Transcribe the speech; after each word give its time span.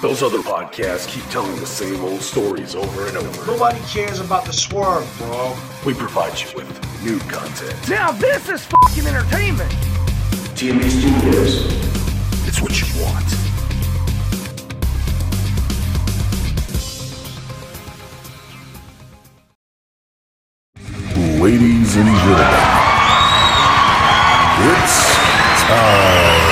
Those 0.00 0.22
other 0.22 0.38
podcasts 0.38 1.06
keep 1.06 1.22
telling 1.24 1.54
the 1.60 1.66
same 1.66 2.02
old 2.02 2.22
stories 2.22 2.74
over 2.74 3.06
and 3.06 3.18
over. 3.18 3.46
Nobody 3.46 3.78
cares 3.80 4.18
about 4.18 4.46
the 4.46 4.52
swerve, 4.52 5.06
bro. 5.18 5.54
We 5.84 5.92
provide 5.92 6.40
you 6.40 6.46
with 6.56 7.02
new 7.04 7.18
content. 7.28 7.76
Now 7.86 8.10
this 8.10 8.48
is 8.48 8.64
fucking 8.64 9.06
entertainment. 9.06 9.70
TMB 10.56 10.88
Studios. 10.88 11.66
It's 12.48 12.62
what 12.62 12.80
you 12.80 12.86
want. 13.04 13.26
Ladies 21.42 21.96
and 21.96 22.06
gentlemen, 22.06 22.46
it's 24.64 25.62
time. 25.68 26.49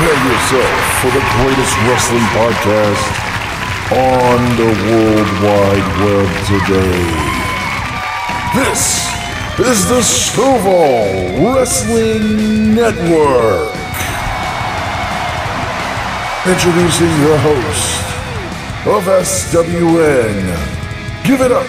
Prepare 0.00 0.32
yourself 0.32 0.80
for 1.02 1.10
the 1.10 1.20
greatest 1.36 1.74
wrestling 1.84 2.28
podcast 2.32 3.04
on 3.92 4.40
the 4.56 4.70
World 4.88 5.30
Wide 5.44 5.88
Web 6.00 6.28
today. 6.46 7.04
This 8.54 8.80
is 9.58 9.78
the 9.90 10.00
Stovall 10.00 11.54
Wrestling 11.54 12.74
Network. 12.74 13.76
Introducing 16.46 17.12
your 17.20 17.36
host 17.36 17.92
of 18.86 19.04
SWN. 19.04 20.40
Give 21.24 21.42
it 21.42 21.52
up 21.52 21.68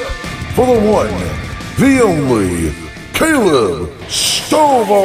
for 0.55 0.65
the 0.67 0.79
one, 0.89 1.19
the 1.77 1.99
only, 2.01 2.71
Caleb 3.13 3.89
Stovall. 4.07 5.01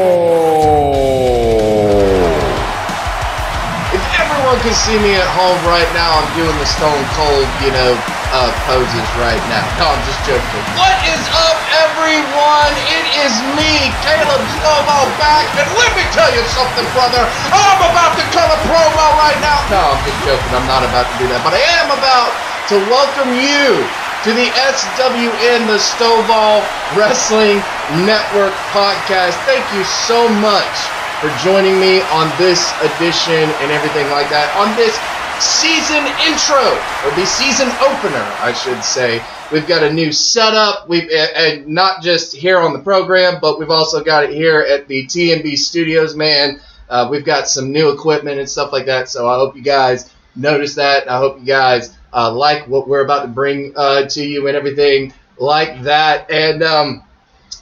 Everyone 4.57 4.73
could 4.73 4.85
see 4.89 4.97
me 5.05 5.13
at 5.13 5.29
home 5.37 5.61
right 5.69 5.91
now, 5.93 6.17
I'm 6.17 6.33
doing 6.33 6.57
the 6.57 6.65
Stone 6.65 7.05
Cold, 7.13 7.45
you 7.61 7.69
know, 7.77 7.93
uh, 8.33 8.49
poses 8.65 9.05
right 9.21 9.37
now. 9.53 9.69
No, 9.77 9.93
I'm 9.93 10.01
just 10.09 10.17
joking. 10.25 10.65
What 10.81 10.97
is 11.05 11.21
up, 11.29 11.61
everyone? 11.85 12.73
It 12.89 13.05
is 13.21 13.37
me, 13.53 13.93
Caleb 14.01 14.41
Stovall, 14.57 15.13
back, 15.21 15.45
and 15.61 15.69
let 15.77 15.93
me 15.93 16.09
tell 16.17 16.33
you 16.33 16.41
something, 16.57 16.89
brother. 16.97 17.21
I'm 17.53 17.85
about 17.85 18.17
to 18.17 18.25
cut 18.33 18.49
a 18.49 18.57
promo 18.65 19.07
right 19.21 19.37
now. 19.45 19.61
No, 19.69 19.93
I'm 19.93 20.01
just 20.09 20.25
joking. 20.25 20.49
I'm 20.57 20.65
not 20.65 20.89
about 20.89 21.05
to 21.05 21.17
do 21.21 21.29
that, 21.37 21.45
but 21.45 21.53
I 21.53 21.61
am 21.85 21.93
about 21.93 22.33
to 22.73 22.81
welcome 22.89 23.37
you 23.37 23.85
to 24.25 24.31
the 24.33 24.49
SWN, 24.73 25.69
the 25.69 25.77
Stovall 25.77 26.65
Wrestling 26.97 27.61
Network 28.09 28.57
podcast. 28.73 29.37
Thank 29.45 29.69
you 29.77 29.85
so 29.85 30.33
much 30.41 30.73
for 31.19 31.33
joining 31.35 31.79
me 31.79 32.07
on 32.07 32.37
this 32.37 32.79
edition 32.81 33.53
and 33.53 33.71
everything 33.71 34.09
like 34.11 34.31
that. 34.31 34.55
On 34.55 34.75
this 34.75 35.09
season 35.39 36.07
intro, 36.07 36.89
or 37.03 37.11
the 37.11 37.27
season 37.27 37.77
opener, 37.81 38.37
I 38.41 38.53
should 38.53 38.85
say. 38.85 39.27
We've 39.51 39.67
got 39.67 39.83
a 39.83 39.93
new 39.93 40.13
setup. 40.13 40.89
We've 40.89 41.09
and 41.11 41.67
not 41.69 42.03
just 42.03 42.35
here 42.35 42.59
on 42.59 42.73
the 42.73 42.79
program, 42.79 43.39
but 43.41 43.59
we've 43.59 43.71
also 43.71 44.03
got 44.03 44.25
it 44.25 44.31
here 44.31 44.61
at 44.61 44.89
the 44.89 45.07
TMB 45.07 45.57
Studios. 45.59 46.17
Man, 46.17 46.61
uh, 46.89 47.09
we've 47.11 47.25
got 47.25 47.49
some 47.49 47.73
new 47.73 47.91
equipment 47.91 48.39
and 48.39 48.49
stuff 48.49 48.73
like 48.73 48.87
that. 48.87 49.09
So 49.09 49.29
I 49.29 49.37
hope 49.37 49.57
you 49.57 49.63
guys 49.63 50.13
notice 50.35 50.75
that. 50.77 51.11
I 51.11 51.19
hope 51.19 51.39
you 51.39 51.47
guys 51.47 51.97
uh, 52.13 52.33
like 52.33 52.67
what 52.67 52.89
we're 52.89 53.05
about 53.05 53.23
to 53.23 53.29
bring 53.29 53.73
uh, 53.77 54.07
to 54.07 54.25
you 54.25 54.49
and 54.49 54.57
everything 54.57 55.13
like 55.39 55.83
that. 55.83 56.31
And 56.31 56.63
um, 56.63 57.06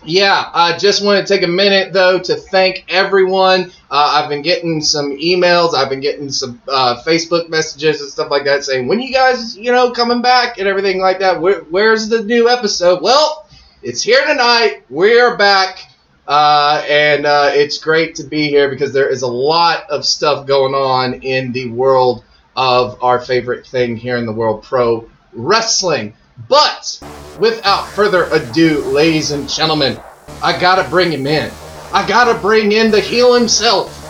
yeah, 0.04 0.50
I 0.52 0.76
just 0.76 1.04
want 1.04 1.26
to 1.26 1.34
take 1.34 1.42
a 1.42 1.50
minute 1.50 1.92
though 1.92 2.18
to 2.18 2.36
thank 2.36 2.84
everyone. 2.88 3.72
Uh, 3.90 4.22
I've 4.22 4.28
been 4.28 4.42
getting 4.42 4.80
some 4.80 5.16
emails, 5.16 5.74
I've 5.74 5.88
been 5.88 6.00
getting 6.00 6.30
some 6.30 6.60
uh, 6.68 7.02
Facebook 7.06 7.48
messages 7.48 8.00
and 8.00 8.10
stuff 8.10 8.30
like 8.30 8.44
that 8.44 8.64
saying, 8.64 8.88
when 8.88 9.00
you 9.00 9.12
guys, 9.12 9.56
you 9.56 9.72
know, 9.72 9.90
coming 9.92 10.22
back 10.22 10.58
and 10.58 10.68
everything 10.68 11.00
like 11.00 11.20
that. 11.20 11.40
Where, 11.40 11.60
where's 11.62 12.08
the 12.08 12.22
new 12.22 12.48
episode? 12.48 13.02
Well, 13.02 13.48
it's 13.82 14.02
here 14.02 14.24
tonight. 14.26 14.82
We're 14.88 15.36
back. 15.36 15.78
Uh, 16.26 16.82
and 16.88 17.26
uh, 17.26 17.50
it's 17.52 17.76
great 17.78 18.14
to 18.14 18.24
be 18.24 18.48
here 18.48 18.70
because 18.70 18.92
there 18.94 19.10
is 19.10 19.22
a 19.22 19.28
lot 19.28 19.90
of 19.90 20.06
stuff 20.06 20.46
going 20.46 20.74
on 20.74 21.14
in 21.22 21.52
the 21.52 21.68
world 21.68 22.24
of 22.56 23.02
our 23.02 23.20
favorite 23.20 23.66
thing 23.66 23.96
here 23.96 24.16
in 24.16 24.24
the 24.24 24.32
world, 24.32 24.62
pro 24.62 25.08
wrestling. 25.34 26.14
But 26.48 26.98
without 27.38 27.88
further 27.88 28.24
ado, 28.32 28.80
ladies 28.82 29.30
and 29.30 29.48
gentlemen, 29.48 30.00
I 30.42 30.58
gotta 30.58 30.88
bring 30.88 31.12
him 31.12 31.26
in. 31.26 31.50
I 31.92 32.06
gotta 32.06 32.38
bring 32.38 32.72
in 32.72 32.90
the 32.90 33.00
heel 33.00 33.34
himself, 33.34 34.00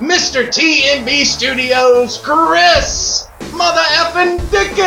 Mr. 0.00 0.46
TMB 0.46 1.24
Studios, 1.24 2.18
Chris 2.18 3.28
Mother 3.52 3.82
effing 4.02 4.38
Dickens! 4.50 4.84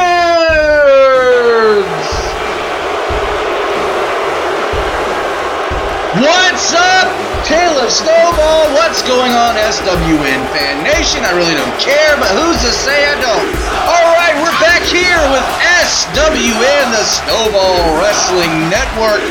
What's 6.18 6.74
up, 6.74 7.08
Caleb 7.46 7.90
Snowball? 7.90 8.74
What's 8.74 9.02
going 9.06 9.32
on, 9.32 9.56
SWN 9.56 10.42
Fan 10.52 10.84
Nation? 10.84 11.24
I 11.24 11.32
really 11.38 11.54
don't 11.54 11.80
care, 11.80 12.18
but 12.18 12.28
who's 12.34 12.58
to 12.66 12.72
say 12.74 13.06
I 13.06 13.16
don't? 13.22 13.48
Alright, 13.86 14.10
we're 14.10 14.17
back 14.60 14.82
here 14.90 15.22
with 15.30 15.46
SWN, 15.86 16.86
the 16.90 17.06
Snowball 17.06 17.78
Wrestling 18.02 18.50
Network. 18.74 19.22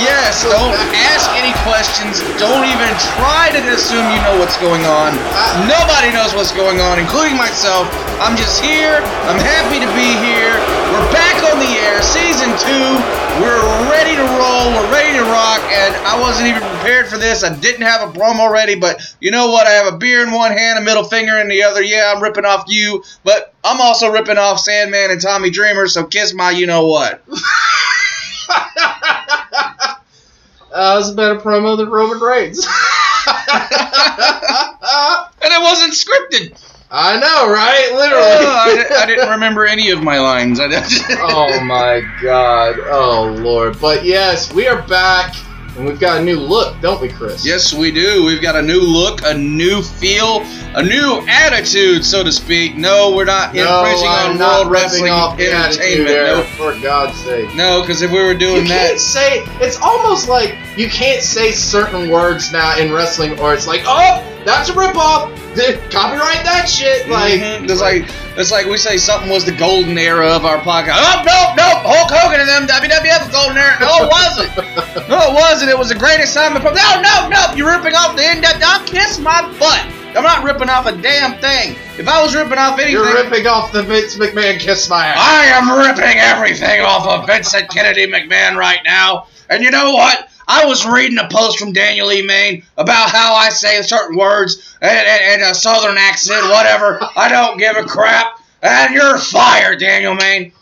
Yes, 0.00 0.44
don't 0.44 0.76
ask 1.12 1.28
any 1.32 1.56
questions. 1.64 2.20
Don't 2.36 2.64
even 2.68 2.90
try 3.16 3.48
to 3.56 3.60
assume 3.72 4.04
you 4.12 4.20
know 4.20 4.36
what's 4.36 4.56
going 4.60 4.84
on. 4.84 5.16
Nobody 5.64 6.12
knows 6.12 6.34
what's 6.36 6.52
going 6.52 6.80
on, 6.80 6.98
including 6.98 7.36
myself. 7.36 7.88
I'm 8.20 8.36
just 8.36 8.60
here. 8.60 9.00
I'm 9.28 9.40
happy 9.40 9.80
to 9.80 9.88
be 9.96 10.12
here. 10.20 10.60
We're 10.96 11.12
back 11.12 11.52
on 11.52 11.58
the 11.58 11.66
air, 11.66 12.00
season 12.00 12.48
two. 12.56 13.42
We're 13.42 13.60
ready 13.90 14.16
to 14.16 14.22
roll. 14.22 14.72
We're 14.72 14.90
ready 14.90 15.18
to 15.18 15.24
rock, 15.24 15.60
and 15.60 15.94
I 15.94 16.18
wasn't 16.18 16.48
even 16.48 16.62
prepared 16.62 17.06
for 17.08 17.18
this. 17.18 17.44
I 17.44 17.54
didn't 17.54 17.82
have 17.82 18.08
a 18.08 18.18
promo 18.18 18.50
ready, 18.50 18.76
but 18.76 19.02
you 19.20 19.30
know 19.30 19.48
what? 19.48 19.66
I 19.66 19.72
have 19.72 19.92
a 19.92 19.98
beer 19.98 20.22
in 20.22 20.32
one 20.32 20.52
hand, 20.52 20.78
a 20.78 20.80
middle 20.80 21.04
finger 21.04 21.36
in 21.38 21.48
the 21.48 21.64
other. 21.64 21.82
Yeah, 21.82 22.14
I'm 22.16 22.22
ripping 22.22 22.46
off 22.46 22.64
you, 22.68 23.04
but 23.24 23.52
I'm 23.62 23.78
also 23.78 24.10
ripping 24.10 24.38
off 24.38 24.58
Sandman 24.58 25.10
and 25.10 25.20
Tommy 25.20 25.50
Dreamer, 25.50 25.86
so 25.86 26.06
kiss 26.06 26.32
my 26.32 26.50
you 26.50 26.66
know 26.66 26.86
what. 26.86 27.22
Uh, 30.72 30.96
was 30.98 31.10
a 31.10 31.14
better 31.14 31.40
promo 31.40 31.74
than 31.74 31.88
Roman 31.88 32.18
Reigns. 32.20 32.66
And 35.46 35.52
it 35.52 35.62
wasn't 35.62 35.92
scripted. 35.92 36.58
I 36.90 37.18
know, 37.18 37.52
right? 37.52 37.88
Oh, 37.90 37.96
Literally. 37.96 38.96
I, 38.96 39.02
I 39.02 39.06
didn't 39.06 39.28
remember 39.28 39.66
any 39.66 39.90
of 39.90 40.02
my 40.02 40.18
lines. 40.20 40.60
I 40.60 40.66
oh 41.20 41.60
my 41.64 42.02
god. 42.22 42.76
Oh 42.86 43.32
lord. 43.42 43.80
But 43.80 44.04
yes, 44.04 44.52
we 44.52 44.68
are 44.68 44.82
back 44.82 45.34
and 45.76 45.84
we've 45.84 45.98
got 46.00 46.20
a 46.20 46.24
new 46.24 46.38
look, 46.38 46.80
don't 46.80 47.00
we, 47.02 47.08
Chris? 47.08 47.44
Yes, 47.44 47.74
we 47.74 47.90
do. 47.90 48.24
We've 48.24 48.40
got 48.40 48.56
a 48.56 48.62
new 48.62 48.80
look, 48.80 49.20
a 49.24 49.34
new 49.34 49.82
feel, 49.82 50.40
a 50.74 50.82
new 50.82 51.22
attitude, 51.28 52.02
so 52.04 52.22
to 52.24 52.32
speak. 52.32 52.76
No, 52.76 53.14
we're 53.14 53.24
not 53.26 53.52
No, 53.52 53.80
infringing 53.84 54.08
I'm 54.08 54.30
on 54.32 54.38
not 54.38 54.60
World 54.60 54.70
Wrestling 54.72 55.10
off 55.12 55.36
the 55.36 55.52
Entertainment. 55.52 56.08
era, 56.10 56.36
No, 56.36 56.42
for 56.44 56.80
God's 56.80 57.18
sake. 57.18 57.54
no, 57.56 57.82
because 57.82 58.00
if 58.00 58.10
we 58.10 58.22
were 58.22 58.32
You 58.32 58.38
doing 58.38 58.64
can't 58.66 58.92
that, 58.96 59.00
say 59.00 59.44
it's 59.60 59.78
almost 59.82 60.28
like 60.28 60.56
you 60.78 60.88
can't 60.88 61.22
say 61.22 61.50
certain 61.52 62.08
words 62.10 62.52
now 62.52 62.78
in 62.78 62.90
wrestling, 62.92 63.38
or 63.40 63.52
it's 63.52 63.66
like, 63.66 63.82
oh, 63.86 64.22
that's 64.46 64.70
a 64.70 64.72
ripoff. 64.72 65.36
Copyright 65.90 66.44
that 66.44 66.68
shit. 66.68 67.08
Like, 67.08 67.40
Mhm. 67.40 67.68
it's 67.70 67.80
like 67.80 68.04
it's 68.36 68.50
like 68.52 68.66
we 68.66 68.76
say 68.76 68.96
something 68.98 69.30
was 69.30 69.44
the 69.44 69.52
golden 69.52 69.96
era 69.98 70.28
of 70.28 70.44
our 70.44 70.58
podcast. 70.58 70.96
Oh 71.00 71.22
nope, 71.24 71.56
nope, 71.56 71.82
Hulk 71.84 72.10
Hogan 72.12 72.40
and 72.40 72.48
them 72.48 72.66
WWF 72.66 73.32
golden 73.32 73.56
era. 73.56 73.76
No, 73.80 74.04
it 74.04 74.10
wasn't. 74.10 74.56
no, 75.08 75.30
it 75.30 75.34
wasn't. 75.34 75.70
It 75.70 75.78
was 75.78 75.88
the 75.88 75.94
greatest 75.94 76.34
time. 76.34 76.54
No, 76.54 76.60
no, 77.00 77.28
no. 77.28 77.52
You're 77.54 77.70
ripping 77.76 77.94
off 77.94 78.16
the 78.16 78.24
end. 78.24 78.42
Don't 78.60 78.86
kiss 78.86 79.18
my 79.18 79.42
butt. 79.58 79.84
I'm 80.16 80.22
not 80.22 80.44
ripping 80.44 80.70
off 80.70 80.86
a 80.86 80.92
damn 80.92 81.34
thing. 81.40 81.76
If 81.98 82.08
I 82.08 82.22
was 82.22 82.34
ripping 82.34 82.56
off 82.56 82.74
anything, 82.78 82.92
you're 82.92 83.12
ripping 83.12 83.46
off 83.46 83.70
the 83.72 83.82
Vince 83.82 84.16
McMahon 84.16 84.58
kiss 84.58 84.88
my 84.88 85.06
ass. 85.08 85.16
I 85.20 85.44
am 85.46 85.70
ripping 85.78 86.18
everything 86.18 86.80
off 86.80 87.06
of 87.06 87.26
Vincent 87.26 87.68
Kennedy 87.70 88.06
McMahon 88.10 88.56
right 88.56 88.80
now. 88.84 89.26
And 89.50 89.62
you 89.62 89.70
know 89.70 89.92
what? 89.92 90.28
I 90.48 90.64
was 90.64 90.86
reading 90.86 91.18
a 91.18 91.28
post 91.28 91.58
from 91.58 91.72
Daniel 91.72 92.12
E. 92.12 92.22
Main 92.22 92.62
about 92.76 93.10
how 93.10 93.34
I 93.34 93.48
say 93.48 93.80
certain 93.82 94.16
words 94.16 94.76
and, 94.80 94.90
and, 94.90 95.42
and 95.42 95.50
a 95.50 95.54
southern 95.54 95.98
accent, 95.98 96.48
whatever. 96.50 96.98
I 97.16 97.28
don't 97.28 97.58
give 97.58 97.76
a 97.76 97.84
crap. 97.84 98.40
And 98.62 98.94
you're 98.94 99.18
fired, 99.18 99.80
Daniel 99.80 100.14
Main. 100.14 100.52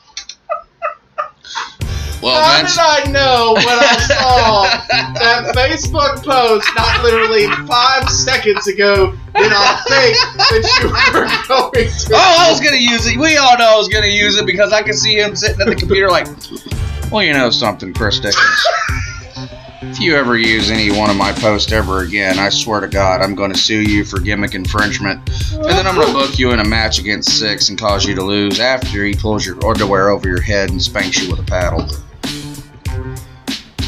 Well, 2.23 2.43
How 2.43 2.57
Vince, 2.57 2.73
did 2.73 2.81
I 2.81 3.13
know 3.13 3.53
when 3.55 3.67
I 3.67 3.97
saw 3.99 4.63
that 5.21 5.55
Facebook 5.55 6.25
post 6.25 6.67
not 6.75 7.05
literally 7.05 7.47
five 7.67 8.09
seconds 8.09 8.67
ago 8.67 9.11
did 9.37 9.53
I 9.53 9.77
think 9.87 10.17
that 10.39 10.81
you 10.81 10.89
were 10.89 10.95
going 11.13 11.29
to 11.29 12.15
Oh, 12.15 12.47
I 12.47 12.51
was 12.51 12.61
gonna 12.63 12.79
use 12.79 13.07
it. 13.07 13.19
We 13.19 13.37
all 13.37 13.59
know 13.59 13.75
I 13.75 13.77
was 13.77 13.89
gonna 13.89 14.07
use 14.07 14.37
it 14.39 14.47
because 14.47 14.73
I 14.73 14.83
could 14.83 14.95
see 14.95 15.17
him 15.21 15.37
sitting 15.37 15.61
at 15.61 15.67
the 15.67 15.75
computer 15.75 16.09
like, 16.09 16.27
well, 17.13 17.23
you 17.23 17.35
know 17.35 17.51
something, 17.51 17.93
Chris 17.93 18.21
Dickens. 18.21 18.67
If 19.91 20.01
you 20.01 20.17
ever 20.17 20.37
use 20.37 20.71
any 20.71 20.91
one 20.91 21.09
of 21.11 21.17
my 21.17 21.33
posts 21.33 21.71
ever 21.73 22.01
again, 22.03 22.39
I 22.39 22.49
swear 22.49 22.81
to 22.81 22.89
God, 22.89 23.21
I'm 23.23 23.35
going 23.35 23.53
to 23.53 23.59
sue 23.59 23.81
you 23.83 24.05
for 24.05 24.19
gimmick 24.19 24.55
infringement. 24.55 25.21
And 25.53 25.65
then 25.65 25.87
I'm 25.87 25.95
going 25.95 26.09
to 26.09 26.13
book 26.13 26.39
you 26.39 26.51
in 26.53 26.59
a 26.61 26.65
match 26.65 26.99
against 26.99 27.39
six 27.39 27.69
and 27.69 27.79
cause 27.79 28.05
you 28.05 28.15
to 28.17 28.23
lose 28.23 28.59
after 28.61 29.05
he 29.05 29.15
pulls 29.15 29.47
your 29.47 29.65
underwear 29.65 30.09
over 30.11 30.29
your 30.29 30.41
head 30.41 30.71
and 30.71 30.83
spanks 30.83 31.23
you 31.23 31.31
with 31.31 31.39
a 31.41 31.45
paddle. 31.45 31.87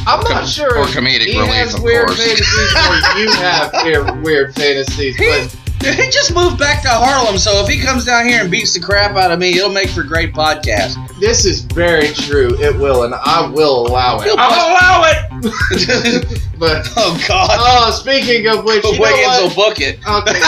I'm 0.09 0.23
Com- 0.23 0.31
not 0.33 0.49
sure. 0.49 0.79
or 0.79 0.85
comedic 0.87 1.23
he 1.27 1.37
relief, 1.37 1.53
has 1.55 1.75
of 1.75 1.83
weird 1.83 2.07
course. 2.07 2.23
fantasies 2.25 2.75
or 2.77 3.19
you 3.19 3.31
have 3.33 3.73
weird, 3.85 4.23
weird 4.25 4.55
fantasies, 4.55 5.17
but 5.17 5.57
He 5.95 6.11
just 6.11 6.35
moved 6.35 6.59
back 6.59 6.83
to 6.83 6.89
Harlem, 6.89 7.39
so 7.39 7.63
if 7.63 7.69
he 7.69 7.81
comes 7.81 8.05
down 8.05 8.27
here 8.27 8.41
and 8.43 8.51
beats 8.51 8.75
the 8.75 8.81
crap 8.81 9.17
out 9.17 9.31
of 9.31 9.39
me, 9.39 9.57
it'll 9.57 9.71
make 9.71 9.89
for 9.91 10.03
great 10.03 10.33
podcast. 10.33 10.97
this 11.21 11.45
is 11.45 11.61
very 11.61 12.09
true. 12.09 12.57
It 12.61 12.77
will, 12.77 13.05
and 13.05 13.15
I 13.15 13.47
will 13.49 13.87
allow 13.87 14.19
it. 14.19 14.25
He'll 14.25 14.37
I'll 14.39 14.71
allow 14.73 15.05
it. 15.07 15.27
but 16.59 16.89
oh 16.97 17.25
God, 17.29 17.51
oh, 17.61 17.91
speaking 17.91 18.49
of 18.49 18.65
which, 18.65 18.85
you 18.85 18.93
know 18.93 19.01
Wiggins 19.01 19.39
will 19.41 19.55
book 19.55 19.81
it. 19.81 19.99
Okay. 19.99 20.33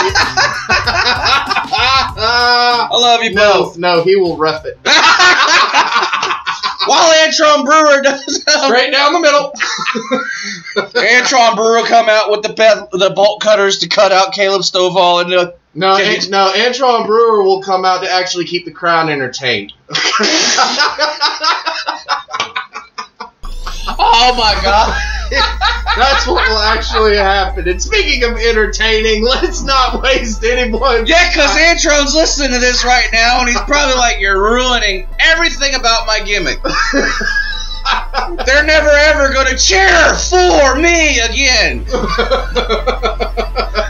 I 2.20 2.88
love 2.93 3.23
you 3.23 3.32
no, 3.34 3.64
both. 3.64 3.79
no, 3.79 4.02
he 4.02 4.17
will 4.17 4.37
rough 4.37 4.64
it. 4.64 4.79
While 6.88 7.12
Antron 7.12 7.64
Brewer 7.64 8.02
does, 8.02 8.44
um, 8.49 8.64
Straight 8.64 8.93
down 8.93 9.12
the 9.12 9.20
middle. 9.20 9.52
Antron 11.02 11.56
Brewer 11.56 11.87
come 11.87 12.08
out 12.08 12.31
with 12.31 12.43
the 12.43 12.88
the 12.93 13.11
bolt 13.11 13.40
cutters 13.40 13.79
to 13.79 13.88
cut 13.88 14.12
out 14.12 14.32
Caleb 14.32 14.62
Stovall 14.62 15.23
and 15.23 15.32
the 15.32 15.56
No. 15.75 15.96
No, 15.96 16.52
Antron 16.52 17.06
Brewer 17.06 17.43
will 17.43 17.62
come 17.62 17.85
out 17.85 18.02
to 18.02 18.11
actually 18.11 18.46
keep 18.46 18.64
the 18.64 18.73
crowd 18.73 19.11
entertained. 19.11 19.73
oh 23.99 24.35
my 24.37 24.58
God. 24.62 25.00
That's 25.96 26.26
what 26.26 26.49
will 26.49 26.58
actually 26.58 27.17
happen. 27.17 27.69
And 27.69 27.82
speaking 27.82 28.25
of 28.25 28.37
entertaining, 28.37 29.25
let's 29.25 29.62
not 29.62 30.02
waste 30.02 30.43
any 30.44 30.70
more. 30.70 30.99
Yeah, 31.05 31.29
because 31.29 31.56
Antron's 31.56 32.14
listening 32.14 32.52
to 32.52 32.58
this 32.58 32.85
right 32.85 33.08
now, 33.12 33.40
and 33.40 33.49
he's 33.49 33.61
probably 33.62 33.96
like, 33.96 34.20
"You're 34.20 34.40
ruining 34.40 35.06
everything 35.19 35.75
about 35.75 36.06
my 36.06 36.20
gimmick." 36.20 36.61
They're 38.46 38.64
never 38.64 38.88
ever 38.90 39.32
gonna 39.32 39.56
cheer 39.56 40.14
for 40.14 40.76
me 40.76 41.19
again. 41.20 41.85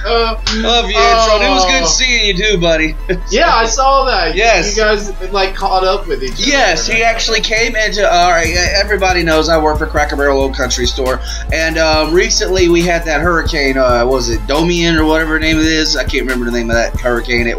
Love 0.08 0.90
you, 0.90 0.96
Antron. 0.96 1.42
It 1.42 1.50
was 1.50 1.64
good 1.66 1.82
Oh. 1.82 1.86
seeing 1.86 2.26
you 2.26 2.34
too, 2.36 2.58
buddy. 2.58 2.96
yeah, 3.30 3.54
I 3.54 3.66
saw 3.66 4.04
that. 4.04 4.34
Yes. 4.34 4.76
You 4.76 4.82
guys 4.82 5.12
like 5.32 5.54
caught 5.54 5.84
up 5.84 6.06
with 6.06 6.22
each 6.22 6.32
other. 6.32 6.42
Yes, 6.42 6.86
he 6.86 7.02
actually 7.02 7.40
came 7.40 7.76
into. 7.76 8.08
All 8.10 8.30
right, 8.30 8.54
everybody 8.74 9.22
knows 9.22 9.48
I 9.48 9.58
work 9.58 9.78
for 9.78 9.86
Cracker 9.86 10.16
Barrel 10.16 10.40
Old 10.40 10.54
Country 10.56 10.86
Store, 10.86 11.20
and 11.52 11.76
um, 11.78 12.12
recently 12.14 12.68
we 12.68 12.82
had 12.82 13.04
that 13.04 13.20
hurricane. 13.20 13.76
Uh, 13.76 14.04
was 14.06 14.28
it 14.30 14.40
Domian 14.46 14.96
or 14.98 15.04
whatever 15.04 15.34
the 15.34 15.40
name 15.40 15.58
it 15.58 15.66
is? 15.66 15.96
I 15.96 16.04
can't 16.04 16.22
remember 16.22 16.46
the 16.46 16.52
name 16.52 16.70
of 16.70 16.76
that 16.76 16.98
hurricane. 16.98 17.46
It 17.46 17.58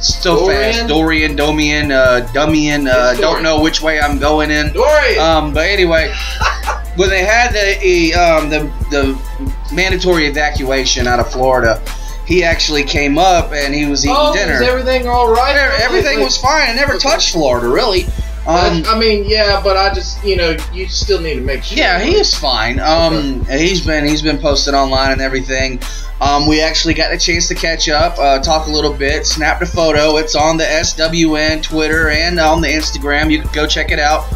went 0.00 0.04
so 0.04 0.46
fast. 0.46 0.88
Dorian, 0.88 1.36
Domian, 1.36 1.90
uh, 1.90 2.26
Dumian. 2.28 2.88
Uh, 2.88 3.14
don't 3.14 3.42
know 3.42 3.60
which 3.60 3.82
way 3.82 4.00
I'm 4.00 4.18
going 4.18 4.50
in. 4.50 4.72
Dorian. 4.72 5.18
Um, 5.18 5.52
but 5.52 5.66
anyway, 5.66 6.12
when 6.96 7.10
they 7.10 7.24
had 7.24 7.52
the 7.52 8.14
um, 8.14 8.50
the 8.50 8.60
the 8.90 9.74
mandatory 9.74 10.26
evacuation 10.26 11.06
out 11.06 11.20
of 11.20 11.30
Florida, 11.30 11.82
he 12.26 12.42
actually 12.42 12.84
came 12.84 13.18
up 13.18 13.52
and 13.52 13.74
he 13.74 13.86
was 13.86 14.04
eating 14.04 14.16
oh, 14.18 14.32
dinner. 14.32 14.54
is 14.54 14.62
everything 14.62 15.06
all 15.06 15.32
right? 15.32 15.56
Everything 15.80 16.20
was 16.20 16.36
fine. 16.38 16.70
I 16.70 16.74
never 16.74 16.98
touched 16.98 17.32
Florida, 17.32 17.68
really. 17.68 18.06
Um, 18.46 18.82
I 18.86 18.98
mean, 18.98 19.24
yeah, 19.26 19.60
but 19.62 19.76
I 19.76 19.92
just, 19.92 20.24
you 20.24 20.36
know, 20.36 20.56
you 20.72 20.88
still 20.88 21.20
need 21.20 21.34
to 21.34 21.40
make 21.42 21.62
sure. 21.62 21.76
yeah, 21.76 22.00
he 22.00 22.16
is 22.16 22.34
fine. 22.34 22.80
Um, 22.80 23.44
he's 23.44 23.84
been 23.84 24.06
he's 24.06 24.22
been 24.22 24.38
posted 24.38 24.72
online 24.72 25.12
and 25.12 25.20
everything. 25.20 25.78
Um, 26.22 26.46
we 26.46 26.60
actually 26.60 26.94
got 26.94 27.12
a 27.12 27.18
chance 27.18 27.48
to 27.48 27.54
catch 27.54 27.88
up, 27.88 28.18
uh, 28.18 28.38
talk 28.40 28.66
a 28.66 28.70
little 28.70 28.92
bit, 28.92 29.26
snapped 29.26 29.62
a 29.62 29.66
photo. 29.66 30.16
It's 30.16 30.34
on 30.34 30.56
the 30.56 30.64
SWN 30.64 31.62
Twitter 31.62 32.08
and 32.10 32.38
on 32.40 32.60
the 32.60 32.68
Instagram. 32.68 33.30
You 33.30 33.42
can 33.42 33.52
go 33.52 33.66
check 33.66 33.90
it 33.90 33.98
out. 33.98 34.26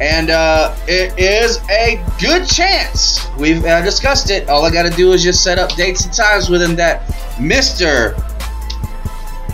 And 0.00 0.30
uh, 0.30 0.74
it 0.88 1.16
is 1.16 1.58
a 1.70 2.04
good 2.20 2.46
chance. 2.48 3.28
We've 3.38 3.64
uh, 3.64 3.82
discussed 3.82 4.30
it. 4.30 4.48
All 4.48 4.64
I 4.64 4.72
got 4.72 4.82
to 4.90 4.96
do 4.96 5.12
is 5.12 5.22
just 5.22 5.44
set 5.44 5.58
up 5.58 5.74
dates 5.76 6.04
and 6.04 6.12
times 6.12 6.50
with 6.50 6.60
him 6.60 6.74
that 6.76 7.02
Mister 7.40 8.16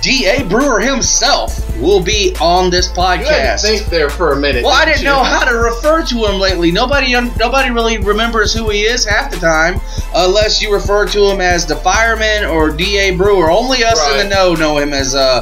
D.A. 0.02 0.44
Brewer 0.44 0.80
himself 0.80 1.58
will 1.78 2.02
be 2.02 2.34
on 2.40 2.70
this 2.70 2.88
You 2.96 3.02
had 3.02 3.22
to 3.22 3.24
podcast. 3.24 3.62
think 3.62 3.86
there 3.86 4.10
for 4.10 4.32
a 4.32 4.36
minute. 4.36 4.64
Well, 4.64 4.72
I 4.74 4.84
didn't 4.84 5.00
you? 5.00 5.04
know 5.06 5.22
how 5.22 5.44
to 5.44 5.56
refer 5.56 6.04
to 6.06 6.24
him 6.26 6.38
lately. 6.40 6.70
Nobody, 6.70 7.12
nobody 7.12 7.70
really 7.70 7.98
remembers 7.98 8.52
who 8.54 8.68
he 8.70 8.82
is 8.82 9.04
half 9.04 9.30
the 9.30 9.38
time, 9.38 9.80
unless 10.14 10.60
you 10.62 10.72
refer 10.72 11.06
to 11.08 11.26
him 11.30 11.40
as 11.40 11.66
the 11.66 11.76
fireman 11.76 12.44
or 12.44 12.70
D.A. 12.70 13.16
Brewer. 13.16 13.50
Only 13.50 13.84
us 13.84 14.00
in 14.12 14.28
the 14.28 14.34
know 14.34 14.54
know 14.54 14.78
him 14.78 14.92
as 14.92 15.14
uh, 15.14 15.40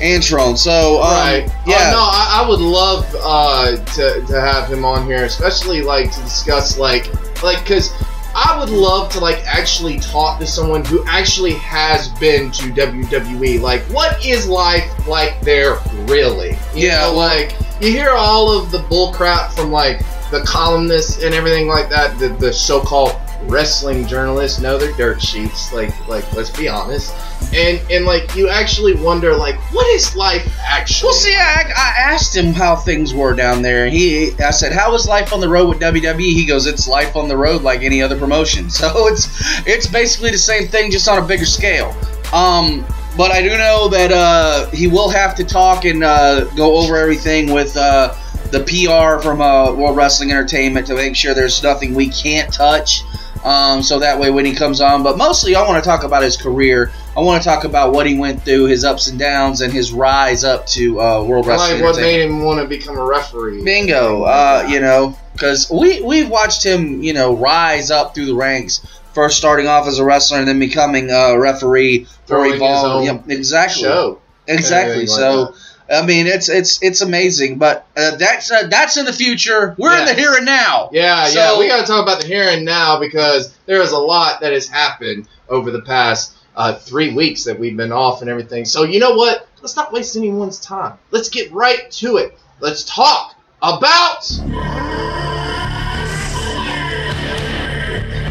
Antron. 0.00 0.56
So, 0.56 1.02
um, 1.02 1.10
Right. 1.10 1.50
yeah, 1.66 1.88
Oh, 1.88 1.92
no, 1.92 2.00
I, 2.00 2.42
I 2.44 2.48
would 2.48 2.60
love 2.60 3.06
uh, 3.20 3.76
to, 3.76 4.24
to 4.26 4.40
have 4.40 4.70
him 4.70 4.84
on 4.84 5.06
here, 5.06 5.24
especially 5.24 5.80
like 5.82 6.12
to 6.12 6.20
discuss 6.20 6.78
like 6.78 7.10
like 7.42 7.60
because 7.60 7.92
I 8.40 8.56
would 8.56 8.70
love 8.70 9.10
to 9.14 9.18
like 9.18 9.44
actually 9.46 9.98
talk 9.98 10.38
to 10.38 10.46
someone 10.46 10.84
who 10.84 11.04
actually 11.08 11.54
has 11.54 12.08
been 12.20 12.52
to 12.52 12.70
WWE. 12.70 13.60
Like, 13.60 13.82
what 13.90 14.24
is 14.24 14.48
life 14.48 15.08
like 15.08 15.40
there 15.40 15.78
really? 16.06 16.50
You 16.72 16.86
Yeah, 16.86 17.06
know, 17.06 17.14
like 17.14 17.56
you 17.80 17.90
hear 17.90 18.10
all 18.10 18.56
of 18.56 18.70
the 18.70 18.78
bullcrap 18.78 19.52
from 19.52 19.72
like 19.72 19.98
the 20.30 20.44
columnists 20.46 21.20
and 21.24 21.34
everything 21.34 21.66
like 21.66 21.88
that. 21.88 22.16
The, 22.20 22.28
the 22.28 22.52
so-called 22.52 23.16
wrestling 23.42 24.06
journalists. 24.06 24.60
No, 24.60 24.78
they're 24.78 24.92
dirt 24.92 25.20
sheets. 25.20 25.72
Like 25.72 26.06
like 26.06 26.32
let's 26.32 26.50
be 26.50 26.68
honest. 26.68 27.12
And 27.54 27.80
and 27.90 28.04
like 28.04 28.36
you 28.36 28.48
actually 28.48 28.94
wonder 28.94 29.34
like 29.34 29.56
what 29.72 29.86
is 29.88 30.14
life 30.14 30.46
actually? 30.60 31.08
Well, 31.08 31.14
see, 31.14 31.34
I, 31.34 31.72
I 31.74 31.94
asked 32.12 32.36
him 32.36 32.52
how 32.52 32.76
things 32.76 33.14
were 33.14 33.34
down 33.34 33.62
there, 33.62 33.88
he, 33.88 34.32
I 34.40 34.50
said, 34.50 34.72
how 34.72 34.94
is 34.94 35.08
life 35.08 35.32
on 35.32 35.40
the 35.40 35.48
road 35.48 35.68
with 35.68 35.80
WWE?" 35.80 36.20
He 36.20 36.44
goes, 36.44 36.66
"It's 36.66 36.86
life 36.86 37.16
on 37.16 37.26
the 37.26 37.36
road 37.36 37.62
like 37.62 37.82
any 37.82 38.02
other 38.02 38.18
promotion." 38.18 38.68
So 38.78 39.08
it's, 39.08 39.28
it's 39.66 39.88
basically 39.88 40.30
the 40.30 40.38
same 40.38 40.68
thing, 40.68 40.92
just 40.92 41.08
on 41.08 41.20
a 41.20 41.26
bigger 41.26 41.44
scale. 41.44 41.96
Um, 42.32 42.86
but 43.16 43.32
I 43.32 43.42
do 43.42 43.48
know 43.48 43.88
that 43.88 44.12
uh, 44.12 44.70
he 44.70 44.86
will 44.86 45.08
have 45.08 45.34
to 45.34 45.44
talk 45.44 45.84
and 45.84 46.04
uh, 46.04 46.44
go 46.54 46.76
over 46.76 46.96
everything 46.96 47.52
with 47.52 47.76
uh, 47.76 48.14
the 48.52 48.60
PR 48.60 49.20
from 49.20 49.40
uh, 49.40 49.74
World 49.74 49.96
Wrestling 49.96 50.30
Entertainment 50.30 50.86
to 50.86 50.94
make 50.94 51.16
sure 51.16 51.34
there's 51.34 51.60
nothing 51.62 51.94
we 51.94 52.08
can't 52.08 52.52
touch. 52.52 53.02
Um, 53.44 53.82
so 53.82 53.98
that 53.98 54.18
way 54.18 54.30
when 54.30 54.44
he 54.44 54.54
comes 54.54 54.80
on, 54.80 55.02
but 55.02 55.16
mostly 55.16 55.54
I 55.54 55.62
want 55.62 55.82
to 55.82 55.88
talk 55.88 56.04
about 56.04 56.22
his 56.22 56.36
career. 56.36 56.92
I 57.18 57.20
want 57.20 57.42
to 57.42 57.48
talk 57.48 57.64
about 57.64 57.92
what 57.92 58.06
he 58.06 58.16
went 58.16 58.44
through, 58.44 58.66
his 58.66 58.84
ups 58.84 59.08
and 59.08 59.18
downs, 59.18 59.60
and 59.60 59.72
his 59.72 59.90
rise 59.90 60.44
up 60.44 60.68
to 60.68 61.00
uh, 61.00 61.24
World 61.24 61.48
Wrestling 61.48 61.80
like 61.80 61.82
what 61.82 62.00
made 62.00 62.20
him 62.20 62.44
want 62.44 62.60
to 62.60 62.68
become 62.68 62.96
a 62.96 63.04
referee. 63.04 63.64
Bingo. 63.64 64.22
Uh, 64.22 64.64
you 64.68 64.78
know, 64.78 65.18
because 65.32 65.68
we 65.68 66.00
we've 66.00 66.30
watched 66.30 66.64
him, 66.64 67.02
you 67.02 67.12
know, 67.12 67.34
rise 67.36 67.90
up 67.90 68.14
through 68.14 68.26
the 68.26 68.36
ranks. 68.36 68.86
First 69.14 69.36
starting 69.36 69.66
off 69.66 69.88
as 69.88 69.98
a 69.98 70.04
wrestler 70.04 70.38
and 70.38 70.46
then 70.46 70.60
becoming 70.60 71.10
a 71.10 71.36
referee 71.36 72.06
for 72.26 72.46
Evolve. 72.46 73.04
Yep, 73.04 73.28
exactly. 73.30 73.82
show. 73.82 74.20
Exactly. 74.46 75.00
Like 75.00 75.08
So. 75.08 75.44
that. 75.46 75.54
I 75.90 76.06
mean, 76.06 76.28
it's 76.28 76.48
it's 76.48 76.80
it's 76.84 77.00
amazing, 77.00 77.58
but 77.58 77.84
uh, 77.96 78.14
that's 78.14 78.52
uh, 78.52 78.68
that's 78.68 78.96
in 78.96 79.06
the 79.06 79.12
future. 79.12 79.74
We're 79.76 79.98
in 79.98 80.04
the 80.04 80.14
here 80.14 80.34
and 80.34 80.46
now. 80.46 80.90
Yeah, 80.92 81.26
So- 81.26 81.40
yeah, 81.40 81.58
we 81.58 81.66
got 81.66 81.80
to 81.80 81.86
talk 81.86 82.02
about 82.02 82.20
the 82.20 82.28
here 82.28 82.44
and 82.48 82.64
now 82.64 83.00
because 83.00 83.52
there 83.66 83.80
is 83.80 83.90
a 83.90 83.98
lot 83.98 84.42
that 84.42 84.52
has 84.52 84.68
happened 84.68 85.26
over 85.48 85.72
the 85.72 85.80
past 85.80 86.34
uh, 86.58 86.74
three 86.74 87.14
weeks 87.14 87.44
that 87.44 87.56
we've 87.56 87.76
been 87.76 87.92
off 87.92 88.20
and 88.20 88.28
everything. 88.28 88.64
So 88.64 88.82
you 88.82 88.98
know 88.98 89.14
what? 89.14 89.46
Let's 89.62 89.76
not 89.76 89.92
waste 89.92 90.16
anyone's 90.16 90.58
time. 90.58 90.98
Let's 91.12 91.28
get 91.28 91.52
right 91.52 91.88
to 91.92 92.16
it. 92.16 92.36
Let's 92.58 92.84
talk 92.84 93.36
about. 93.62 94.28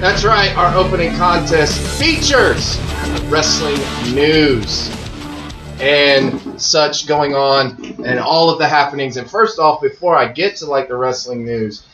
That's 0.02 0.26
right. 0.26 0.54
Our 0.58 0.76
opening 0.76 1.16
contest 1.16 1.80
features 1.98 2.78
wrestling 3.30 3.80
news 4.14 4.94
and 5.80 6.62
such 6.62 7.08
going 7.08 7.34
on 7.34 7.82
and 8.06 8.20
all 8.20 8.50
of 8.50 8.60
the 8.60 8.68
happenings. 8.68 9.16
And 9.16 9.30
first 9.30 9.58
off, 9.58 9.82
before 9.82 10.18
I 10.18 10.28
get 10.28 10.58
to 10.58 10.66
like 10.66 10.90
the 10.90 10.98
wrestling 10.98 11.46
news, 11.46 11.88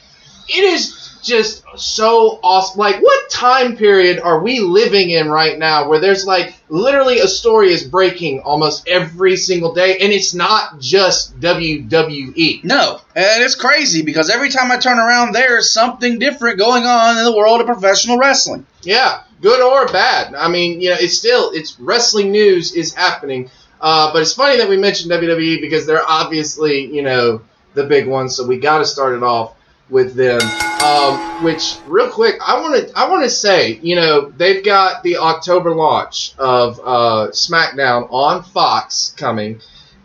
it 0.49 0.63
is 0.63 1.02
just 1.23 1.63
so 1.77 2.39
awesome. 2.43 2.79
Like, 2.79 3.01
what 3.01 3.29
time 3.29 3.75
period 3.77 4.19
are 4.19 4.41
we 4.41 4.59
living 4.59 5.09
in 5.09 5.29
right 5.29 5.57
now 5.57 5.87
where 5.87 5.99
there's 5.99 6.25
like 6.25 6.55
literally 6.69 7.19
a 7.19 7.27
story 7.27 7.71
is 7.71 7.83
breaking 7.83 8.41
almost 8.41 8.87
every 8.87 9.37
single 9.37 9.73
day, 9.73 9.97
and 9.99 10.11
it's 10.11 10.33
not 10.33 10.79
just 10.79 11.39
WWE. 11.39 12.63
No, 12.63 12.99
and 13.15 13.43
it's 13.43 13.55
crazy 13.55 14.01
because 14.01 14.29
every 14.29 14.49
time 14.49 14.71
I 14.71 14.77
turn 14.77 14.99
around, 14.99 15.33
there's 15.33 15.71
something 15.71 16.19
different 16.19 16.59
going 16.59 16.83
on 16.83 17.17
in 17.17 17.23
the 17.23 17.35
world 17.35 17.61
of 17.61 17.67
professional 17.67 18.17
wrestling. 18.17 18.65
Yeah, 18.83 19.23
good 19.41 19.61
or 19.61 19.91
bad. 19.91 20.35
I 20.35 20.49
mean, 20.49 20.81
you 20.81 20.89
know, 20.89 20.97
it's 20.99 21.17
still 21.17 21.51
it's 21.51 21.79
wrestling 21.79 22.31
news 22.31 22.73
is 22.73 22.93
happening. 22.93 23.49
Uh, 23.81 24.13
but 24.13 24.21
it's 24.21 24.33
funny 24.33 24.57
that 24.57 24.69
we 24.69 24.77
mentioned 24.77 25.11
WWE 25.11 25.59
because 25.59 25.85
they're 25.85 26.07
obviously, 26.07 26.85
you 26.85 27.01
know, 27.01 27.41
the 27.73 27.83
big 27.83 28.07
ones. 28.07 28.35
So 28.35 28.47
we 28.47 28.57
got 28.57 28.77
to 28.77 28.85
start 28.85 29.13
it 29.13 29.23
off 29.23 29.57
with 29.89 30.15
them. 30.15 30.39
Um, 30.83 31.43
which 31.43 31.77
real 31.87 32.09
quick, 32.09 32.35
I 32.45 32.59
want 32.59 32.75
to 32.87 32.97
I 32.97 33.09
want 33.09 33.23
to 33.23 33.29
say, 33.29 33.79
you 33.81 33.95
know, 33.95 34.29
they've 34.29 34.63
got 34.63 35.03
the 35.03 35.17
October 35.17 35.73
launch 35.73 36.33
of 36.37 36.79
uh, 36.79 37.27
SmackDown 37.31 38.07
on 38.11 38.43
Fox 38.43 39.13
coming, 39.17 39.61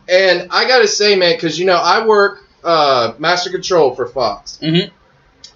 and 0.09 0.49
I 0.51 0.69
gotta 0.69 0.87
say, 0.89 1.17
man, 1.17 1.35
because 1.35 1.59
you 1.59 1.67
know 1.67 1.77
I 1.77 2.07
work 2.07 2.45
uh, 2.65 3.15
Master 3.19 3.51
Control 3.51 3.95
for 3.95 4.07
Fox, 4.07 4.59
Mhm. 4.63 4.91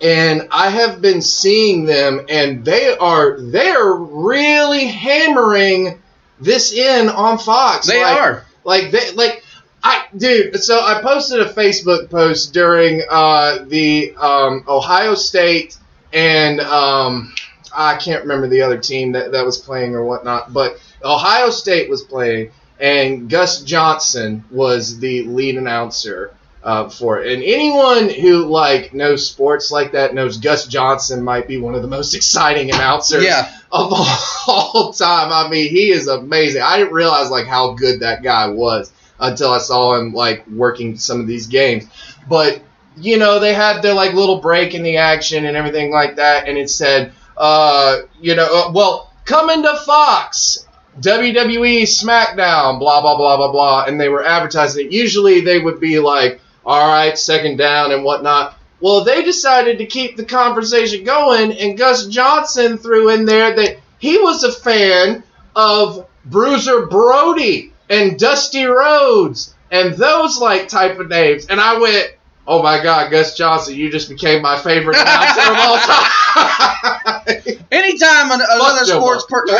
and 0.00 0.48
I 0.50 0.70
have 0.70 1.00
been 1.00 1.20
seeing 1.22 1.84
them, 1.84 2.24
and 2.28 2.64
they 2.64 2.96
are 2.96 3.38
they 3.40 3.70
are 3.70 3.94
really 3.94 4.86
hammering 4.86 6.00
this 6.40 6.72
in 6.72 7.08
on 7.08 7.38
Fox. 7.38 7.86
They 7.86 8.02
Like- 8.02 8.20
are. 8.20 8.44
like 8.64 8.90
they 8.92 9.10
like 9.12 9.41
I 9.82 10.04
dude. 10.16 10.62
So 10.62 10.80
I 10.80 11.00
posted 11.02 11.40
a 11.40 11.52
Facebook 11.52 12.10
post 12.10 12.52
during 12.52 13.02
uh, 13.10 13.64
the 13.66 14.14
um, 14.16 14.64
Ohio 14.68 15.14
State 15.14 15.76
and 16.12 16.60
um, 16.60 17.34
I 17.74 17.96
can't 17.96 18.22
remember 18.22 18.48
the 18.48 18.62
other 18.62 18.78
team 18.78 19.12
that, 19.12 19.32
that 19.32 19.44
was 19.44 19.58
playing 19.58 19.94
or 19.94 20.04
whatnot, 20.04 20.52
but 20.52 20.78
Ohio 21.02 21.50
State 21.50 21.88
was 21.88 22.02
playing, 22.02 22.50
and 22.78 23.30
Gus 23.30 23.62
Johnson 23.62 24.44
was 24.50 24.98
the 24.98 25.22
lead 25.24 25.56
announcer 25.56 26.34
uh, 26.62 26.88
for 26.90 27.20
it. 27.22 27.32
And 27.32 27.42
anyone 27.42 28.08
who 28.10 28.44
like 28.44 28.92
knows 28.92 29.26
sports 29.26 29.70
like 29.70 29.92
that 29.92 30.14
knows 30.14 30.36
Gus 30.36 30.66
Johnson 30.66 31.22
might 31.24 31.48
be 31.48 31.56
one 31.58 31.74
of 31.74 31.82
the 31.82 31.88
most 31.88 32.14
exciting 32.14 32.70
announcers 32.70 33.24
Yeah. 33.24 33.50
of 33.72 33.90
all 34.46 34.92
time. 34.92 35.32
I 35.32 35.48
mean, 35.48 35.70
he 35.70 35.90
is 35.90 36.06
amazing. 36.08 36.60
I 36.62 36.76
didn't 36.78 36.92
realize 36.92 37.30
like 37.30 37.46
how 37.46 37.72
good 37.72 38.00
that 38.00 38.22
guy 38.22 38.48
was 38.48 38.92
until 39.22 39.52
I 39.52 39.58
saw 39.58 39.98
him 39.98 40.12
like 40.12 40.46
working 40.48 40.98
some 40.98 41.20
of 41.20 41.26
these 41.26 41.46
games. 41.46 41.86
But 42.28 42.60
you 42.96 43.16
know, 43.16 43.38
they 43.38 43.54
had 43.54 43.80
their 43.80 43.94
like 43.94 44.12
little 44.12 44.40
break 44.40 44.74
in 44.74 44.82
the 44.82 44.98
action 44.98 45.46
and 45.46 45.56
everything 45.56 45.90
like 45.90 46.16
that, 46.16 46.46
and 46.46 46.58
it 46.58 46.68
said, 46.68 47.12
uh, 47.38 48.00
you 48.20 48.34
know, 48.34 48.44
uh, 48.44 48.72
well, 48.72 49.10
coming 49.24 49.62
to 49.62 49.76
Fox. 49.86 50.66
WWE 51.00 51.84
SmackDown, 51.84 52.78
blah 52.78 53.00
blah 53.00 53.16
blah 53.16 53.38
blah 53.38 53.50
blah, 53.50 53.84
and 53.86 53.98
they 53.98 54.10
were 54.10 54.22
advertising 54.22 54.86
it. 54.86 54.92
Usually 54.92 55.40
they 55.40 55.58
would 55.58 55.80
be 55.80 55.98
like, 55.98 56.38
"All 56.66 56.86
right, 56.86 57.16
second 57.16 57.56
down 57.56 57.92
and 57.92 58.04
whatnot." 58.04 58.58
Well, 58.78 59.02
they 59.02 59.24
decided 59.24 59.78
to 59.78 59.86
keep 59.86 60.18
the 60.18 60.24
conversation 60.26 61.02
going, 61.04 61.52
and 61.52 61.78
Gus 61.78 62.08
Johnson 62.08 62.76
threw 62.76 63.08
in 63.08 63.24
there 63.24 63.54
that 63.56 63.78
he 64.00 64.18
was 64.18 64.44
a 64.44 64.52
fan 64.52 65.22
of 65.56 66.06
Bruiser 66.26 66.84
Brody 66.84 67.71
and 67.92 68.18
Dusty 68.18 68.64
Rhodes 68.64 69.54
and 69.70 69.94
those 69.94 70.38
like 70.38 70.68
type 70.68 70.98
of 70.98 71.08
names. 71.08 71.46
And 71.46 71.60
I 71.60 71.78
went, 71.78 72.12
"Oh 72.46 72.62
my 72.62 72.82
God, 72.82 73.10
Gus 73.10 73.36
Johnson, 73.36 73.74
you 73.76 73.90
just 73.90 74.08
became 74.08 74.42
my 74.42 74.58
favorite 74.58 74.96
announcer 74.96 75.40
of 75.42 75.56
all 75.58 75.78
time." 75.78 77.66
Anytime 77.70 78.32
an, 78.32 78.40
another 78.50 78.84
sports 78.84 79.24
per- 79.28 79.44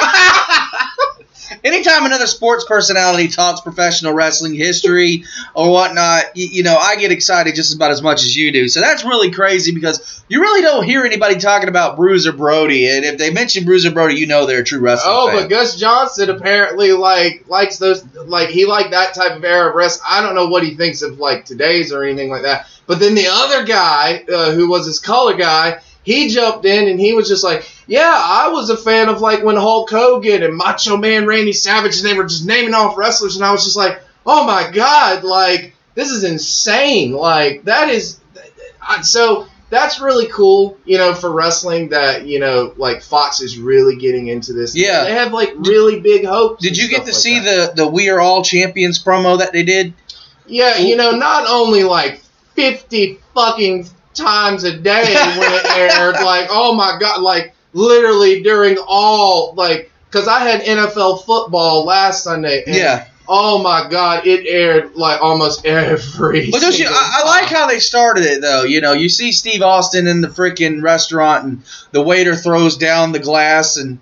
Anytime 1.64 2.06
another 2.06 2.26
sports 2.26 2.64
personality 2.64 3.28
talks 3.28 3.60
professional 3.60 4.12
wrestling 4.14 4.54
history 4.54 5.24
or 5.54 5.70
whatnot, 5.70 6.36
you, 6.36 6.46
you 6.46 6.62
know, 6.62 6.76
I 6.76 6.96
get 6.96 7.12
excited 7.12 7.54
just 7.54 7.74
about 7.74 7.90
as 7.90 8.02
much 8.02 8.22
as 8.22 8.36
you 8.36 8.52
do. 8.52 8.68
So 8.68 8.80
that's 8.80 9.04
really 9.04 9.30
crazy 9.30 9.72
because 9.74 10.22
you 10.28 10.40
really 10.40 10.62
don't 10.62 10.84
hear 10.84 11.04
anybody 11.04 11.36
talking 11.36 11.68
about 11.68 11.96
Bruiser 11.96 12.32
Brody. 12.32 12.88
And 12.88 13.04
if 13.04 13.18
they 13.18 13.30
mention 13.30 13.64
Bruiser 13.64 13.90
Brody, 13.90 14.16
you 14.16 14.26
know 14.26 14.46
they're 14.46 14.60
a 14.60 14.64
true 14.64 14.80
wrestling 14.80 15.14
Oh, 15.16 15.26
fan. 15.28 15.42
but 15.42 15.48
Gus 15.50 15.76
Johnson 15.76 16.30
apparently 16.30 16.92
like 16.92 17.44
likes 17.48 17.78
those 17.78 18.04
like 18.26 18.48
he 18.48 18.66
liked 18.66 18.90
that 18.92 19.14
type 19.14 19.32
of 19.36 19.44
era 19.44 19.68
of 19.70 19.74
wrestling. 19.74 20.06
I 20.08 20.22
don't 20.22 20.34
know 20.34 20.48
what 20.48 20.62
he 20.62 20.74
thinks 20.74 21.02
of 21.02 21.18
like 21.18 21.44
today's 21.44 21.92
or 21.92 22.04
anything 22.04 22.30
like 22.30 22.42
that. 22.42 22.66
But 22.86 22.98
then 22.98 23.14
the 23.14 23.28
other 23.30 23.64
guy 23.64 24.24
uh, 24.32 24.52
who 24.52 24.68
was 24.68 24.86
his 24.86 24.98
color 24.98 25.34
guy, 25.36 25.80
he 26.02 26.28
jumped 26.28 26.64
in 26.64 26.88
and 26.88 26.98
he 26.98 27.12
was 27.12 27.28
just 27.28 27.44
like, 27.44 27.70
"Yeah, 27.86 28.12
I 28.14 28.48
was 28.48 28.70
a 28.70 28.76
fan 28.76 29.08
of 29.08 29.20
like 29.20 29.42
when 29.42 29.56
Hulk 29.56 29.90
Hogan 29.90 30.42
and 30.42 30.56
Macho 30.56 30.96
Man 30.96 31.26
Randy 31.26 31.52
Savage 31.52 31.98
and 31.98 32.06
they 32.06 32.14
were 32.14 32.24
just 32.24 32.46
naming 32.46 32.74
off 32.74 32.96
wrestlers 32.96 33.36
and 33.36 33.44
I 33.44 33.52
was 33.52 33.64
just 33.64 33.76
like, 33.76 34.00
"Oh 34.26 34.44
my 34.44 34.70
god, 34.70 35.24
like 35.24 35.74
this 35.94 36.10
is 36.10 36.24
insane. 36.24 37.12
Like 37.12 37.64
that 37.64 37.88
is 37.88 38.20
so 39.02 39.46
that's 39.72 40.00
really 40.00 40.26
cool, 40.26 40.76
you 40.84 40.98
know, 40.98 41.14
for 41.14 41.32
wrestling 41.32 41.88
that, 41.88 42.26
you 42.26 42.38
know, 42.38 42.74
like 42.76 43.02
Fox 43.02 43.40
is 43.40 43.58
really 43.58 43.96
getting 43.96 44.28
into 44.28 44.52
this. 44.52 44.76
Yeah. 44.76 45.04
They 45.04 45.14
have 45.14 45.32
like 45.32 45.54
really 45.56 45.98
big 45.98 46.26
hopes. 46.26 46.62
Did 46.62 46.76
you 46.76 46.90
get 46.90 47.00
to 47.00 47.04
like 47.06 47.14
see 47.14 47.40
that. 47.40 47.74
the, 47.74 47.84
the 47.84 47.90
We 47.90 48.10
Are 48.10 48.20
All 48.20 48.44
Champions 48.44 49.02
promo 49.02 49.38
that 49.38 49.54
they 49.54 49.62
did? 49.62 49.94
Yeah, 50.46 50.76
you 50.76 50.96
know, 50.96 51.12
not 51.12 51.48
only 51.48 51.84
like 51.84 52.20
50 52.54 53.18
fucking 53.34 53.88
times 54.14 54.64
a 54.64 54.76
day 54.76 55.14
when 55.38 55.52
it 55.52 55.64
aired, 55.76 56.14
like, 56.24 56.48
oh 56.50 56.74
my 56.74 56.98
god, 57.00 57.22
like 57.22 57.54
literally 57.72 58.42
during 58.42 58.76
all, 58.86 59.54
like, 59.54 59.90
because 60.06 60.28
I 60.28 60.40
had 60.40 60.62
NFL 60.62 61.24
football 61.24 61.84
last 61.84 62.24
Sunday. 62.24 62.64
And, 62.66 62.76
Yeah. 62.76 63.06
Oh 63.28 63.62
my 63.62 63.88
god, 63.88 64.26
it 64.26 64.46
aired 64.48 64.96
like 64.96 65.22
almost 65.22 65.64
every. 65.64 66.50
But 66.50 66.60
don't 66.60 66.76
you? 66.76 66.86
I, 66.88 67.20
I 67.22 67.26
like 67.28 67.44
how 67.44 67.68
they 67.68 67.78
started 67.78 68.24
it 68.24 68.40
though. 68.40 68.64
You 68.64 68.80
know, 68.80 68.94
you 68.94 69.08
see 69.08 69.30
Steve 69.30 69.62
Austin 69.62 70.08
in 70.08 70.20
the 70.20 70.28
freaking 70.28 70.82
restaurant, 70.82 71.44
and 71.44 71.62
the 71.92 72.02
waiter 72.02 72.34
throws 72.34 72.76
down 72.76 73.12
the 73.12 73.20
glass, 73.20 73.76
and 73.76 74.00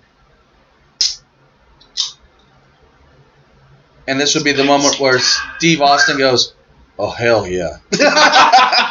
and 4.07 4.19
this 4.19 4.33
would 4.33 4.43
be 4.43 4.53
the 4.53 4.63
moment 4.63 4.99
where 4.99 5.19
Steve 5.19 5.81
Austin 5.81 6.17
goes, 6.17 6.53
"Oh 6.97 7.11
hell 7.11 7.47
yeah!" 7.47 7.77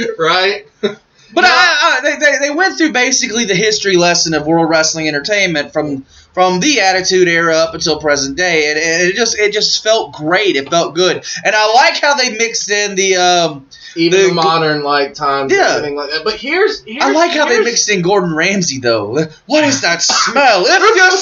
right? 0.18 0.66
But 1.34 1.44
I, 1.46 1.48
I, 1.48 2.00
they, 2.02 2.16
they, 2.18 2.38
they 2.48 2.54
went 2.54 2.76
through 2.76 2.92
basically 2.92 3.46
the 3.46 3.54
history 3.54 3.96
lesson 3.96 4.34
of 4.34 4.46
World 4.46 4.68
Wrestling 4.68 5.08
Entertainment 5.08 5.72
from 5.72 6.02
from 6.34 6.60
the 6.60 6.80
Attitude 6.80 7.26
Era 7.26 7.56
up 7.56 7.72
until 7.72 7.98
present 7.98 8.36
day, 8.36 8.68
and, 8.70 8.78
and 8.78 9.02
it 9.08 9.14
just 9.16 9.38
it 9.38 9.50
just 9.54 9.82
felt 9.82 10.12
great. 10.12 10.56
It 10.56 10.68
felt 10.68 10.94
good, 10.94 11.24
and 11.42 11.54
I 11.56 11.72
like 11.72 11.98
how 12.02 12.16
they 12.16 12.36
mixed 12.36 12.70
in 12.70 12.96
the. 12.96 13.16
Um, 13.16 13.66
Even 13.96 14.28
The- 14.28 14.34
modern 14.34 14.82
like 14.82 15.14
times, 15.14 15.50
Yeah. 15.54 15.82
and 15.82 15.96
like 15.96 16.10
that. 16.10 16.22
But 16.22 16.34
here's, 16.34 16.82
here's 16.84 17.02
I 17.02 17.12
like 17.12 17.30
how 17.30 17.46
they 17.48 17.60
mixed 17.62 17.88
in 17.88 18.02
Gordon 18.02 18.34
Ramsay 18.36 18.80
though. 18.80 19.18
What 19.46 19.64
is 19.64 19.80
that 19.80 20.02
smell? 20.02 20.64
If 20.66 20.80
you 20.96 21.18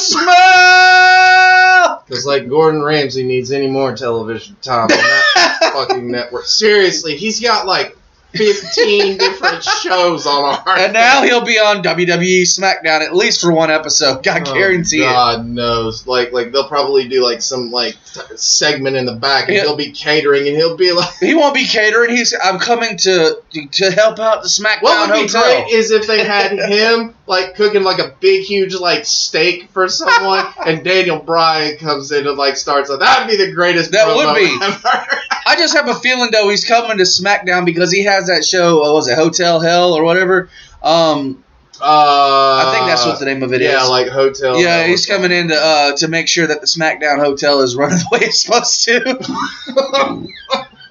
smell, 0.81 2.05
Because 2.07 2.27
like 2.27 2.49
Gordon 2.49 2.83
Ramsay 2.83 3.23
needs 3.25 3.53
any 3.53 3.69
more 3.69 3.95
television 3.95 4.57
time 4.63 4.83
on 4.83 4.89
that 4.89 5.59
fucking 5.73 6.11
network. 6.11 6.47
Seriously, 6.47 7.17
he's 7.17 7.41
got 7.41 7.67
like 7.67 7.97
15 8.33 9.19
different 9.19 9.63
shows 9.63 10.27
on 10.27 10.45
our. 10.67 10.79
and 10.79 10.93
now 10.93 11.23
he'll 11.23 11.45
be 11.45 11.59
on 11.59 11.83
WWE 11.83 12.43
SmackDown 12.43 13.01
at 13.01 13.15
least 13.15 13.41
for 13.41 13.53
one 13.53 13.71
episode. 13.71 14.27
I 14.27 14.41
Oh, 14.41 14.55
guarantee 14.55 14.99
it. 15.03 15.11
God 15.11 15.47
knows. 15.47 16.07
Like, 16.07 16.33
like 16.33 16.53
they'll 16.53 16.69
probably 16.69 17.09
do 17.09 17.23
like 17.25 17.43
some 17.43 17.71
like 17.71 17.97
t- 18.13 18.21
segment 18.37 18.97
in 18.97 19.07
the 19.07 19.15
back, 19.15 19.49
and 19.49 19.57
Yeah. 19.57 19.63
he'll 19.63 19.77
be 19.77 19.91
catering, 19.93 20.47
and 20.49 20.57
he'll 20.57 20.77
be 20.77 20.93
like. 20.93 21.15
He 21.19 21.35
won't 21.35 21.55
be 21.55 21.67
catering. 21.67 22.15
He's 22.17 22.35
I'm 22.43 22.59
coming 22.59 22.97
to 22.99 23.41
to 23.73 23.91
help 23.91 24.19
out 24.19 24.43
the 24.43 24.49
SmackDown 24.49 24.83
What 24.83 25.11
would 25.11 25.23
be 25.27 25.29
great 25.29 25.69
is 25.71 25.91
if 25.91 26.07
they 26.07 26.25
had 26.25 26.53
him 26.59 27.15
like 27.27 27.55
cooking 27.55 27.83
like 27.83 27.99
a 27.99 28.15
big, 28.21 28.45
huge 28.45 28.75
like 28.75 29.05
steak 29.05 29.71
for 29.71 29.89
someone, 29.89 30.47
and 30.67 30.85
Daniel 30.85 31.19
Bryan 31.19 31.79
comes 31.79 32.11
in 32.13 32.27
and 32.27 32.37
like 32.39 32.57
starts. 32.57 32.91
Like, 32.91 33.01
that'd 33.01 33.29
be 33.29 33.45
the 33.45 33.53
greatest. 33.53 33.93
That 33.93 34.15
would 34.15 34.35
be. 34.37 34.57
ever. 34.63 35.21
I 35.47 35.57
just 35.57 35.75
have 35.77 35.89
a 35.89 35.95
feeling 35.95 36.31
though 36.31 36.49
he's 36.49 36.65
coming 36.65 36.99
to 36.99 37.05
SmackDown 37.05 37.65
because 37.65 37.91
he 37.93 38.05
has 38.05 38.20
that 38.29 38.45
show. 38.45 38.81
What 38.81 38.93
was 38.95 39.09
it 39.09 39.17
Hotel 39.17 39.61
Hell 39.61 39.95
or 39.95 40.05
whatever? 40.05 40.49
Um, 40.83 41.43
Uh, 41.83 42.63
I 42.67 42.73
think 42.75 42.87
that's 42.89 43.07
what 43.07 43.19
the 43.19 43.25
name 43.25 43.43
of 43.43 43.55
it 43.55 43.63
is. 43.63 43.73
yeah, 43.73 43.85
like 43.85 44.09
hotel. 44.09 44.61
yeah, 44.61 44.87
he's 44.87 45.07
coming 45.07 45.33
in 45.33 45.49
to 45.49 45.55
uh, 45.57 45.97
to 45.97 46.09
make 46.09 46.29
sure 46.29 46.47
that 46.47 46.61
the 46.61 46.67
SmackDown 46.67 47.19
hotel 47.21 47.63
is 47.63 47.75
running 47.75 47.97
the 47.99 48.07
way 48.13 48.19
it's 48.27 48.43
supposed 48.43 48.85
to. 48.85 49.17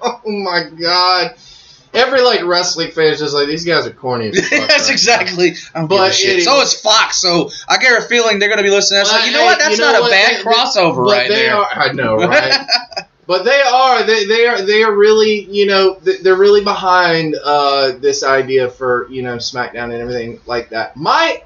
oh 0.02 0.20
my 0.26 0.64
god. 0.80 1.36
Every 1.92 2.20
like 2.22 2.44
wrestling 2.44 2.92
fan 2.92 3.12
is 3.12 3.18
just 3.18 3.34
like 3.34 3.48
these 3.48 3.64
guys 3.64 3.84
are 3.86 3.90
corny. 3.92 4.32
Fuck 4.34 4.50
That's 4.50 4.84
right 4.84 4.90
exactly. 4.92 5.54
I 5.74 5.80
don't 5.80 5.88
But 5.88 6.14
shit. 6.14 6.38
it 6.38 6.42
So 6.44 6.60
is- 6.60 6.72
it's 6.72 6.80
Fox, 6.82 7.16
so 7.18 7.50
I 7.68 7.78
get 7.78 7.98
a 8.00 8.02
feeling 8.06 8.38
they're 8.38 8.48
going 8.48 8.58
to 8.58 8.64
be 8.64 8.70
listening. 8.70 8.98
to 9.04 9.10
us 9.10 9.12
like, 9.12 9.26
you 9.26 9.32
know 9.32 9.44
what? 9.44 9.58
That's 9.58 9.76
you 9.76 9.84
know 9.84 9.92
not 9.92 10.00
what? 10.02 10.10
a 10.10 10.14
bad 10.14 10.36
They- 10.36 10.42
crossover 10.44 11.04
right 11.04 11.28
they 11.28 11.34
there. 11.42 11.56
Are, 11.56 11.66
I 11.72 11.92
know, 11.92 12.16
right? 12.16 12.58
But 13.30 13.44
they 13.44 13.62
are. 13.62 14.02
They, 14.02 14.26
they 14.26 14.48
are. 14.48 14.60
They 14.60 14.82
are 14.82 14.92
really. 14.92 15.42
You 15.42 15.66
know. 15.66 16.00
They're 16.00 16.34
really 16.34 16.64
behind 16.64 17.36
uh, 17.36 17.92
this 17.92 18.24
idea 18.24 18.68
for 18.68 19.08
you 19.08 19.22
know 19.22 19.36
SmackDown 19.36 19.84
and 19.84 20.02
everything 20.02 20.40
like 20.46 20.70
that. 20.70 20.96
My 20.96 21.40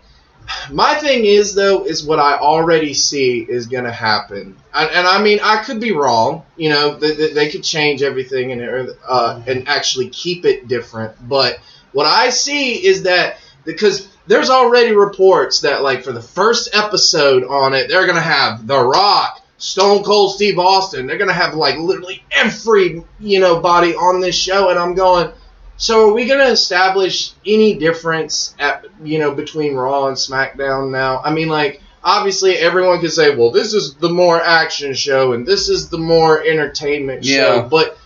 my 0.71 0.95
thing 0.95 1.26
is 1.26 1.55
though 1.55 1.85
is 1.85 2.03
what 2.03 2.19
I 2.19 2.38
already 2.38 2.95
see 2.95 3.41
is 3.41 3.67
going 3.67 3.85
to 3.85 3.93
happen, 3.93 4.57
and, 4.73 4.91
and 4.93 5.07
I 5.07 5.23
mean 5.23 5.41
I 5.43 5.62
could 5.62 5.79
be 5.79 5.93
wrong. 5.93 6.47
You 6.57 6.71
know, 6.71 6.95
they, 6.97 7.17
they, 7.17 7.33
they 7.35 7.50
could 7.50 7.62
change 7.62 8.03
everything 8.03 8.53
and 8.53 8.88
uh, 9.07 9.43
and 9.47 9.69
actually 9.69 10.09
keep 10.09 10.47
it 10.47 10.67
different. 10.69 11.29
But 11.29 11.59
what 11.93 12.07
I 12.07 12.31
see 12.31 12.83
is 12.83 13.03
that 13.03 13.37
because 13.67 14.09
there's 14.26 14.49
already 14.49 14.93
reports 14.95 15.61
that 15.61 15.83
like 15.83 16.03
for 16.03 16.12
the 16.12 16.23
first 16.23 16.75
episode 16.75 17.45
on 17.45 17.75
it, 17.75 17.88
they're 17.88 18.07
gonna 18.07 18.23
have 18.23 18.67
The 18.67 18.83
Rock, 18.83 19.43
Stone 19.64 20.02
Cold 20.04 20.35
Steve 20.35 20.59
Austin. 20.59 21.06
They're 21.06 21.16
gonna 21.16 21.33
have 21.33 21.54
like 21.54 21.78
literally 21.78 22.23
every 22.37 23.02
you 23.18 23.40
know 23.40 23.61
body 23.61 23.94
on 23.94 24.21
this 24.21 24.35
show, 24.37 24.68
and 24.68 24.78
I'm 24.78 24.94
going, 24.94 25.33
So 25.78 26.11
are 26.11 26.12
we 26.12 26.26
gonna 26.26 26.50
establish 26.50 27.33
any 27.47 27.75
difference 27.75 28.54
at 28.59 28.85
you 29.02 29.18
know 29.18 29.33
between 29.35 29.75
Raw 29.75 30.09
and 30.09 30.16
SmackDown 30.18 30.90
now? 30.92 31.23
I 31.25 31.33
mean, 31.33 31.49
like 31.49 31.80
obviously 32.02 32.56
everyone 32.56 33.00
can 33.00 33.11
say, 33.11 33.35
well, 33.35 33.50
this 33.50 33.73
is 33.73 33.94
the 33.94 34.11
more 34.11 34.38
action 34.38 34.92
show 34.92 35.33
and 35.33 35.47
this 35.47 35.71
is 35.71 35.88
the 35.88 35.97
more 35.99 36.44
entertainment 36.44 37.25
Yeah. 37.25 37.37
show, 37.62 37.68
but 37.71 37.97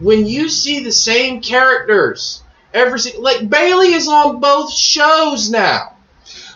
when 0.00 0.26
you 0.26 0.48
see 0.48 0.82
the 0.82 0.90
same 0.90 1.40
characters 1.40 2.42
every 2.72 2.98
like 3.20 3.48
Bayley 3.48 3.92
is 3.92 4.08
on 4.08 4.40
both 4.40 4.72
shows 4.72 5.48
now. 5.48 5.93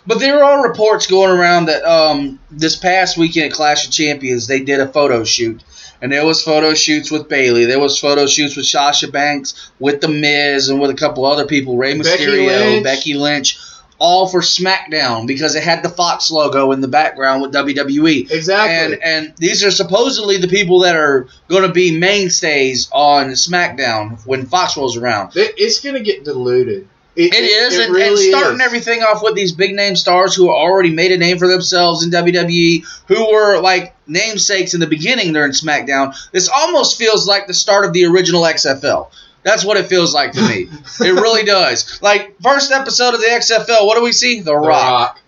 But 0.08 0.20
there 0.20 0.42
are 0.42 0.66
reports 0.66 1.06
going 1.06 1.30
around 1.30 1.66
that 1.66 1.84
um, 1.84 2.38
this 2.50 2.76
past 2.76 3.18
weekend 3.18 3.52
at 3.52 3.52
Clash 3.52 3.84
of 3.84 3.92
Champions 3.92 4.46
they 4.46 4.60
did 4.60 4.80
a 4.80 4.88
photo 4.88 5.22
shoot, 5.22 5.62
and 6.00 6.10
there 6.10 6.24
was 6.24 6.42
photo 6.42 6.72
shoots 6.72 7.10
with 7.10 7.28
Bayley. 7.28 7.66
There 7.66 7.78
was 7.78 7.98
photo 7.98 8.26
shoots 8.26 8.56
with 8.56 8.64
Sasha 8.64 9.08
Banks, 9.08 9.70
with 9.78 10.00
The 10.00 10.08
Miz, 10.08 10.70
and 10.70 10.80
with 10.80 10.90
a 10.90 10.94
couple 10.94 11.26
other 11.26 11.46
people, 11.46 11.76
Rey 11.76 11.92
Becky 11.98 12.24
Mysterio, 12.24 12.46
Lynch. 12.46 12.84
Becky 12.84 13.14
Lynch, 13.14 13.58
all 13.98 14.26
for 14.26 14.40
SmackDown 14.40 15.26
because 15.26 15.54
it 15.56 15.62
had 15.62 15.82
the 15.82 15.90
Fox 15.90 16.30
logo 16.30 16.72
in 16.72 16.80
the 16.80 16.88
background 16.88 17.42
with 17.42 17.52
WWE. 17.52 18.30
Exactly. 18.30 18.94
And 18.94 19.02
and 19.04 19.36
these 19.36 19.62
are 19.62 19.70
supposedly 19.70 20.38
the 20.38 20.48
people 20.48 20.80
that 20.80 20.96
are 20.96 21.28
going 21.48 21.64
to 21.64 21.72
be 21.72 21.98
mainstays 21.98 22.88
on 22.92 23.32
SmackDown 23.32 24.26
when 24.26 24.46
Fox 24.46 24.74
rolls 24.74 24.96
around. 24.96 25.32
It's 25.34 25.80
gonna 25.80 26.00
get 26.00 26.24
diluted. 26.24 26.88
It 27.20 27.34
is, 27.34 27.76
and, 27.76 27.96
and 27.96 28.16
starting 28.16 28.60
everything 28.60 29.02
off 29.02 29.24
with 29.24 29.34
these 29.34 29.50
big 29.50 29.74
name 29.74 29.96
stars 29.96 30.36
who 30.36 30.50
already 30.50 30.90
made 30.90 31.10
a 31.10 31.18
name 31.18 31.38
for 31.38 31.48
themselves 31.48 32.04
in 32.04 32.12
WWE, 32.12 32.84
who 33.08 33.32
were 33.32 33.60
like 33.60 33.96
namesakes 34.06 34.72
in 34.72 34.78
the 34.78 34.86
beginning 34.86 35.32
during 35.32 35.50
SmackDown. 35.50 36.14
This 36.30 36.48
almost 36.48 36.96
feels 36.96 37.26
like 37.26 37.48
the 37.48 37.54
start 37.54 37.84
of 37.84 37.92
the 37.92 38.04
original 38.04 38.42
XFL. 38.42 39.10
That's 39.42 39.64
what 39.64 39.76
it 39.76 39.86
feels 39.86 40.14
like 40.14 40.30
to 40.32 40.42
me. 40.42 40.68
it 41.00 41.12
really 41.12 41.42
does. 41.42 42.00
Like 42.00 42.40
first 42.40 42.70
episode 42.70 43.14
of 43.14 43.20
the 43.20 43.26
XFL, 43.26 43.84
what 43.84 43.96
do 43.96 44.04
we 44.04 44.12
see? 44.12 44.38
The 44.38 44.52
The 44.52 44.56
Rock. 44.56 44.66
Rock. 44.68 45.20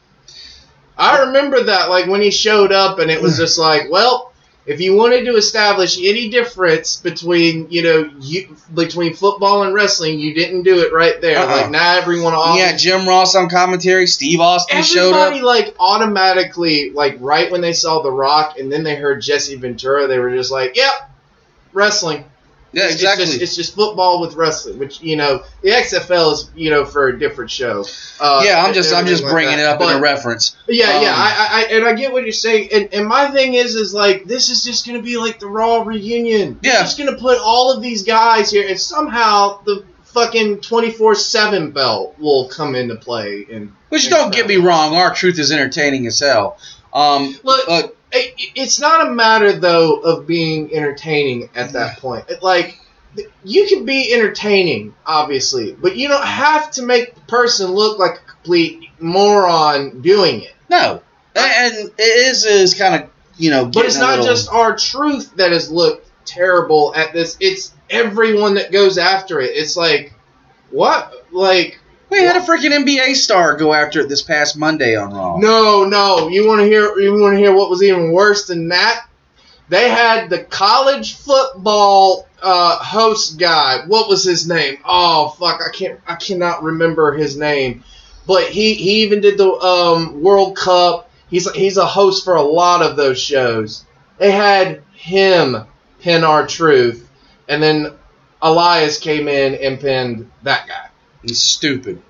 I 0.96 1.22
remember 1.22 1.64
that, 1.64 1.88
like 1.88 2.06
when 2.06 2.20
he 2.20 2.30
showed 2.30 2.70
up, 2.70 3.00
and 3.00 3.10
it 3.10 3.20
was 3.20 3.36
just 3.38 3.58
like, 3.58 3.90
well, 3.90 4.29
if 4.70 4.80
you 4.80 4.94
wanted 4.94 5.24
to 5.24 5.34
establish 5.34 5.98
any 5.98 6.28
difference 6.28 6.94
between, 6.94 7.66
you 7.72 7.82
know, 7.82 8.10
you, 8.20 8.56
between 8.72 9.14
football 9.14 9.64
and 9.64 9.74
wrestling, 9.74 10.20
you 10.20 10.32
didn't 10.32 10.62
do 10.62 10.78
it 10.82 10.92
right 10.92 11.20
there. 11.20 11.38
Uh-uh. 11.38 11.62
Like 11.62 11.70
now, 11.72 11.98
everyone, 11.98 12.34
all 12.34 12.56
Yeah, 12.56 12.76
Jim 12.76 13.08
Ross 13.08 13.34
on 13.34 13.48
commentary. 13.48 14.06
Steve 14.06 14.38
Austin 14.38 14.84
showed 14.84 15.12
up. 15.12 15.26
everybody, 15.26 15.42
like 15.42 15.74
automatically, 15.80 16.90
like 16.92 17.16
right 17.18 17.50
when 17.50 17.62
they 17.62 17.72
saw 17.72 18.00
The 18.02 18.12
Rock, 18.12 18.60
and 18.60 18.70
then 18.70 18.84
they 18.84 18.94
heard 18.94 19.20
Jesse 19.20 19.56
Ventura, 19.56 20.06
they 20.06 20.20
were 20.20 20.30
just 20.30 20.52
like, 20.52 20.76
yep, 20.76 21.10
wrestling. 21.72 22.24
Yeah, 22.72 22.84
It's 22.84 22.94
exactly. 22.94 23.24
Just, 23.26 23.42
it's 23.42 23.56
just 23.56 23.74
football 23.74 24.20
with 24.20 24.34
wrestling, 24.34 24.78
which 24.78 25.00
you 25.00 25.16
know 25.16 25.42
the 25.62 25.70
XFL 25.70 26.32
is 26.32 26.50
you 26.54 26.70
know 26.70 26.84
for 26.84 27.08
a 27.08 27.18
different 27.18 27.50
show. 27.50 27.84
Uh, 28.20 28.42
yeah, 28.44 28.64
I'm 28.64 28.72
just 28.72 28.94
I'm 28.94 29.06
just 29.06 29.24
like 29.24 29.32
bringing 29.32 29.56
that. 29.56 29.62
it 29.62 29.66
up 29.66 29.80
in 29.80 29.88
a 29.96 30.00
reference. 30.00 30.56
Yeah, 30.68 31.00
yeah, 31.00 31.08
Um, 31.08 31.14
I, 31.16 31.36
I, 31.38 31.48
I, 31.50 31.76
and 31.76 31.84
I 31.86 31.94
get 31.94 32.12
what 32.12 32.22
you're 32.22 32.32
saying, 32.32 32.68
and, 32.72 32.94
and 32.94 33.06
my 33.06 33.30
thing 33.30 33.54
is, 33.54 33.74
is 33.74 33.92
like 33.92 34.24
this 34.24 34.50
is 34.50 34.62
just 34.62 34.86
gonna 34.86 35.02
be 35.02 35.16
like 35.16 35.40
the 35.40 35.48
Raw 35.48 35.82
reunion. 35.82 36.60
Yeah. 36.62 36.82
just 36.82 36.96
gonna 36.98 37.16
put 37.16 37.38
all 37.40 37.72
of 37.72 37.82
these 37.82 38.04
guys 38.04 38.50
here, 38.52 38.68
and 38.68 38.78
somehow 38.78 39.62
the 39.64 39.84
fucking 40.04 40.58
24/7 40.58 41.72
belt 41.72 42.14
will 42.18 42.48
come 42.48 42.74
into 42.74 42.96
play. 42.96 43.46
And 43.50 43.72
Which 43.88 44.08
don't 44.08 44.32
get 44.32 44.46
me 44.46 44.56
wrong, 44.56 44.94
R-Truth 44.94 45.38
is 45.38 45.50
entertaining 45.50 46.06
as 46.06 46.20
hell. 46.20 46.58
Um, 46.92 47.36
Look, 47.42 47.66
but 47.66 47.96
it, 48.12 48.34
it's 48.54 48.80
not 48.80 49.06
a 49.06 49.10
matter 49.10 49.52
though 49.52 49.96
of 50.00 50.26
being 50.26 50.74
entertaining 50.74 51.50
at 51.54 51.72
that 51.72 51.98
point. 51.98 52.28
It, 52.28 52.42
like 52.42 52.78
you 53.44 53.66
can 53.66 53.84
be 53.84 54.12
entertaining, 54.14 54.94
obviously, 55.04 55.72
but 55.72 55.96
you 55.96 56.08
don't 56.08 56.24
have 56.24 56.70
to 56.72 56.82
make 56.82 57.14
the 57.14 57.20
person 57.22 57.72
look 57.72 57.98
like 57.98 58.16
a 58.20 58.30
complete 58.30 58.88
moron 59.00 60.00
doing 60.00 60.42
it. 60.42 60.54
No, 60.68 61.02
and 61.34 61.74
it 61.74 61.94
is 61.98 62.44
is 62.44 62.74
kind 62.74 63.02
of 63.02 63.10
you 63.40 63.50
know, 63.50 63.64
But 63.64 63.86
it's 63.86 63.98
not 63.98 64.18
little- 64.18 64.26
just 64.26 64.50
R-Truth 64.52 65.36
that 65.36 65.50
has 65.52 65.70
looked 65.70 66.06
terrible 66.26 66.94
at 66.94 67.12
this. 67.14 67.36
It's 67.40 67.72
everyone 67.88 68.54
that 68.54 68.70
goes 68.70 68.98
after 68.98 69.40
it. 69.40 69.56
It's 69.56 69.76
like, 69.76 70.12
what? 70.70 71.26
Like, 71.32 71.79
we 72.10 72.18
had 72.18 72.36
a 72.36 72.40
freaking 72.40 72.70
NBA 72.72 73.14
star 73.14 73.56
go 73.56 73.72
after 73.72 74.00
it 74.00 74.08
this 74.08 74.22
past 74.22 74.56
Monday 74.56 74.96
on 74.96 75.12
Raw. 75.12 75.36
no, 75.38 75.84
no. 75.84 76.28
You 76.28 76.46
want 76.46 76.60
to 76.60 76.66
hear? 76.66 76.98
You 76.98 77.18
want 77.20 77.34
to 77.34 77.38
hear 77.38 77.54
what 77.54 77.70
was 77.70 77.82
even 77.82 78.12
worse 78.12 78.46
than 78.46 78.68
that? 78.68 79.06
They 79.68 79.88
had 79.88 80.30
the 80.30 80.42
college 80.42 81.14
football 81.14 82.26
uh, 82.42 82.76
host 82.78 83.38
guy. 83.38 83.84
What 83.86 84.08
was 84.08 84.24
his 84.24 84.48
name? 84.48 84.78
Oh 84.84 85.28
fuck, 85.38 85.60
I 85.66 85.70
can't. 85.70 86.00
I 86.06 86.16
cannot 86.16 86.64
remember 86.64 87.12
his 87.12 87.36
name. 87.36 87.84
But 88.26 88.48
he 88.48 88.74
he 88.74 89.02
even 89.02 89.20
did 89.20 89.38
the 89.38 89.50
um, 89.50 90.22
World 90.22 90.56
Cup. 90.56 91.08
He's 91.30 91.50
he's 91.52 91.76
a 91.76 91.86
host 91.86 92.24
for 92.24 92.34
a 92.34 92.42
lot 92.42 92.82
of 92.82 92.96
those 92.96 93.20
shows. 93.20 93.84
They 94.18 94.32
had 94.32 94.82
him 94.92 95.64
pin 96.00 96.24
R-Truth, 96.24 97.08
and 97.48 97.62
then 97.62 97.92
Elias 98.42 98.98
came 98.98 99.28
in 99.28 99.54
and 99.54 99.80
pinned 99.80 100.30
that 100.42 100.66
guy. 100.66 100.89
He's 101.22 101.40
stupid. 101.42 102.02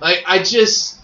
Like 0.00 0.24
I 0.26 0.42
just, 0.42 0.98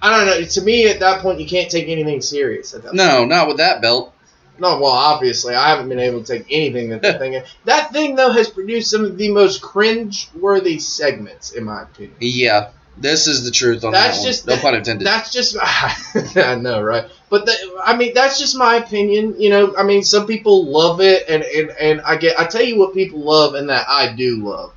I 0.00 0.16
don't 0.16 0.26
know. 0.26 0.44
To 0.46 0.60
me, 0.62 0.88
at 0.88 1.00
that 1.00 1.20
point, 1.20 1.40
you 1.40 1.46
can't 1.46 1.70
take 1.70 1.88
anything 1.88 2.20
serious. 2.22 2.74
At 2.74 2.82
that 2.84 2.94
No, 2.94 3.24
not 3.24 3.48
with 3.48 3.58
that 3.58 3.82
belt. 3.82 4.14
no, 4.58 4.78
well, 4.78 4.92
obviously, 4.92 5.54
I 5.54 5.70
haven't 5.70 5.88
been 5.88 5.98
able 5.98 6.22
to 6.22 6.38
take 6.38 6.46
anything 6.50 6.90
that 6.90 7.02
the 7.02 7.12
thing. 7.18 7.42
That 7.64 7.92
thing 7.92 8.14
though 8.14 8.30
has 8.30 8.48
produced 8.48 8.90
some 8.90 9.04
of 9.04 9.18
the 9.18 9.30
most 9.30 9.60
cringe-worthy 9.60 10.78
segments, 10.78 11.50
in 11.52 11.64
my 11.64 11.82
opinion. 11.82 12.16
Yeah, 12.20 12.70
this 12.96 13.26
is 13.26 13.44
the 13.44 13.50
truth 13.50 13.84
on 13.84 13.92
That's 13.92 14.18
that 14.20 14.26
just 14.26 14.46
one. 14.46 14.56
No 14.56 14.62
pun 14.62 14.74
intended. 14.76 15.06
That's 15.06 15.32
just 15.32 15.56
I 16.36 16.54
know, 16.56 16.80
right? 16.80 17.06
But 17.28 17.46
the, 17.46 17.80
I 17.84 17.96
mean, 17.96 18.12
that's 18.14 18.38
just 18.38 18.56
my 18.56 18.76
opinion. 18.76 19.40
You 19.40 19.50
know, 19.50 19.76
I 19.76 19.82
mean, 19.82 20.02
some 20.02 20.26
people 20.26 20.66
love 20.66 21.00
it, 21.00 21.28
and 21.28 21.42
and 21.42 21.70
and 21.70 22.00
I 22.02 22.16
get. 22.16 22.38
I 22.38 22.44
tell 22.46 22.62
you 22.62 22.78
what 22.78 22.94
people 22.94 23.20
love, 23.20 23.54
and 23.54 23.68
that 23.68 23.86
I 23.88 24.12
do 24.14 24.46
love. 24.46 24.72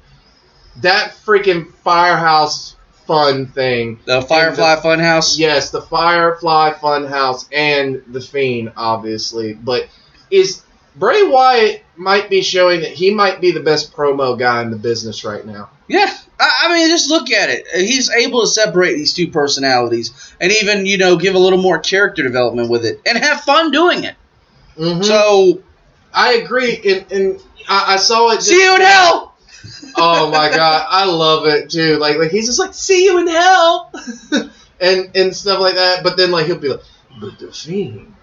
That 0.82 1.12
freaking 1.26 1.72
firehouse 1.84 2.76
fun 3.08 3.48
thing. 3.48 4.00
the 4.06 4.22
Firefly 4.22 4.78
Funhouse. 4.78 5.38
Yes, 5.38 5.70
the 5.70 5.82
Firefly 5.82 6.74
Funhouse 6.74 7.48
and 7.52 8.02
the 8.08 8.22
Fiend, 8.22 8.74
obviously. 8.76 9.54
But 9.54 9.88
is 10.32 10.64
Bray 10.96 11.24
Wyatt 11.24 11.84
might 11.96 12.30
be 12.30 12.42
showing 12.42 12.82
that 12.82 12.92
he 12.92 13.12
might 13.14 13.42
be 13.42 13.52
the 13.52 13.60
best 13.60 13.94
promo 13.94 14.38
guy 14.38 14.62
in 14.62 14.72
the 14.72 14.78
business 14.78 15.24
right 15.24 15.46
now. 15.46 15.70
Yeah, 15.88 16.12
I, 16.40 16.64
I 16.64 16.74
mean, 16.74 16.90
just 16.90 17.10
look 17.10 17.30
at 17.32 17.50
it. 17.50 17.68
He's 17.74 18.10
able 18.10 18.42
to 18.42 18.48
separate 18.48 18.96
these 18.96 19.14
two 19.14 19.28
personalities, 19.28 20.36
and 20.42 20.52
even 20.52 20.86
you 20.86 20.98
know 20.98 21.16
give 21.16 21.36
a 21.36 21.40
little 21.40 21.62
more 21.62 21.80
character 21.80 22.24
development 22.24 22.70
with 22.70 22.86
it, 22.86 23.02
and 23.06 23.18
have 23.18 23.42
fun 23.42 23.72
doing 23.72 24.04
it. 24.04 24.16
Mhm. 24.78 25.06
So 25.06 25.62
I 26.14 26.34
agree, 26.34 26.82
and, 26.84 27.12
and 27.12 27.42
I, 27.70 27.94
I 27.94 27.96
saw 27.98 28.32
it. 28.32 28.42
see 28.42 28.62
you 28.62 28.76
in 28.76 28.82
hell. 28.82 29.35
Oh 29.98 30.30
my 30.32 30.50
god, 30.50 30.86
I 30.90 31.06
love 31.06 31.46
it 31.48 31.70
too. 31.70 31.98
Like, 31.98 32.18
like 32.18 32.32
he's 32.32 32.46
just 32.48 32.60
like, 32.60 32.74
"See 32.74 33.06
you 33.06 33.18
in 33.20 33.28
hell," 33.28 33.92
and 34.80 35.12
and 35.16 35.36
stuff 35.36 35.60
like 35.60 35.76
that. 35.76 36.04
But 36.04 36.18
then 36.18 36.32
like 36.32 36.46
he'll 36.48 36.58
be 36.60 36.70
like, 36.70 36.82
"But 37.20 37.40
the 37.40 37.52
fiend, 37.52 38.14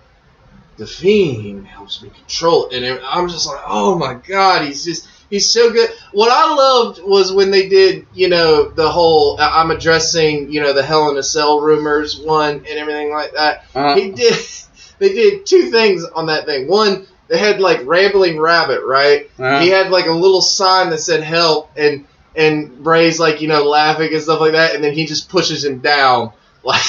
the 0.76 0.86
fiend 0.86 1.66
helps 1.66 2.02
me 2.02 2.10
control 2.10 2.68
it," 2.70 2.82
and 2.82 3.00
I'm 3.04 3.28
just 3.28 3.46
like, 3.46 3.60
"Oh 3.66 3.96
my 3.96 4.14
god, 4.14 4.66
he's 4.66 4.84
just." 4.84 5.08
He's 5.30 5.48
so 5.48 5.70
good. 5.72 5.88
What 6.12 6.30
I 6.30 6.54
loved 6.54 7.00
was 7.02 7.32
when 7.32 7.50
they 7.50 7.66
did, 7.66 8.06
you 8.12 8.28
know, 8.28 8.68
the 8.68 8.90
whole 8.90 9.40
I- 9.40 9.62
I'm 9.62 9.70
addressing, 9.70 10.52
you 10.52 10.60
know, 10.60 10.74
the 10.74 10.82
Hell 10.82 11.10
in 11.10 11.16
a 11.16 11.22
Cell 11.22 11.58
rumors 11.58 12.18
one 12.18 12.56
and 12.56 12.66
everything 12.68 13.10
like 13.10 13.32
that. 13.32 13.64
Uh, 13.74 13.94
He 13.94 14.10
did. 14.10 14.36
They 14.98 15.14
did 15.14 15.46
two 15.46 15.70
things 15.70 16.04
on 16.04 16.26
that 16.26 16.44
thing. 16.44 16.68
One, 16.68 17.06
they 17.32 17.38
had 17.38 17.60
like 17.60 17.80
rambling 17.86 18.38
rabbit, 18.38 18.82
right? 18.84 19.30
uh, 19.38 19.60
he 19.60 19.68
had 19.70 19.90
like 19.90 20.04
a 20.06 20.12
little 20.12 20.42
sign 20.42 20.90
that 20.90 20.98
said 20.98 21.22
help 21.22 21.70
and 21.76 22.04
and 22.36 22.82
Bray's 22.84 23.18
like 23.18 23.40
you 23.40 23.48
know 23.48 23.64
laughing 23.64 24.12
and 24.12 24.22
stuff 24.22 24.38
like 24.40 24.52
that 24.52 24.74
and 24.74 24.84
then 24.84 24.92
he 24.92 25.06
just 25.06 25.28
pushes 25.30 25.64
him 25.64 25.78
down 25.80 26.32
like 26.62 26.82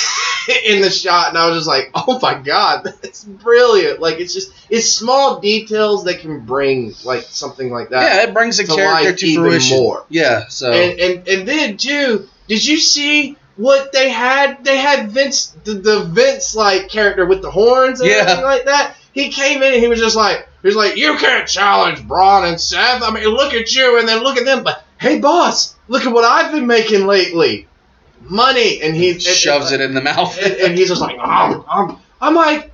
in 0.65 0.82
the 0.82 0.89
shot 0.89 1.29
and 1.29 1.38
I 1.38 1.47
was 1.49 1.58
just 1.60 1.67
like 1.67 1.91
oh 1.95 2.19
my 2.21 2.36
god 2.36 2.84
that's 3.01 3.23
brilliant 3.23 3.99
like 4.01 4.19
it's 4.19 4.34
just 4.34 4.51
it's 4.69 4.89
small 4.91 5.39
details 5.39 6.03
that 6.03 6.19
can 6.19 6.41
bring 6.41 6.93
like 7.06 7.23
something 7.23 7.71
like 7.71 7.89
that 7.89 8.03
yeah, 8.15 8.23
it 8.23 8.34
brings 8.34 8.60
a 8.60 8.65
to 8.65 8.73
character 8.75 9.13
to 9.15 9.36
fruition. 9.36 9.77
more. 9.77 10.06
Yeah, 10.10 10.47
so 10.47 10.71
and, 10.71 10.99
and 10.99 11.27
and 11.27 11.47
then 11.47 11.77
too 11.77 12.27
did 12.47 12.65
you 12.65 12.77
see 12.77 13.38
what 13.56 13.91
they 13.91 14.10
had 14.10 14.63
they 14.63 14.77
had 14.77 15.10
Vince 15.12 15.56
the, 15.63 15.73
the 15.73 16.03
Vince 16.06 16.56
like 16.56 16.89
character 16.89 17.25
with 17.25 17.41
the 17.41 17.51
horns 17.51 17.99
and 18.01 18.10
Yeah. 18.10 18.15
everything 18.17 18.43
like 18.43 18.65
that 18.65 18.95
he 19.13 19.30
came 19.30 19.62
in 19.62 19.73
and 19.73 19.82
he 19.82 19.88
was 19.88 19.99
just 19.99 20.15
like 20.15 20.47
he 20.62 20.67
was 20.67 20.76
like 20.76 20.97
you 20.97 21.17
can't 21.17 21.47
challenge 21.47 22.06
Braun 22.08 22.45
and 22.45 22.60
Seth 22.60 23.02
I 23.02 23.12
mean 23.12 23.26
look 23.26 23.54
at 23.54 23.73
you 23.73 23.99
and 23.99 24.08
then 24.08 24.23
look 24.23 24.38
at 24.38 24.45
them 24.45 24.63
but 24.63 24.84
hey 24.99 25.19
boss 25.19 25.76
look 25.88 26.06
at 26.06 26.13
what 26.13 26.26
I've 26.26 26.52
been 26.52 26.67
making 26.67 27.06
lately 27.06 27.67
money 28.21 28.82
and 28.82 28.95
he 28.95 29.19
shoves 29.19 29.71
it 29.71 29.82
in 29.82 29.93
the 29.93 30.02
mouth. 30.02 30.38
and, 30.41 30.54
and 30.54 30.78
he's 30.78 30.89
just 30.89 31.02
like 31.02 31.17
um, 31.19 31.65
um. 31.69 31.99
I'm 32.19 32.36
like 32.36 32.71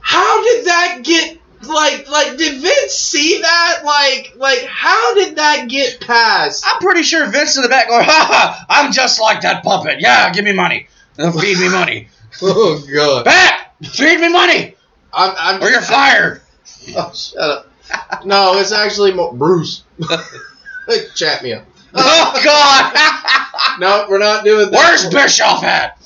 how 0.00 0.42
did 0.42 0.66
that 0.66 1.00
get 1.02 1.38
like 1.68 2.08
like, 2.08 2.36
did 2.36 2.60
Vince 2.60 2.92
see 2.92 3.40
that? 3.40 3.80
Like, 3.84 4.34
like, 4.36 4.66
how 4.66 5.14
did 5.14 5.36
that 5.36 5.66
get 5.66 5.98
past? 6.00 6.62
I'm 6.66 6.78
pretty 6.78 7.02
sure 7.02 7.26
Vince 7.30 7.56
in 7.56 7.62
the 7.62 7.70
back 7.70 7.88
going, 7.88 8.04
ha 8.04 8.26
ha, 8.30 8.66
I'm 8.68 8.92
just 8.92 9.18
like 9.18 9.40
that 9.42 9.64
puppet. 9.64 10.00
Yeah, 10.00 10.30
give 10.30 10.44
me 10.44 10.52
money. 10.52 10.88
Feed 11.16 11.58
me 11.58 11.70
money. 11.70 12.08
Oh 12.42 12.84
god! 12.92 13.24
Back! 13.24 13.64
feed 13.82 14.20
me 14.20 14.28
money, 14.28 14.73
I'm, 15.14 15.34
I'm 15.38 15.62
or 15.62 15.70
you're 15.70 15.80
fired. 15.80 16.40
Oh, 16.96 17.12
shut 17.14 17.40
up. 17.40 18.24
No, 18.26 18.58
it's 18.58 18.72
actually 18.72 19.12
mo- 19.12 19.32
Bruce. 19.32 19.84
Chat 21.14 21.42
me 21.42 21.52
up. 21.54 21.64
Oh 21.96 22.40
God! 22.44 23.78
No, 23.78 24.06
we're 24.08 24.18
not 24.18 24.44
doing 24.44 24.68
that. 24.70 24.76
Where's 24.76 25.08
Bischoff 25.08 25.62
at? 25.62 25.96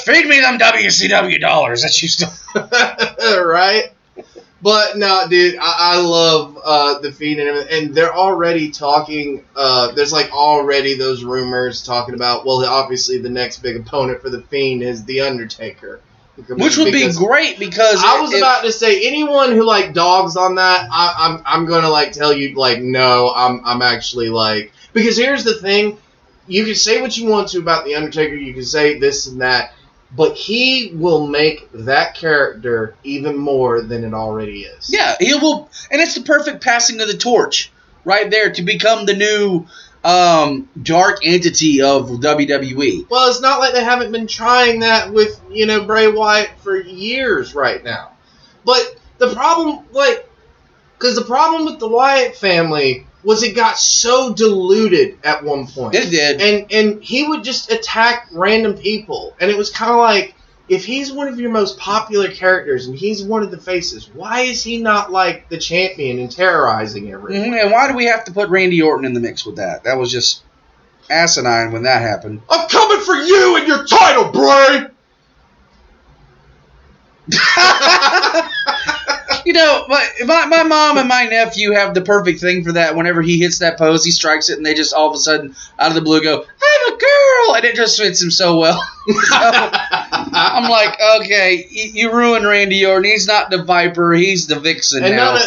Feed 0.00 0.26
me 0.26 0.40
them 0.40 0.58
WCW 0.58 1.40
dollars 1.40 1.82
that 1.82 2.02
you 2.02 2.08
still. 2.08 2.28
right? 3.44 3.92
But 4.60 4.98
no, 4.98 5.24
dude, 5.30 5.56
I, 5.60 5.94
I 5.94 6.00
love 6.00 6.58
uh, 6.64 6.98
the 6.98 7.12
Fiend 7.12 7.38
and 7.38 7.48
everything, 7.48 7.86
and 7.86 7.94
they're 7.94 8.12
already 8.14 8.70
talking. 8.72 9.44
Uh, 9.54 9.92
there's 9.92 10.12
like 10.12 10.32
already 10.32 10.94
those 10.94 11.22
rumors 11.22 11.84
talking 11.84 12.14
about. 12.14 12.44
Well, 12.44 12.64
obviously 12.64 13.18
the 13.18 13.30
next 13.30 13.58
big 13.62 13.76
opponent 13.76 14.20
for 14.20 14.30
the 14.30 14.40
fiend 14.42 14.82
is 14.82 15.04
the 15.04 15.20
Undertaker, 15.20 16.00
Which 16.46 16.76
would 16.78 16.92
be 16.92 17.10
great 17.12 17.58
because 17.58 18.02
I 18.04 18.20
was 18.20 18.32
if- 18.32 18.38
about 18.38 18.62
to 18.62 18.72
say 18.72 19.06
anyone 19.06 19.52
who 19.52 19.64
like 19.64 19.92
dogs 19.92 20.36
on 20.36 20.54
that, 20.56 20.88
I, 20.90 21.14
I'm 21.18 21.42
I'm 21.44 21.66
gonna 21.66 21.88
like 21.90 22.12
tell 22.12 22.32
you 22.32 22.54
like 22.54 22.80
no, 22.80 23.32
I'm 23.34 23.60
I'm 23.64 23.82
actually 23.82 24.28
like 24.28 24.72
because 24.92 25.16
here's 25.16 25.44
the 25.44 25.54
thing, 25.54 25.98
you 26.46 26.64
can 26.64 26.74
say 26.74 27.00
what 27.00 27.16
you 27.16 27.28
want 27.28 27.48
to 27.48 27.58
about 27.58 27.84
the 27.84 27.94
Undertaker, 27.96 28.34
you 28.34 28.54
can 28.54 28.64
say 28.64 28.98
this 28.98 29.26
and 29.26 29.40
that, 29.40 29.72
but 30.16 30.36
he 30.36 30.92
will 30.94 31.26
make 31.26 31.68
that 31.72 32.14
character 32.14 32.94
even 33.04 33.36
more 33.36 33.82
than 33.82 34.04
it 34.04 34.14
already 34.14 34.62
is. 34.62 34.90
Yeah, 34.92 35.16
he 35.18 35.34
will, 35.34 35.68
and 35.90 36.00
it's 36.00 36.14
the 36.14 36.22
perfect 36.22 36.62
passing 36.62 37.00
of 37.00 37.08
the 37.08 37.16
torch 37.16 37.72
right 38.04 38.30
there 38.30 38.50
to 38.52 38.62
become 38.62 39.06
the 39.06 39.14
new 39.14 39.66
um, 40.04 40.68
dark 40.80 41.18
entity 41.24 41.82
of 41.82 42.08
WWE. 42.08 43.08
Well, 43.08 43.28
it's 43.28 43.40
not 43.40 43.60
like 43.60 43.72
they 43.72 43.84
haven't 43.84 44.12
been 44.12 44.26
trying 44.26 44.80
that 44.80 45.12
with 45.12 45.40
you 45.50 45.66
know 45.66 45.84
Bray 45.84 46.08
Wyatt 46.10 46.50
for 46.60 46.76
years 46.80 47.54
right 47.54 47.82
now. 47.82 48.12
But 48.64 48.96
the 49.18 49.32
problem, 49.34 49.84
like, 49.92 50.28
because 50.98 51.16
the 51.16 51.24
problem 51.24 51.64
with 51.64 51.78
the 51.78 51.88
Wyatt 51.88 52.36
family 52.36 53.06
was 53.24 53.42
it 53.42 53.56
got 53.56 53.78
so 53.78 54.32
diluted 54.32 55.18
at 55.24 55.42
one 55.42 55.66
point. 55.66 55.94
It 55.94 56.10
did. 56.10 56.40
and 56.40 56.72
and 56.72 57.02
he 57.02 57.26
would 57.26 57.44
just 57.44 57.70
attack 57.72 58.28
random 58.32 58.74
people, 58.74 59.34
and 59.40 59.50
it 59.50 59.56
was 59.56 59.70
kind 59.70 59.90
of 59.90 59.98
like 59.98 60.34
if 60.68 60.84
he's 60.84 61.10
one 61.12 61.28
of 61.28 61.40
your 61.40 61.50
most 61.50 61.78
popular 61.78 62.30
characters 62.30 62.86
and 62.86 62.96
he's 62.96 63.22
one 63.22 63.42
of 63.42 63.50
the 63.50 63.58
faces, 63.58 64.10
why 64.12 64.40
is 64.40 64.62
he 64.62 64.78
not 64.82 65.10
like 65.10 65.48
the 65.48 65.58
champion 65.58 66.18
and 66.18 66.30
terrorizing 66.30 67.10
everyone? 67.10 67.50
Mhm, 67.52 67.62
And 67.62 67.70
why 67.70 67.88
do 67.88 67.94
we 67.94 68.04
have 68.06 68.24
to 68.24 68.32
put 68.32 68.48
Randy 68.50 68.82
Orton 68.82 69.06
in 69.06 69.14
the 69.14 69.20
mix 69.20 69.46
with 69.46 69.56
that? 69.56 69.84
That 69.84 69.96
was 69.98 70.12
just 70.12 70.42
asinine 71.10 71.72
when 71.72 71.84
that 71.84 72.02
happened. 72.02 72.42
I'm 72.50 72.68
coming 72.68 73.00
for 73.00 73.14
you 73.14 73.56
and 73.56 73.66
your 73.66 73.84
title, 73.86 74.30
Bray. 74.30 74.86
You 79.48 79.54
know, 79.54 79.86
my, 79.88 80.06
my 80.26 80.44
my 80.44 80.62
mom 80.62 80.98
and 80.98 81.08
my 81.08 81.24
nephew 81.24 81.72
have 81.72 81.94
the 81.94 82.02
perfect 82.02 82.38
thing 82.38 82.64
for 82.64 82.72
that. 82.72 82.94
Whenever 82.94 83.22
he 83.22 83.38
hits 83.38 83.60
that 83.60 83.78
pose, 83.78 84.04
he 84.04 84.10
strikes 84.10 84.50
it, 84.50 84.58
and 84.58 84.66
they 84.66 84.74
just 84.74 84.92
all 84.92 85.08
of 85.08 85.14
a 85.14 85.16
sudden, 85.16 85.56
out 85.78 85.88
of 85.88 85.94
the 85.94 86.02
blue, 86.02 86.22
go, 86.22 86.40
"I'm 86.42 86.94
a 86.94 86.98
girl," 86.98 87.56
and 87.56 87.64
it 87.64 87.74
just 87.74 87.98
fits 87.98 88.20
him 88.20 88.30
so 88.30 88.58
well. 88.58 88.86
I'm 89.32 90.68
like, 90.68 91.00
okay, 91.22 91.66
you, 91.70 91.90
you 91.94 92.12
ruined 92.12 92.46
Randy 92.46 92.84
Orton. 92.84 93.10
He's 93.10 93.26
not 93.26 93.48
the 93.48 93.62
Viper. 93.62 94.12
He's 94.12 94.48
the 94.48 94.60
Vixen 94.60 95.02
and 95.02 95.16
now. 95.16 95.38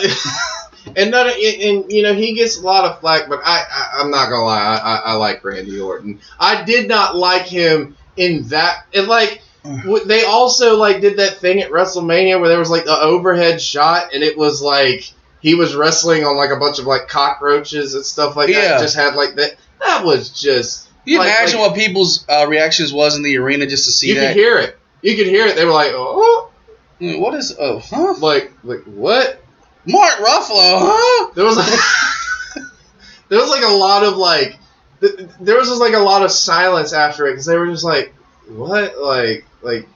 and 0.95 1.11
none 1.11 1.27
and, 1.27 1.91
you 1.91 2.01
know 2.01 2.15
he 2.15 2.33
gets 2.33 2.57
a 2.57 2.61
lot 2.61 2.85
of 2.85 2.99
flack, 3.01 3.29
but 3.29 3.41
I, 3.45 3.63
I 3.69 4.01
I'm 4.01 4.09
not 4.09 4.31
gonna 4.31 4.45
lie, 4.45 4.61
I, 4.61 4.77
I, 4.77 4.95
I 4.95 5.13
like 5.13 5.43
Randy 5.43 5.79
Orton. 5.79 6.21
I 6.39 6.63
did 6.63 6.87
not 6.87 7.15
like 7.15 7.43
him 7.43 7.95
in 8.17 8.47
that, 8.47 8.87
and 8.95 9.07
like 9.07 9.43
they 9.63 10.23
also 10.25 10.77
like 10.77 11.01
did 11.01 11.17
that 11.17 11.37
thing 11.37 11.61
at 11.61 11.71
WrestleMania 11.71 12.39
where 12.39 12.49
there 12.49 12.59
was 12.59 12.69
like 12.69 12.85
the 12.85 12.97
overhead 12.99 13.61
shot, 13.61 14.13
and 14.13 14.23
it 14.23 14.37
was 14.37 14.61
like 14.61 15.11
he 15.41 15.55
was 15.55 15.75
wrestling 15.75 16.23
on 16.23 16.35
like 16.37 16.51
a 16.51 16.57
bunch 16.57 16.79
of 16.79 16.85
like 16.85 17.07
cockroaches 17.07 17.95
and 17.95 18.05
stuff 18.05 18.35
like 18.35 18.49
Yeah. 18.49 18.69
that. 18.69 18.81
Just 18.81 18.95
had 18.95 19.15
like 19.15 19.35
that. 19.35 19.55
That 19.79 20.03
was 20.05 20.29
just. 20.29 20.89
you 21.05 21.17
like- 21.19 21.27
imagine 21.27 21.59
like, 21.59 21.69
what 21.71 21.77
people's 21.77 22.25
uh, 22.29 22.45
reactions 22.47 22.91
was 22.93 23.15
in 23.15 23.23
the 23.23 23.37
arena 23.37 23.65
just 23.67 23.85
to 23.85 23.91
see 23.91 24.09
you 24.09 24.15
that? 24.15 24.21
You 24.21 24.27
could 24.29 24.37
hear 24.37 24.57
it. 24.59 24.77
You 25.01 25.15
could 25.15 25.27
hear 25.27 25.47
it. 25.47 25.55
They 25.55 25.65
were 25.65 25.71
like, 25.71 25.91
oh, 25.93 26.51
what 26.99 27.33
is? 27.33 27.55
Oh, 27.59 27.79
huh? 27.79 28.15
like 28.19 28.51
like 28.63 28.83
what? 28.83 29.43
Mark 29.85 30.13
Ruffalo, 30.17 30.79
huh? 30.83 31.31
There 31.33 31.43
was 31.45 31.57
like, 31.57 32.65
there 33.29 33.39
was 33.39 33.49
like 33.49 33.63
a 33.63 33.73
lot 33.73 34.03
of 34.03 34.15
like 34.17 34.59
th- 35.01 35.27
there 35.39 35.57
was 35.57 35.67
just 35.69 35.79
like 35.81 35.93
a 35.93 35.99
lot 35.99 36.21
of 36.23 36.31
silence 36.31 36.93
after 36.93 37.25
it 37.27 37.31
because 37.31 37.45
they 37.47 37.57
were 37.57 37.65
just 37.67 37.83
like 37.83 38.13
what 38.47 38.99
like 38.99 39.45
like 39.61 39.87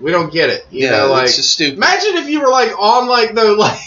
we 0.00 0.10
don't 0.10 0.32
get 0.32 0.50
it 0.50 0.66
you 0.70 0.84
yeah, 0.84 0.90
know 0.90 1.12
like 1.12 1.24
it's 1.24 1.36
just 1.36 1.52
stupid. 1.52 1.76
imagine 1.76 2.16
if 2.16 2.28
you 2.28 2.40
were 2.40 2.50
like 2.50 2.72
on 2.78 3.08
like 3.08 3.34
the 3.34 3.52
like 3.56 3.80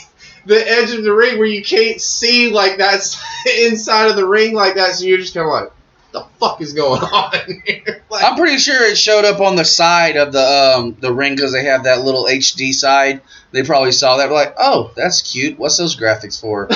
the 0.46 0.70
edge 0.70 0.92
of 0.92 1.04
the 1.04 1.14
ring 1.14 1.38
where 1.38 1.48
you 1.48 1.64
can't 1.64 2.02
see 2.02 2.50
like 2.50 2.78
that's 2.78 3.22
inside 3.60 4.10
of 4.10 4.16
the 4.16 4.26
ring 4.26 4.54
like 4.54 4.76
that 4.76 4.94
so 4.96 5.06
you're 5.06 5.18
just 5.18 5.34
kind 5.34 5.46
of 5.46 5.52
like 5.52 5.72
the 6.12 6.26
fuck 6.40 6.60
is 6.62 6.74
going 6.74 7.02
on 7.04 7.62
here 7.66 8.00
like, 8.10 8.24
I'm 8.24 8.36
pretty 8.36 8.58
sure 8.58 8.84
it 8.84 8.98
showed 8.98 9.26
up 9.26 9.40
on 9.40 9.56
the 9.56 9.66
side 9.66 10.18
of 10.18 10.32
the 10.32 10.42
um 10.76 10.98
the 11.00 11.14
ring 11.14 11.36
because 11.36 11.54
they 11.54 11.66
have 11.66 11.84
that 11.84 12.02
little 12.02 12.26
HD 12.26 12.74
side. 12.74 13.22
They 13.52 13.64
probably 13.64 13.92
saw 13.92 14.18
that, 14.18 14.32
like, 14.32 14.56
oh, 14.58 14.92
that's 14.96 15.22
cute. 15.22 15.58
What's 15.60 15.78
those 15.78 15.96
graphics 15.96 16.40
for? 16.40 16.68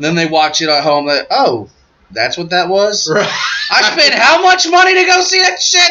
Then 0.00 0.14
they 0.14 0.26
watch 0.26 0.62
it 0.62 0.68
at 0.68 0.82
home. 0.82 1.06
Like, 1.06 1.26
oh, 1.30 1.68
that's 2.12 2.36
what 2.36 2.50
that 2.50 2.68
was. 2.68 3.10
right 3.10 3.28
I 3.70 3.82
spent 3.96 4.14
how 4.14 4.42
much 4.42 4.68
money 4.68 4.94
to 4.94 5.04
go 5.06 5.20
see 5.20 5.38
that 5.38 5.60
shit? 5.60 5.90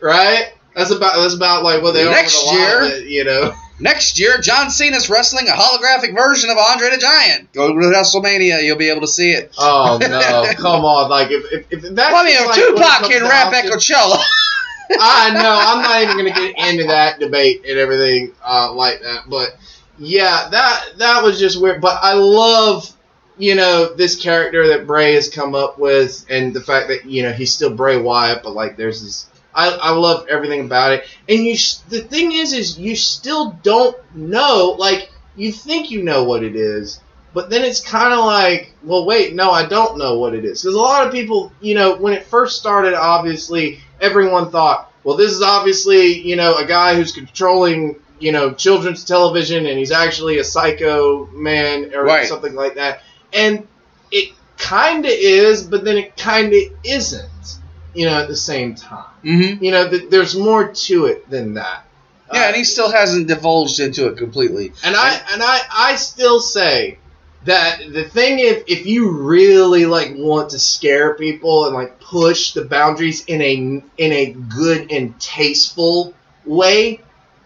right 0.00 0.52
that's 0.74 0.90
about 0.90 1.16
that's 1.16 1.34
about 1.34 1.62
like 1.64 1.82
what 1.82 1.92
they 1.92 2.06
are 2.06 2.10
Next 2.10 2.36
with 2.44 2.52
a 2.54 2.58
year- 2.58 2.82
it, 2.82 3.08
you 3.08 3.24
know 3.24 3.52
Next 3.78 4.18
year, 4.18 4.38
John 4.38 4.70
Cena's 4.70 5.10
wrestling 5.10 5.48
a 5.48 5.52
holographic 5.52 6.14
version 6.14 6.48
of 6.48 6.56
Andre 6.56 6.88
the 6.92 6.96
Giant. 6.96 7.52
Go 7.52 7.68
to 7.68 7.74
WrestleMania, 7.74 8.64
you'll 8.64 8.78
be 8.78 8.88
able 8.88 9.02
to 9.02 9.06
see 9.06 9.32
it. 9.32 9.54
Oh 9.58 9.98
no! 10.00 10.46
Come 10.56 10.86
on! 10.86 11.10
Like 11.10 11.30
if 11.30 11.44
if, 11.52 11.66
if 11.70 11.82
that's 11.94 12.10
Well, 12.10 12.16
I 12.16 12.24
mean, 12.24 12.46
like, 12.46 12.54
Tupac 12.54 13.10
can 13.10 13.22
rap 13.22 13.52
at 13.52 13.66
to- 13.66 13.72
Coachella. 13.72 14.16
I 14.98 15.30
know. 15.34 15.58
I'm 15.60 15.82
not 15.82 16.02
even 16.02 16.16
gonna 16.16 16.30
get 16.30 16.70
into 16.70 16.84
that 16.86 17.20
debate 17.20 17.66
and 17.68 17.78
everything 17.78 18.32
uh, 18.42 18.72
like 18.72 19.02
that. 19.02 19.24
But 19.28 19.56
yeah, 19.98 20.48
that 20.50 20.84
that 20.96 21.22
was 21.22 21.38
just 21.38 21.60
weird. 21.60 21.82
But 21.82 21.98
I 22.02 22.14
love 22.14 22.90
you 23.38 23.54
know 23.54 23.94
this 23.94 24.16
character 24.16 24.68
that 24.68 24.86
Bray 24.86 25.14
has 25.14 25.28
come 25.28 25.54
up 25.54 25.78
with, 25.78 26.24
and 26.30 26.54
the 26.54 26.60
fact 26.60 26.88
that 26.88 27.06
you 27.06 27.22
know 27.22 27.32
he's 27.32 27.52
still 27.52 27.70
Bray 27.74 27.96
Wyatt, 27.98 28.42
but 28.42 28.54
like 28.54 28.76
there's 28.76 29.02
this. 29.02 29.26
I, 29.54 29.70
I 29.70 29.90
love 29.92 30.26
everything 30.28 30.60
about 30.66 30.92
it, 30.92 31.04
and 31.28 31.44
you. 31.44 31.56
The 31.88 32.02
thing 32.02 32.32
is, 32.32 32.52
is 32.52 32.78
you 32.78 32.94
still 32.96 33.52
don't 33.62 33.96
know. 34.14 34.76
Like 34.78 35.10
you 35.34 35.52
think 35.52 35.90
you 35.90 36.02
know 36.02 36.24
what 36.24 36.42
it 36.42 36.56
is, 36.56 37.00
but 37.32 37.50
then 37.50 37.64
it's 37.64 37.80
kind 37.80 38.12
of 38.12 38.24
like, 38.24 38.72
well, 38.82 39.04
wait, 39.06 39.34
no, 39.34 39.50
I 39.50 39.66
don't 39.66 39.98
know 39.98 40.18
what 40.18 40.34
it 40.34 40.44
is. 40.44 40.62
Because 40.62 40.74
a 40.74 40.80
lot 40.80 41.06
of 41.06 41.12
people, 41.12 41.52
you 41.60 41.74
know, 41.74 41.96
when 41.96 42.14
it 42.14 42.24
first 42.24 42.58
started, 42.58 42.94
obviously, 42.94 43.80
everyone 44.00 44.50
thought, 44.50 44.90
well, 45.04 45.16
this 45.16 45.32
is 45.32 45.42
obviously, 45.42 46.20
you 46.20 46.36
know, 46.36 46.56
a 46.56 46.64
guy 46.66 46.94
who's 46.94 47.12
controlling, 47.12 47.96
you 48.18 48.32
know, 48.32 48.52
children's 48.54 49.04
television 49.04 49.66
and 49.66 49.78
he's 49.78 49.92
actually 49.92 50.38
a 50.38 50.44
psycho 50.44 51.26
man 51.26 51.94
or 51.94 52.04
Right. 52.04 52.26
something 52.26 52.54
like 52.54 52.74
that. 52.76 53.02
And 53.36 53.66
it 54.10 54.32
kind 54.58 55.04
of 55.04 55.10
is, 55.12 55.62
but 55.64 55.84
then 55.84 55.96
it 55.96 56.16
kind 56.16 56.52
of 56.52 56.62
isn't, 56.84 57.58
you 57.94 58.06
know, 58.06 58.14
at 58.22 58.28
the 58.28 58.36
same 58.36 58.74
time. 58.74 59.04
mm-hmm. 59.22 59.62
You 59.62 59.70
know, 59.70 59.90
th- 59.90 60.08
there's 60.10 60.34
more 60.36 60.68
to 60.72 61.04
it 61.06 61.28
than 61.30 61.54
that. 61.54 61.84
Yeah, 62.32 62.40
Uh, 62.40 62.46
and 62.48 62.56
he 62.56 62.64
still 62.64 62.90
hasn't 62.90 63.28
divulged 63.28 63.78
into 63.78 64.08
it 64.08 64.16
completely. 64.16 64.72
and 64.82 64.96
I 64.96 65.10
and 65.32 65.42
I 65.42 65.60
I 65.70 65.96
still 65.96 66.40
say 66.40 66.98
that 67.44 67.80
the 67.92 68.02
thing 68.02 68.40
if 68.40 68.64
if 68.66 68.86
you 68.86 69.10
really 69.10 69.86
like 69.86 70.12
want 70.16 70.50
to 70.50 70.58
scare 70.58 71.14
people 71.14 71.66
and 71.66 71.74
like 71.74 72.00
push 72.00 72.52
the 72.54 72.64
boundaries 72.64 73.24
in 73.26 73.40
a 73.42 73.54
in 73.98 74.12
a 74.12 74.26
good 74.32 74.90
and 74.90 75.18
tasteful 75.20 76.14
way, 76.44 77.00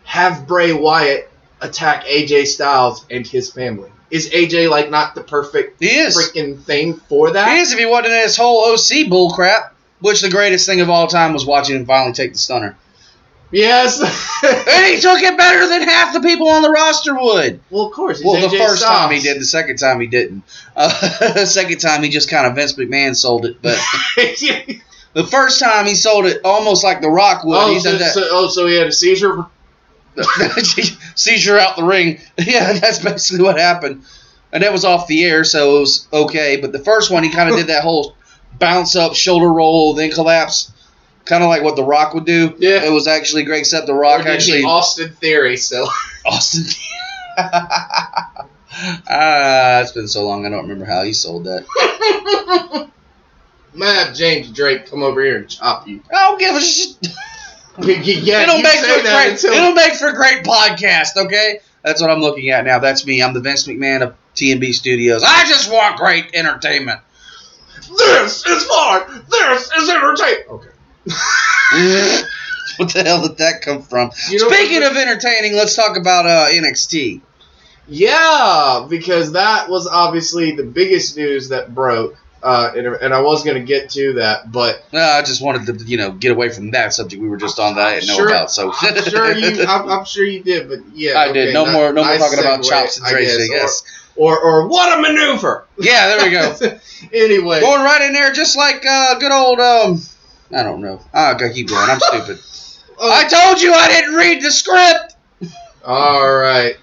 have 0.05 0.47
Bray 0.47 0.73
Wyatt 0.73 1.31
attack 1.61 2.05
AJ 2.07 2.47
Styles 2.47 3.05
and 3.11 3.27
his 3.27 3.51
family. 3.53 3.91
Is 4.11 4.31
AJ 4.31 4.69
like 4.71 4.91
not 4.91 5.15
the 5.15 5.23
perfect 5.23 5.81
He 5.83 5.89
is. 5.91 6.17
freaking 6.17 6.61
thing 6.63 6.95
for 7.09 7.31
that? 7.33 7.53
He 7.53 7.59
is 7.61 7.73
if 7.73 7.79
he 7.79 7.87
wasn't 7.87 8.13
in 8.15 8.23
his 8.23 8.37
whole 8.37 8.73
OC 8.73 9.09
bullcrap. 9.09 9.71
Which 10.01 10.23
the 10.23 10.31
greatest 10.31 10.65
thing 10.65 10.81
of 10.81 10.89
all 10.89 11.07
time 11.09 11.35
was 11.35 11.45
watching 11.45 11.77
him 11.77 11.85
finally 11.85 12.15
take 12.15 12.33
the 12.33 12.39
stunner. 12.39 12.77
Yes. 13.53 14.01
And 14.43 14.95
he 14.95 14.99
took 15.01 15.21
it 15.21 15.37
better 15.37 15.69
than 15.69 15.83
half 15.83 16.15
the 16.15 16.21
people 16.21 16.49
on 16.49 16.63
the 16.63 16.71
roster 16.71 17.13
would. 17.15 17.61
well, 17.69 17.87
of 17.89 17.93
course. 17.93 18.23
Well, 18.25 18.41
the 18.41 18.57
AJ 18.57 18.59
first 18.67 18.83
time 18.83 19.13
he 19.13 19.21
did, 19.21 19.39
the 19.39 19.45
second 19.45 19.77
time 19.77 20.01
he 20.01 20.07
didn't. 20.07 20.43
Uh, 20.75 20.89
the 21.35 21.45
second 21.47 21.79
time 21.79 22.03
he 22.03 22.09
just 22.09 22.31
kind 22.31 22.47
of 22.47 22.55
Vince 22.55 22.73
McMahon 22.75 23.15
sold 23.15 23.45
it, 23.45 23.61
but 23.61 23.79
the 24.17 25.27
first 25.31 25.61
time 25.61 25.85
he 25.85 25.95
sold 25.95 26.25
it 26.27 26.41
almost 26.45 26.83
like 26.85 27.03
The 27.03 27.11
Rock 27.11 27.45
would. 27.45 27.57
oh, 27.57 27.73
he 27.73 27.81
so, 27.81 27.99
that. 27.99 28.15
so, 28.15 28.27
oh, 28.31 28.49
so 28.49 28.67
he 28.67 28.77
had 28.77 28.87
a 28.87 28.93
seizure. 28.93 29.45
seizure 31.15 31.59
out 31.59 31.77
the 31.77 31.85
ring. 31.85 32.21
Yeah, 32.39 32.73
that's 32.75 32.99
basically 32.99 33.45
what 33.45 33.59
happened. 33.59 34.05
And 34.53 34.63
that 34.63 34.73
was 34.73 34.85
off 34.85 35.07
the 35.07 35.25
air, 35.25 35.45
so 35.45 35.77
it 35.77 35.81
was 35.81 36.09
okay. 36.13 36.57
But 36.61 36.73
the 36.73 36.79
first 36.81 37.11
one, 37.11 37.23
he 37.23 37.31
kind 37.31 37.49
of 37.51 37.57
did 37.57 37.69
that 37.69 37.83
whole 37.83 38.17
bounce 38.59 38.97
up, 38.97 39.15
shoulder 39.15 39.53
roll, 39.53 39.95
then 39.95 40.11
collapse, 40.11 40.73
kind 41.25 41.43
of 41.45 41.49
like 41.49 41.63
what 41.63 41.77
The 41.77 41.85
Rock 41.85 42.15
would 42.15 42.25
do. 42.25 42.55
Yeah. 42.59 42.83
it 42.85 42.91
was 42.91 43.07
actually 43.07 43.45
great. 43.45 43.61
Except 43.61 43.87
The 43.87 43.95
Rock 43.95 44.27
actually 44.27 44.63
Austin 44.65 45.13
Theory. 45.13 45.57
So 45.57 45.87
Austin. 46.27 46.65
Ah, 49.09 49.81
it's 49.81 49.93
been 49.93 50.09
so 50.09 50.27
long. 50.27 50.47
I 50.47 50.49
don't 50.51 50.63
remember 50.63 50.85
how 50.85 51.03
he 51.03 51.13
sold 51.13 51.45
that. 51.45 51.67
might 53.75 53.93
have 53.93 54.15
James 54.15 54.51
Drake 54.51 54.87
come 54.87 55.03
over 55.03 55.23
here 55.23 55.37
and 55.39 55.49
chop 55.49 55.87
you. 55.87 56.03
I 56.11 56.29
don't 56.29 56.39
give 56.39 56.55
a 56.57 56.61
shit. 56.61 56.97
Yeah, 57.79 58.43
it'll 58.43 58.57
you 58.57 58.63
make 58.63 58.73
say 58.73 58.99
for 58.99 59.03
that 59.05 59.25
great. 59.25 59.33
until 59.33 59.53
It'll 59.55 59.73
make 59.75 59.95
for 59.95 60.09
a 60.09 60.15
great 60.15 60.45
podcast. 60.45 61.17
Okay, 61.17 61.61
that's 61.83 62.01
what 62.01 62.11
I'm 62.11 62.21
looking 62.21 62.51
at 62.51 62.65
now. 62.65 62.79
That's 62.79 63.07
me. 63.07 63.23
I'm 63.23 63.33
the 63.35 63.41
Vince 63.41 63.67
McMahon 63.67 64.03
of 64.03 64.15
TMB 64.35 64.73
Studios. 64.75 65.23
I 65.25 65.45
just 65.45 65.71
want 65.71 65.97
great 65.97 66.35
entertainment. 66.35 67.01
this 67.97 68.45
is 68.47 68.65
fun. 68.67 69.25
This 69.31 69.71
is 69.73 69.89
entertainment. 69.89 70.47
Okay. 70.51 70.69
what 72.77 72.93
the 72.93 73.03
hell 73.05 73.23
did 73.27 73.39
that 73.39 73.63
come 73.63 73.83
from? 73.83 74.11
You 74.29 74.39
know- 74.39 74.49
Speaking 74.51 74.83
of 74.83 74.97
entertaining, 74.97 75.55
let's 75.55 75.75
talk 75.77 75.97
about 75.97 76.27
uh, 76.27 76.47
NXT. 76.51 77.21
Yeah, 77.89 78.87
because 78.89 79.33
that 79.33 79.69
was 79.69 79.87
obviously 79.89 80.53
the 80.53 80.63
biggest 80.63 81.17
news 81.17 81.49
that 81.49 81.75
broke. 81.75 82.17
Uh, 82.43 82.73
and, 82.75 82.87
and 82.87 83.13
I 83.15 83.21
was 83.21 83.45
going 83.45 83.57
to 83.59 83.63
get 83.67 83.91
to 83.91 84.15
that, 84.15 84.51
but 84.51 84.83
Uh, 84.95 84.99
I 84.99 85.21
just 85.23 85.43
wanted 85.43 85.67
to, 85.79 85.85
you 85.85 85.99
know, 85.99 86.11
get 86.13 86.33
away 86.33 86.49
from 86.49 86.71
that 86.71 86.95
subject 86.95 87.21
we 87.21 87.29
were 87.29 87.37
just 87.37 87.59
on 87.59 87.75
that 87.75 87.87
I 87.87 87.95
didn't 87.97 88.09
know 88.09 88.17
Sure. 88.17 88.29
about. 88.29 88.51
So 88.51 88.73
I'm 88.81 89.03
sure 89.03 89.33
you, 89.37 89.65
I'm, 89.65 89.89
I'm 89.91 90.05
sure 90.07 90.25
you 90.25 90.43
did, 90.43 90.69
but 90.69 90.79
yeah, 90.95 91.19
I 91.19 91.33
did. 91.33 91.53
No 91.53 91.67
ni- 91.67 91.73
more, 91.73 91.93
no 91.93 92.03
more 92.03 92.13
nice 92.13 92.21
talking 92.21 92.39
about 92.39 92.65
chops 92.65 92.97
and 92.99 93.07
I 93.07 93.13
racing. 93.13 93.51
guess, 93.51 93.83
Yes. 93.85 93.97
Or, 94.17 94.39
or, 94.39 94.63
or 94.63 94.69
what 94.69 94.99
a 94.99 95.03
maneuver. 95.03 95.67
Yeah, 95.79 96.07
there 96.17 96.25
we 96.25 96.31
go. 96.31 96.79
anyway, 97.13 97.61
Going 97.61 97.83
right 97.83 98.03
in 98.03 98.13
there, 98.13 98.33
just 98.33 98.57
like 98.57 98.85
uh, 98.87 99.19
good 99.19 99.33
old 99.33 99.61
um. 99.61 100.01
I 100.55 100.63
don't 100.63 100.81
know. 100.81 101.01
I 101.15 101.33
gotta 101.35 101.53
keep 101.53 101.69
going. 101.69 101.89
I'm 101.89 102.01
stupid. 102.01 102.39
oh, 102.99 103.11
I 103.13 103.29
told 103.29 103.61
you 103.63 103.73
I 103.73 103.87
didn't 103.89 104.15
read 104.15 104.43
the 104.43 104.51
script. 104.51 105.15
all 105.85 106.33
right. 106.35 106.77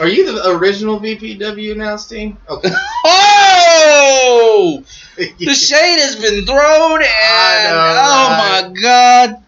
Are 0.00 0.08
you 0.08 0.32
the 0.32 0.50
original 0.50 1.00
VPW 1.00 1.76
now, 1.76 1.96
Steen? 1.96 2.36
Okay. 2.48 2.70
Oh, 3.08 4.82
the 5.16 5.54
shade 5.54 6.00
has 6.00 6.16
been 6.16 6.44
thrown, 6.44 7.02
and 7.02 7.74
know, 7.74 7.94
oh 7.98 8.28
right? 8.28 8.70
my 8.72 8.80
god. 8.80 9.44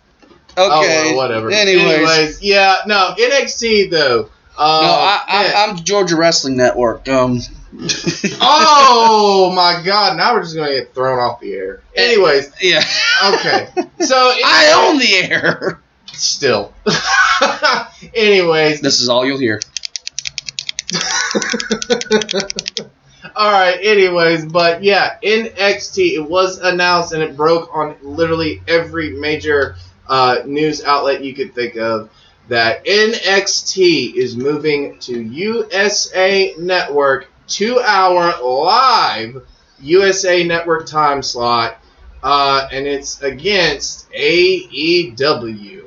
Oh, 0.57 0.81
Okay. 0.81 1.03
well, 1.07 1.17
whatever. 1.17 1.51
Anyways, 1.51 2.43
yeah, 2.43 2.77
no, 2.87 3.15
NXT 3.19 3.91
though. 3.91 4.29
Uh, 4.57 4.81
no, 4.83 4.89
I, 4.89 5.21
I, 5.29 5.55
I'm 5.67 5.77
Georgia 5.77 6.17
Wrestling 6.17 6.57
Network. 6.57 7.09
Um. 7.09 7.41
oh 8.41 9.53
my 9.55 9.83
God! 9.85 10.17
Now 10.17 10.35
we're 10.35 10.43
just 10.43 10.55
gonna 10.57 10.73
get 10.73 10.95
thrown 10.95 11.19
off 11.19 11.41
the 11.41 11.53
air. 11.55 11.81
Anyways, 11.97 12.51
yeah. 12.61 12.85
okay. 13.35 13.69
So 14.01 14.17
I 14.17 14.89
own 14.89 14.99
the 14.99 15.15
air. 15.17 15.81
still. 16.13 16.73
Anyways, 18.15 18.81
This 18.81 19.01
is 19.01 19.09
all 19.09 19.25
you'll 19.27 19.39
hear. 19.39 19.61
all 23.37 23.53
right. 23.53 23.79
Anyways, 23.83 24.47
but 24.47 24.83
yeah, 24.83 25.19
NXT 25.23 26.15
it 26.15 26.29
was 26.29 26.59
announced 26.59 27.13
and 27.13 27.23
it 27.23 27.37
broke 27.37 27.75
on 27.75 27.97
literally 28.03 28.63
every 28.67 29.11
major 29.11 29.77
uh, 30.09 30.39
news 30.47 30.83
outlet 30.85 31.23
you 31.23 31.35
could 31.35 31.55
think 31.55 31.77
of 31.77 32.11
that 32.49 32.85
NXT 32.87 34.15
is 34.15 34.37
moving 34.37 34.99
to 35.01 35.21
USA 35.21 36.55
Network 36.59 37.29
two 37.47 37.81
hour 37.81 38.33
live 38.43 39.43
USA 39.81 40.45
Network 40.45 40.87
time 40.87 41.23
slot, 41.23 41.79
uh, 42.23 42.69
and 42.73 42.87
it's 42.87 43.21
against 43.23 44.11
AEW. 44.13 45.78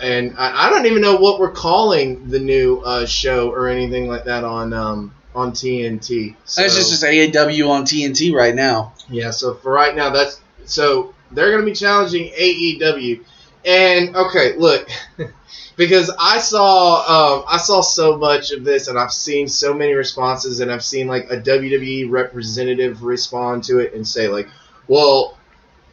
And 0.00 0.34
I, 0.38 0.66
I 0.66 0.70
don't 0.70 0.86
even 0.86 1.02
know 1.02 1.16
what 1.16 1.40
we're 1.40 1.52
calling 1.52 2.28
the 2.28 2.38
new 2.38 2.78
uh, 2.80 3.06
show 3.06 3.50
or 3.50 3.68
anything 3.68 4.06
like 4.06 4.24
that 4.24 4.44
on 4.44 4.72
um, 4.72 5.14
on 5.34 5.52
TNT. 5.52 6.36
So, 6.44 6.62
That's 6.62 6.74
just, 6.74 6.90
just 6.90 7.02
AEW 7.02 7.68
on 7.68 7.84
TNT 7.84 8.32
right 8.32 8.54
now. 8.54 8.94
yeah. 9.08 9.30
So 9.30 9.54
for 9.54 9.72
right 9.72 9.94
now, 9.94 10.10
that's 10.10 10.40
so 10.64 11.14
they're 11.32 11.50
going 11.50 11.64
to 11.64 11.66
be 11.66 11.74
challenging 11.74 12.30
AEW. 12.32 13.24
And 13.64 14.16
okay, 14.16 14.56
look, 14.56 14.88
because 15.76 16.10
I 16.18 16.38
saw 16.38 17.38
um, 17.38 17.44
I 17.48 17.58
saw 17.58 17.80
so 17.80 18.16
much 18.16 18.50
of 18.52 18.64
this, 18.64 18.88
and 18.88 18.98
I've 18.98 19.12
seen 19.12 19.48
so 19.48 19.74
many 19.74 19.92
responses, 19.94 20.60
and 20.60 20.70
I've 20.70 20.84
seen 20.84 21.06
like 21.06 21.30
a 21.30 21.36
WWE 21.40 22.10
representative 22.10 23.02
respond 23.02 23.64
to 23.64 23.78
it 23.78 23.94
and 23.94 24.06
say 24.06 24.28
like, 24.28 24.48
well. 24.86 25.37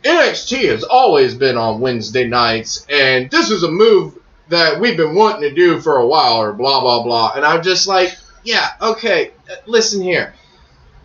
NXT 0.05 0.69
has 0.69 0.83
always 0.83 1.33
been 1.33 1.57
on 1.57 1.79
Wednesday 1.79 2.27
nights, 2.27 2.85
and 2.89 3.29
this 3.31 3.49
is 3.49 3.63
a 3.63 3.71
move 3.71 4.17
that 4.49 4.79
we've 4.79 4.95
been 4.95 5.15
wanting 5.15 5.49
to 5.49 5.53
do 5.55 5.81
for 5.81 5.97
a 5.97 6.05
while, 6.05 6.41
or 6.41 6.53
blah, 6.53 6.79
blah, 6.81 7.03
blah. 7.03 7.33
And 7.35 7.43
I'm 7.43 7.63
just 7.63 7.87
like, 7.87 8.15
yeah, 8.43 8.69
okay, 8.79 9.31
listen 9.65 10.01
here. 10.01 10.35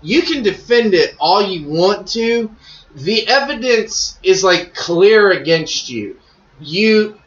You 0.02 0.20
can 0.22 0.42
defend 0.42 0.92
it 0.92 1.14
all 1.18 1.42
you 1.42 1.66
want 1.66 2.08
to. 2.08 2.54
The 2.94 3.26
evidence 3.26 4.18
is 4.22 4.44
like 4.44 4.74
clear 4.74 5.30
against 5.30 5.88
you. 5.88 6.18
You 6.60 7.18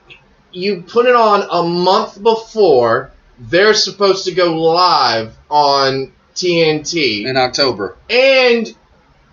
you 0.51 0.83
put 0.83 1.07
it 1.07 1.15
on 1.15 1.47
a 1.49 1.67
month 1.67 2.21
before 2.21 3.11
they're 3.39 3.73
supposed 3.73 4.25
to 4.25 4.33
go 4.33 4.53
live 4.55 5.35
on 5.49 6.13
TNT. 6.35 7.25
in 7.25 7.37
October. 7.37 7.97
And 8.09 8.75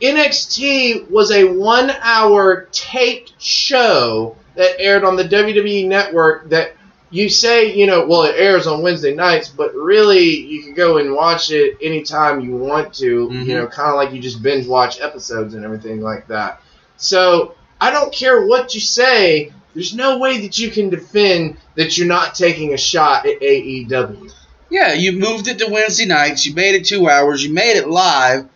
NXT 0.00 1.10
was 1.10 1.30
a 1.30 1.44
one 1.44 1.90
hour 2.02 2.68
taped 2.72 3.32
show 3.40 4.36
that 4.56 4.80
aired 4.80 5.04
on 5.04 5.16
the 5.16 5.24
WWE 5.24 5.86
network 5.86 6.48
that 6.50 6.74
you 7.10 7.28
say, 7.28 7.74
you 7.74 7.86
know, 7.86 8.06
well, 8.06 8.22
it 8.22 8.34
airs 8.38 8.66
on 8.66 8.82
Wednesday 8.82 9.14
nights, 9.14 9.48
but 9.48 9.74
really 9.74 10.24
you 10.46 10.62
can 10.62 10.74
go 10.74 10.98
and 10.98 11.12
watch 11.12 11.50
it 11.50 11.76
anytime 11.82 12.40
you 12.40 12.52
want 12.56 12.94
to, 12.94 13.28
Mhm. 13.28 13.46
you 13.46 13.54
know, 13.54 13.66
kind 13.66 13.90
of 13.90 13.96
like 13.96 14.12
you 14.12 14.20
just 14.20 14.42
binge 14.42 14.66
watch 14.66 15.00
episodes 15.00 15.54
and 15.54 15.64
everything 15.64 16.00
like 16.00 16.28
that. 16.28 16.60
So 16.96 17.54
I 17.80 17.90
don't 17.90 18.12
care 18.12 18.46
what 18.46 18.74
you 18.74 18.80
say, 18.80 19.52
there's 19.74 19.94
no 19.94 20.18
way 20.18 20.40
that 20.42 20.58
you 20.58 20.70
can 20.70 20.88
defend 20.90 21.56
that 21.76 21.96
you're 21.98 22.06
not 22.06 22.34
taking 22.34 22.74
a 22.74 22.78
shot 22.78 23.26
at 23.26 23.40
AEW. 23.42 24.30
Yeah, 24.68 24.92
you 24.92 25.12
moved 25.12 25.48
it 25.48 25.58
to 25.58 25.68
Wednesday 25.68 26.06
nights. 26.06 26.46
You 26.46 26.54
made 26.54 26.76
it 26.76 26.84
two 26.84 27.08
hours. 27.08 27.42
You 27.44 27.52
made 27.52 27.76
it 27.76 27.88
live, 27.88 28.46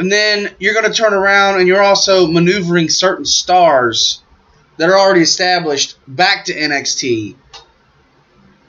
and 0.00 0.10
then 0.10 0.54
you're 0.58 0.74
going 0.74 0.90
to 0.90 0.92
turn 0.92 1.12
around 1.12 1.58
and 1.58 1.68
you're 1.68 1.82
also 1.82 2.26
maneuvering 2.26 2.88
certain 2.88 3.26
stars 3.26 4.22
that 4.78 4.88
are 4.88 4.98
already 4.98 5.20
established 5.20 5.96
back 6.08 6.46
to 6.46 6.54
NXT. 6.54 7.36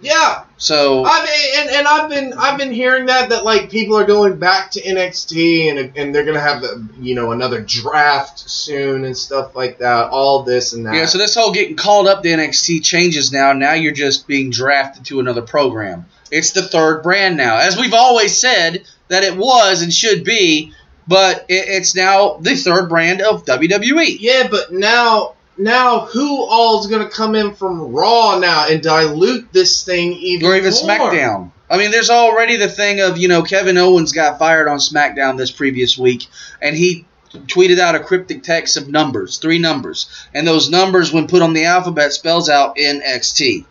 Yeah, 0.02 0.46
So 0.58 1.06
I 1.06 1.20
mean, 1.24 1.60
and, 1.60 1.70
and 1.78 1.88
I've 1.88 2.10
been 2.10 2.34
I've 2.34 2.58
been 2.58 2.72
hearing 2.72 3.06
that 3.06 3.30
that 3.30 3.46
like 3.46 3.70
people 3.70 3.96
are 3.98 4.04
going 4.04 4.39
back 4.39 4.72
to 4.72 4.82
NXT 4.82 5.70
and 5.70 5.96
and 5.96 6.13
they're 6.13 6.26
gonna 6.26 6.39
have 6.39 6.63
the 6.63 6.88
you 7.00 7.13
know 7.13 7.32
another 7.32 7.62
draft 7.62 8.39
soon 8.39 9.06
and 9.06 9.15
stuff 9.15 9.56
like 9.56 9.78
that. 9.78 10.10
All 10.10 10.41
this 10.41 10.74
and 10.74 10.88
that. 10.88 10.96
yeah, 10.96 11.06
so 11.06 11.20
this 11.20 11.36
whole 11.36 11.54
getting 11.54 11.76
called 11.76 12.08
up 12.08 12.24
to 12.24 12.30
NXT 12.30 12.84
changes 12.84 13.32
now. 13.32 13.54
Now 13.54 13.74
you're 13.74 13.94
just 13.94 14.26
being 14.26 14.50
drafted 14.50 15.06
to 15.06 15.20
another 15.20 15.44
program. 15.44 16.08
It's 16.32 16.52
the 16.52 16.63
third 16.63 17.04
brand 17.04 17.38
now, 17.38 17.58
as 17.58 17.78
we've 17.78 17.94
always 17.94 18.36
said 18.36 18.88
that 19.10 19.24
it 19.24 19.38
was 19.38 19.84
and 19.84 19.94
should 19.94 20.24
be, 20.24 20.74
but 21.08 21.46
it, 21.50 21.66
it's 21.68 21.96
now 21.96 22.38
the 22.40 22.56
third 22.56 22.90
brand 22.90 23.22
of. 23.22 23.46
WWE. 23.46 24.18
yeah, 24.20 24.48
but 24.50 24.72
now 24.72 25.36
now 25.58 26.02
who 26.02 26.44
all's 26.46 26.88
gonna 26.88 27.10
come 27.10 27.36
in 27.36 27.54
from 27.54 27.92
Raw 27.92 28.40
now 28.40 28.68
and 28.68 28.82
dilute 28.82 29.52
this 29.54 29.84
thing 29.84 30.14
even 30.14 30.48
more. 30.48 30.54
or 30.54 30.58
even 30.58 30.72
more? 30.72 30.82
SmackDown. 30.82 31.52
I 31.70 31.78
mean, 31.78 31.92
there's 31.92 32.10
already 32.10 32.58
the 32.58 32.70
thing 32.70 33.00
of 33.00 33.18
you 33.18 33.28
know 33.28 33.44
Kevin 33.44 33.78
Owens 33.78 34.12
got 34.12 34.40
fired 34.40 34.68
on 34.68 34.78
SmackDown 34.80 35.38
this 35.38 35.52
previous 35.52 35.98
week, 35.98 36.28
and 36.62 36.76
he 36.76 37.06
tweeted 37.32 37.80
out 37.80 37.96
a 37.96 38.00
cryptic 38.00 38.44
text 38.44 38.76
of 38.76 38.90
numbers, 38.90 39.38
three 39.38 39.60
numbers, 39.60 40.10
and 40.34 40.46
those 40.46 40.70
numbers, 40.70 41.14
when 41.14 41.28
put 41.28 41.42
on 41.42 41.54
the 41.54 41.66
alphabet, 41.66 42.12
spells 42.12 42.50
out 42.50 42.76
NXT. 42.76 43.66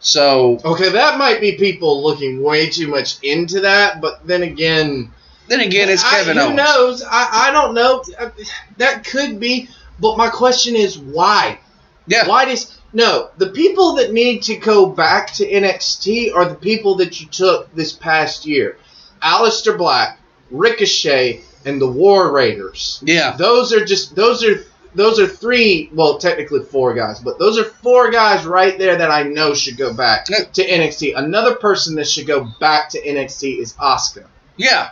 So 0.00 0.60
Okay, 0.64 0.90
that 0.90 1.18
might 1.18 1.40
be 1.40 1.56
people 1.56 2.02
looking 2.02 2.42
way 2.42 2.68
too 2.68 2.88
much 2.88 3.22
into 3.22 3.60
that, 3.60 4.00
but 4.00 4.26
then 4.26 4.42
again. 4.42 5.12
Then 5.48 5.60
again, 5.60 5.88
it's 5.88 6.04
I- 6.04 6.10
Kevin 6.10 6.36
who 6.36 6.54
knows? 6.54 7.02
I, 7.02 7.48
I 7.48 7.50
don't 7.50 7.74
know. 7.74 8.04
That 8.78 9.04
could 9.04 9.40
be. 9.40 9.68
But 10.00 10.16
my 10.16 10.28
question 10.28 10.76
is 10.76 10.96
why? 10.98 11.58
Yeah, 12.06 12.26
Why 12.26 12.44
does 12.46 12.78
no? 12.92 13.30
The 13.36 13.48
people 13.48 13.96
that 13.96 14.12
need 14.12 14.42
to 14.44 14.56
go 14.56 14.86
back 14.86 15.32
to 15.34 15.46
NXT 15.46 16.34
are 16.34 16.48
the 16.48 16.54
people 16.54 16.94
that 16.96 17.20
you 17.20 17.26
took 17.26 17.74
this 17.74 17.92
past 17.92 18.46
year: 18.46 18.78
Aleister 19.22 19.76
Black, 19.76 20.18
Ricochet, 20.50 21.42
and 21.66 21.80
the 21.80 21.86
War 21.90 22.32
Raiders. 22.32 23.02
yeah. 23.04 23.36
Those 23.36 23.72
are 23.72 23.84
just 23.84 24.14
those 24.14 24.42
are 24.44 24.64
those 24.94 25.20
are 25.20 25.26
three. 25.26 25.90
Well, 25.92 26.18
technically 26.18 26.64
four 26.64 26.94
guys, 26.94 27.20
but 27.20 27.38
those 27.38 27.58
are 27.58 27.64
four 27.64 28.10
guys 28.10 28.46
right 28.46 28.78
there 28.78 28.96
that 28.96 29.10
I 29.10 29.24
know 29.24 29.52
should 29.52 29.76
go 29.76 29.92
back 29.92 30.24
to 30.26 30.66
NXT. 30.66 31.12
Another 31.16 31.56
person 31.56 31.94
that 31.96 32.08
should 32.08 32.26
go 32.26 32.48
back 32.58 32.88
to 32.90 33.02
NXT 33.02 33.58
is 33.58 33.74
Oscar. 33.78 34.26
Yeah. 34.56 34.90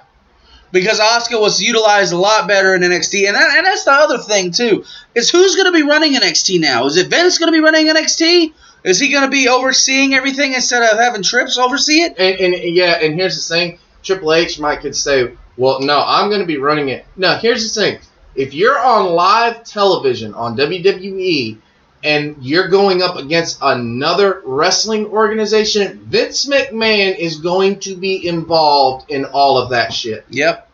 Because 0.73 1.01
Oscar 1.01 1.39
was 1.39 1.63
utilized 1.63 2.13
a 2.13 2.17
lot 2.17 2.49
better 2.49 2.75
in 2.75 2.83
NXT, 2.83 3.27
and 3.27 3.37
that, 3.37 3.57
and 3.57 3.67
that's 3.67 3.85
the 3.85 3.93
other 3.93 4.19
thing 4.19 4.51
too. 4.51 4.85
Is 5.15 5.31
who's 5.31 5.55
going 5.55 5.67
to 5.67 5.73
be 5.73 5.83
running 5.83 6.15
NXT 6.15 6.61
now? 6.61 6.87
Is 6.87 6.97
it 6.97 7.09
Vince 7.09 7.39
going 7.39 7.53
to 7.53 7.57
be 7.57 7.63
running 7.63 7.87
NXT? 7.87 8.53
Is 8.85 9.01
he 9.01 9.11
going 9.11 9.25
to 9.25 9.31
be 9.31 9.49
overseeing 9.49 10.15
everything 10.15 10.53
instead 10.55 10.83
of 10.83 10.99
having 10.99 11.23
Trips 11.23 11.59
oversee 11.59 12.03
it? 12.03 12.19
And, 12.19 12.55
and 12.55 12.75
yeah, 12.75 12.99
and 13.01 13.15
here's 13.15 13.37
the 13.37 13.55
thing: 13.55 13.79
Triple 14.03 14.33
H 14.33 14.59
might 14.59 14.81
could 14.81 14.97
say, 14.97 15.33
"Well, 15.57 15.81
no, 15.81 16.03
I'm 16.05 16.29
going 16.29 16.41
to 16.41 16.47
be 16.47 16.59
running 16.59 16.89
it." 16.89 17.05
No, 17.17 17.37
here's 17.37 17.73
the 17.73 17.81
thing: 17.81 18.01
if 18.35 18.55
you're 18.55 18.79
on 18.79 19.13
live 19.13 19.65
television 19.65 20.35
on 20.35 20.57
WWE 20.57 21.59
and 22.05 22.37
you're 22.41 22.69
going 22.69 23.03
up 23.03 23.17
against 23.17 23.59
another 23.63 24.43
wrestling 24.45 25.07
organization, 25.07 25.99
Vince 26.05 26.47
McMahon 26.47 27.17
is 27.17 27.37
going 27.41 27.81
to 27.81 27.97
be 27.97 28.27
involved 28.27 29.11
in 29.11 29.25
all 29.25 29.59
of 29.59 29.71
that 29.71 29.93
shit. 29.93 30.25
Yep. 30.31 30.71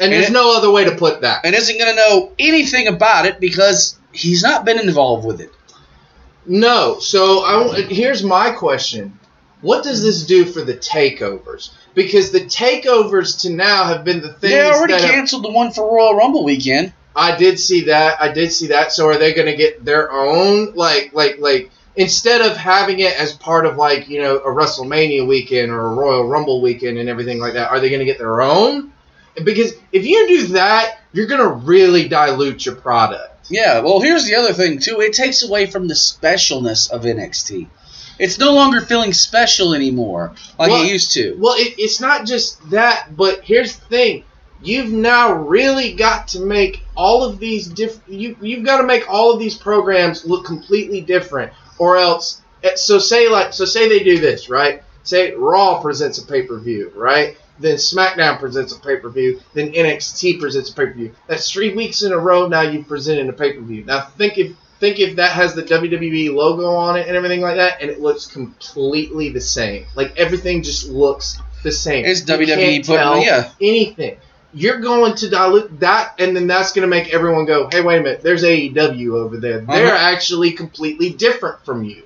And 0.00 0.12
there's 0.12 0.26
And- 0.26 0.34
no 0.34 0.56
other 0.56 0.70
way 0.70 0.84
to 0.84 0.94
put 0.96 1.22
that. 1.22 1.44
And 1.44 1.54
isn't 1.54 1.78
going 1.78 1.90
to 1.90 1.96
know 1.96 2.32
anything 2.38 2.86
about 2.86 3.26
it 3.26 3.40
because 3.40 3.98
he's 4.12 4.42
not 4.42 4.64
been 4.64 4.78
involved 4.78 5.26
with 5.26 5.40
it. 5.40 5.50
No. 6.46 6.98
So 7.00 7.40
I, 7.40 7.82
here's 7.82 8.22
my 8.22 8.50
question: 8.50 9.18
What 9.62 9.82
does 9.82 10.02
this 10.02 10.24
do 10.24 10.44
for 10.44 10.62
the 10.62 10.74
takeovers? 10.74 11.70
Because 11.94 12.30
the 12.30 12.40
takeovers 12.42 13.40
to 13.42 13.50
now 13.50 13.84
have 13.84 14.04
been 14.04 14.20
the 14.20 14.28
things 14.34 14.52
They 14.52 14.62
already 14.70 14.92
that 14.92 15.02
have- 15.02 15.10
canceled 15.10 15.44
the 15.44 15.50
one 15.50 15.72
for 15.72 15.92
Royal 15.92 16.14
Rumble 16.14 16.44
weekend. 16.44 16.92
I 17.16 17.36
did 17.36 17.58
see 17.58 17.84
that. 17.86 18.20
I 18.20 18.30
did 18.30 18.52
see 18.52 18.68
that. 18.68 18.92
So 18.92 19.08
are 19.08 19.16
they 19.16 19.32
going 19.32 19.46
to 19.46 19.56
get 19.56 19.84
their 19.84 20.12
own 20.12 20.74
like 20.74 21.12
like 21.14 21.38
like 21.38 21.70
instead 21.96 22.42
of 22.42 22.56
having 22.56 23.00
it 23.00 23.18
as 23.18 23.32
part 23.32 23.64
of 23.64 23.76
like 23.76 24.08
you 24.08 24.20
know 24.22 24.36
a 24.36 24.48
WrestleMania 24.48 25.26
weekend 25.26 25.72
or 25.72 25.86
a 25.86 25.94
Royal 25.94 26.28
Rumble 26.28 26.60
weekend 26.60 26.98
and 26.98 27.08
everything 27.08 27.40
like 27.40 27.54
that? 27.54 27.70
Are 27.70 27.80
they 27.80 27.88
going 27.88 28.00
to 28.00 28.04
get 28.04 28.18
their 28.18 28.42
own? 28.42 28.92
Because 29.42 29.72
if 29.92 30.06
you 30.06 30.28
do 30.28 30.46
that, 30.48 30.98
you're 31.12 31.26
going 31.26 31.40
to 31.42 31.66
really 31.66 32.08
dilute 32.08 32.64
your 32.64 32.74
product. 32.74 33.32
Yeah, 33.48 33.80
well, 33.80 34.00
here's 34.00 34.24
the 34.26 34.34
other 34.34 34.52
thing 34.52 34.78
too. 34.78 35.00
It 35.00 35.12
takes 35.12 35.42
away 35.42 35.66
from 35.66 35.88
the 35.88 35.94
specialness 35.94 36.90
of 36.90 37.02
NXT. 37.02 37.68
It's 38.18 38.38
no 38.38 38.54
longer 38.54 38.80
feeling 38.80 39.12
special 39.12 39.74
anymore 39.74 40.34
like 40.58 40.70
Well- 40.70 40.82
it 40.82 40.90
used 40.90 41.12
to. 41.12 41.36
Well, 41.38 41.54
it, 41.56 41.74
it's 41.78 42.00
not 42.00 42.26
just 42.26 42.70
that, 42.70 43.16
but 43.16 43.42
here's 43.44 43.76
the 43.76 43.84
thing. 43.86 44.24
You've 44.62 44.90
now 44.92 45.32
really 45.32 45.92
got 45.94 46.28
to 46.28 46.40
make 46.40 46.82
all 46.96 47.22
of 47.24 47.38
these 47.38 47.66
different. 47.68 48.08
You 48.08 48.36
you've 48.40 48.64
got 48.64 48.78
to 48.78 48.86
make 48.86 49.08
all 49.08 49.32
of 49.32 49.38
these 49.38 49.54
programs 49.56 50.24
look 50.24 50.44
completely 50.44 51.00
different, 51.00 51.52
or 51.78 51.96
else. 51.96 52.40
eh, 52.64 52.74
So 52.76 52.98
say 52.98 53.28
like 53.28 53.52
so 53.52 53.64
say 53.64 53.88
they 53.88 54.02
do 54.02 54.18
this 54.18 54.48
right. 54.48 54.82
Say 55.02 55.32
Raw 55.34 55.80
presents 55.80 56.18
a 56.18 56.26
pay 56.26 56.42
per 56.42 56.58
view, 56.58 56.92
right? 56.96 57.36
Then 57.58 57.76
SmackDown 57.76 58.38
presents 58.38 58.74
a 58.76 58.80
pay 58.80 58.96
per 58.96 59.08
view. 59.08 59.40
Then 59.54 59.72
NXT 59.72 60.40
presents 60.40 60.70
a 60.70 60.74
pay 60.74 60.86
per 60.86 60.92
view. 60.92 61.14
That's 61.26 61.50
three 61.50 61.74
weeks 61.74 62.02
in 62.02 62.12
a 62.12 62.18
row 62.18 62.48
now 62.48 62.62
you've 62.62 62.88
presented 62.88 63.28
a 63.28 63.32
pay 63.32 63.52
per 63.52 63.60
view. 63.60 63.84
Now 63.84 64.00
think 64.02 64.36
if 64.38 64.56
think 64.80 64.98
if 64.98 65.16
that 65.16 65.32
has 65.32 65.54
the 65.54 65.62
WWE 65.62 66.34
logo 66.34 66.66
on 66.74 66.96
it 66.98 67.06
and 67.06 67.16
everything 67.16 67.40
like 67.40 67.56
that, 67.56 67.80
and 67.80 67.90
it 67.90 68.00
looks 68.00 68.26
completely 68.26 69.30
the 69.30 69.40
same. 69.40 69.86
Like 69.94 70.16
everything 70.18 70.62
just 70.62 70.88
looks 70.88 71.38
the 71.62 71.72
same. 71.72 72.04
It's 72.04 72.20
You 72.20 72.26
WWE 72.26 72.82
tell 72.84 73.22
yeah. 73.22 73.50
anything. 73.60 74.18
You're 74.56 74.80
going 74.80 75.14
to 75.16 75.28
dilute 75.28 75.80
that, 75.80 76.14
and 76.18 76.34
then 76.34 76.46
that's 76.46 76.72
going 76.72 76.82
to 76.82 76.88
make 76.88 77.12
everyone 77.12 77.44
go, 77.44 77.68
"Hey, 77.70 77.82
wait 77.82 77.98
a 77.98 78.02
minute! 78.02 78.22
There's 78.22 78.42
AEW 78.42 79.12
over 79.14 79.36
there. 79.36 79.60
They're 79.60 79.94
Uh-huh. 79.94 80.12
actually 80.14 80.52
completely 80.52 81.10
different 81.10 81.64
from 81.64 81.84
you." 81.84 82.02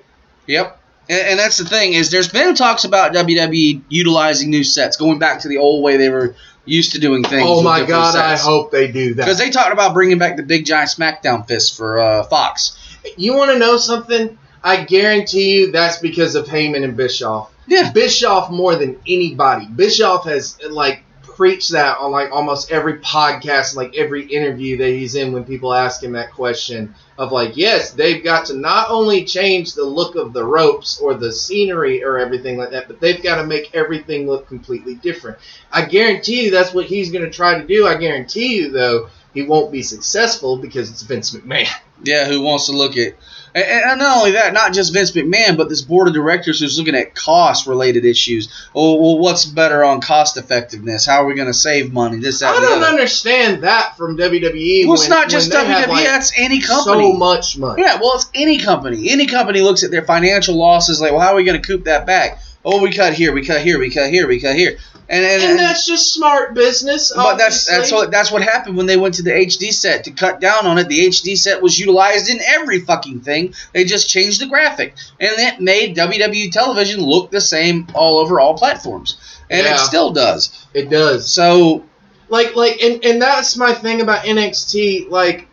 Yep. 0.47 0.77
And, 1.09 1.19
and 1.29 1.39
that's 1.39 1.57
the 1.57 1.65
thing 1.65 1.93
is 1.93 2.11
there's 2.11 2.27
been 2.29 2.53
talks 2.55 2.83
about 2.83 3.13
WWE 3.13 3.81
utilizing 3.89 4.49
new 4.49 4.63
sets, 4.63 4.97
going 4.97 5.17
back 5.17 5.41
to 5.41 5.47
the 5.47 5.57
old 5.57 5.83
way 5.83 5.97
they 5.97 6.09
were 6.09 6.35
used 6.65 6.91
to 6.91 6.99
doing 6.99 7.23
things. 7.23 7.43
Oh 7.45 7.63
my 7.63 7.85
God! 7.85 8.15
I 8.17 8.37
hope 8.37 8.71
they 8.71 8.91
do 8.91 9.13
that. 9.15 9.23
Because 9.25 9.37
they 9.37 9.49
talked 9.49 9.71
about 9.71 9.93
bringing 9.93 10.17
back 10.17 10.35
the 10.37 10.43
big 10.43 10.65
giant 10.65 10.89
SmackDown 10.89 11.47
fist 11.47 11.77
for 11.77 11.99
uh, 11.99 12.23
Fox. 12.25 12.77
You 13.17 13.33
want 13.35 13.51
to 13.51 13.57
know 13.59 13.77
something? 13.77 14.37
I 14.63 14.83
guarantee 14.83 15.53
you 15.57 15.71
that's 15.71 15.97
because 15.99 16.35
of 16.35 16.45
Heyman 16.47 16.83
and 16.83 16.95
Bischoff. 16.95 17.51
Yeah. 17.65 17.91
Bischoff 17.91 18.51
more 18.51 18.75
than 18.75 18.99
anybody. 19.07 19.65
Bischoff 19.65 20.25
has 20.25 20.57
like 20.69 21.03
preached 21.41 21.71
that 21.71 21.97
on 21.97 22.11
like 22.11 22.31
almost 22.31 22.71
every 22.71 22.99
podcast, 22.99 23.75
like 23.75 23.97
every 23.97 24.23
interview 24.27 24.77
that 24.77 24.89
he's 24.89 25.15
in 25.15 25.33
when 25.33 25.43
people 25.43 25.73
ask 25.73 26.03
him 26.03 26.11
that 26.11 26.31
question 26.31 26.93
of 27.17 27.31
like, 27.31 27.57
yes, 27.57 27.93
they've 27.93 28.23
got 28.23 28.45
to 28.45 28.53
not 28.53 28.91
only 28.91 29.25
change 29.25 29.73
the 29.73 29.83
look 29.83 30.15
of 30.15 30.33
the 30.33 30.45
ropes 30.45 30.99
or 30.99 31.15
the 31.15 31.33
scenery 31.33 32.03
or 32.03 32.19
everything 32.19 32.57
like 32.57 32.69
that, 32.69 32.87
but 32.87 32.99
they've 32.99 33.23
got 33.23 33.37
to 33.37 33.47
make 33.47 33.73
everything 33.73 34.27
look 34.27 34.47
completely 34.47 34.93
different. 34.93 35.39
I 35.71 35.85
guarantee 35.85 36.45
you 36.45 36.51
that's 36.51 36.75
what 36.75 36.85
he's 36.85 37.11
going 37.11 37.25
to 37.25 37.31
try 37.31 37.59
to 37.59 37.65
do. 37.65 37.87
I 37.87 37.95
guarantee 37.95 38.57
you 38.57 38.69
though 38.69 39.09
he 39.33 39.41
won't 39.41 39.71
be 39.71 39.81
successful 39.81 40.57
because 40.57 40.91
it's 40.91 41.01
Vince 41.01 41.31
McMahon. 41.31 41.73
Yeah, 42.03 42.25
who 42.27 42.41
wants 42.41 42.65
to 42.67 42.71
look 42.73 42.97
at. 42.97 43.13
And, 43.53 43.65
and 43.65 43.99
not 43.99 44.17
only 44.17 44.31
that, 44.31 44.53
not 44.53 44.73
just 44.73 44.93
Vince 44.93 45.11
McMahon, 45.11 45.57
but 45.57 45.67
this 45.67 45.81
board 45.81 46.07
of 46.07 46.13
directors 46.13 46.59
who's 46.61 46.79
looking 46.79 46.95
at 46.95 47.13
cost 47.15 47.67
related 47.67 48.05
issues. 48.05 48.47
Oh, 48.73 48.95
well, 48.95 49.19
what's 49.19 49.45
better 49.45 49.83
on 49.83 49.99
cost 49.99 50.37
effectiveness? 50.37 51.05
How 51.05 51.23
are 51.23 51.25
we 51.25 51.35
going 51.35 51.47
to 51.47 51.53
save 51.53 51.91
money? 51.91 52.17
This, 52.17 52.39
that, 52.39 52.55
I 52.55 52.61
don't 52.61 52.83
understand 52.83 53.63
that 53.63 53.97
from 53.97 54.17
WWE. 54.17 54.85
Well, 54.85 54.93
it's 54.93 55.03
when- 55.03 55.09
not 55.09 55.29
just 55.29 55.53
when 55.53 55.65
they 55.65 55.71
have, 55.73 55.89
WWE, 55.89 55.91
like, 55.91 56.05
that's 56.05 56.31
any 56.37 56.61
company. 56.61 57.11
So 57.11 57.17
much 57.17 57.57
money. 57.57 57.81
Yeah, 57.81 57.99
well, 57.99 58.13
it's 58.15 58.29
any 58.33 58.57
company. 58.57 59.09
Any 59.09 59.27
company 59.27 59.61
looks 59.61 59.83
at 59.83 59.91
their 59.91 60.03
financial 60.03 60.55
losses 60.55 61.01
like, 61.01 61.11
well, 61.11 61.21
how 61.21 61.33
are 61.33 61.35
we 61.35 61.43
going 61.43 61.61
to 61.61 61.67
coop 61.67 61.83
that 61.85 62.05
back? 62.05 62.39
Oh, 62.63 62.81
we 62.81 62.91
cut 62.91 63.13
here, 63.13 63.33
we 63.33 63.43
cut 63.45 63.61
here, 63.61 63.79
we 63.79 63.89
cut 63.89 64.11
here, 64.11 64.27
we 64.27 64.39
cut 64.39 64.55
here, 64.55 64.77
and 65.11 65.23
and, 65.25 65.43
And 65.43 65.59
that's 65.59 65.85
just 65.85 66.13
smart 66.13 66.55
business. 66.55 67.11
but 67.15 67.35
that's 67.35 67.67
that's 67.67 67.91
what 67.91 68.09
that's 68.09 68.31
what 68.31 68.41
happened 68.41 68.77
when 68.77 68.85
they 68.87 68.97
went 68.97 69.15
to 69.15 69.23
the 69.23 69.31
HD 69.31 69.71
set 69.71 70.05
to 70.05 70.11
cut 70.11 70.39
down 70.39 70.65
on 70.65 70.77
it. 70.79 70.87
The 70.87 71.07
HD 71.07 71.37
set 71.37 71.61
was 71.61 71.77
utilized 71.77 72.29
in 72.29 72.39
every 72.41 72.79
fucking 72.79 73.21
thing. 73.21 73.53
They 73.73 73.83
just 73.83 74.09
changed 74.09 74.41
the 74.41 74.47
graphic, 74.47 74.95
and 75.19 75.31
it 75.37 75.59
made 75.59 75.95
WWE 75.95 76.51
television 76.51 77.01
look 77.01 77.29
the 77.29 77.41
same 77.41 77.87
all 77.93 78.17
over 78.17 78.39
all 78.39 78.55
platforms, 78.57 79.17
and 79.49 79.65
Yeah. 79.65 79.75
it 79.75 79.79
still 79.79 80.11
does. 80.11 80.65
it 80.73 80.89
does. 80.89 81.31
So 81.31 81.83
Like 82.29 82.55
like 82.55 82.81
and, 82.81 83.03
and 83.05 83.21
that's 83.21 83.57
my 83.57 83.73
thing 83.73 83.99
about 84.01 84.23
NXT. 84.25 85.09
Like, 85.09 85.47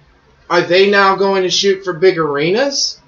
are 0.48 0.62
they 0.62 0.88
now 0.88 1.16
going 1.16 1.42
to 1.42 1.50
shoot 1.50 1.82
for 1.84 1.92
big 1.92 2.16
arenas? 2.16 3.00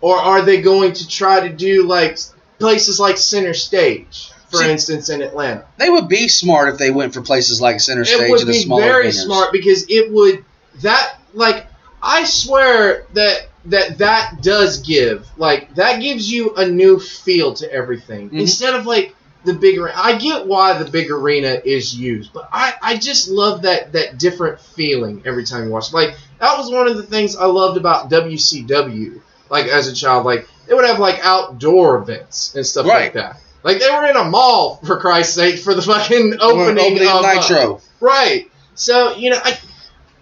Or 0.00 0.18
are 0.18 0.42
they 0.42 0.60
going 0.60 0.92
to 0.94 1.08
try 1.08 1.48
to 1.48 1.54
do 1.54 1.86
like 1.86 2.18
places 2.58 2.98
like 3.00 3.16
Center 3.16 3.54
Stage, 3.54 4.30
for 4.58 4.64
See- 4.64 4.70
instance, 4.70 5.08
in 5.10 5.22
Atlanta? 5.22 5.64
they 5.78 5.90
would 5.90 6.08
be 6.08 6.28
smart 6.28 6.68
if 6.68 6.78
they 6.78 6.90
went 6.90 7.14
for 7.14 7.20
places 7.22 7.60
like 7.60 7.80
Center 7.80 8.04
Stage 8.04 8.20
it 8.20 8.30
would 8.30 8.40
and 8.40 8.48
be 8.48 8.58
smaller 8.60 8.82
very 8.82 9.06
venues. 9.08 9.24
smart 9.24 9.52
because 9.52 9.86
it 9.88 10.10
would 10.12 10.44
that 10.82 11.16
like 11.34 11.66
I 12.02 12.24
swear 12.24 13.06
that 13.14 13.48
that 13.66 13.98
that 13.98 14.42
does 14.42 14.78
give 14.78 15.26
like 15.36 15.74
that 15.76 16.00
gives 16.00 16.30
you 16.30 16.54
a 16.56 16.66
new 16.66 16.98
feel 17.00 17.54
to 17.54 17.72
everything 17.72 18.30
Mhm. 18.30 18.40
instead 18.40 18.74
of 18.74 18.86
like 18.86 19.14
the 19.44 19.52
big 19.54 19.78
arena. 19.78 19.92
I 19.96 20.16
get 20.16 20.46
why 20.46 20.72
the 20.82 20.90
big 20.90 21.10
arena 21.10 21.60
is 21.64 21.94
used, 21.94 22.32
but 22.32 22.48
I 22.52 22.74
I 22.82 22.96
just 22.96 23.28
love 23.28 23.62
that 23.62 23.92
that 23.92 24.18
different 24.18 24.58
feeling 24.60 25.22
every 25.26 25.44
time 25.44 25.64
you 25.64 25.70
watch. 25.70 25.92
Like 25.92 26.14
that 26.40 26.56
was 26.58 26.70
one 26.70 26.88
of 26.88 26.96
the 26.96 27.02
things 27.02 27.36
I 27.36 27.46
loved 27.46 27.76
about 27.78 28.08
WCW. 28.10 29.20
Like 29.50 29.66
as 29.66 29.86
a 29.86 29.94
child, 29.94 30.24
like 30.24 30.48
they 30.66 30.74
would 30.74 30.84
have 30.86 30.98
like 30.98 31.20
outdoor 31.22 31.96
events 31.98 32.54
and 32.54 32.66
stuff 32.66 32.86
Right. 32.86 33.04
like 33.04 33.12
that. 33.14 33.36
Like 33.64 33.80
they 33.80 33.90
were 33.90 34.04
in 34.06 34.14
a 34.16 34.24
mall 34.24 34.76
for 34.84 34.98
Christ's 34.98 35.34
sake 35.34 35.58
for 35.58 35.74
the 35.74 35.82
fucking 35.82 36.34
opening, 36.40 36.78
opening 36.78 37.08
of 37.08 37.24
uh, 37.24 37.34
Nitro. 37.34 37.80
Right. 37.98 38.50
So, 38.76 39.16
you 39.16 39.30
know, 39.30 39.40
I, 39.42 39.58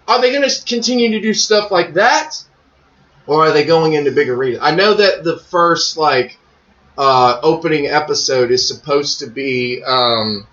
are 0.07 0.21
they 0.21 0.31
going 0.31 0.47
to 0.49 0.65
continue 0.65 1.11
to 1.11 1.19
do 1.19 1.33
stuff 1.33 1.69
like 1.69 1.93
that? 1.95 2.35
Or 3.27 3.45
are 3.47 3.51
they 3.51 3.65
going 3.65 3.93
into 3.93 4.11
big 4.11 4.29
arenas? 4.29 4.59
I 4.61 4.73
know 4.75 4.93
that 4.95 5.23
the 5.23 5.37
first, 5.37 5.97
like, 5.97 6.37
uh, 6.97 7.39
opening 7.41 7.87
episode 7.87 8.51
is 8.51 8.67
supposed 8.67 9.19
to 9.19 9.27
be, 9.27 9.81
um, 9.83 10.45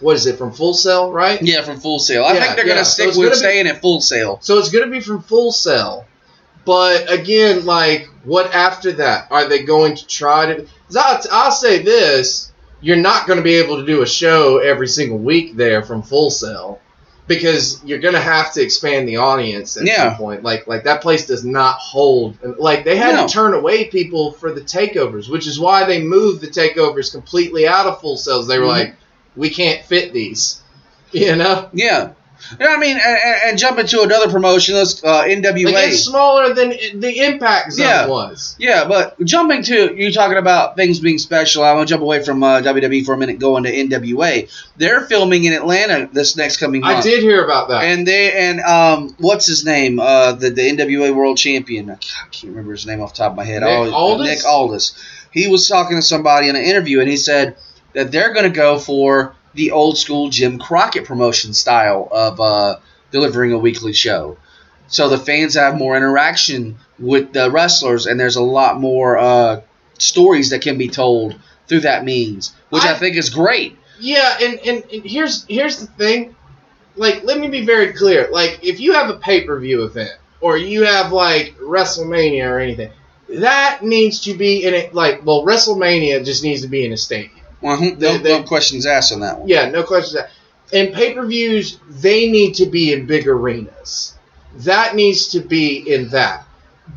what 0.00 0.16
is 0.16 0.26
it, 0.26 0.36
from 0.36 0.52
Full 0.52 0.74
Sail, 0.74 1.12
right? 1.12 1.40
Yeah, 1.42 1.62
from 1.62 1.78
Full 1.80 1.98
Sail. 1.98 2.24
I 2.24 2.34
Yeah, 2.34 2.40
think 2.44 2.56
they're 2.56 2.66
yeah. 2.66 2.74
gonna 2.74 2.84
So 2.84 2.90
stick 2.94 3.08
it's 3.08 3.16
with 3.16 3.26
gonna 3.26 3.34
be- 3.36 3.38
staying 3.38 3.66
at 3.66 3.80
Full 3.80 4.00
Sail. 4.00 4.38
So 4.42 4.58
it's 4.58 4.70
going 4.70 4.84
to 4.84 4.90
be 4.90 5.00
from 5.00 5.22
Full 5.22 5.52
Sail. 5.52 6.06
But 6.64 7.12
again, 7.12 7.64
like, 7.66 8.08
what 8.24 8.54
after 8.54 8.92
that? 8.92 9.28
Are 9.30 9.48
they 9.48 9.62
going 9.64 9.96
to 9.96 10.06
try 10.06 10.54
to? 10.54 10.66
I'll, 10.98 11.20
I'll 11.30 11.52
say 11.52 11.82
this 11.82 12.50
you're 12.80 12.96
not 12.96 13.26
going 13.26 13.38
to 13.38 13.42
be 13.42 13.54
able 13.54 13.78
to 13.78 13.86
do 13.86 14.02
a 14.02 14.06
show 14.06 14.58
every 14.58 14.86
single 14.88 15.16
week 15.18 15.56
there 15.56 15.82
from 15.82 16.02
Full 16.02 16.30
Sail 16.30 16.80
because 17.26 17.82
you're 17.82 17.98
going 17.98 18.12
to 18.12 18.20
have 18.20 18.52
to 18.52 18.62
expand 18.62 19.08
the 19.08 19.16
audience 19.16 19.78
at 19.78 19.86
Yeah. 19.86 20.10
some 20.10 20.16
point. 20.16 20.42
Like, 20.42 20.66
like 20.66 20.84
that 20.84 21.00
place 21.00 21.26
does 21.26 21.44
not 21.46 21.76
hold. 21.78 22.36
Like, 22.58 22.84
they 22.84 22.96
had 22.96 23.14
No. 23.14 23.26
to 23.26 23.32
turn 23.32 23.54
away 23.54 23.86
people 23.86 24.32
for 24.32 24.52
the 24.52 24.60
takeovers, 24.60 25.30
which 25.30 25.46
is 25.46 25.58
why 25.58 25.84
they 25.84 26.02
moved 26.02 26.42
the 26.42 26.48
takeovers 26.48 27.10
completely 27.10 27.66
out 27.66 27.86
of 27.86 28.02
Full 28.02 28.18
Sails. 28.18 28.46
They 28.46 28.58
were 28.58 28.66
Mhm. 28.66 28.68
like, 28.68 28.96
we 29.34 29.48
can't 29.48 29.82
fit 29.84 30.12
these. 30.12 30.60
You 31.12 31.36
know? 31.36 31.68
Yeah, 31.72 32.10
Yeah, 32.60 32.68
I 32.68 32.76
mean, 32.78 32.96
and, 32.96 33.00
and- 33.24 33.40
and 33.50 33.58
jump 33.58 33.78
into 33.78 34.02
another 34.02 34.30
promotion. 34.30 34.74
Let's 34.74 35.02
uh, 35.04 35.24
NWA. 35.24 35.72
Like 35.72 35.88
it's 35.88 36.04
smaller 36.04 36.52
than 36.54 36.70
the 37.00 37.24
Impact 37.26 37.72
Zone 37.72 37.86
Yeah. 37.86 38.06
was. 38.06 38.56
Yeah, 38.58 38.86
but 38.86 39.18
jumping 39.24 39.62
to 39.64 39.94
you 39.94 40.12
talking 40.12 40.36
about 40.38 40.76
things 40.76 41.00
being 41.00 41.18
special, 41.18 41.62
I 41.62 41.72
want 41.74 41.88
to 41.88 41.92
jump 41.92 42.02
away 42.02 42.22
from 42.22 42.42
uh, 42.42 42.60
WWE 42.60 43.04
for 43.04 43.14
a 43.14 43.16
minute, 43.18 43.38
going 43.38 43.64
to 43.64 43.72
NWA. 43.72 44.50
They're 44.76 45.02
filming 45.02 45.44
in 45.44 45.52
Atlanta 45.52 46.08
this 46.12 46.36
next 46.36 46.56
coming 46.58 46.80
month. 46.82 46.98
I 46.98 47.00
did 47.02 47.22
hear 47.22 47.44
about 47.44 47.68
that. 47.68 47.84
And 47.84 48.06
they 48.06 48.32
and 48.32 48.60
um, 48.60 49.14
what's 49.18 49.46
his 49.46 49.64
name? 49.64 49.98
Uh, 50.00 50.32
the 50.32 50.50
the 50.50 50.62
NWA 50.62 51.14
World 51.14 51.36
Champion. 51.38 51.90
I 51.90 51.94
can't 52.30 52.44
remember 52.50 52.72
his 52.72 52.86
name 52.86 53.00
off 53.00 53.12
the 53.14 53.18
top 53.18 53.32
of 53.32 53.36
my 53.36 53.44
head. 53.44 53.62
Nick 53.62 53.70
Oh, 53.70 53.92
Aldis? 53.92 54.26
Nick 54.28 54.44
Aldis. 54.46 54.98
He 55.32 55.48
was 55.48 55.68
talking 55.68 55.96
to 55.96 56.02
somebody 56.02 56.48
in 56.48 56.56
an 56.56 56.62
interview, 56.62 57.00
and 57.00 57.08
he 57.08 57.16
said 57.16 57.56
that 57.92 58.12
they're 58.12 58.32
going 58.32 58.44
to 58.44 58.54
go 58.56 58.78
for 58.78 59.34
the 59.54 59.70
old 59.72 59.98
school 59.98 60.28
Jim 60.30 60.58
Crockett 60.58 61.04
promotion 61.04 61.54
style 61.54 62.08
of 62.10 62.40
uh, 62.40 62.76
delivering 63.10 63.52
a 63.52 63.58
weekly 63.58 63.92
show. 63.92 64.36
So 64.88 65.08
the 65.08 65.18
fans 65.18 65.54
have 65.54 65.76
more 65.76 65.96
interaction 65.96 66.76
with 66.98 67.32
the 67.32 67.50
wrestlers, 67.50 68.06
and 68.06 68.18
there's 68.20 68.36
a 68.36 68.42
lot 68.42 68.80
more 68.80 69.18
uh, 69.18 69.60
stories 69.98 70.50
that 70.50 70.62
can 70.62 70.76
be 70.78 70.88
told 70.88 71.38
through 71.66 71.80
that 71.80 72.04
means, 72.04 72.54
which 72.70 72.82
I, 72.84 72.92
I- 72.92 72.98
think 72.98 73.16
is 73.16 73.30
great. 73.30 73.78
Yeah, 74.00 74.36
and, 74.42 74.58
and, 74.58 74.84
and 74.92 75.04
here's 75.04 75.44
here's 75.46 75.78
the 75.80 75.86
thing. 75.86 76.34
Like, 76.96 77.22
let 77.24 77.38
me 77.38 77.48
be 77.48 77.64
very 77.64 77.92
clear. 77.92 78.28
Like, 78.30 78.60
if 78.62 78.80
you 78.80 78.92
have 78.92 79.08
a 79.08 79.18
pay 79.18 79.44
per 79.44 79.58
view 79.58 79.84
event 79.84 80.10
or 80.40 80.56
you 80.56 80.82
have 80.84 81.12
like 81.12 81.56
WrestleMania 81.58 82.44
or 82.48 82.58
anything, 82.58 82.90
that 83.28 83.80
needs 83.82 84.20
to 84.22 84.34
be 84.34 84.64
in 84.64 84.74
it. 84.74 84.94
Like, 84.94 85.24
well, 85.24 85.44
WrestleMania 85.46 86.24
just 86.24 86.42
needs 86.42 86.62
to 86.62 86.68
be 86.68 86.84
in 86.84 86.92
a 86.92 86.96
stadium. 86.96 87.43
Well, 87.64 87.80
no, 87.80 88.18
They- 88.18 88.38
no 88.38 88.42
questions 88.42 88.84
asked 88.84 89.12
on 89.12 89.20
that 89.20 89.38
one. 89.40 89.48
Yeah, 89.48 89.70
no 89.70 89.82
questions 89.82 90.12
That 90.14 90.30
and 90.72 90.92
pay 90.92 91.14
per 91.14 91.24
views, 91.24 91.78
they 91.88 92.28
need 92.30 92.54
to 92.56 92.66
be 92.66 92.92
in 92.92 93.06
big 93.06 93.28
arenas. 93.28 94.14
That 94.58 94.94
needs 94.94 95.28
to 95.28 95.40
be 95.40 95.76
in 95.76 96.08
that. 96.10 96.46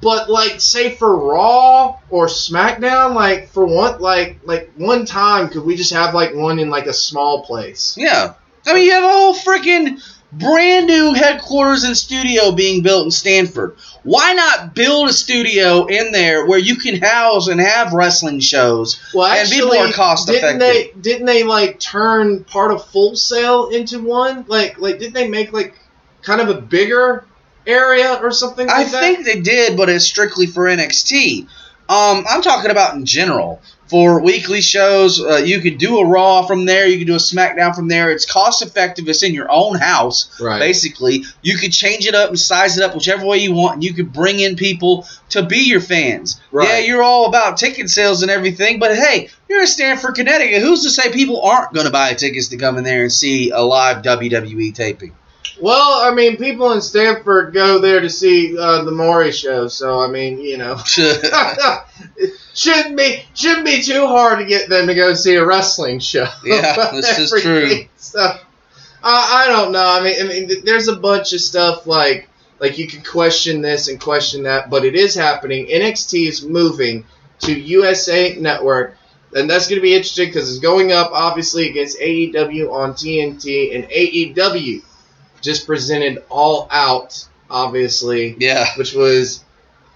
But 0.02 0.30
like, 0.30 0.60
say 0.60 0.96
for 0.96 1.16
Raw 1.16 1.98
or 2.10 2.28
SmackDown, 2.28 3.16
like 3.16 3.50
for 3.50 3.66
one, 3.66 4.00
like 4.00 4.40
like 4.44 4.72
one 4.76 5.06
time, 5.06 5.48
could 5.50 5.64
we 5.64 5.76
just 5.76 5.94
have 5.94 6.14
like 6.14 6.36
one 6.36 6.60
in 6.60 6.70
like 6.70 6.88
a 6.88 6.94
small 6.94 7.46
place? 7.46 7.96
Yeah. 7.98 8.34
I 8.66 8.74
mean, 8.74 8.84
you 8.84 8.92
have 8.92 9.04
a 9.06 9.08
whole 9.08 9.34
freaking 9.34 10.02
brand 10.32 10.88
new 10.88 11.14
headquarters 11.14 11.84
and 11.84 11.96
studio 11.96 12.52
being 12.52 12.84
built 12.84 13.06
in 13.06 13.12
Stamford. 13.12 13.78
Why 14.04 14.34
not 14.34 14.76
build 14.76 15.10
a 15.10 15.14
studio 15.14 15.86
in 15.86 16.12
there 16.12 16.46
where 16.46 16.60
you 16.60 16.76
can 16.76 17.02
house 17.02 17.48
and 17.48 17.60
have 17.60 17.94
wrestling 17.94 18.40
shows? 18.40 19.00
Well, 19.14 19.28
And 19.28 19.40
actually, 19.40 19.62
people 19.62 19.78
are 19.78 19.94
cost 19.94 20.28
didn't 20.28 20.60
they 20.60 20.92
didn't 21.00 21.26
they 21.26 21.44
like 21.44 21.80
turn 21.80 22.44
part 22.44 22.72
of 22.72 22.86
Full 22.88 23.16
Sail 23.16 23.68
into 23.70 24.02
one? 24.02 24.46
Like 24.48 24.80
like 24.80 25.00
didn't 25.00 25.14
they 25.14 25.28
make 25.28 25.54
like 25.54 25.80
kind 26.22 26.42
of 26.42 26.50
a 26.50 26.60
bigger 26.62 27.26
area 27.66 28.20
or 28.22 28.32
something 28.32 28.70
I 28.70 28.84
like 28.84 28.92
that? 28.92 29.02
think 29.02 29.26
they 29.26 29.42
did, 29.42 29.78
but 29.78 29.90
it's 29.90 30.06
strictly 30.06 30.46
for 30.46 30.66
NXT. 30.66 31.48
Um, 31.90 32.26
I'm 32.30 32.42
talking 32.42 32.70
about 32.72 32.96
in 32.96 33.06
general. 33.06 33.62
For 33.90 34.22
weekly 34.22 34.62
shows, 34.62 35.22
uh, 35.24 35.38
you 35.38 35.62
could 35.62 35.78
do 35.78 36.00
a 36.00 36.06
Raw 36.06 36.46
from 36.46 36.66
there. 36.66 36.88
You 36.88 36.98
could 36.98 37.08
do 37.08 37.16
a 37.16 37.18
SmackDown 37.18 37.74
from 37.74 37.88
there. 37.88 38.12
It's 38.12 38.30
cost 38.30 38.62
effective. 38.62 39.08
It's 39.08 39.24
in 39.24 39.34
your 39.34 39.50
own 39.50 39.78
house. 39.78 40.40
Right. 40.42 40.60
Basically, 40.60 41.24
you 41.42 41.58
could 41.58 41.72
change 41.72 42.06
it 42.06 42.14
up 42.14 42.30
and 42.30 42.40
size 42.40 42.78
it 42.78 42.84
up 42.84 42.94
whichever 42.94 43.26
way 43.26 43.38
you 43.38 43.54
want. 43.54 43.76
And 43.76 43.84
you 43.84 43.94
could 43.94 44.12
bring 44.12 44.40
in 44.40 44.58
people 44.58 45.08
to 45.30 45.44
be 45.44 45.60
your 45.60 45.80
fans. 45.80 46.40
Right. 46.52 46.68
Yeah, 46.68 46.80
you're 46.80 47.04
all 47.04 47.28
about 47.28 47.58
ticket 47.58 47.90
sales 47.90 48.22
and 48.24 48.32
everything, 48.32 48.80
but 48.80 48.96
hey, 48.96 49.30
you're 49.48 49.62
in 49.62 49.68
Stamford, 49.68 50.16
Connecticut. 50.16 50.62
Who's 50.62 50.84
to 50.84 50.90
say 50.90 51.12
people 51.12 51.42
aren't 51.42 51.74
going 51.74 51.86
to 51.86 51.92
buy 51.92 52.14
tickets 52.14 52.50
to 52.50 52.58
come 52.58 52.78
in 52.78 52.84
there 52.84 53.04
and 53.04 53.12
see 53.12 53.52
a 53.52 53.62
live 53.62 54.04
WWE 54.04 54.74
taping? 54.76 55.14
Well, 55.60 56.08
I 56.08 56.14
mean, 56.14 56.38
people 56.38 56.72
in 56.74 56.82
Stamford 56.82 57.54
go 57.54 57.80
there 57.80 58.00
to 58.00 58.10
see 58.10 58.58
uh, 58.58 58.84
the 58.84 58.92
Maury 58.92 59.32
show, 59.32 59.68
so 59.68 60.00
I 60.00 60.08
mean, 60.08 60.40
you 60.40 60.58
know, 60.58 60.78
shouldn't 62.54 62.98
be 62.98 63.24
shouldn't 63.34 63.66
be 63.66 63.82
too 63.82 64.06
hard 64.06 64.40
to 64.40 64.46
get 64.46 64.70
them 64.70 64.88
to 64.88 64.96
go 64.96 65.14
see 65.14 65.36
a 65.36 65.46
wrestling 65.46 66.00
show. 66.00 66.28
Yeah, 66.44 66.92
this 66.92 67.18
is 67.18 67.32
true. 67.42 67.86
So, 67.98 68.20
I, 69.04 69.46
I 69.46 69.48
don't 69.48 69.72
know. 69.72 69.86
I 69.86 70.04
mean, 70.04 70.22
I 70.22 70.28
mean, 70.28 70.66
there's 70.66 70.88
a 70.88 70.96
bunch 70.96 71.34
of 71.34 71.42
stuff 71.42 71.88
like 71.88 72.30
like 72.60 72.78
you 72.78 72.88
can 72.88 73.04
question 73.04 73.62
this 73.62 73.88
and 73.88 74.00
question 74.00 74.44
that, 74.44 74.70
but 74.70 74.86
it 74.86 74.96
is 74.96 75.16
happening. 75.16 75.68
NXT 75.68 76.28
is 76.28 76.46
moving 76.46 77.06
to 77.40 77.60
USA 77.60 78.36
Network. 78.36 78.96
And 79.36 79.50
that's 79.50 79.68
going 79.68 79.78
to 79.78 79.84
be 79.84 79.94
interesting 79.94 80.30
because 80.30 80.50
it's 80.50 80.60
going 80.60 80.94
up, 80.94 81.12
obviously, 81.12 81.70
against 81.70 82.00
AEW 82.00 82.72
on 82.72 82.94
TNT. 82.94 83.76
And 83.76 83.84
AEW 83.90 84.82
just 85.42 85.68
presented 85.68 86.24
All 86.30 86.68
Out, 86.72 87.28
obviously, 87.50 88.36
yeah. 88.40 88.68
which 88.78 88.94
was, 88.94 89.44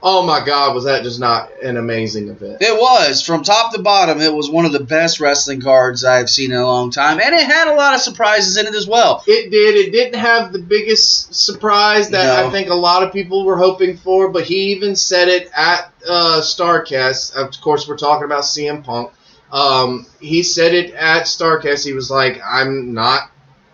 oh 0.03 0.25
my 0.25 0.43
God, 0.45 0.73
was 0.73 0.85
that 0.85 1.03
just 1.03 1.19
not 1.19 1.51
an 1.61 1.77
amazing 1.77 2.29
event? 2.29 2.57
It 2.61 2.79
was 2.79 3.21
from 3.21 3.43
top 3.43 3.73
to 3.73 3.81
bottom. 3.81 4.21
It 4.21 4.33
was 4.33 4.49
one 4.49 4.65
of 4.65 4.71
the 4.71 4.83
best 4.83 5.19
wrestling 5.19 5.61
cards 5.61 6.03
I've 6.03 6.29
seen 6.29 6.51
in 6.51 6.57
a 6.57 6.65
long 6.65 6.91
time, 6.91 7.19
and 7.19 7.33
it 7.35 7.45
had 7.45 7.67
a 7.67 7.75
lot 7.75 7.93
of 7.95 8.01
surprises 8.01 8.57
in 8.57 8.67
it 8.67 8.75
as 8.75 8.87
well. 8.87 9.23
It 9.27 9.51
did. 9.51 9.75
It 9.75 9.91
didn't 9.91 10.19
have 10.19 10.51
the 10.53 10.59
biggest 10.59 11.33
surprise 11.33 12.09
that 12.11 12.41
No. 12.41 12.47
I 12.47 12.51
think 12.51 12.69
a 12.69 12.75
lot 12.75 13.03
of 13.03 13.11
people 13.13 13.45
were 13.45 13.57
hoping 13.57 13.97
for, 13.97 14.29
but 14.29 14.43
he 14.43 14.71
even 14.73 14.95
said 14.95 15.27
it 15.27 15.49
at 15.55 15.91
uh, 16.07 16.41
Starcast. 16.41 17.35
Of 17.35 17.59
course, 17.61 17.87
we're 17.87 17.97
talking 17.97 18.25
about 18.25 18.43
CM 18.43 18.83
Punk. 18.83 19.11
Um, 19.51 20.05
he 20.21 20.43
said 20.43 20.73
it 20.73 20.93
at 20.93 21.23
Starcast. 21.23 21.83
He 21.83 21.91
was 21.93 22.09
like, 22.09 22.39
"I'm 22.43 22.93
not 22.93 23.29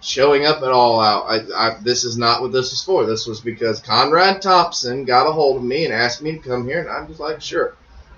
showing 0.07 0.45
up 0.45 0.57
at 0.63 0.71
all 0.71 0.99
out. 0.99 1.25
I, 1.25 1.39
I, 1.55 1.77
this 1.81 2.03
is 2.03 2.17
not 2.17 2.41
what 2.41 2.51
this 2.51 2.71
is 2.73 2.83
for. 2.83 3.05
This 3.05 3.27
was 3.27 3.41
because 3.41 3.79
Conrad 3.79 4.41
Thompson 4.41 5.05
got 5.05 5.27
a 5.27 5.31
hold 5.31 5.57
of 5.57 5.63
me 5.63 5.85
and 5.85 5.93
asked 5.93 6.21
me 6.21 6.33
to 6.33 6.39
come 6.39 6.65
here, 6.65 6.79
and 6.79 6.89
I'm 6.89 7.07
just 7.07 7.19
like, 7.19 7.41
sure. 7.41 7.75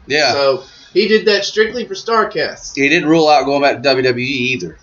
Yeah, 0.08 0.32
So 0.32 0.64
he 0.94 1.08
did 1.08 1.26
that 1.28 1.46
strictly 1.46 1.86
for 1.86 1.94
Starcast. 1.94 2.76
he 2.76 2.90
didn't 2.90 3.10
rule 3.10 3.28
out 3.28 3.46
going 3.46 3.62
back 3.62 3.82
to 3.82 3.90
WWE 3.90 4.18
either. 4.20 4.78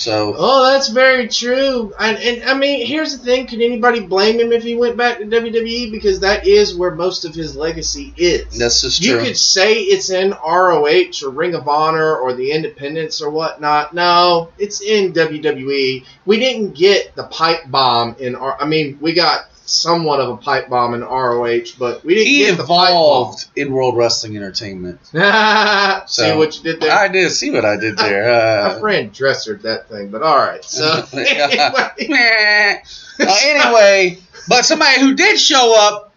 So 0.00 0.34
Oh, 0.36 0.72
that's 0.72 0.88
very 0.88 1.28
true. 1.28 1.92
And, 1.98 2.16
and 2.18 2.48
I 2.48 2.54
mean, 2.54 2.86
here's 2.86 3.18
the 3.18 3.22
thing: 3.24 3.46
could 3.46 3.60
anybody 3.60 4.00
blame 4.00 4.40
him 4.40 4.50
if 4.50 4.62
he 4.62 4.74
went 4.74 4.96
back 4.96 5.18
to 5.18 5.24
WWE? 5.26 5.90
Because 5.90 6.20
that 6.20 6.46
is 6.46 6.74
where 6.74 6.92
most 6.92 7.26
of 7.26 7.34
his 7.34 7.54
legacy 7.54 8.14
is. 8.16 8.58
that's 8.58 8.80
just 8.80 9.02
you 9.02 9.18
could 9.18 9.36
say 9.36 9.74
it's 9.74 10.10
in 10.10 10.30
ROH 10.30 11.22
or 11.22 11.30
Ring 11.30 11.54
of 11.54 11.68
Honor 11.68 12.16
or 12.16 12.32
the 12.32 12.50
Independents 12.50 13.20
or 13.20 13.30
whatnot. 13.30 13.92
No, 13.92 14.50
it's 14.58 14.80
in 14.80 15.12
WWE. 15.12 16.04
We 16.24 16.38
didn't 16.38 16.74
get 16.74 17.14
the 17.14 17.24
pipe 17.24 17.62
bomb 17.66 18.16
in 18.18 18.34
R. 18.34 18.56
I 18.58 18.66
mean, 18.66 18.98
we 19.02 19.12
got 19.12 19.46
somewhat 19.70 20.20
of 20.20 20.28
a 20.30 20.36
pipe 20.36 20.68
bomb 20.68 20.94
in 20.94 21.00
ROH, 21.02 21.64
but 21.78 22.04
we 22.04 22.14
didn't 22.14 22.26
he 22.26 22.38
get 22.40 22.56
the 22.56 22.62
evolved 22.64 23.46
in 23.56 23.72
World 23.72 23.96
Wrestling 23.96 24.36
Entertainment. 24.36 24.98
bomb. 25.12 26.02
See 26.06 26.32
what 26.36 26.56
you 26.56 26.62
did 26.62 26.80
there. 26.80 26.92
I 26.92 27.08
did 27.08 27.30
see 27.30 27.50
what 27.50 27.64
I 27.64 27.76
did 27.76 27.96
there. 27.96 28.24
My 28.68 28.74
Uh, 28.76 28.80
friend 28.80 29.12
dressered 29.12 29.62
that 29.62 29.88
thing, 29.88 30.10
but 30.10 30.22
all 30.22 30.36
right. 30.36 30.64
So 30.64 31.04
anyway. 31.12 32.82
Uh, 33.20 33.36
anyway, 33.42 34.18
but 34.48 34.64
somebody 34.64 35.00
who 35.00 35.14
did 35.14 35.38
show 35.38 35.74
up, 35.78 36.12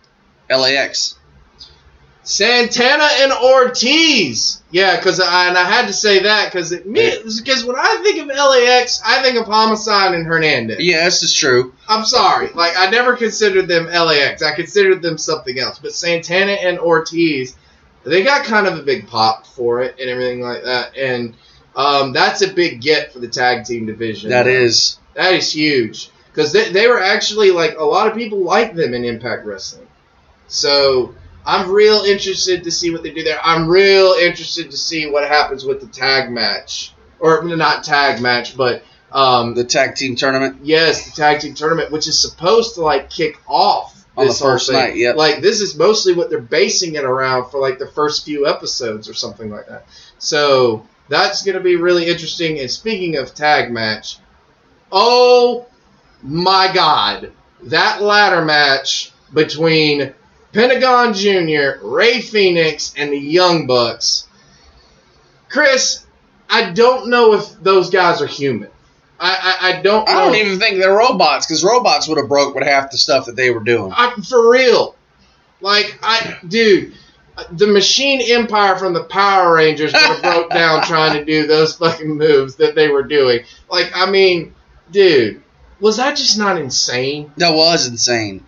LAX. 0.49 1.16
Santana 2.24 3.08
and 3.18 3.34
Ortiz. 3.34 4.62
Yeah, 4.72 4.96
because 4.96 5.20
I 5.20 5.50
and 5.50 5.58
I 5.58 5.70
had 5.70 5.88
to 5.88 5.94
say 5.94 6.24
that 6.24 6.52
because 6.52 6.72
because 6.72 7.66
when 7.66 7.76
I 7.76 8.00
think 8.02 8.22
of 8.22 8.28
LAX, 8.28 9.02
I 9.06 9.22
think 9.22 9.38
of 9.38 9.46
Homicide 9.46 10.16
and 10.16 10.26
Hernandez. 10.26 10.80
Yeah, 10.80 11.06
this 11.06 11.22
is 11.22 11.34
true. 11.34 11.74
I'm 11.88 12.06
sorry, 12.06 12.50
like 12.54 12.74
I 12.78 12.90
never 12.90 13.16
considered 13.16 13.68
them 13.68 13.86
LAX. 13.86 14.42
I 14.42 14.56
considered 14.56 15.02
them 15.02 15.18
something 15.18 15.60
else. 15.60 15.80
But 15.80 15.94
Santana 15.94 16.54
and 16.54 16.80
Ortiz, 16.80 17.56
they 18.04 18.24
got 18.24 18.46
kind 18.46 18.68
of 18.68 18.80
a 18.80 18.84
big 18.84 19.08
pop 19.08 19.46
for 19.46 19.82
it 19.82 19.96
and 20.00 20.10
everything 20.10 20.40
like 20.42 20.64
that, 20.64 20.98
and 20.98 21.36
um, 21.76 22.14
that's 22.14 22.42
a 22.42 22.54
big 22.54 22.82
get 22.82 23.12
for 23.12 23.20
the 23.20 23.28
tag 23.28 23.66
team 23.66 23.86
division. 23.86 24.30
That 24.30 24.48
is. 24.48 24.98
That 25.16 25.34
is 25.34 25.54
huge 25.54 26.10
because 26.32 26.52
they, 26.52 26.70
they 26.70 26.88
were 26.88 27.00
actually 27.00 27.52
like 27.52 27.78
a 27.78 27.84
lot 27.84 28.08
of 28.08 28.16
people 28.16 28.40
like 28.40 28.74
them 28.74 28.94
in 28.94 29.06
Impact 29.06 29.46
Wrestling. 29.46 29.88
So 30.48 31.14
I'm 31.46 31.70
real 31.72 32.02
interested 32.04 32.64
to 32.64 32.72
see 32.72 32.91
what 32.91 33.04
they 33.04 33.12
do 33.12 33.24
there. 33.24 33.39
I'm 33.44 33.68
real 33.68 34.14
interested 34.14 34.72
to 34.72 34.78
see 34.78 35.08
what 35.10 35.28
happens 35.28 35.66
with 35.66 35.82
the 35.82 35.88
tag 35.88 36.32
match, 36.32 36.94
or 37.20 37.44
not 37.44 37.84
tag 37.84 38.22
match, 38.22 38.56
but 38.56 38.84
um, 39.12 39.54
The 39.54 39.64
tag 39.64 39.96
team 39.96 40.16
tournament. 40.16 40.58
yes, 40.64 41.06
the 41.06 41.12
tag 41.22 41.41
team 41.41 41.54
tournament, 41.54 41.91
which 41.91 42.08
is 42.08 42.20
supposed 42.20 42.76
to 42.76 42.82
like 42.82 43.10
kick 43.10 43.38
off 43.48 44.06
On 44.18 44.28
the 44.28 44.34
first 44.34 44.68
thing. 44.70 44.78
night, 44.78 44.96
yep. 44.96 45.16
Like 45.18 45.41
this 45.41 45.62
is 45.62 45.76
mostly 45.78 46.14
what 46.14 46.30
they're 46.30 46.39
basing 46.39 46.96
it 46.96 47.04
around 47.04 47.52
for 47.52 47.60
like 47.60 47.78
the 47.78 47.88
first 47.91 48.26
few 48.26 48.48
episodes 48.48 49.08
or 49.10 49.14
something 49.14 49.50
like 49.52 49.68
that. 49.68 49.86
So 50.20 50.88
that's 51.10 51.44
gonna 51.44 51.60
be 51.60 51.76
really 51.76 52.08
interesting. 52.08 52.60
And 52.60 52.72
speaking 52.72 53.18
of 53.18 53.36
tag 53.36 53.72
match, 53.72 54.18
oh 54.91 55.66
my 56.24 56.72
god, 56.74 57.32
that 57.64 58.02
ladder 58.02 58.44
match 58.46 59.12
between 59.34 60.14
Pentagon 60.54 61.14
Jr., 61.14 61.86
Rey 61.86 62.22
Fenix, 62.22 62.93
and 62.95 63.12
the 63.12 63.18
Young 63.18 63.68
Bucks. 63.68 64.28
Chris, 65.49 66.06
I 66.49 66.72
don't 66.72 67.10
know 67.10 67.34
if 67.34 67.62
those 67.62 67.89
guys 67.89 68.22
are 68.22 68.28
human. 68.28 68.70
I 69.20 69.58
I, 69.62 69.70
I 69.70 69.82
don't. 69.82 70.08
I 70.08 70.14
don't 70.26 70.36
even 70.36 70.60
think 70.60 70.78
they're 70.78 70.95
robots 70.95 71.45
because 71.45 71.64
robots 71.64 72.08
would 72.08 72.18
have 72.18 72.30
broke 72.30 72.56
with 72.56 72.64
half 72.64 72.91
the 72.91 72.97
stuff 72.97 73.26
that 73.26 73.36
they 73.36 73.49
were 73.49 73.64
doing. 73.64 73.91
I, 73.95 74.16
for 74.28 74.51
real. 74.51 74.95
Like 75.62 75.97
I, 76.04 76.38
dude, 76.47 76.93
the 77.51 77.68
Machine 77.68 78.22
Empire 78.22 78.76
from 78.78 78.93
the 78.93 79.04
Power 79.04 79.56
Rangers 79.56 79.93
would 79.93 80.01
have 80.01 80.22
broke 80.22 80.49
down 80.49 80.84
trying 80.84 81.14
to 81.18 81.26
do 81.26 81.47
those 81.47 81.76
fucking 81.76 82.18
moves 82.18 82.56
that 82.56 82.76
they 82.76 82.89
were 82.89 83.04
doing. 83.04 83.43
Like 83.70 83.91
I 83.95 84.10
mean, 84.10 84.54
dude, 84.91 85.41
was 85.80 85.97
that 85.97 86.18
just 86.18 86.38
not 86.38 86.60
insane? 86.60 87.32
That 87.38 87.54
was 87.54 87.88
insane. 87.88 88.45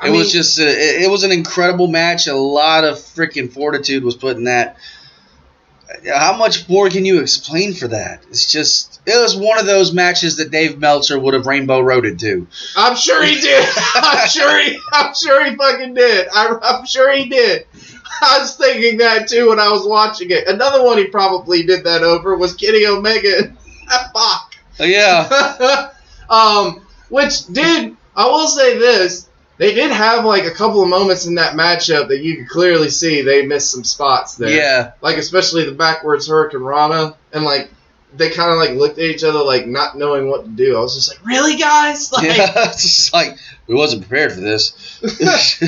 I 0.00 0.08
It 0.08 0.12
was 0.12 0.32
just 0.32 0.58
a, 0.58 0.68
it, 0.68 1.02
it 1.02 1.10
was 1.10 1.24
an 1.24 1.32
incredible 1.32 1.88
match. 1.88 2.26
A 2.26 2.36
lot 2.36 2.84
of 2.84 2.96
freaking 2.96 3.52
fortitude 3.52 4.04
was 4.04 4.16
put 4.16 4.36
in 4.36 4.44
that. 4.44 4.76
How 6.06 6.36
much 6.36 6.68
more 6.68 6.90
can 6.90 7.04
you 7.04 7.20
explain 7.20 7.72
for 7.72 7.88
that? 7.88 8.22
It's 8.28 8.50
just 8.50 9.00
it 9.06 9.20
was 9.20 9.34
one 9.34 9.58
of 9.58 9.66
those 9.66 9.92
matches 9.92 10.36
that 10.36 10.50
Dave 10.50 10.78
Meltzer 10.78 11.18
would 11.18 11.34
have 11.34 11.46
rainbow 11.46 11.80
roaded 11.80 12.18
to. 12.20 12.46
I'm 12.76 12.94
sure 12.94 13.24
he 13.24 13.40
did. 13.40 13.68
I'm 13.94 14.28
sure 14.28 14.62
he. 14.62 14.78
I'm 14.92 15.14
sure 15.14 15.44
he 15.44 15.56
fucking 15.56 15.94
did. 15.94 16.28
I, 16.32 16.58
I'm 16.62 16.86
sure 16.86 17.12
he 17.16 17.28
did. 17.28 17.66
I 18.20 18.38
was 18.40 18.56
thinking 18.56 18.98
that 18.98 19.28
too 19.28 19.48
when 19.48 19.58
I 19.58 19.70
was 19.70 19.86
watching 19.86 20.30
it. 20.30 20.46
Another 20.46 20.84
one 20.84 20.98
he 20.98 21.06
probably 21.06 21.62
did 21.62 21.84
that 21.84 22.02
over 22.02 22.36
was 22.36 22.54
Kenny 22.54 22.86
Omega 22.86 23.38
and. 23.38 23.58
Oh, 24.80 24.84
yeah, 24.84 25.90
um, 26.30 26.86
which 27.08 27.46
did 27.46 27.96
I 28.14 28.26
will 28.26 28.48
say 28.48 28.78
this. 28.78 29.27
They 29.58 29.74
did 29.74 29.90
have 29.90 30.24
like 30.24 30.44
a 30.44 30.52
couple 30.52 30.82
of 30.82 30.88
moments 30.88 31.26
in 31.26 31.34
that 31.34 31.54
matchup 31.54 32.08
that 32.08 32.20
you 32.20 32.36
could 32.36 32.48
clearly 32.48 32.90
see 32.90 33.22
they 33.22 33.44
missed 33.44 33.70
some 33.70 33.84
spots 33.84 34.36
there. 34.36 34.50
yeah. 34.50 34.92
Like 35.00 35.16
especially 35.16 35.64
the 35.64 35.72
backwards 35.72 36.28
hurricanrana 36.28 37.16
and 37.32 37.44
like 37.44 37.70
they 38.14 38.30
kind 38.30 38.50
of 38.52 38.56
like 38.56 38.70
looked 38.70 38.98
at 38.98 39.04
each 39.04 39.24
other 39.24 39.42
like 39.42 39.66
not 39.66 39.98
knowing 39.98 40.30
what 40.30 40.44
to 40.44 40.50
do. 40.50 40.76
I 40.76 40.80
was 40.80 40.94
just 40.94 41.10
like, 41.10 41.26
really, 41.26 41.56
guys? 41.56 42.10
Like 42.12 42.36
yeah. 42.36 42.52
It's 42.70 42.82
just 42.82 43.12
like 43.12 43.36
we 43.66 43.74
wasn't 43.74 44.02
prepared 44.02 44.32
for 44.32 44.40
this. 44.40 45.00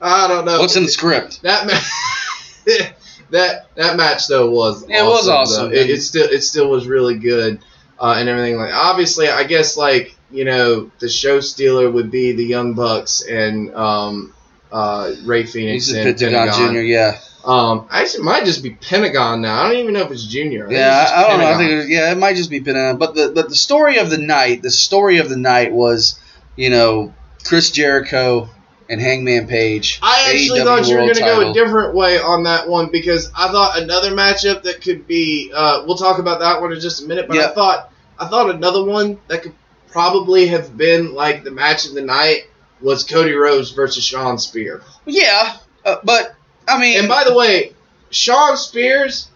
I 0.00 0.28
don't 0.28 0.44
know. 0.44 0.60
What's 0.60 0.76
in 0.76 0.82
the 0.84 0.90
script? 0.90 1.42
that 1.42 1.66
match? 1.66 2.92
that 3.30 3.74
that 3.76 3.96
match 3.96 4.28
though 4.28 4.50
was 4.50 4.86
Yeah, 4.86 5.04
it 5.04 5.08
was 5.08 5.28
awesome. 5.28 5.72
It, 5.72 5.88
it 5.88 6.02
still 6.02 6.28
it 6.28 6.42
still 6.42 6.68
was 6.68 6.86
really 6.86 7.18
good 7.18 7.60
uh, 7.98 8.14
and 8.18 8.28
everything 8.28 8.58
like. 8.58 8.74
Obviously, 8.74 9.28
I 9.28 9.44
guess 9.44 9.78
like 9.78 10.16
you 10.32 10.44
know 10.44 10.90
the 10.98 11.08
show 11.08 11.40
stealer 11.40 11.90
would 11.90 12.10
be 12.10 12.32
the 12.32 12.44
Young 12.44 12.74
Bucks 12.74 13.22
and 13.22 13.74
um, 13.74 14.34
uh, 14.72 15.12
Rey 15.24 15.44
Fenix 15.44 15.86
He's 15.86 15.94
and 15.94 16.04
Pentagon, 16.04 16.48
Pentagon. 16.48 16.74
Jr. 16.74 16.80
Yeah, 16.80 17.18
Um, 17.44 17.86
actually, 17.90 18.22
it 18.22 18.24
might 18.24 18.44
just 18.44 18.62
be 18.62 18.70
Pentagon 18.70 19.42
now. 19.42 19.62
I 19.62 19.68
don't 19.68 19.78
even 19.78 19.94
know 19.94 20.02
if 20.02 20.10
it's 20.10 20.26
Junior. 20.26 20.66
think 20.66 20.78
yeah. 20.78 21.02
it's 21.02 21.12
I, 21.12 21.24
I 21.24 21.28
don't 21.28 21.38
know. 21.38 21.52
I 21.52 21.56
think 21.58 21.70
it, 21.70 21.88
yeah, 21.90 22.12
it 22.12 22.18
might 22.18 22.36
just 22.36 22.50
be 22.50 22.60
Pentagon. 22.60 22.98
But 22.98 23.14
the 23.14 23.32
but 23.34 23.48
the 23.48 23.56
story 23.56 23.98
of 23.98 24.10
the 24.10 24.18
night, 24.18 24.62
the 24.62 24.70
story 24.70 25.18
of 25.18 25.28
the 25.28 25.36
night 25.36 25.72
was, 25.72 26.18
you 26.56 26.70
know, 26.70 27.14
Chris 27.44 27.70
Jericho 27.70 28.48
and 28.88 29.00
Hangman 29.00 29.46
Page. 29.46 30.00
I 30.02 30.30
actually 30.30 30.60
AEW 30.60 30.64
thought 30.64 30.88
you 30.88 30.96
were 30.96 31.02
going 31.02 31.14
to 31.14 31.20
go 31.20 31.50
a 31.50 31.54
different 31.54 31.94
way 31.94 32.18
on 32.18 32.44
that 32.44 32.68
one 32.68 32.90
because 32.90 33.30
I 33.36 33.50
thought 33.50 33.80
another 33.80 34.10
matchup 34.12 34.62
that 34.62 34.80
could 34.80 35.06
be. 35.06 35.52
Uh, 35.54 35.84
we'll 35.86 35.96
talk 35.96 36.18
about 36.18 36.40
that 36.40 36.60
one 36.60 36.72
in 36.72 36.80
just 36.80 37.02
a 37.02 37.06
minute. 37.06 37.28
But 37.28 37.38
I 37.38 37.52
thought 37.52 37.92
I 38.18 38.28
thought 38.28 38.50
another 38.50 38.84
one 38.84 39.18
that 39.28 39.42
could 39.42 39.54
probably 39.92 40.46
have 40.48 40.76
been 40.76 41.14
like 41.14 41.44
the 41.44 41.50
match 41.50 41.86
of 41.86 41.94
the 41.94 42.02
night 42.02 42.48
was 42.80 43.04
Cody 43.04 43.32
Rhodes 43.32 43.70
versus 43.70 44.02
Shawn 44.02 44.38
Spear. 44.38 44.82
Yeah, 45.06 45.56
uh, 45.84 45.96
but 46.02 46.34
I 46.66 46.80
mean, 46.80 46.98
And 46.98 47.08
by 47.08 47.24
the 47.24 47.34
way, 47.34 47.74
Shawn 48.10 48.56
Spears, 48.56 49.28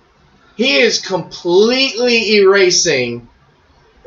he 0.56 0.78
is 0.78 1.00
completely 1.00 2.36
erasing 2.36 3.28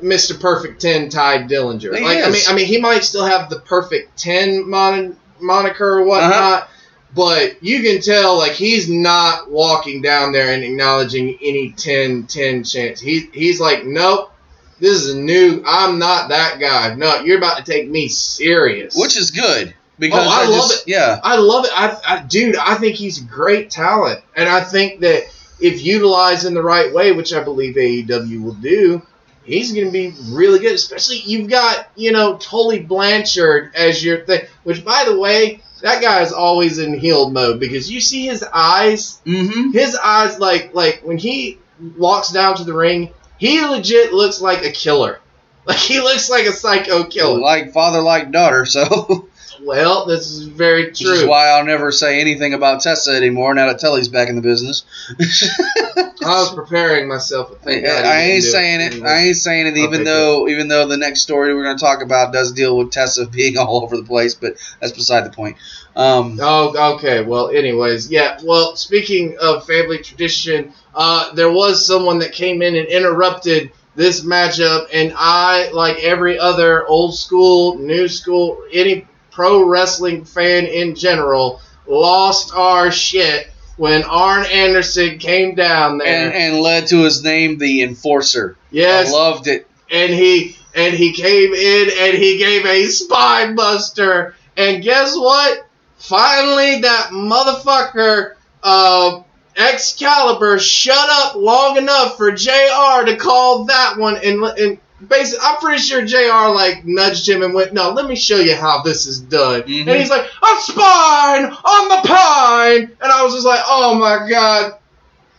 Mr. 0.01 0.39
Perfect 0.39 0.81
Ten 0.81 1.09
Tye 1.09 1.43
Dillinger. 1.43 1.95
He 1.97 2.03
like 2.03 2.23
I 2.23 2.29
mean, 2.29 2.41
I 2.49 2.53
mean, 2.55 2.65
he 2.65 2.79
might 2.79 3.03
still 3.03 3.25
have 3.25 3.49
the 3.49 3.59
Perfect 3.59 4.17
Ten 4.17 4.69
mon- 4.69 5.15
moniker 5.39 5.99
or 5.99 6.03
whatnot, 6.05 6.31
Uh-huh. 6.63 6.67
but 7.15 7.63
you 7.63 7.81
can 7.81 8.01
tell 8.01 8.37
like 8.37 8.53
he's 8.53 8.89
not 8.89 9.49
walking 9.51 10.01
down 10.01 10.31
there 10.31 10.53
and 10.53 10.63
acknowledging 10.63 11.37
any 11.41 11.71
10-10 11.73 12.69
chance. 12.71 12.99
He 12.99 13.29
he's 13.33 13.59
like, 13.61 13.85
nope. 13.85 14.31
This 14.80 15.01
is 15.03 15.13
a 15.13 15.17
new. 15.17 15.63
I'm 15.65 15.99
not 15.99 16.30
that 16.30 16.59
guy. 16.59 16.95
No, 16.95 17.19
you're 17.21 17.38
about 17.38 17.57
to 17.57 17.71
take 17.71 17.89
me 17.89 18.07
serious. 18.07 18.95
which 18.95 19.17
is 19.17 19.32
good 19.32 19.73
because 19.97 20.25
Oh, 20.25 20.30
I 20.30 20.45
love 20.45 20.69
just, 20.69 20.88
it. 20.88 20.91
Yeah, 20.91 21.19
I 21.23 21.36
love 21.38 21.65
it. 21.65 21.71
I, 21.73 21.97
I, 22.07 22.23
dude, 22.23 22.55
I 22.55 22.75
think 22.75 22.95
he's 22.95 23.21
a 23.21 23.25
great 23.25 23.69
talent, 23.69 24.21
and 24.36 24.47
I 24.47 24.61
think 24.63 25.01
that 25.01 25.23
if 25.59 25.84
utilized 25.84 26.45
in 26.45 26.53
the 26.53 26.63
right 26.63 26.93
way, 26.93 27.11
which 27.11 27.34
I 27.34 27.43
believe 27.43 27.75
AEW 27.75 28.41
will 28.41 28.53
do, 28.53 29.01
he's 29.43 29.73
going 29.73 29.88
to 29.88 29.91
be 29.91 30.13
really 30.30 30.59
good. 30.59 30.73
Especially 30.73 31.17
you've 31.17 31.49
got 31.49 31.89
you 31.95 32.11
know 32.13 32.38
Tully 32.38 32.80
Blanchard 32.80 33.71
as 33.75 34.03
your 34.03 34.25
thing. 34.25 34.41
Which, 34.63 34.86
by 34.86 35.03
the 35.05 35.19
way, 35.19 35.61
that 35.82 36.01
guy 36.01 36.21
is 36.21 36.32
always 36.32 36.77
in 36.80 36.97
healed 36.97 37.34
mode 37.34 37.59
because 37.59 37.91
you 37.91 37.99
see 37.99 38.25
his 38.27 38.43
eyes. 38.53 39.19
mm-hmm. 39.25 39.71
His 39.71 39.95
eyes, 39.97 40.39
like 40.39 40.73
like 40.73 41.01
when 41.03 41.17
he 41.17 41.57
walks 41.97 42.32
down 42.32 42.55
to 42.55 42.63
the 42.63 42.73
ring, 42.73 43.11
he 43.39 43.65
legit 43.65 44.13
looks 44.13 44.41
like 44.41 44.63
a 44.63 44.71
killer. 44.71 45.19
Like 45.65 45.77
he 45.77 45.99
looks 45.99 46.31
like 46.31 46.45
a 46.47 46.51
psycho 46.51 47.03
killer. 47.03 47.37
like 47.39 47.73
father, 47.73 48.01
like 48.01 48.31
daughter. 48.31 48.65
So, 48.65 49.29
Well, 49.61 50.05
this 50.07 50.31
is 50.31 50.47
very 50.47 50.85
true. 50.85 51.11
which 51.11 51.19
is 51.19 51.25
why 51.25 51.49
I'll 51.49 51.65
never 51.65 51.91
say 51.91 52.21
anything 52.21 52.53
about 52.55 52.81
Tessa 52.81 53.11
anymore 53.11 53.53
now 53.53 53.67
that 53.67 53.79
Tully's 53.79 54.07
back 54.07 54.29
in 54.29 54.35
the 54.35 54.41
business. 54.41 54.83
I 55.19 56.11
was 56.21 56.53
preparing 56.55 57.07
myself. 57.07 57.55
Thank 57.61 57.85
I 57.85 58.21
ain't 58.21 58.43
saying 58.43 58.81
it. 58.81 58.93
anyway. 58.93 59.09
I 59.09 59.17
ain't 59.19 59.37
saying 59.37 59.67
it. 59.67 59.77
Even 59.77 59.95
Okay, 59.95 60.03
though, 60.05 60.47
even 60.47 60.69
though 60.69 60.87
the 60.87 60.97
next 60.97 61.21
story 61.21 61.53
we're 61.53 61.63
going 61.63 61.77
to 61.77 61.83
talk 61.83 62.01
about 62.01 62.33
does 62.33 62.51
deal 62.51 62.77
with 62.77 62.91
Tessa 62.91 63.27
being 63.27 63.57
all 63.57 63.83
over 63.83 63.95
the 63.97 64.03
place, 64.03 64.33
but 64.33 64.53
that's 64.79 64.93
beside 64.93 65.25
the 65.25 65.29
point. 65.29 65.57
Um, 65.95 66.39
Oh, 66.41 66.95
okay. 66.95 67.21
Well, 67.21 67.49
anyways, 67.49 68.09
yeah. 68.09 68.39
Well, 68.43 68.75
speaking 68.75 69.37
of 69.39 69.67
family 69.67 69.99
tradition, 69.99 70.73
uh, 70.99 71.33
there 71.33 71.49
was 71.49 71.85
someone 71.87 72.19
that 72.19 72.33
came 72.33 72.61
in 72.61 72.75
and 72.75 72.85
interrupted 72.89 73.71
this 73.95 74.21
matchup, 74.25 74.87
and 74.93 75.13
I, 75.15 75.71
like 75.71 76.03
every 76.03 76.37
other 76.37 76.85
old 76.85 77.15
school, 77.15 77.77
new 77.77 78.09
school, 78.09 78.61
any 78.73 79.07
pro 79.31 79.63
wrestling 79.63 80.25
fan 80.25 80.65
in 80.65 80.95
general, 80.95 81.61
lost 81.87 82.53
our 82.53 82.91
shit 82.91 83.47
when 83.77 84.03
Arn 84.03 84.45
Anderson 84.47 85.19
came 85.19 85.55
down 85.55 85.99
there. 85.99 86.07
and 86.07 86.33
and 86.33 86.61
led 86.61 86.87
to 86.87 87.03
his 87.03 87.23
name, 87.23 87.57
the 87.57 87.81
Enforcer. 87.81 88.57
yes, 88.69 89.07
I 89.07 89.11
loved 89.11 89.47
it. 89.47 89.67
and 89.89 90.13
he 90.13 90.57
and 90.75 90.93
he 90.93 91.13
came 91.13 91.53
in 91.53 91.89
and 91.97 92.17
he 92.17 92.37
gave 92.37 92.65
a 92.65 92.85
spine 92.87 93.55
buster. 93.55 94.35
And 94.57 94.83
guess 94.83 95.15
what? 95.15 95.65
Finally, 95.97 96.81
that 96.81 97.11
motherfucker, 97.11 98.35
uh, 98.63 99.21
Excalibur, 99.60 100.57
shut 100.60 101.10
up 101.10 101.36
long 101.36 101.78
enough 101.78 102.18
for 102.18 102.32
Jr. 102.32 103.05
to 103.05 103.18
call 103.20 103.66
that 103.66 103.97
one. 103.97 104.18
And 104.18 104.41
and 104.43 104.78
basically, 105.05 105.45
I'm 105.45 105.57
pretty 105.57 105.82
sure 105.82 106.05
Jr. 106.05 106.53
like 106.55 106.86
nudged 106.86 107.28
him 107.28 107.43
and 107.43 107.53
went, 107.53 107.74
"No, 107.74 107.91
let 107.91 108.07
me 108.07 108.16
show 108.16 108.38
you 108.38 108.55
how 108.55 108.82
this 108.82 109.05
is 109.05 109.20
done." 109.20 109.64
Mhm. 109.64 109.82
And 109.88 109.99
he's 109.99 110.10
like, 110.10 110.26
"A 110.26 110.62
spine 110.62 111.45
on 111.45 111.89
the 111.89 112.07
pine," 112.07 112.91
and 113.01 113.12
I 113.12 113.24
was 113.24 113.34
just 113.34 113.45
like, 113.45 113.60
"Oh 113.68 113.95
my 113.95 114.28
god, 114.30 114.76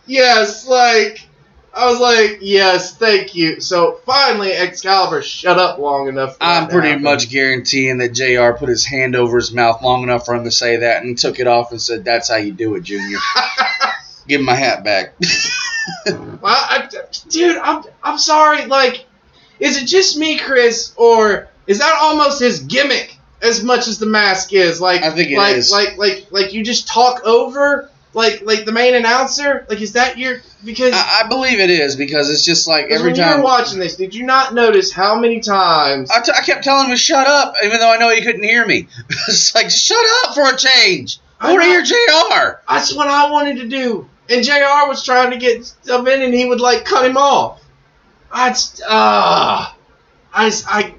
yes!" 0.05 0.67
Like. 0.67 1.27
I 1.73 1.89
was 1.89 2.01
like, 2.01 2.39
yes, 2.41 2.97
thank 2.97 3.33
you. 3.33 3.61
So 3.61 4.01
finally, 4.05 4.51
Excalibur 4.51 5.21
shut 5.21 5.57
up 5.57 5.79
long 5.79 6.09
enough. 6.09 6.35
For 6.35 6.43
I'm 6.43 6.67
pretty 6.67 6.89
happen. 6.89 7.03
much 7.03 7.29
guaranteeing 7.29 7.99
that 7.99 8.11
Jr. 8.11 8.57
put 8.59 8.67
his 8.67 8.85
hand 8.85 9.15
over 9.15 9.37
his 9.37 9.53
mouth 9.53 9.81
long 9.81 10.03
enough 10.03 10.25
for 10.25 10.35
him 10.35 10.43
to 10.43 10.51
say 10.51 10.75
that, 10.75 11.03
and 11.03 11.17
took 11.17 11.39
it 11.39 11.47
off 11.47 11.71
and 11.71 11.81
said, 11.81 12.03
"That's 12.03 12.27
how 12.29 12.35
you 12.35 12.51
do 12.51 12.75
it, 12.75 12.83
Junior." 12.83 13.19
Give 14.27 14.39
him 14.39 14.45
my 14.45 14.55
hat 14.55 14.83
back. 14.83 15.15
Well, 16.05 16.41
I, 16.43 16.87
dude, 17.29 17.57
I'm 17.57 17.83
I'm 18.03 18.17
sorry. 18.17 18.65
Like, 18.65 19.05
is 19.59 19.81
it 19.81 19.85
just 19.85 20.17
me, 20.17 20.37
Chris, 20.37 20.93
or 20.95 21.47
is 21.67 21.79
that 21.79 21.97
almost 22.01 22.39
his 22.39 22.61
gimmick 22.61 23.17
as 23.41 23.63
much 23.63 23.87
as 23.87 23.99
the 23.99 24.05
mask 24.05 24.53
is? 24.53 24.81
Like, 24.81 25.03
I 25.03 25.11
think 25.11 25.31
it 25.31 25.37
like, 25.37 25.55
is. 25.55 25.71
Like, 25.71 25.97
like, 25.97 26.27
like 26.31 26.53
you 26.53 26.63
just 26.63 26.87
talk 26.87 27.25
over, 27.25 27.89
like, 28.13 28.41
like 28.43 28.65
the 28.65 28.71
main 28.71 28.95
announcer. 28.95 29.65
Like, 29.69 29.81
is 29.81 29.93
that 29.93 30.17
your? 30.17 30.41
Because 30.63 30.93
I, 30.93 31.21
I 31.23 31.27
believe 31.27 31.59
it 31.59 31.69
is 31.69 31.95
because 31.95 32.29
it's 32.29 32.45
just 32.45 32.67
like 32.67 32.87
every 32.91 33.13
time 33.13 33.39
were 33.39 33.43
watching 33.43 33.79
this, 33.79 33.95
did 33.95 34.13
you 34.13 34.23
not 34.23 34.53
notice 34.53 34.91
how 34.91 35.19
many 35.19 35.39
times? 35.39 36.11
I, 36.11 36.21
t- 36.21 36.31
I 36.35 36.41
kept 36.41 36.63
telling 36.63 36.85
him 36.85 36.91
to 36.91 36.97
shut 36.97 37.27
up, 37.27 37.55
even 37.63 37.79
though 37.79 37.91
I 37.91 37.97
know 37.97 38.09
he 38.09 38.21
couldn't 38.21 38.43
hear 38.43 38.65
me. 38.65 38.87
it's 39.27 39.53
like, 39.55 39.69
shut 39.69 40.05
up 40.23 40.35
for 40.35 40.43
a 40.43 40.57
change. 40.57 41.19
Want 41.41 41.61
to 41.61 41.67
hear 41.67 41.81
JR. 41.81 42.61
That's 42.69 42.93
what 42.93 43.07
I 43.07 43.31
wanted 43.31 43.57
to 43.57 43.67
do. 43.67 44.07
And 44.31 44.43
JR 44.43 44.87
was 44.87 45.03
trying 45.03 45.31
to 45.31 45.37
get 45.37 45.65
stuff 45.65 46.07
in, 46.07 46.21
and 46.21 46.33
he 46.33 46.45
would 46.45 46.61
like 46.61 46.85
cut 46.85 47.05
him 47.05 47.17
off. 47.17 47.61
I 48.31 48.49
just, 48.49 48.81
ah, 48.87 49.75
I, 50.33 50.51
I, 50.67 50.95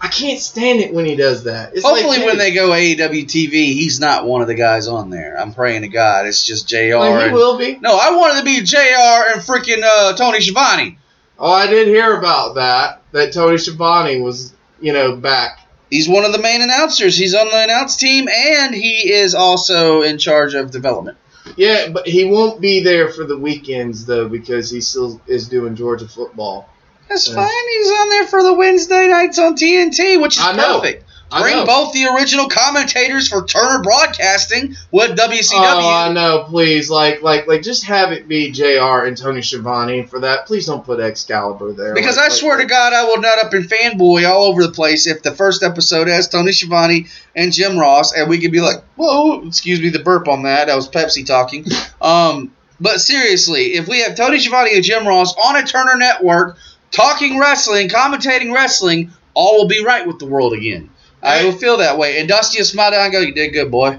I 0.00 0.08
can't 0.08 0.38
stand 0.38 0.80
it 0.80 0.94
when 0.94 1.04
he 1.04 1.16
does 1.16 1.44
that. 1.44 1.74
It's 1.74 1.84
Hopefully, 1.84 2.18
like, 2.18 2.26
when 2.26 2.38
they 2.38 2.52
go 2.52 2.68
AEW 2.70 3.24
TV, 3.24 3.72
he's 3.74 3.98
not 3.98 4.24
one 4.24 4.40
of 4.40 4.46
the 4.46 4.54
guys 4.54 4.86
on 4.86 5.10
there. 5.10 5.38
I'm 5.38 5.52
praying 5.52 5.82
to 5.82 5.88
God 5.88 6.26
it's 6.26 6.44
just 6.44 6.68
JR. 6.68 6.96
like, 6.96 7.18
he 7.18 7.24
and- 7.26 7.34
will 7.34 7.58
be. 7.58 7.76
No, 7.76 7.96
I 7.96 8.14
wanted 8.14 8.38
to 8.38 8.44
be 8.44 8.62
JR 8.62 9.32
and 9.32 9.40
freaking 9.40 9.82
uh, 9.82 10.14
Tony 10.14 10.40
Schiavone. 10.40 10.98
Oh, 11.38 11.50
I 11.50 11.66
did 11.66 11.88
hear 11.88 12.16
about 12.16 12.54
that. 12.54 13.02
That 13.12 13.32
Tony 13.32 13.58
Schiavone 13.58 14.20
was, 14.20 14.54
you 14.80 14.92
know, 14.92 15.16
back. 15.16 15.60
He's 15.90 16.08
one 16.08 16.24
of 16.24 16.32
the 16.32 16.40
main 16.40 16.62
announcers. 16.62 17.16
He's 17.16 17.34
on 17.34 17.48
the 17.48 17.64
announce 17.64 17.96
team, 17.96 18.28
and 18.28 18.74
he 18.74 19.12
is 19.12 19.34
also 19.34 20.02
in 20.02 20.18
charge 20.18 20.54
of 20.54 20.70
development. 20.70 21.16
Yeah, 21.56 21.88
but 21.90 22.06
he 22.08 22.24
won't 22.24 22.60
be 22.60 22.80
there 22.82 23.08
for 23.08 23.24
the 23.24 23.36
weekends 23.38 24.04
though 24.06 24.28
because 24.28 24.70
he 24.70 24.80
still 24.80 25.20
is 25.26 25.48
doing 25.48 25.76
Georgia 25.76 26.08
football. 26.08 26.68
That's 27.08 27.28
Yeah. 27.28 27.36
fine. 27.36 27.68
He's 27.78 27.90
on 27.90 28.10
there 28.10 28.26
for 28.26 28.42
the 28.42 28.52
Wednesday 28.54 29.08
nights 29.08 29.38
on 29.38 29.54
TNT, 29.54 30.20
which 30.20 30.36
is 30.38 30.42
I 30.42 30.56
know. 30.56 30.80
perfect. 30.80 31.04
Bring 31.30 31.66
both 31.66 31.92
the 31.92 32.06
original 32.14 32.48
commentators 32.48 33.28
for 33.28 33.44
Turner 33.44 33.82
Broadcasting 33.82 34.76
with 34.92 35.18
WCW. 35.18 35.54
Oh, 35.54 35.88
I 36.08 36.12
know. 36.12 36.44
Please, 36.48 36.88
like, 36.88 37.20
like, 37.22 37.46
like, 37.48 37.62
just 37.62 37.84
have 37.86 38.12
it 38.12 38.28
be 38.28 38.52
Jr. 38.52 39.04
and 39.06 39.16
Tony 39.16 39.42
Schiavone 39.42 40.04
for 40.04 40.20
that. 40.20 40.46
Please 40.46 40.66
don't 40.66 40.84
put 40.84 41.00
Excalibur 41.00 41.72
there. 41.72 41.94
Because 41.94 42.16
Like- 42.16 42.26
I 42.26 42.28
like- 42.28 42.38
swear 42.38 42.56
to 42.58 42.64
God, 42.64 42.92
I 42.92 43.04
will 43.04 43.20
nut 43.20 43.38
up 43.44 43.52
and 43.54 43.68
fanboy 43.68 44.28
all 44.28 44.44
over 44.44 44.62
the 44.62 44.72
place 44.72 45.06
if 45.08 45.22
the 45.22 45.32
first 45.32 45.62
episode 45.64 46.06
has 46.08 46.28
Tony 46.28 46.52
Schiavone 46.52 47.06
and 47.34 47.52
Jim 47.52 47.76
Ross, 47.78 48.12
and 48.12 48.28
we 48.28 48.38
could 48.38 48.52
be 48.52 48.60
like, 48.60 48.82
"Whoa!" 48.94 49.44
Excuse 49.46 49.80
me, 49.80 49.88
the 49.88 49.98
burp 49.98 50.28
on 50.28 50.44
that. 50.44 50.68
That 50.68 50.76
was 50.76 50.88
Pepsi 50.88 51.26
talking. 51.26 51.64
Um, 52.00 52.52
but 52.80 53.00
seriously, 53.00 53.74
if 53.74 53.88
we 53.88 54.00
have 54.02 54.14
Tony 54.16 54.38
Schiavone 54.38 54.74
and 54.74 54.84
Jim 54.84 55.08
Ross 55.08 55.34
on 55.34 55.56
a 55.56 55.64
Turner 55.66 55.96
network 55.96 56.56
talking 56.92 57.38
wrestling, 57.40 57.88
commentating 57.88 58.54
wrestling, 58.54 59.10
all 59.34 59.56
will 59.58 59.66
be 59.68 59.82
right 59.84 60.06
with 60.06 60.18
the 60.20 60.26
world 60.26 60.52
again. 60.52 60.90
I 61.22 61.44
will 61.44 61.52
feel 61.52 61.78
that 61.78 61.98
way. 61.98 62.18
And 62.20 62.28
Dusty 62.28 62.58
will 62.60 62.64
smile 62.66 62.90
down 62.92 63.04
and 63.06 63.12
go, 63.12 63.20
"You 63.20 63.32
did 63.34 63.52
good, 63.52 63.70
boy." 63.70 63.98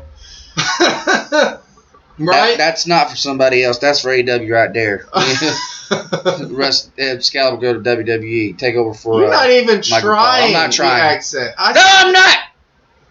That- 2.19 2.25
right? 2.25 2.57
that's 2.57 2.87
not 2.87 3.11
for 3.11 3.15
somebody 3.15 3.63
else. 3.63 3.77
That's 3.77 4.01
for 4.01 4.09
AW 4.11 4.47
right 4.49 4.73
there. 4.73 5.05
The 5.13 6.49
rest, 6.51 6.89
Excalibur 6.97 7.61
go 7.61 7.73
to 7.75 7.79
WWE, 7.79 8.57
take 8.57 8.75
over 8.75 8.93
for. 8.95 9.19
You're 9.21 9.29
uh, 9.29 9.33
not 9.33 9.49
even 9.51 9.83
Michael 9.91 10.09
trying. 10.09 10.45
I'm 10.47 10.53
not 10.53 10.71
trying. 10.71 10.99
accent. 11.01 11.53
I, 11.59 11.73
No, 11.73 11.81
I'm 11.83 12.11
not. 12.13 12.37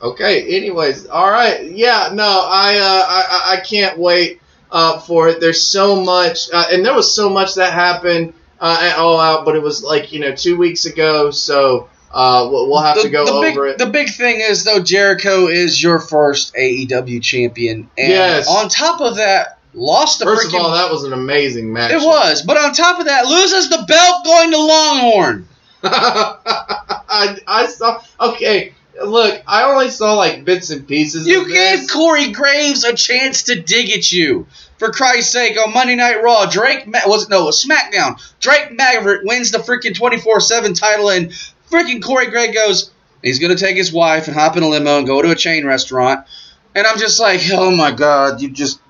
Okay. 0.02 0.57
Anyways, 0.57 1.07
all 1.07 1.30
right. 1.30 1.70
Yeah. 1.70 2.11
No, 2.12 2.24
I 2.24 2.78
uh, 2.78 3.07
I 3.09 3.24
I- 3.30 3.57
I 3.59 3.61
can't 3.61 3.96
wait 3.96 4.40
uh, 4.72 4.98
for 4.98 5.28
it. 5.28 5.40
There's 5.40 5.62
so 5.62 6.02
much, 6.02 6.50
uh, 6.52 6.66
and 6.72 6.84
there 6.84 6.92
was 6.94 7.14
so 7.14 7.30
much 7.30 7.54
that 7.54 7.72
happened 7.72 8.34
uh, 8.61 8.78
at 8.90 8.98
All 8.98 9.20
Out, 9.20 9.44
but 9.44 9.54
it 9.54 9.62
was 9.62 9.84
like 9.84 10.12
you 10.12 10.18
know 10.18 10.34
two 10.34 10.57
weeks 10.57 10.84
ago, 10.84 11.30
so 11.30 11.88
uh, 12.12 12.48
we'll, 12.50 12.78
have 12.80 13.00
to 13.02 13.09
go 13.09 13.24
the 13.26 13.32
over 13.32 13.64
big, 13.64 13.72
it. 13.74 13.78
The 13.78 13.86
big 13.90 14.09
thing 14.11 14.40
is 14.40 14.64
though, 14.64 14.80
Jericho 14.80 15.48
is 15.48 15.82
your 15.82 15.98
first 15.98 16.54
AEW 16.54 17.22
champion, 17.22 17.88
and 17.98 18.09
Yes. 18.09 18.48
on 18.48 18.68
top 18.68 19.00
of 19.00 19.16
that, 19.16 19.59
lost 19.74 20.18
the 20.20 20.24
First 20.24 20.48
freaking. 20.48 20.59
of 20.61 20.66
all, 20.66 20.72
that 20.72 20.90
was 20.90 21.04
an 21.04 21.12
amazing 21.12 21.72
match. 21.72 21.92
it 21.92 22.00
was, 22.00 22.42
but 22.42 22.57
on 22.57 22.72
top 22.72 22.98
of 22.98 23.07
that, 23.07 23.26
loses 23.26 23.68
the 23.68 23.84
belt 23.86 24.24
going 24.24 24.50
to 24.52 24.59
Longhorn. 24.59 25.48
I, 25.82 27.36
I 27.46 27.66
saw. 27.66 28.02
Okay, 28.20 28.72
look, 29.04 29.42
I 29.46 29.64
only 29.70 29.90
saw 29.90 30.14
like 30.14 30.44
bits 30.44 30.70
and 30.70 30.86
pieces. 30.86 31.26
You 31.26 31.46
gave 31.46 31.80
this. 31.80 31.90
Corey 31.92 32.32
Graves 32.32 32.84
a 32.84 32.94
chance 32.94 33.44
to 33.44 33.61
dig 33.61 33.90
at 33.90 34.11
you. 34.12 34.46
For 34.78 34.90
Christ's 34.90 35.32
sake, 35.32 35.57
on 35.59 35.72
Monday 35.72 35.94
Night 35.94 36.22
Raw, 36.22 36.44
Drake 36.46 36.86
Ma- 36.86 36.98
was 37.07 37.28
no 37.30 37.42
it 37.42 37.46
was 37.46 37.64
SmackDown. 37.64 38.20
Drake 38.40 38.72
Maverick 38.72 39.22
wins 39.24 39.50
the 39.50 39.59
freaking 39.59 39.94
twenty 39.96 40.18
four 40.18 40.38
seven 40.40 40.74
title, 40.74 41.09
and 41.09 41.32
freaking 41.71 42.03
Corey 42.03 42.27
Gray 42.27 42.53
goes, 42.53 42.91
he's 43.23 43.39
gonna 43.39 43.57
take 43.57 43.77
his 43.77 43.93
wife 43.93 44.27
and 44.29 44.37
hop 44.37 44.57
in 44.57 44.62
a 44.62 44.69
limo 44.69 44.99
and 44.99 45.07
go 45.07 45.21
to 45.23 45.31
a 45.31 45.35
chain 45.35 45.67
restaurant, 45.67 46.27
and 46.75 46.87
I'm 46.87 46.99
just 46.99 47.19
like, 47.21 47.41
oh 47.53 47.75
my 47.75 47.91
god, 47.91 48.41
you 48.41 48.51
just 48.51 48.81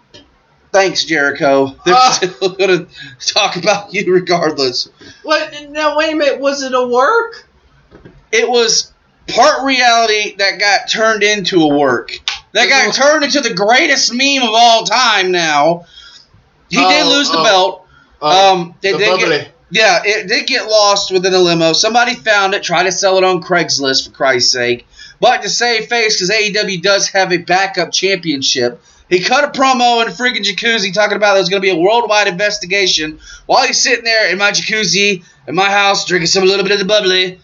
thanks 0.73 1.05
Jericho. 1.05 1.75
They're 1.85 1.95
Ah. 1.95 2.13
still 2.13 2.49
gonna 2.59 2.87
talk 3.21 3.57
about 3.57 3.95
you 3.95 4.13
regardless. 4.13 4.89
What? 5.23 5.53
Now 5.71 5.97
wait 5.97 6.13
a 6.13 6.17
minute. 6.17 6.41
Was 6.41 6.63
it 6.63 6.75
a 6.75 6.87
work? 6.87 7.49
It 8.33 8.49
was 8.49 8.93
part 9.29 9.65
reality 9.65 10.37
that 10.37 10.59
got 10.59 10.91
turned 10.91 11.23
into 11.23 11.63
a 11.63 11.69
work. 11.79 12.13
That 12.53 12.69
got 12.69 12.93
turned 12.95 13.25
into 13.25 13.41
the 13.41 13.55
greatest 13.55 14.13
meme 14.15 14.43
of 14.43 14.51
all 14.53 14.85
time 14.85 15.31
now. 15.31 15.87
He 16.69 16.77
did 16.77 17.07
Oh, 17.07 17.11
lose 17.11 17.31
the 17.31 17.39
oh. 17.39 17.45
belt. 17.45 17.87
Uh, 18.21 18.53
Um, 18.53 18.75
they 18.81 18.93
the 18.93 18.99
did 18.99 19.21
get, 19.21 19.53
yeah, 19.71 20.03
it 20.05 20.29
did 20.29 20.47
get 20.47 20.69
lost 20.69 21.11
within 21.11 21.35
a 21.35 21.39
limo. 21.39 21.73
Somebody 21.73 22.15
found 22.15 22.55
it, 22.55 22.63
tried 22.63 22.85
to 22.85 22.93
sell 22.93 23.19
it 23.19 23.25
on 23.25 23.43
Craigslist 23.43 24.07
for 24.07 24.15
Christ's 24.15 24.53
sake. 24.53 24.87
But 25.21 25.43
to 25.43 25.49
save 25.49 25.87
face, 25.89 26.17
because 26.17 26.31
AEW 26.31 26.83
does 26.83 27.09
have 27.09 27.33
a 27.33 27.39
backup 27.39 27.91
championship, 27.91 28.81
he 29.09 29.21
cut 29.21 29.45
a 29.45 29.59
promo 29.59 30.03
in 30.03 30.09
a 30.09 30.11
freaking 30.11 30.45
jacuzzi 30.45 30.93
talking 30.93 31.17
about 31.17 31.35
there's 31.35 31.49
going 31.49 31.63
to 31.63 31.67
be 31.67 31.71
a 31.71 31.77
worldwide 31.77 32.29
investigation 32.29 33.21
while 33.47 33.67
he's 33.67 33.81
sitting 33.81 34.05
there 34.05 34.31
in 34.31 34.39
my 34.39 34.51
jacuzzi 34.51 35.25
in 35.47 35.55
my 35.55 35.71
house 35.71 36.05
drinking 36.05 36.27
some 36.27 36.43
a 36.43 36.47
little 36.47 36.65
bit 36.65 36.73
of 36.73 36.79
the 36.79 36.85
bubbly. 36.85 37.41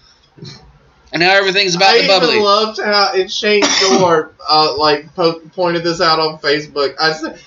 And 1.12 1.20
now 1.20 1.32
everything's 1.34 1.74
about 1.74 1.90
I 1.90 2.02
the 2.02 2.08
bubbly. 2.08 2.28
I 2.28 2.32
even 2.32 2.44
loved 2.44 2.80
how 2.80 3.12
and 3.14 3.30
Shane 3.30 3.62
Door 3.80 4.32
uh, 4.48 4.76
like 4.76 5.14
po- 5.14 5.40
pointed 5.54 5.84
this 5.84 6.00
out 6.00 6.18
on 6.18 6.38
Facebook. 6.38 6.94
I 6.98 7.12
said 7.12 7.38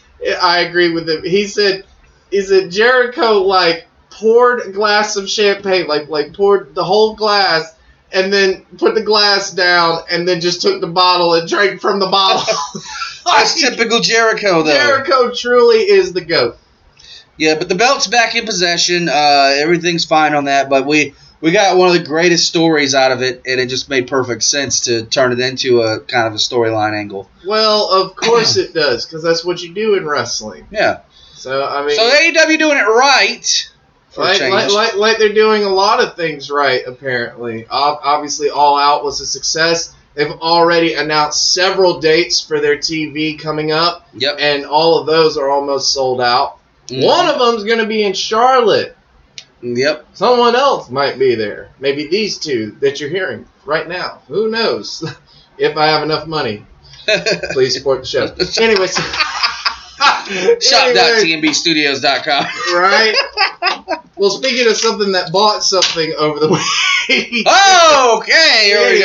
I 0.42 0.62
agree 0.62 0.94
with 0.94 1.10
him. 1.10 1.24
He 1.24 1.48
said, 1.48 1.84
"Is 2.32 2.52
it 2.52 2.70
Jericho 2.70 3.42
like 3.42 3.88
poured 4.20 4.62
a 4.66 4.72
glass 4.72 5.16
of 5.16 5.30
champagne, 5.30 5.88
like 5.88 6.10
like 6.10 6.34
poured 6.34 6.76
the 6.76 6.84
whole 6.84 7.16
glass, 7.16 7.76
and 8.12 8.32
then 8.32 8.66
put 8.78 8.96
the 8.96 9.02
glass 9.04 9.52
down, 9.52 10.00
and 10.12 10.28
then 10.28 10.42
just 10.42 10.62
took 10.62 10.82
the 10.82 10.88
bottle 10.88 11.34
and 11.34 11.48
drank 11.48 11.82
from 11.82 12.00
the 12.00 12.08
bottle?" 12.08 12.56
That's 13.26 13.60
typical 13.60 14.02
Jericho, 14.02 14.62
though. 14.64 14.72
Jericho 14.72 15.34
truly 15.34 15.78
is 15.80 16.14
the 16.14 16.22
goat. 16.22 16.58
Yeah, 17.38 17.56
but 17.56 17.68
the 17.70 17.76
belt's 17.76 18.08
back 18.08 18.36
in 18.36 18.46
possession. 18.46 19.10
Uh, 19.10 19.56
everything's 19.58 20.06
fine 20.06 20.36
on 20.36 20.46
that. 20.46 20.70
But 20.70 20.86
we 20.86 21.16
we 21.42 21.52
got 21.52 21.78
one 21.78 21.90
of 21.90 21.94
the 21.94 22.04
greatest 22.04 22.48
stories 22.48 22.96
out 22.96 23.12
of 23.12 23.22
it, 23.22 23.42
and 23.46 23.60
it 23.60 23.68
just 23.68 23.90
made 23.90 24.08
perfect 24.08 24.44
sense 24.44 24.82
to 24.82 25.06
turn 25.06 25.32
it 25.32 25.40
into 25.40 25.82
a 25.82 26.00
kind 26.00 26.28
of 26.28 26.34
a 26.34 26.38
storyline 26.38 26.98
angle. 26.98 27.30
Well, 27.46 27.90
of 27.92 28.16
course 28.16 28.58
it 28.58 28.74
does, 28.74 29.06
because 29.06 29.24
that's 29.24 29.44
what 29.44 29.62
you 29.62 29.74
do 29.74 29.96
in 29.96 30.08
wrestling. 30.08 30.68
Yeah. 30.72 31.02
So 31.34 31.64
I 31.64 31.86
mean, 31.86 31.96
So 31.96 32.10
AEW 32.10 32.58
doing 32.58 32.78
it 32.78 32.88
right. 32.88 33.72
Like, 34.18 34.42
like, 34.42 34.72
like, 34.72 34.96
like 34.96 35.18
they're 35.18 35.34
doing 35.34 35.64
a 35.64 35.70
lot 35.70 36.04
of 36.04 36.16
things 36.16 36.50
right, 36.50 36.82
apparently. 36.86 37.68
Ob- 37.68 38.00
obviously, 38.02 38.50
All 38.50 38.78
Out 38.78 39.04
was 39.04 39.22
a 39.22 39.26
success. 39.26 39.94
They've 40.14 40.32
already 40.32 40.94
announced 40.94 41.54
several 41.54 42.00
dates 42.00 42.40
for 42.40 42.62
their 42.62 42.78
TV 42.78 43.38
coming 43.38 43.72
up, 43.72 44.08
yep. 44.14 44.38
and 44.40 44.66
all 44.66 45.00
of 45.00 45.08
those 45.08 45.38
are 45.38 45.50
almost 45.50 45.92
sold 45.92 46.22
out. 46.22 46.58
Mhm. 46.88 47.04
One 47.06 47.28
of 47.28 47.40
them's 47.40 47.64
going 47.64 47.80
to 47.80 47.86
be 47.86 48.04
in 48.04 48.14
Charlotte. 48.14 48.96
Yep. 49.62 50.06
Someone 50.14 50.56
else 50.56 50.90
might 50.90 51.18
be 51.18 51.36
there. 51.36 51.72
Maybe 51.80 52.08
these 52.08 52.38
two 52.38 52.78
that 52.82 53.00
you're 53.00 53.10
hearing 53.10 53.46
right 53.66 53.88
now. 53.88 54.22
Who 54.28 54.50
knows? 54.50 55.04
if 55.58 55.78
I 55.78 55.88
have 55.88 56.04
enough 56.04 56.28
money, 56.28 56.66
please 57.52 57.76
support 57.76 58.02
the 58.02 58.06
show. 58.06 58.24
Anyways. 58.24 58.58
Anyways, 58.60 58.98
Shop.tmbstudios.com. 60.62 62.46
right? 62.74 63.16
Well, 64.18 64.30
speaking 64.30 64.66
of 64.70 64.78
something 64.78 65.12
that 65.12 65.34
bought 65.34 65.62
something 65.62 66.14
over 66.18 66.40
the 66.40 66.48
week. 66.48 67.46
Oh, 67.48 68.20
okay. 68.22 68.62
Here 68.64 68.90
we 68.90 69.00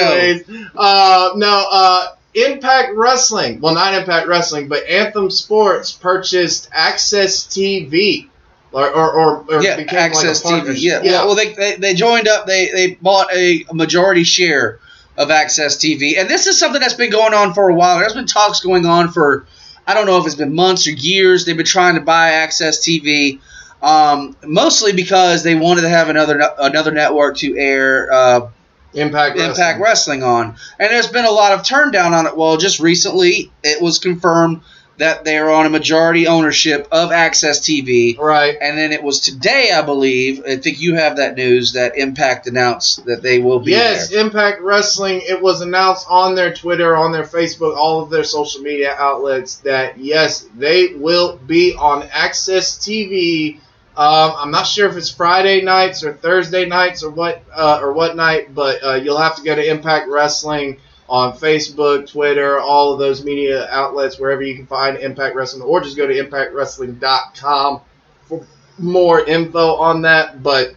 go. 0.46 0.70
Uh, 0.76 1.32
no, 1.34 1.66
uh, 1.68 2.14
Impact 2.34 2.92
Wrestling. 2.94 3.60
Well, 3.60 3.74
not 3.74 3.94
Impact 3.94 4.28
Wrestling, 4.28 4.68
but 4.68 4.86
Anthem 4.86 5.30
Sports 5.30 5.92
purchased 5.92 6.70
AXS 6.70 7.48
TV. 7.48 8.28
Or, 8.72 8.88
or, 8.88 9.12
or, 9.12 9.44
or 9.50 9.62
Yeah, 9.62 9.84
Access 9.88 10.44
like 10.44 10.62
TV. 10.62 10.80
Yeah. 10.80 11.02
Well, 11.02 11.26
well 11.26 11.34
they, 11.34 11.54
they 11.54 11.74
they 11.74 11.94
joined 11.94 12.28
up. 12.28 12.46
They 12.46 12.70
they 12.70 12.94
bought 12.94 13.34
a 13.34 13.64
majority 13.72 14.22
share 14.22 14.78
of 15.16 15.28
AXS 15.28 15.76
TV, 15.78 16.20
and 16.20 16.30
this 16.30 16.46
is 16.46 16.56
something 16.56 16.80
that's 16.80 16.94
been 16.94 17.10
going 17.10 17.34
on 17.34 17.52
for 17.52 17.68
a 17.68 17.74
while. 17.74 17.98
There's 17.98 18.14
been 18.14 18.26
talks 18.26 18.60
going 18.60 18.86
on 18.86 19.10
for 19.10 19.46
I 19.90 19.94
don't 19.94 20.06
know 20.06 20.18
if 20.18 20.26
it's 20.26 20.36
been 20.36 20.54
months 20.54 20.86
or 20.86 20.92
years. 20.92 21.44
They've 21.44 21.56
been 21.56 21.66
trying 21.66 21.96
to 21.96 22.00
buy 22.00 22.30
AXS 22.30 22.78
TV, 22.78 23.40
um, 23.82 24.36
mostly 24.46 24.92
because 24.92 25.42
they 25.42 25.56
wanted 25.56 25.80
to 25.80 25.88
have 25.88 26.08
another 26.08 26.40
another 26.58 26.92
network 26.92 27.38
to 27.38 27.58
air. 27.58 28.08
Uh, 28.12 28.50
Impact 28.94 29.36
Wrestling. 29.36 29.50
Impact 29.50 29.80
Wrestling 29.80 30.22
on. 30.22 30.56
And 30.78 30.90
there's 30.90 31.08
been 31.08 31.24
a 31.24 31.30
lot 31.30 31.52
of 31.52 31.64
turn 31.64 31.90
down 31.90 32.14
on 32.14 32.26
it. 32.26 32.36
Well, 32.36 32.56
just 32.56 32.78
recently 32.78 33.50
it 33.64 33.82
was 33.82 33.98
confirmed 33.98 34.60
that 35.00 35.24
they 35.24 35.38
are 35.38 35.50
on 35.50 35.64
a 35.66 35.70
majority 35.70 36.26
ownership 36.26 36.86
of 36.92 37.10
AXS 37.10 37.60
TV. 37.60 38.18
Right. 38.18 38.56
And 38.60 38.76
then 38.76 38.92
it 38.92 39.02
was 39.02 39.20
today, 39.20 39.70
I 39.74 39.82
believe. 39.82 40.44
I 40.46 40.56
think 40.56 40.80
you 40.80 40.94
have 40.94 41.16
that 41.16 41.36
news 41.36 41.72
that 41.72 41.96
Impact 41.96 42.46
announced 42.46 43.06
that 43.06 43.22
they 43.22 43.38
will 43.38 43.60
be 43.60 43.72
Yes, 43.72 44.10
there. 44.10 44.20
Impact 44.20 44.60
Wrestling. 44.60 45.22
It 45.26 45.40
was 45.40 45.62
announced 45.62 46.06
on 46.08 46.34
their 46.34 46.54
Twitter, 46.54 46.96
on 46.96 47.12
their 47.12 47.24
Facebook, 47.24 47.76
all 47.76 48.02
of 48.02 48.10
their 48.10 48.24
social 48.24 48.60
media 48.60 48.94
outlets 48.94 49.56
that 49.56 49.98
yes, 49.98 50.46
they 50.54 50.94
will 50.94 51.36
be 51.38 51.74
on 51.74 52.02
AXS 52.02 52.78
TV. 52.78 53.56
Um, 53.96 54.34
I'm 54.36 54.50
not 54.50 54.66
sure 54.66 54.88
if 54.88 54.96
it's 54.96 55.10
Friday 55.10 55.62
nights 55.62 56.04
or 56.04 56.12
Thursday 56.12 56.66
nights 56.66 57.02
or 57.02 57.10
what 57.10 57.42
uh, 57.54 57.80
or 57.82 57.92
what 57.92 58.16
night, 58.16 58.54
but 58.54 58.84
uh, 58.84 58.94
you'll 58.94 59.18
have 59.18 59.36
to 59.36 59.42
go 59.42 59.54
to 59.54 59.66
Impact 59.70 60.08
Wrestling 60.08 60.78
on 61.10 61.36
Facebook, 61.36 62.08
Twitter, 62.08 62.60
all 62.60 62.92
of 62.92 63.00
those 63.00 63.24
media 63.24 63.68
outlets, 63.68 64.18
wherever 64.18 64.42
you 64.42 64.54
can 64.54 64.66
find 64.66 64.96
Impact 64.96 65.34
Wrestling, 65.34 65.62
or 65.62 65.80
just 65.80 65.96
go 65.96 66.06
to 66.06 66.14
ImpactWrestling.com 66.14 67.80
for 68.26 68.46
more 68.78 69.20
info 69.20 69.74
on 69.74 70.02
that. 70.02 70.40
But 70.40 70.74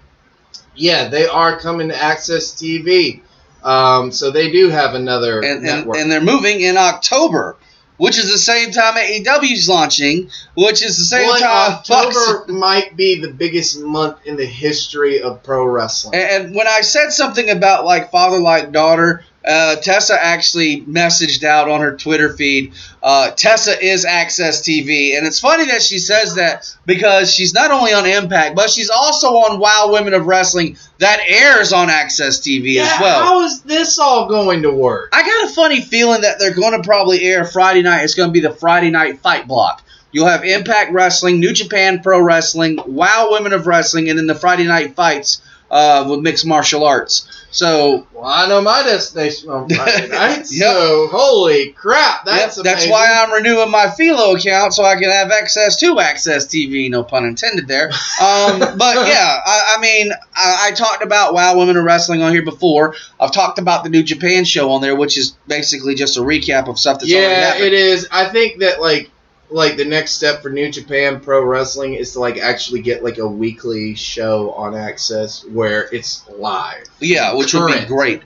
yeah, 0.76 1.08
they 1.08 1.28
are 1.28 1.60
coming 1.60 1.90
to 1.90 1.94
AXS 1.94 2.56
TV. 2.56 3.22
Um, 3.64 4.12
so 4.12 4.32
they 4.32 4.52
do 4.52 4.70
have 4.70 4.96
another 4.96 5.38
and, 5.38 5.46
and, 5.46 5.64
network. 5.64 5.98
and 5.98 6.12
they're 6.12 6.20
moving 6.20 6.62
in 6.62 6.78
October, 6.78 7.56
which 7.98 8.18
is 8.18 8.30
the 8.32 8.38
same 8.40 8.72
time 8.72 8.96
AEW's 8.96 9.70
launching, 9.70 10.32
which 10.56 10.84
is 10.84 10.98
the 10.98 11.06
same 11.06 11.30
Boy, 11.30 11.40
time 11.40 11.84
Fox- 11.84 11.90
October 11.92 12.52
might 12.52 12.98
be 12.98 13.22
the 13.22 13.32
biggest 13.32 13.80
month 13.80 14.18
in 14.26 14.36
the 14.36 14.46
history 14.46 15.22
of 15.22 15.44
pro 15.44 15.64
wrestling. 15.66 16.16
And, 16.20 16.46
and 16.48 16.56
when 16.56 16.68
I 16.68 16.82
said 16.82 17.12
something 17.12 17.52
about 17.52 17.86
like 17.86 18.12
father 18.12 18.40
like 18.40 18.72
daughter, 18.72 19.24
uh, 19.46 19.76
Tessa 19.78 20.18
actually 20.22 20.82
messaged 20.82 21.44
out 21.44 21.70
on 21.70 21.82
her 21.82 21.96
Twitter 21.98 22.34
feed. 22.34 22.74
Uh, 23.02 23.32
Tessa 23.32 23.82
is 23.84 24.06
AXS 24.06 24.64
TV, 24.64 25.18
and 25.18 25.28
it's 25.28 25.40
funny 25.40 25.66
that 25.66 25.82
she 25.82 26.00
says 26.00 26.36
that 26.36 26.76
because 26.86 27.34
she's 27.34 27.54
not 27.54 27.72
only 27.72 27.94
on 27.94 28.06
Impact, 28.06 28.56
but 28.56 28.70
she's 28.70 28.90
also 28.90 29.28
on 29.36 29.60
Wow 29.60 29.90
Women 29.92 30.14
of 30.14 30.26
Wrestling 30.26 30.78
that 31.00 31.20
airs 31.28 31.74
on 31.74 31.90
AXS 31.90 32.42
TV 32.42 32.76
yeah, 32.76 32.84
as 32.84 33.02
well. 33.02 33.24
how 33.24 33.42
is 33.42 33.62
this 33.64 34.00
all 34.00 34.30
going 34.30 34.62
to 34.62 34.72
work? 34.72 35.10
I 35.12 35.24
got 35.24 35.50
a 35.50 35.54
funny 35.54 35.82
feeling 35.82 36.22
that 36.22 36.40
they're 36.40 36.54
going 36.54 36.82
to 36.82 36.88
probably 36.88 37.24
air 37.24 37.44
Friday 37.44 37.82
night. 37.82 38.04
It's 38.04 38.16
going 38.16 38.30
to 38.30 38.34
be 38.34 38.40
the 38.40 38.54
Friday 38.54 38.92
night 38.92 39.20
fight 39.20 39.48
block. 39.48 39.84
You'll 40.14 40.28
have 40.28 40.46
Impact 40.46 40.94
Wrestling, 40.94 41.40
New 41.40 41.54
Japan 41.54 42.02
Pro 42.02 42.22
Wrestling, 42.22 42.80
Wow 42.86 43.30
Women 43.32 43.52
of 43.52 43.66
Wrestling, 43.66 44.10
and 44.10 44.18
then 44.18 44.28
the 44.28 44.36
Friday 44.36 44.66
night 44.66 44.96
fights 44.96 45.42
uh, 45.72 46.06
with 46.08 46.20
mixed 46.20 46.46
martial 46.46 46.86
arts. 46.86 47.28
So 47.54 48.08
Well, 48.14 48.26
I 48.26 48.48
know 48.48 48.62
my 48.62 48.82
destination 48.84 49.50
on 49.50 49.70
Friday 49.70 50.08
night, 50.12 50.38
Yep. 50.40 50.48
so 50.48 51.08
holy 51.12 51.70
crap, 51.72 52.26
that's 52.26 52.58
Yep, 52.58 52.64
that's 52.64 52.88
why 52.88 53.08
I'm 53.22 53.32
renewing 53.32 53.70
my 53.70 53.92
Philo 53.92 54.36
account 54.36 54.74
so 54.74 54.84
I 54.84 54.96
can 54.96 55.12
have 55.12 55.30
access 55.32 55.80
to 55.82 55.94
AXS 55.96 56.48
TV. 56.48 56.90
No 56.90 57.04
pun 57.04 57.26
intended 57.26 57.68
there. 57.68 57.90
Um, 58.22 58.60
but 58.78 59.08
yeah, 59.08 59.38
I, 59.46 59.76
I 59.78 59.82
mean, 59.82 60.12
I, 60.36 60.70
I 60.70 60.72
talked 60.72 61.04
about 61.04 61.34
Wow 61.36 61.58
Women 61.58 61.78
of 61.78 61.84
Wrestling 61.84 62.24
on 62.24 62.32
here 62.34 62.44
before. 62.44 62.96
I've 63.20 63.32
talked 63.32 63.60
about 63.60 63.84
the 63.84 63.90
New 63.90 64.04
Japan 64.04 64.46
show 64.46 64.72
on 64.72 64.82
there, 64.82 64.96
which 64.96 65.18
is 65.18 65.38
basically 65.48 65.94
just 65.96 66.18
a 66.18 66.22
recap 66.22 66.68
of 66.68 66.80
stuff 66.80 67.00
that's 67.00 67.14
already 67.14 67.28
yeah, 67.28 67.46
happened. 67.46 67.66
it 67.66 67.74
is. 67.74 68.08
I 68.12 68.26
think 68.30 68.60
that 68.62 68.82
like 68.82 69.12
like 69.50 69.78
the 69.78 69.86
next 69.86 70.14
step 70.14 70.42
for 70.42 70.50
New 70.50 70.72
Japan 70.72 71.20
Pro 71.20 71.44
Wrestling 71.44 71.94
is 71.94 72.14
to 72.14 72.20
like 72.20 72.38
actually 72.38 72.82
get 72.82 73.04
like 73.04 73.18
a 73.18 73.28
weekly 73.28 73.96
show 73.96 74.52
on 74.52 74.76
Access 74.76 75.46
where 75.46 75.94
it's 75.94 76.28
live. 76.30 76.86
Yeah, 77.00 77.36
which 77.36 77.54
would 77.54 77.72
be 77.72 77.86
great. 77.86 78.22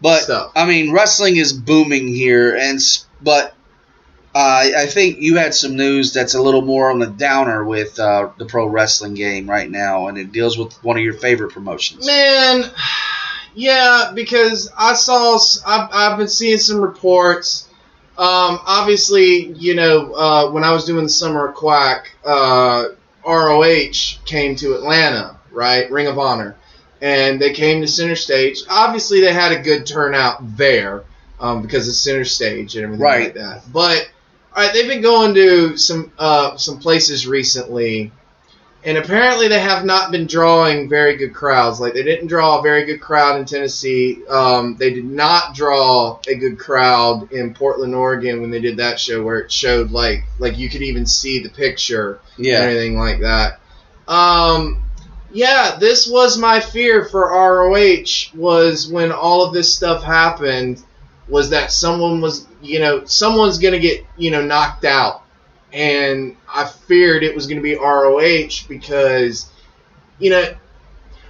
But 0.00 0.22
stuff. 0.22 0.52
I 0.56 0.66
mean, 0.66 0.92
wrestling 0.92 1.36
is 1.36 1.52
booming 1.52 2.08
here, 2.08 2.56
and 2.56 2.80
but 3.20 3.54
uh, 4.34 4.64
I 4.76 4.86
think 4.86 5.18
you 5.18 5.36
had 5.36 5.54
some 5.54 5.76
news 5.76 6.14
that's 6.14 6.34
a 6.34 6.40
little 6.40 6.62
more 6.62 6.90
on 6.90 6.98
the 6.98 7.06
downer 7.06 7.62
with 7.64 7.98
uh, 8.00 8.30
the 8.38 8.46
pro 8.46 8.66
wrestling 8.66 9.14
game 9.14 9.48
right 9.48 9.70
now, 9.70 10.08
and 10.08 10.16
it 10.16 10.32
deals 10.32 10.56
with 10.56 10.72
one 10.82 10.96
of 10.96 11.02
your 11.02 11.12
favorite 11.12 11.52
promotions. 11.52 12.06
Man, 12.06 12.64
yeah, 13.54 14.12
because 14.14 14.72
I 14.76 14.94
saw, 14.94 15.38
I've, 15.66 15.88
I've 15.92 16.18
been 16.18 16.28
seeing 16.28 16.58
some 16.58 16.80
reports. 16.80 17.68
Um, 18.18 18.60
obviously, 18.66 19.46
you 19.52 19.74
know, 19.74 20.12
uh, 20.14 20.50
when 20.50 20.64
I 20.64 20.72
was 20.72 20.84
doing 20.84 21.04
the 21.04 21.10
Summer 21.10 21.48
of 21.48 21.54
Quack, 21.54 22.10
uh, 22.24 22.88
ROH 23.26 24.18
came 24.26 24.54
to 24.56 24.74
Atlanta, 24.74 25.38
right? 25.50 25.90
Ring 25.90 26.06
of 26.06 26.18
Honor. 26.18 26.56
And 27.00 27.40
they 27.40 27.52
came 27.52 27.80
to 27.80 27.88
Center 27.88 28.14
Stage. 28.14 28.62
Obviously, 28.68 29.20
they 29.20 29.32
had 29.32 29.50
a 29.52 29.60
good 29.60 29.86
turnout 29.86 30.56
there 30.56 31.04
um, 31.40 31.62
because 31.62 31.88
it's 31.88 31.98
Center 31.98 32.24
Stage 32.24 32.76
and 32.76 32.84
everything 32.84 33.02
Right. 33.04 33.24
like 33.24 33.34
that. 33.34 33.72
But, 33.72 34.08
all 34.54 34.62
right, 34.64 34.72
they've 34.72 34.86
been 34.88 35.00
going 35.02 35.34
to 35.34 35.76
some 35.76 36.12
uh, 36.18 36.56
some 36.56 36.78
places 36.78 37.26
recently 37.26 38.12
and 38.84 38.98
apparently 38.98 39.46
they 39.48 39.60
have 39.60 39.84
not 39.84 40.10
been 40.10 40.26
drawing 40.26 40.88
very 40.88 41.16
good 41.16 41.32
crowds. 41.32 41.78
Like 41.78 41.94
they 41.94 42.02
didn't 42.02 42.26
draw 42.26 42.58
a 42.58 42.62
very 42.62 42.84
good 42.84 43.00
crowd 43.00 43.38
in 43.38 43.44
Tennessee. 43.44 44.26
Um, 44.26 44.76
they 44.76 44.92
did 44.92 45.04
not 45.04 45.54
draw 45.54 46.18
a 46.26 46.34
good 46.34 46.58
crowd 46.58 47.32
in 47.32 47.54
Portland, 47.54 47.94
Oregon 47.94 48.40
when 48.40 48.50
they 48.50 48.60
did 48.60 48.78
that 48.78 48.98
show 48.98 49.22
where 49.22 49.38
it 49.38 49.52
showed 49.52 49.92
like 49.92 50.24
like 50.38 50.58
you 50.58 50.68
could 50.68 50.82
even 50.82 51.06
see 51.06 51.38
the 51.40 51.48
picture 51.48 52.20
and 52.36 52.46
Yeah, 52.46 52.60
anything 52.60 52.98
like 52.98 53.20
that. 53.20 53.60
Um, 54.08 54.82
yeah, 55.30 55.76
this 55.78 56.08
was 56.08 56.36
my 56.36 56.58
fear 56.58 57.04
for 57.04 57.30
ROH 57.30 58.34
was 58.34 58.88
when 58.88 59.12
all 59.12 59.44
of 59.44 59.54
this 59.54 59.72
stuff 59.72 60.02
happened 60.02 60.82
was 61.28 61.50
that 61.50 61.70
someone 61.70 62.20
was 62.20 62.46
you 62.60 62.80
know 62.80 63.04
someone's 63.04 63.58
gonna 63.58 63.78
get 63.78 64.04
you 64.16 64.30
know 64.30 64.44
knocked 64.44 64.84
out 64.84 65.21
and 65.72 66.36
I 66.52 66.66
feared 66.66 67.22
it 67.22 67.34
was 67.34 67.46
going 67.46 67.56
to 67.56 67.62
be 67.62 67.74
ROH 67.76 68.66
because, 68.68 69.50
you 70.18 70.30
know, 70.30 70.54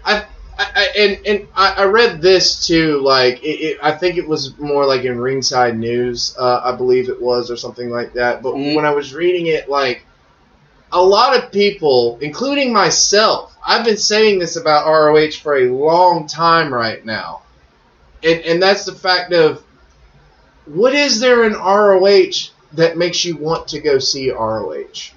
I, 0.04 0.26
I, 0.58 0.88
and 0.98 1.26
and 1.26 1.48
I, 1.54 1.74
I 1.78 1.84
read 1.84 2.20
this 2.20 2.66
too. 2.66 3.00
Like, 3.00 3.42
it, 3.42 3.60
it, 3.60 3.78
I 3.82 3.92
think 3.92 4.16
it 4.18 4.28
was 4.28 4.58
more 4.58 4.86
like 4.86 5.04
in 5.04 5.18
Ringside 5.18 5.78
News, 5.78 6.34
uh, 6.38 6.60
I 6.64 6.76
believe 6.76 7.08
it 7.08 7.20
was, 7.20 7.50
or 7.50 7.56
something 7.56 7.90
like 7.90 8.12
that. 8.14 8.42
But 8.42 8.54
Mhm. 8.54 8.74
when 8.76 8.84
I 8.84 8.90
was 8.92 9.14
reading 9.14 9.46
it, 9.46 9.68
like, 9.68 10.04
a 10.92 11.02
lot 11.02 11.36
of 11.36 11.50
people, 11.52 12.18
including 12.20 12.72
myself, 12.72 13.56
I've 13.66 13.84
been 13.84 13.96
saying 13.96 14.38
this 14.38 14.56
about 14.56 14.86
ROH 14.86 15.32
for 15.42 15.56
a 15.56 15.70
long 15.70 16.26
time 16.26 16.72
right 16.72 17.04
now, 17.04 17.42
and 18.22 18.40
and 18.42 18.62
that's 18.62 18.84
the 18.84 18.94
fact 18.94 19.32
of 19.32 19.62
what 20.66 20.94
is 20.94 21.20
there 21.20 21.44
in 21.44 21.54
ROH 21.54 22.51
that 22.74 22.96
makes 22.96 23.24
you 23.24 23.36
want 23.36 23.68
to 23.68 23.80
go 23.80 23.98
see 23.98 24.30
ROH 24.30 25.12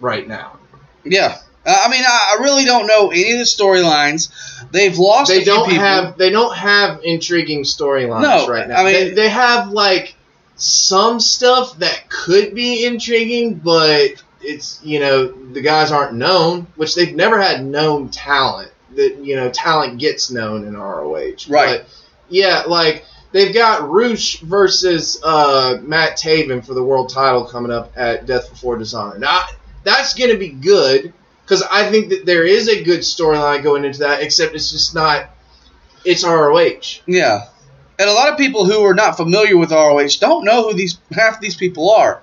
right 0.00 0.26
now? 0.26 0.58
yeah. 1.04 1.38
Uh, 1.66 1.76
I 1.84 1.90
mean, 1.90 2.02
I, 2.02 2.36
I 2.38 2.42
really 2.42 2.64
don't 2.64 2.86
know 2.86 3.10
any 3.10 3.32
of 3.32 3.38
the 3.38 3.44
storylines. 3.44 4.32
They've 4.72 4.96
lost. 4.96 5.30
They 5.30 5.44
don't 5.44 5.68
people. 5.68 5.84
have 5.84 6.16
they 6.16 6.30
don't 6.30 6.56
have 6.56 7.00
intriguing 7.04 7.64
storylines 7.64 8.22
No, 8.22 8.48
right 8.48 8.66
now. 8.66 8.80
I 8.80 8.84
mean- 8.84 8.92
they, 8.94 9.10
they 9.10 9.28
have 9.28 9.68
like 9.70 10.14
some 10.56 11.20
stuff 11.20 11.78
that 11.78 12.08
could 12.08 12.54
be 12.54 12.86
intriguing, 12.86 13.54
but 13.56 14.22
it's 14.40 14.80
you 14.82 15.00
know 15.00 15.26
the 15.52 15.60
guys 15.60 15.92
aren't 15.92 16.14
known, 16.14 16.66
which 16.76 16.94
they've 16.94 17.14
never 17.14 17.38
had 17.40 17.62
known 17.64 18.08
talent. 18.08 18.70
That 18.96 19.18
you 19.22 19.36
know 19.36 19.50
talent 19.50 19.98
gets 19.98 20.30
known 20.30 20.66
in 20.66 20.74
ROH, 20.76 21.14
Right. 21.48 21.82
But 21.82 21.86
yeah, 22.30 22.62
like 22.66 23.04
they've 23.32 23.54
got 23.54 23.88
Rush 23.88 24.40
versus 24.40 25.20
uh, 25.22 25.78
Matt 25.82 26.18
Taven 26.18 26.64
for 26.64 26.74
the 26.74 26.82
world 26.82 27.10
title 27.10 27.44
coming 27.44 27.72
up 27.72 27.92
at 27.96 28.26
Death 28.26 28.50
Before 28.50 28.76
Dishonor. 28.76 29.18
Now 29.18 29.46
that's 29.84 30.14
going 30.14 30.30
to 30.30 30.38
be 30.38 30.48
good 30.48 31.12
because 31.44 31.62
I 31.62 31.90
think 31.90 32.10
that 32.10 32.26
there 32.26 32.44
is 32.44 32.68
a 32.68 32.82
good 32.82 33.00
storyline 33.00 33.62
going 33.62 33.84
into 33.84 34.00
that, 34.00 34.22
except 34.22 34.54
it's 34.54 34.70
just 34.70 34.94
not. 34.94 35.30
It's 36.04 36.24
ROH. 36.24 37.02
Yeah. 37.06 37.48
And 37.98 38.08
a 38.08 38.12
lot 38.12 38.30
of 38.30 38.38
people 38.38 38.64
who 38.64 38.82
are 38.84 38.94
not 38.94 39.18
familiar 39.18 39.58
with 39.58 39.72
ROH 39.72 40.08
don't 40.20 40.44
know 40.44 40.62
who 40.62 40.74
these 40.74 40.98
half 41.12 41.40
these 41.40 41.56
people 41.56 41.90
are. 41.90 42.22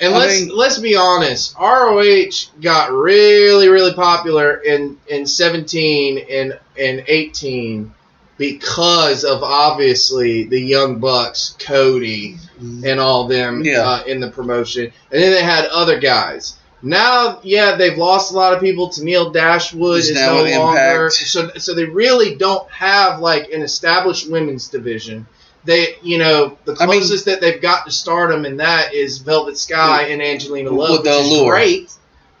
And 0.00 0.14
I 0.14 0.18
let's 0.18 0.40
mean- 0.40 0.56
let's 0.56 0.78
be 0.78 0.94
honest, 0.96 1.56
ROH 1.58 2.50
got 2.60 2.92
really 2.92 3.68
really 3.68 3.94
popular 3.94 4.58
in 4.58 4.98
in 5.08 5.26
17 5.26 6.26
and 6.30 6.58
and 6.78 7.04
18 7.08 7.92
because 8.38 9.24
of 9.24 9.42
obviously 9.42 10.44
the 10.44 10.60
Young 10.60 10.98
Bucks, 11.00 11.56
Cody, 11.58 12.36
and 12.60 12.98
all 13.00 13.26
them 13.28 13.62
Yeah. 13.64 13.80
uh, 13.88 14.02
in 14.04 14.20
the 14.20 14.30
promotion, 14.30 14.84
and 15.12 15.22
then 15.22 15.32
they 15.32 15.42
had 15.42 15.66
other 15.66 15.98
guys. 16.00 16.54
Now, 16.80 17.40
yeah, 17.42 17.74
they've 17.74 17.98
lost 17.98 18.32
a 18.32 18.36
lot 18.36 18.52
of 18.54 18.60
people. 18.60 18.88
Tennille 18.88 19.32
Dashwood 19.32 19.96
He's 19.96 20.10
is 20.10 20.16
no 20.16 20.44
longer, 20.44 21.06
Impact. 21.06 21.12
so 21.14 21.50
so 21.56 21.74
they 21.74 21.84
really 21.84 22.36
don't 22.36 22.70
have 22.70 23.18
like 23.20 23.50
an 23.52 23.62
established 23.62 24.30
women's 24.30 24.68
division. 24.68 25.26
They, 25.64 25.96
you 26.02 26.18
know, 26.18 26.56
the 26.64 26.76
I 26.80 26.86
mean- 26.86 27.00
closest 27.00 27.24
that 27.24 27.40
they've 27.40 27.60
got 27.60 27.86
to 27.86 27.90
stardom 27.90 28.44
in 28.44 28.58
that 28.58 28.94
is 28.94 29.18
Velvet 29.18 29.58
Sky 29.58 30.04
and 30.04 30.22
Angelina 30.22 30.70
Love, 30.70 31.00
which 31.04 31.10
is 31.10 31.42
great, 31.42 31.90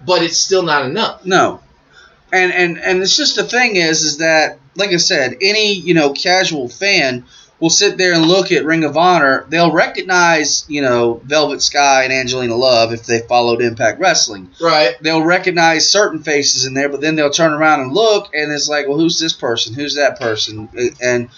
but 0.06 0.22
it's 0.22 0.36
still 0.38 0.62
not 0.62 0.86
enough. 0.86 1.26
No. 1.26 1.60
And 2.32 2.52
and 2.52 2.78
and 2.78 3.02
it's 3.02 3.16
just 3.16 3.36
the 3.36 3.44
thing 3.44 3.76
is 3.76 4.02
is 4.02 4.18
that 4.18 4.58
like 4.78 4.90
I 4.90 4.96
said, 4.96 5.36
any, 5.40 5.72
you 5.72 5.94
know, 5.94 6.12
casual 6.12 6.68
fan 6.68 7.24
will 7.60 7.70
sit 7.70 7.98
there 7.98 8.14
and 8.14 8.24
look 8.24 8.52
at 8.52 8.64
Ring 8.64 8.84
of 8.84 8.96
Honor, 8.96 9.44
they'll 9.48 9.72
recognize, 9.72 10.64
you 10.68 10.80
know, 10.80 11.20
Velvet 11.24 11.60
Sky 11.60 12.04
and 12.04 12.12
Angelina 12.12 12.54
Love 12.54 12.92
if 12.92 13.04
they 13.04 13.20
followed 13.20 13.60
Impact 13.60 13.98
Wrestling. 13.98 14.50
Right. 14.60 14.94
They'll 15.02 15.24
recognize 15.24 15.90
certain 15.90 16.22
faces 16.22 16.66
in 16.66 16.74
there, 16.74 16.88
but 16.88 17.00
then 17.00 17.16
they'll 17.16 17.30
turn 17.30 17.52
around 17.52 17.80
and 17.80 17.92
look 17.92 18.32
and 18.32 18.52
it's 18.52 18.68
like, 18.68 18.86
well, 18.86 18.98
who's 18.98 19.18
this 19.18 19.32
person? 19.32 19.74
Who's 19.74 19.96
that 19.96 20.20
person? 20.20 20.68
And 21.02 21.30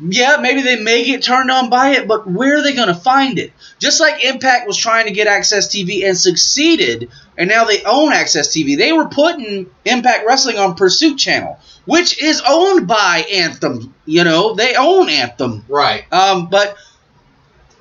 yeah, 0.00 0.36
maybe 0.40 0.62
they 0.62 0.80
may 0.80 1.04
get 1.04 1.22
turned 1.22 1.50
on 1.50 1.70
by 1.70 1.90
it, 1.90 2.06
but 2.06 2.30
where 2.30 2.58
are 2.58 2.62
they 2.62 2.74
going 2.74 2.88
to 2.88 2.94
find 2.94 3.38
it? 3.38 3.52
Just 3.78 4.00
like 4.00 4.24
Impact 4.24 4.66
was 4.66 4.76
trying 4.76 5.06
to 5.06 5.12
get 5.12 5.26
AXS 5.26 5.68
TV 5.68 6.06
and 6.06 6.16
succeeded, 6.16 7.10
and 7.38 7.48
now 7.48 7.64
they 7.64 7.82
own 7.82 8.12
AXS 8.12 8.48
TV. 8.48 8.76
They 8.76 8.92
were 8.92 9.08
putting 9.08 9.70
Impact 9.84 10.26
Wrestling 10.26 10.58
on 10.58 10.74
Pursuit 10.74 11.16
Channel, 11.18 11.58
which 11.86 12.22
is 12.22 12.42
owned 12.46 12.86
by 12.86 13.24
Anthem. 13.32 13.94
You 14.04 14.24
know, 14.24 14.54
they 14.54 14.74
own 14.74 15.08
Anthem. 15.08 15.64
Right. 15.68 16.10
Um, 16.12 16.48
but 16.48 16.76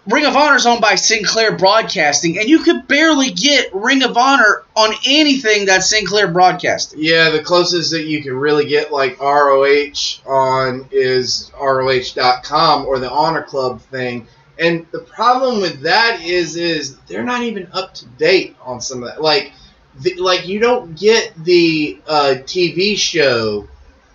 Ring 0.07 0.25
of 0.25 0.35
Honor 0.35 0.55
is 0.55 0.67
owned 0.67 0.81
by 0.81 0.95
Sinclair 0.95 1.57
Broadcasting, 1.57 2.37
and 2.37 2.47
you 2.47 2.59
could 2.59 2.87
barely 2.87 3.31
get 3.31 3.73
Ring 3.73 4.03
of 4.03 4.15
Honor 4.17 4.63
on 4.75 4.93
anything 5.07 5.65
that's 5.65 5.89
Sinclair 5.89 6.27
Broadcasting. 6.27 6.99
Yeah, 7.01 7.31
the 7.31 7.41
closest 7.41 7.89
that 7.91 8.03
you 8.03 8.21
can 8.21 8.35
really 8.35 8.65
get 8.67 8.91
like 8.91 9.19
ROH 9.19 10.21
on 10.27 10.87
is 10.91 11.51
ROH.com 11.59 12.85
or 12.85 12.99
the 12.99 13.09
Honor 13.09 13.41
Club 13.41 13.81
thing. 13.81 14.27
And 14.59 14.85
the 14.91 14.99
problem 14.99 15.59
with 15.59 15.81
that 15.81 16.21
is, 16.21 16.55
is 16.55 16.97
they're 17.07 17.23
not 17.23 17.41
even 17.41 17.67
up 17.73 17.95
to 17.95 18.05
date 18.05 18.55
on 18.61 18.81
some 18.81 19.01
of 19.01 19.09
that. 19.09 19.21
Like, 19.21 19.53
the, 19.99 20.15
like 20.15 20.47
you 20.47 20.59
don't 20.59 20.97
get 20.97 21.33
the 21.43 21.99
uh, 22.07 22.35
TV 22.43 22.95
show 22.95 23.67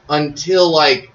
until 0.09 0.70
like, 0.70 1.11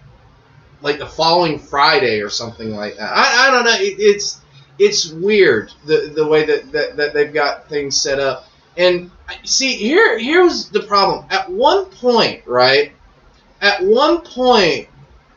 like 0.82 1.00
the 1.00 1.08
following 1.08 1.60
Friday 1.60 2.20
or 2.20 2.30
something 2.30 2.76
like 2.76 2.98
that. 2.98 3.12
I, 3.12 3.48
I 3.48 3.52
don't 3.52 3.64
know. 3.64 3.74
It, 3.74 3.96
it's 4.00 4.42
it's 4.78 5.10
weird 5.10 5.72
the 5.86 6.12
the 6.16 6.26
way 6.26 6.46
that, 6.46 6.72
that, 6.72 6.98
that 6.98 7.14
they've 7.14 7.34
got 7.34 7.70
things 7.70 8.00
set 8.00 8.20
up. 8.20 8.46
And 8.78 9.12
see, 9.44 9.76
here 9.76 10.18
here's 10.18 10.70
the 10.70 10.82
problem. 10.82 11.26
At 11.30 11.50
one 11.50 11.86
point, 11.86 12.46
right? 12.46 12.92
At 13.62 13.84
one 13.84 14.22
point, 14.22 14.90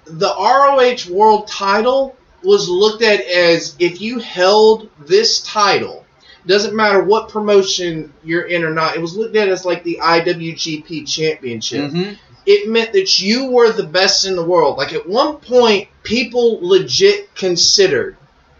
the 0.04 0.28
ROH 0.28 1.12
World 1.12 1.46
Title 1.46 2.16
was 2.42 2.68
looked 2.68 3.02
at 3.02 3.20
as 3.20 3.76
if 3.78 4.00
you 4.00 4.18
held 4.18 4.90
this 4.98 5.40
title, 5.40 6.04
doesn't 6.46 6.74
matter 6.74 7.02
what 7.02 7.28
promotion 7.28 8.12
you're 8.24 8.46
in 8.46 8.64
or 8.64 8.70
not. 8.70 8.96
It 8.96 9.00
was 9.00 9.16
looked 9.16 9.36
at 9.36 9.48
as 9.48 9.64
like 9.64 9.84
the 9.84 9.98
IWGP 10.02 11.06
Championship. 11.06 11.90
Mm-hmm. 11.90 12.14
It 12.46 12.68
meant 12.68 12.92
that 12.92 13.20
you 13.20 13.50
were 13.50 13.72
the 13.72 13.84
best 13.84 14.24
in 14.24 14.34
the 14.34 14.44
world. 14.44 14.78
Like 14.78 14.92
at 14.92 15.06
one 15.06 15.36
point, 15.36 15.88
people 16.02 16.58
legit 16.62 17.34
considered 17.34 18.16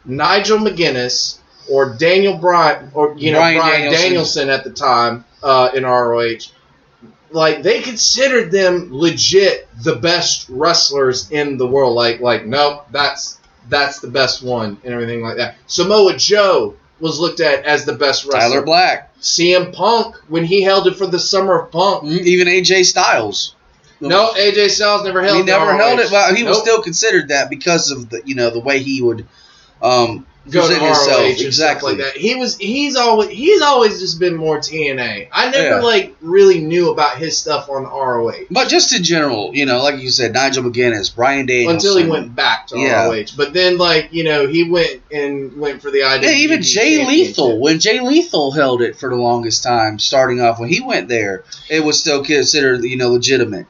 Nigel 0.08 0.58
McGuinness 0.58 1.38
or 1.70 1.94
Daniel 1.94 2.36
Bryan 2.38 2.90
or 2.94 3.14
you 3.16 3.32
know 3.32 3.38
Bryan 3.38 3.58
Brian 3.58 3.92
Danielson. 3.92 4.48
Danielson. 4.48 4.50
at 4.50 4.64
the 4.64 4.70
time 4.70 5.24
uh, 5.42 5.70
in 5.74 5.84
ROH. 5.84 6.50
Like 7.30 7.62
they 7.62 7.82
considered 7.82 8.50
them 8.50 8.88
legit 8.90 9.68
the 9.82 9.96
best 9.96 10.48
wrestlers 10.48 11.30
in 11.30 11.58
the 11.58 11.66
world. 11.66 11.94
Like 11.94 12.20
like 12.20 12.46
nope, 12.46 12.86
that's 12.90 13.38
that's 13.68 14.00
the 14.00 14.08
best 14.08 14.42
one 14.42 14.78
and 14.82 14.94
everything 14.94 15.20
like 15.20 15.36
that. 15.36 15.56
Samoa 15.66 16.16
Joe 16.16 16.74
was 17.00 17.20
looked 17.20 17.40
at 17.40 17.64
as 17.64 17.84
the 17.84 17.92
best 17.92 18.24
wrestler. 18.24 18.40
Tyler 18.40 18.62
Black, 18.62 19.14
CM 19.20 19.74
Punk 19.74 20.16
when 20.28 20.44
he 20.44 20.62
held 20.62 20.86
it 20.86 20.96
for 20.96 21.06
the 21.06 21.18
Summer 21.18 21.60
of 21.60 21.70
Punk. 21.70 22.04
Mhm, 22.04 22.22
even 22.22 22.48
AJ 22.48 22.86
Styles. 22.86 23.54
No, 24.00 24.32
AJ 24.34 24.70
Styles 24.70 25.04
never 25.04 25.22
held. 25.22 25.36
he 25.36 25.42
the 25.42 25.52
never 25.52 25.76
held 25.76 25.98
it, 25.98 26.10
but 26.10 26.34
he 26.34 26.44
was 26.44 26.58
still 26.58 26.80
considered 26.82 27.28
that 27.28 27.50
because 27.50 27.90
of 27.90 28.08
the 28.08 28.22
you 28.24 28.34
know 28.34 28.48
the 28.48 28.60
way 28.60 28.78
he 28.78 29.02
would 29.02 29.26
um, 29.82 30.26
go 30.50 30.66
to 30.66 30.74
ROH 30.74 30.86
himself. 30.86 31.20
and 31.20 31.40
Exactly. 31.40 31.52
stuff 31.52 31.82
like 31.82 31.98
that. 31.98 32.16
He 32.20 32.34
was 32.34 32.56
he's 32.56 32.96
always 32.96 33.28
he's 33.28 33.60
always 33.60 34.00
just 34.00 34.18
been 34.18 34.34
more 34.34 34.58
TNA. 34.58 35.28
I 35.30 35.50
never 35.50 35.76
Yeah. 35.76 35.80
like 35.82 36.16
really 36.22 36.60
knew 36.60 36.90
about 36.90 37.18
his 37.18 37.36
stuff 37.36 37.68
on 37.68 37.82
ROH 37.84 38.46
But 38.50 38.68
just 38.68 38.96
in 38.96 39.02
general, 39.02 39.50
you 39.54 39.66
know, 39.66 39.82
like 39.82 40.00
you 40.00 40.08
said, 40.10 40.32
Nigel 40.32 40.64
McGuinness, 40.64 41.14
Bryan 41.14 41.44
Danielson. 41.44 41.74
until 41.76 41.96
he 41.98 42.06
went 42.10 42.34
back 42.34 42.66
to 42.68 42.78
Yeah. 42.78 43.04
ROH. 43.08 43.26
But 43.36 43.52
then 43.52 43.76
like 43.76 44.08
you 44.10 44.24
know 44.24 44.46
he 44.46 44.64
went 44.70 45.02
and 45.12 45.54
went 45.58 45.82
for 45.82 45.90
the 45.90 45.98
IWGP 46.02 46.22
Yeah, 46.22 46.30
even 46.30 46.62
Jay 46.62 47.06
Lethal. 47.06 47.60
When 47.60 47.78
Jay 47.78 48.00
Lethal 48.00 48.50
held 48.52 48.80
it 48.80 48.96
for 48.96 49.10
the 49.10 49.16
longest 49.16 49.62
time, 49.62 49.98
starting 49.98 50.40
off 50.40 50.58
when 50.58 50.70
he 50.70 50.80
went 50.80 51.08
there, 51.08 51.44
it 51.68 51.84
was 51.84 52.00
still 52.00 52.24
considered 52.24 52.82
you 52.84 52.96
know 52.96 53.10
legitimate. 53.10 53.66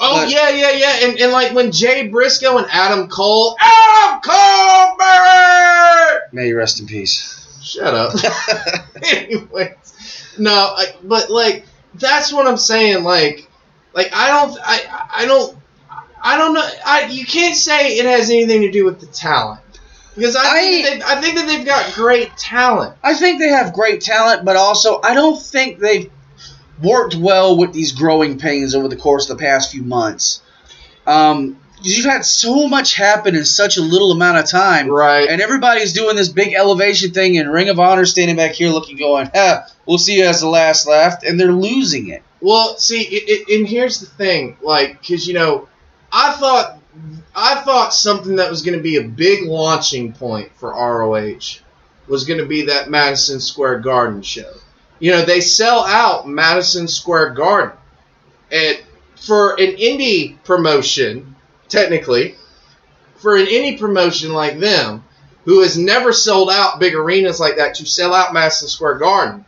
Oh 0.00 0.22
but- 0.22 0.30
yeah, 0.30 0.48
yeah, 0.50 0.70
yeah. 0.72 0.98
And, 1.08 1.18
and 1.20 1.32
like 1.32 1.54
when 1.54 1.72
Jay 1.72 2.08
Briscoe 2.08 2.58
and 2.58 2.66
Adam 2.70 3.08
Cole, 3.08 3.56
Adam 3.60 4.20
Cole, 4.22 4.96
baby! 4.98 6.20
May 6.32 6.48
you 6.48 6.56
rest 6.56 6.80
in 6.80 6.86
peace. 6.86 7.40
Shut 7.62 7.94
up. 7.94 8.12
Anyways, 9.04 10.34
no, 10.38 10.52
I, 10.52 10.86
but 11.02 11.30
like 11.30 11.64
that's 11.94 12.32
what 12.32 12.46
I'm 12.46 12.56
saying. 12.56 13.04
Like, 13.04 13.48
like 13.94 14.10
I 14.12 14.28
don't, 14.30 14.58
I, 14.64 15.06
I 15.14 15.24
don't, 15.26 15.56
I 16.22 16.36
don't 16.38 16.54
know. 16.54 16.68
I 16.84 17.06
you 17.06 17.24
can't 17.24 17.56
say 17.56 17.96
it 17.98 18.04
has 18.06 18.30
anything 18.30 18.62
to 18.62 18.70
do 18.70 18.84
with 18.84 19.00
the 19.00 19.06
talent 19.06 19.60
because 20.14 20.36
I, 20.36 20.58
think, 20.60 20.86
I- 20.86 20.98
that 20.98 21.06
I 21.06 21.20
think 21.20 21.36
that 21.36 21.46
they've 21.46 21.64
got 21.66 21.94
great 21.94 22.36
talent. 22.36 22.96
I 23.02 23.14
think 23.14 23.38
they 23.40 23.48
have 23.48 23.72
great 23.72 24.00
talent, 24.00 24.44
but 24.44 24.56
also 24.56 25.00
I 25.02 25.14
don't 25.14 25.40
think 25.40 25.78
they've 25.78 26.10
worked 26.82 27.14
well 27.14 27.56
with 27.56 27.72
these 27.72 27.92
growing 27.92 28.38
pains 28.38 28.74
over 28.74 28.88
the 28.88 28.96
course 28.96 29.28
of 29.28 29.38
the 29.38 29.44
past 29.44 29.72
few 29.72 29.82
months. 29.82 30.42
Um, 31.06 31.58
you've 31.82 32.06
had 32.06 32.24
so 32.24 32.66
much 32.68 32.94
happen 32.94 33.36
in 33.36 33.44
such 33.44 33.76
a 33.76 33.82
little 33.82 34.12
amount 34.12 34.38
of 34.38 34.46
time, 34.48 34.88
Right. 34.88 35.28
And 35.28 35.40
everybody's 35.40 35.92
doing 35.92 36.16
this 36.16 36.28
big 36.28 36.54
elevation 36.54 37.12
thing, 37.12 37.38
and 37.38 37.52
Ring 37.52 37.68
of 37.68 37.78
Honor 37.78 38.06
standing 38.06 38.36
back 38.36 38.52
here 38.52 38.70
looking, 38.70 38.96
going, 38.96 39.30
"Ha, 39.34 39.66
we'll 39.86 39.98
see 39.98 40.18
you 40.18 40.24
as 40.24 40.40
the 40.40 40.48
last 40.48 40.86
left," 40.86 41.24
and 41.24 41.38
they're 41.38 41.52
losing 41.52 42.08
it. 42.08 42.22
Well, 42.40 42.76
see, 42.76 43.02
it, 43.02 43.24
it, 43.48 43.58
and 43.58 43.66
here's 43.66 44.00
the 44.00 44.06
thing, 44.06 44.56
like, 44.62 45.00
because 45.00 45.26
you 45.26 45.34
know, 45.34 45.68
I 46.12 46.32
thought, 46.34 46.78
I 47.34 47.56
thought 47.62 47.94
something 47.94 48.36
that 48.36 48.50
was 48.50 48.62
going 48.62 48.76
to 48.76 48.82
be 48.82 48.96
a 48.96 49.02
big 49.02 49.44
launching 49.44 50.12
point 50.12 50.50
for 50.56 50.70
ROH 50.70 51.60
was 52.06 52.24
going 52.24 52.40
to 52.40 52.46
be 52.46 52.66
that 52.66 52.90
Madison 52.90 53.40
Square 53.40 53.80
Garden 53.80 54.22
show. 54.22 54.52
You 55.04 55.10
know, 55.10 55.22
they 55.22 55.42
sell 55.42 55.84
out 55.84 56.26
Madison 56.26 56.88
Square 56.88 57.34
Garden, 57.34 57.76
and 58.50 58.78
for 59.16 59.50
an 59.60 59.76
indie 59.76 60.42
promotion, 60.44 61.36
technically, 61.68 62.36
for 63.16 63.36
an 63.36 63.44
indie 63.44 63.78
promotion 63.78 64.32
like 64.32 64.58
them, 64.58 65.04
who 65.44 65.60
has 65.60 65.76
never 65.76 66.10
sold 66.14 66.48
out 66.48 66.80
big 66.80 66.94
arenas 66.94 67.38
like 67.38 67.56
that, 67.56 67.74
to 67.74 67.84
sell 67.84 68.14
out 68.14 68.32
Madison 68.32 68.66
Square 68.66 68.94
Garden 68.94 69.44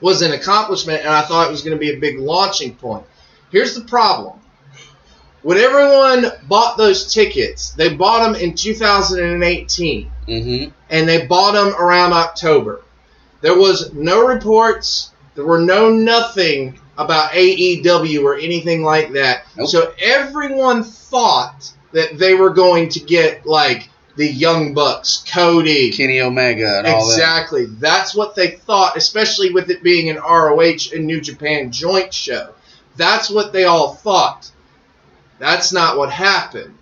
was 0.00 0.22
an 0.22 0.32
accomplishment, 0.32 1.00
and 1.00 1.10
I 1.10 1.20
thought 1.20 1.48
it 1.48 1.50
was 1.50 1.60
going 1.60 1.76
to 1.76 1.78
be 1.78 1.92
a 1.92 2.00
big 2.00 2.18
launching 2.18 2.74
point. 2.74 3.04
Here's 3.50 3.74
the 3.74 3.82
problem. 3.82 4.38
When 5.42 5.58
everyone 5.58 6.32
bought 6.48 6.78
those 6.78 7.12
tickets, 7.12 7.72
they 7.72 7.94
bought 7.94 8.24
them 8.24 8.40
in 8.42 8.54
2018, 8.54 10.10
Mm-hmm. 10.26 10.70
and 10.88 11.06
they 11.06 11.26
bought 11.26 11.52
them 11.52 11.74
around 11.78 12.14
October. 12.14 12.80
There 13.42 13.58
was 13.58 13.92
no 13.92 14.26
reports, 14.26 15.12
there 15.34 15.44
were 15.44 15.60
no 15.60 15.90
nothing 15.90 16.80
about 16.96 17.32
AEW 17.32 18.22
or 18.22 18.36
anything 18.36 18.82
like 18.82 19.12
that. 19.12 19.44
Nope. 19.56 19.68
So 19.68 19.94
everyone 20.00 20.84
thought 20.84 21.72
that 21.92 22.18
they 22.18 22.34
were 22.34 22.50
going 22.50 22.88
to 22.90 23.00
get 23.00 23.44
like 23.44 23.88
the 24.16 24.26
Young 24.26 24.74
Bucks, 24.74 25.24
Cody, 25.32 25.90
Kenny 25.90 26.20
Omega 26.20 26.78
and 26.78 26.86
all 26.86 27.06
that. 27.06 27.14
Exactly. 27.14 27.66
That's 27.66 28.14
what 28.14 28.34
they 28.34 28.52
thought, 28.52 28.96
especially 28.96 29.52
with 29.52 29.70
it 29.70 29.82
being 29.82 30.10
an 30.10 30.16
ROH 30.16 30.92
and 30.94 31.06
New 31.06 31.20
Japan 31.20 31.72
joint 31.72 32.12
show. 32.12 32.54
That's 32.96 33.30
what 33.30 33.52
they 33.52 33.64
all 33.64 33.94
thought. 33.94 34.50
That's 35.38 35.72
not 35.72 35.96
what 35.96 36.10
happened. 36.10 36.76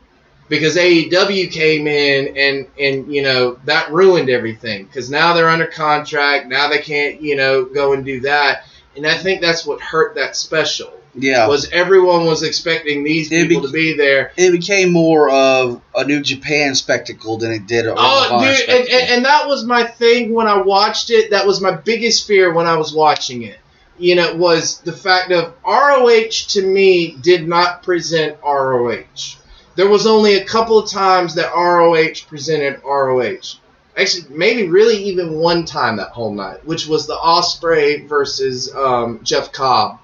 Because 0.51 0.76
AEW 0.76 1.51
came 1.51 1.86
in 1.86 2.36
and, 2.36 2.66
and 2.78 3.11
you 3.14 3.22
know, 3.22 3.59
that 3.64 3.90
ruined 3.92 4.28
everything. 4.28 4.84
Because 4.84 5.09
now 5.09 5.32
they're 5.32 5.48
under 5.48 5.66
contract. 5.66 6.48
Now 6.48 6.68
they 6.68 6.80
can't, 6.80 7.22
you 7.22 7.36
know, 7.36 7.64
go 7.64 7.94
and 7.94 8.05
do 8.05 8.20
that. 8.20 8.64
And 8.96 9.07
I 9.07 9.14
think 9.16 9.40
that's 9.40 9.64
what 9.64 9.80
hurt 9.80 10.16
that 10.16 10.36
special. 10.36 10.92
Yeah, 11.14 11.48
Was 11.48 11.68
everyone 11.70 12.24
was 12.24 12.42
expecting 12.44 13.03
these 13.03 13.32
It 13.32 13.48
people 13.48 13.62
be- 13.62 13.66
to 13.68 13.72
be 13.72 13.96
there. 13.96 14.32
it 14.36 14.53
became 14.53 14.92
more 14.92 15.28
of 15.30 15.80
a 15.94 16.05
New 16.05 16.20
Japan 16.20 16.74
spectacle 16.76 17.36
than 17.36 17.51
it 17.51 17.66
did 17.66 17.86
a 17.86 17.94
Oh, 17.96 18.40
dude, 18.40 18.68
and, 18.68 18.88
and, 18.88 19.11
and 19.11 19.24
that 19.24 19.48
was 19.48 19.64
my 19.64 19.82
thing 19.84 20.32
when 20.32 20.46
I 20.46 20.59
watched 20.62 21.11
it. 21.11 21.30
That 21.30 21.46
was 21.46 21.61
my 21.61 21.72
biggest 21.72 22.28
fear 22.28 22.53
when 22.53 22.66
I 22.66 22.76
was 22.76 22.92
watching 22.94 23.42
it. 23.42 23.59
You 23.98 24.14
know, 24.14 24.34
was 24.36 24.80
the 24.82 24.92
fact 24.92 25.32
of 25.32 25.53
ROH 25.66 26.30
to 26.51 26.62
me 26.62 27.16
did 27.20 27.46
not 27.48 27.82
present 27.82 28.36
ROH. 28.44 29.36
There 29.76 29.88
was 29.88 30.06
only 30.06 30.34
a 30.34 30.44
couple 30.44 30.78
of 30.78 30.90
times 30.90 31.34
that 31.36 31.54
ROH 31.54 32.26
presented 32.28 32.80
ROH. 32.84 33.58
Actually, 33.96 34.34
maybe 34.34 34.68
really 34.68 34.96
even 35.04 35.34
one 35.34 35.64
time 35.64 35.96
that 35.96 36.10
whole 36.10 36.32
night, 36.32 36.64
which 36.64 36.86
was 36.86 37.06
the 37.06 37.16
Ospreay 37.16 38.06
versus 38.08 38.72
um, 38.74 39.20
Jeff 39.22 39.52
Cobb 39.52 39.98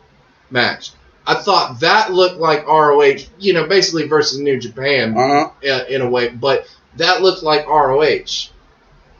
match. 0.50 0.92
I 1.26 1.34
thought 1.34 1.80
that 1.80 2.12
looked 2.12 2.38
like 2.38 2.66
ROH, 2.66 3.26
you 3.38 3.52
know, 3.52 3.66
basically 3.66 4.06
versus 4.06 4.38
New 4.38 4.58
Japan 4.60 5.16
uh-huh. 5.16 5.50
uh, 5.68 5.84
in 5.88 6.00
a 6.00 6.08
way, 6.08 6.28
but 6.28 6.68
that 6.96 7.22
looked 7.22 7.42
like 7.42 7.66
ROH. 7.66 8.50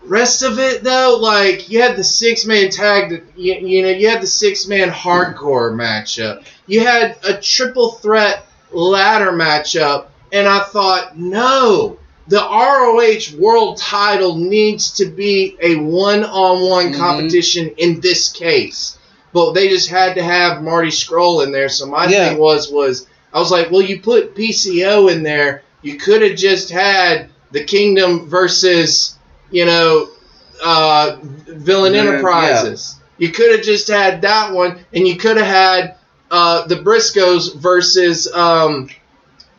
Rest 0.05 0.43
of 0.45 0.61
it 0.61 0.85
though, 0.85 1.19
like 1.21 1.69
you 1.69 1.83
had 1.83 1.97
the 1.97 2.05
six 2.05 2.45
man 2.45 2.71
tag, 2.71 3.25
you, 3.35 3.55
you 3.55 3.83
know, 3.83 3.89
you 3.89 4.09
had 4.09 4.23
the 4.23 4.27
six 4.27 4.69
man 4.69 4.89
hardcore 4.89 5.75
matchup. 5.75 6.45
You 6.67 6.81
had 6.81 7.19
a 7.25 7.41
triple 7.41 7.93
threat 7.93 8.47
ladder 8.71 9.33
matchup, 9.33 10.07
and 10.33 10.47
I 10.49 10.61
thought, 10.61 11.17
no, 11.19 11.99
the 12.29 12.39
ROH 12.39 13.39
World 13.39 13.79
Title 13.79 14.37
needs 14.37 14.91
to 14.93 15.07
be 15.07 15.57
a 15.61 15.77
one 15.77 16.25
on 16.25 16.69
one 16.69 16.93
competition 16.93 17.71
in 17.79 18.01
this 18.01 18.31
case. 18.31 18.99
But 19.33 19.53
they 19.53 19.69
just 19.69 19.89
had 19.89 20.15
to 20.15 20.23
have 20.23 20.63
Marty 20.63 20.89
Scurll 20.91 21.45
in 21.45 21.53
there. 21.53 21.69
So 21.69 21.87
my 21.87 22.07
Yeah. 22.09 22.31
thing 22.31 22.39
was 22.39 22.71
was 22.71 23.07
I 23.33 23.39
was 23.39 23.51
like, 23.51 23.71
well, 23.71 23.83
you 23.83 24.01
put 24.01 24.35
PCO 24.35 25.13
in 25.13 25.23
there. 25.23 25.63
You 25.83 25.99
could 25.99 26.23
have 26.23 26.37
just 26.37 26.71
had 26.71 27.29
the 27.53 27.63
Kingdom 27.65 28.29
versus 28.29 29.17
you 29.51 29.65
know, 29.65 30.09
uh, 30.63 31.17
Villain 31.23 31.95
Yeah, 31.95 32.01
Enterprises. 32.01 32.97
You 33.19 33.31
could 33.31 33.53
have 33.53 33.63
just 33.65 33.89
had 33.89 34.23
that 34.23 34.53
one, 34.53 34.79
and 34.93 35.07
you 35.07 35.17
could 35.17 35.37
have 35.37 35.47
had 35.47 35.95
uh, 36.31 36.67
the 36.67 36.77
Briscoes 36.77 37.55
versus 37.55 38.31
um, 38.33 38.89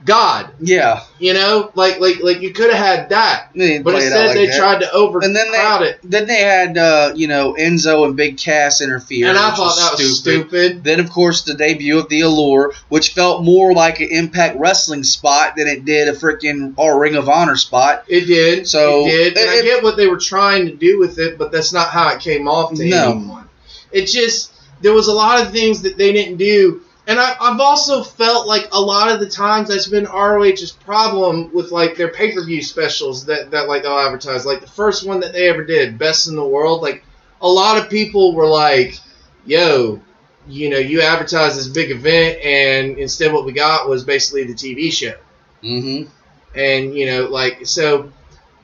God. 0.08 0.50
Yeah. 0.60 1.04
You 1.20 1.34
know, 1.34 1.72
like 1.76 2.00
like 2.00 2.22
like 2.24 2.42
you 2.42 2.52
could 2.54 2.74
have 2.74 2.84
had 2.84 3.10
that, 3.10 3.50
They 3.54 3.80
but 3.80 3.94
it 3.96 4.04
instead 4.04 4.26
like 4.28 4.36
they 4.36 4.46
that. 4.48 4.58
tried 4.58 4.80
to 4.80 4.92
overcrowd 4.92 5.24
And 5.26 5.36
then 5.36 5.52
they 5.52 5.88
it, 5.90 6.00
then 6.04 6.28
they 6.28 6.40
had 6.42 6.78
uh, 6.78 7.12
you 7.16 7.28
know 7.28 7.54
Enzo 7.54 8.06
and 8.06 8.16
Big 8.16 8.38
Cass 8.38 8.82
interfere, 8.82 9.28
and 9.28 9.38
I 9.38 9.54
thought 9.54 9.76
that 9.76 9.98
was 9.98 10.20
stupid. 10.20 10.84
Then 10.84 11.00
of 11.00 11.10
course 11.12 11.44
the 11.44 11.54
debut 11.54 12.00
of 12.00 12.08
the 12.10 12.22
Allure, 12.22 12.74
which 12.90 13.14
felt 13.14 13.44
more 13.44 13.74
like 13.74 14.00
an 14.00 14.08
Impact 14.10 14.58
Wrestling 14.58 15.04
spot 15.04 15.56
than 15.58 15.68
it 15.68 15.86
did 15.86 16.08
a 16.08 16.14
freaking 16.14 16.74
or 16.78 17.00
Ring 17.00 17.16
of 17.16 17.28
Honor 17.30 17.58
spot. 17.58 18.06
It 18.08 18.26
did. 18.26 18.68
So, 18.68 19.06
it 19.06 19.36
did. 19.36 19.38
And 19.38 19.50
I 19.50 19.62
get 19.62 19.84
what 19.84 19.98
they 19.98 20.08
were 20.08 20.18
trying 20.20 20.66
to 20.68 20.74
do 20.74 20.98
with 21.00 21.20
it, 21.20 21.38
but 21.38 21.52
that's 21.52 21.74
not 21.74 21.90
how 21.90 22.10
it 22.16 22.22
came 22.22 22.48
off 22.48 22.74
to 22.76 22.86
No. 22.86 23.12
anyone. 23.12 23.50
It 23.92 24.06
just 24.06 24.54
there 24.82 24.94
was 24.94 25.08
a 25.08 25.14
lot 25.14 25.42
of 25.42 25.52
things 25.52 25.82
that 25.82 25.98
they 25.98 26.14
didn't 26.14 26.38
do. 26.38 26.82
And 27.08 27.22
I, 27.22 27.36
I've 27.40 27.60
also 27.62 28.04
felt 28.04 28.48
like 28.48 28.68
a 28.74 28.82
lot 28.82 29.10
of 29.10 29.22
the 29.22 29.30
times 29.30 29.70
that's 29.70 29.88
been 29.88 30.04
ROH's 30.04 30.74
problem 30.74 31.54
with 31.54 31.72
like 31.72 31.96
their 31.96 32.10
pay 32.10 32.34
per 32.34 32.44
view 32.44 32.62
specials 32.62 33.26
that, 33.28 33.52
that 33.52 33.70
like 33.70 33.84
they'll 33.84 33.98
advertise. 33.98 34.46
Like 34.46 34.60
the 34.60 34.68
first 34.68 35.08
one 35.08 35.22
that 35.22 35.32
they 35.32 35.48
ever 35.50 35.64
did, 35.64 35.98
Best 35.98 36.28
in 36.28 36.36
the 36.36 36.46
World. 36.46 36.82
Like 36.82 37.06
a 37.42 37.48
lot 37.48 37.82
of 37.82 37.90
people 37.90 38.36
were 38.36 38.48
like, 38.48 39.00
"Yo, 39.46 40.02
you 40.50 40.70
know, 40.70 40.78
you 40.78 41.02
advertise 41.02 41.56
this 41.56 41.70
big 41.70 41.92
event, 41.92 42.40
and 42.44 42.98
instead 42.98 43.32
what 43.32 43.46
we 43.46 43.54
got 43.54 43.88
was 43.88 44.04
basically 44.04 44.44
the 44.44 44.54
TV 44.54 44.92
show." 44.92 45.16
Mm-hmm. 45.64 46.08
and 46.54 46.96
you 46.96 47.08
know 47.08 47.26
like 47.26 47.66
so 47.66 48.12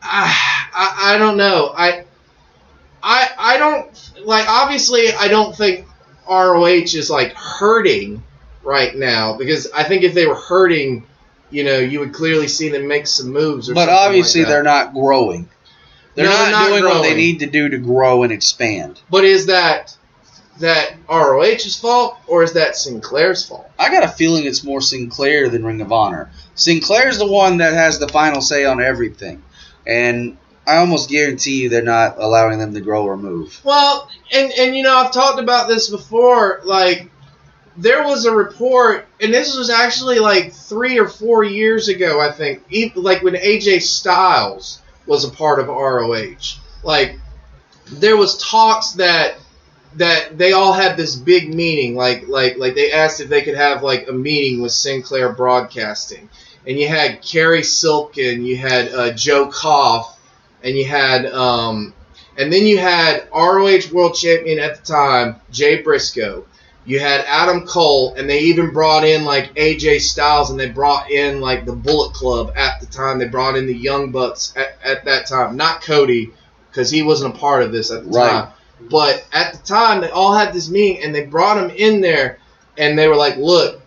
I, 0.03 0.67
I 0.73 1.15
I 1.15 1.17
don't 1.17 1.37
know 1.37 1.73
I 1.75 2.05
I 3.01 3.29
I 3.35 3.57
don't 3.57 4.11
like 4.25 4.47
obviously 4.47 5.11
I 5.11 5.27
don't 5.27 5.55
think 5.55 5.87
ROH 6.29 6.93
is 6.93 7.09
like 7.09 7.33
hurting 7.33 8.21
right 8.63 8.95
now 8.95 9.37
because 9.37 9.69
I 9.71 9.83
think 9.83 10.03
if 10.03 10.13
they 10.13 10.25
were 10.25 10.35
hurting 10.35 11.05
you 11.51 11.63
know 11.63 11.77
you 11.77 11.99
would 11.99 12.13
clearly 12.13 12.47
see 12.47 12.69
them 12.69 12.87
make 12.87 13.07
some 13.07 13.31
moves 13.31 13.69
or 13.69 13.73
But 13.73 13.81
something 13.81 13.95
like 13.95 14.05
obviously 14.07 14.41
that. 14.43 14.49
they're 14.49 14.63
not 14.63 14.93
growing. 14.93 15.49
They're, 16.15 16.25
No, 16.25 16.31
not, 16.31 16.41
they're 16.43 16.51
not 16.51 16.67
doing 16.69 16.83
what 16.85 17.01
they 17.03 17.15
need 17.15 17.39
to 17.39 17.47
do 17.47 17.69
to 17.69 17.77
grow 17.77 18.23
and 18.23 18.31
expand. 18.31 18.99
but 19.09 19.23
is 19.25 19.47
that 19.47 19.95
that 20.59 20.93
ROH's 21.09 21.79
fault 21.79 22.15
or 22.27 22.43
is 22.43 22.53
that 22.53 22.75
Sinclair's 22.75 23.43
fault 23.45 23.69
I 23.79 23.89
got 23.89 24.03
a 24.03 24.07
feeling 24.07 24.45
it's 24.45 24.63
more 24.63 24.81
Sinclair 24.81 25.49
than 25.49 25.65
Ring 25.65 25.81
of 25.81 25.91
Honor. 25.91 26.29
Sinclair's 26.55 27.17
the 27.17 27.25
one 27.25 27.57
that 27.57 27.73
has 27.73 27.97
the 27.99 28.07
final 28.07 28.39
say 28.41 28.63
on 28.63 28.79
everything, 28.81 29.41
and 29.87 30.37
I 30.67 30.77
almost 30.77 31.09
guarantee 31.09 31.63
you 31.63 31.69
they're 31.69 31.81
not 31.81 32.17
allowing 32.19 32.59
them 32.59 32.73
to 32.75 32.81
grow 32.81 33.03
or 33.05 33.17
move. 33.17 33.59
Well, 33.63 34.07
and 34.31 34.51
and 34.51 34.75
you 34.77 34.83
know 34.83 34.95
I've 34.95 35.11
talked 35.11 35.39
about 35.39 35.67
this 35.67 35.89
before. 35.89 36.61
Like 36.63 37.09
there 37.77 38.03
was 38.03 38.25
a 38.25 38.35
report, 38.35 39.07
and 39.19 39.33
this 39.33 39.55
was 39.57 39.69
actually 39.69 40.19
like 40.19 40.53
three 40.53 40.99
or 40.99 41.07
four 41.07 41.43
years 41.43 41.87
ago, 41.87 42.19
I 42.19 42.31
think. 42.31 42.63
Like 42.95 43.23
when 43.23 43.33
AJ 43.33 43.81
Styles 43.81 44.81
was 45.05 45.25
a 45.25 45.31
part 45.31 45.59
of 45.59 45.67
ROH. 45.67 46.59
Like 46.83 47.17
there 47.85 48.17
was 48.17 48.37
talks 48.37 48.91
that 48.93 49.35
that 49.95 50.37
they 50.37 50.53
all 50.53 50.73
had 50.73 50.97
this 50.97 51.15
big 51.15 51.53
meeting. 51.53 51.95
Like 51.95 52.27
like 52.27 52.57
like 52.57 52.75
they 52.75 52.91
asked 52.91 53.19
if 53.19 53.29
they 53.29 53.41
could 53.41 53.55
have 53.55 53.83
like 53.83 54.07
a 54.07 54.13
meeting 54.13 54.61
with 54.61 54.71
Sinclair 54.71 55.33
Broadcasting, 55.33 56.29
and 56.67 56.77
you 56.77 56.87
had 56.87 57.21
Cary 57.21 57.63
Silkin, 57.63 58.45
you 58.45 58.57
had 58.57 58.89
uh, 58.89 59.11
Joe 59.13 59.47
Koff, 59.47 60.19
and 60.63 60.75
you 60.75 60.85
had 60.85 61.25
um, 61.25 61.93
and 62.37 62.51
then 62.51 62.65
you 62.65 62.77
had 62.77 63.27
ROH 63.33 63.91
World 63.91 64.15
Champion 64.15 64.59
at 64.59 64.77
the 64.77 64.85
time, 64.85 65.35
Jay 65.51 65.81
Briscoe. 65.81 66.45
You 66.85 66.99
had 66.99 67.23
Adam 67.27 67.65
Cole, 67.65 68.13
and 68.17 68.29
they 68.29 68.39
even 68.39 68.71
brought 68.71 69.05
in 69.05 69.23
like 69.23 69.53
AJ 69.55 70.01
Styles, 70.01 70.49
and 70.49 70.59
they 70.59 70.69
brought 70.69 71.09
in 71.09 71.39
like 71.39 71.65
the 71.65 71.75
Bullet 71.75 72.13
Club 72.13 72.51
at 72.55 72.81
the 72.81 72.85
time. 72.87 73.19
They 73.19 73.27
brought 73.27 73.55
in 73.55 73.67
the 73.67 73.75
Young 73.75 74.11
Bucks 74.11 74.53
at, 74.57 74.77
at 74.83 75.05
that 75.05 75.27
time, 75.27 75.55
not 75.55 75.81
Cody, 75.81 76.31
because 76.69 76.89
he 76.89 77.01
wasn't 77.01 77.35
a 77.35 77.37
part 77.37 77.63
of 77.63 77.71
this 77.71 77.89
at 77.91 78.03
the 78.03 78.09
Right. 78.09 78.29
time. 78.29 78.49
But 78.89 79.25
at 79.31 79.53
the 79.53 79.59
time, 79.65 80.01
they 80.01 80.09
all 80.09 80.33
had 80.33 80.51
this 80.53 80.69
meeting, 80.69 81.03
and 81.03 81.15
they 81.15 81.25
brought 81.25 81.57
him 81.57 81.69
in 81.69 82.01
there, 82.01 82.39
and 82.77 82.99
they 82.99 83.07
were 83.07 83.15
like, 83.15 83.37
"Look, 83.37 83.81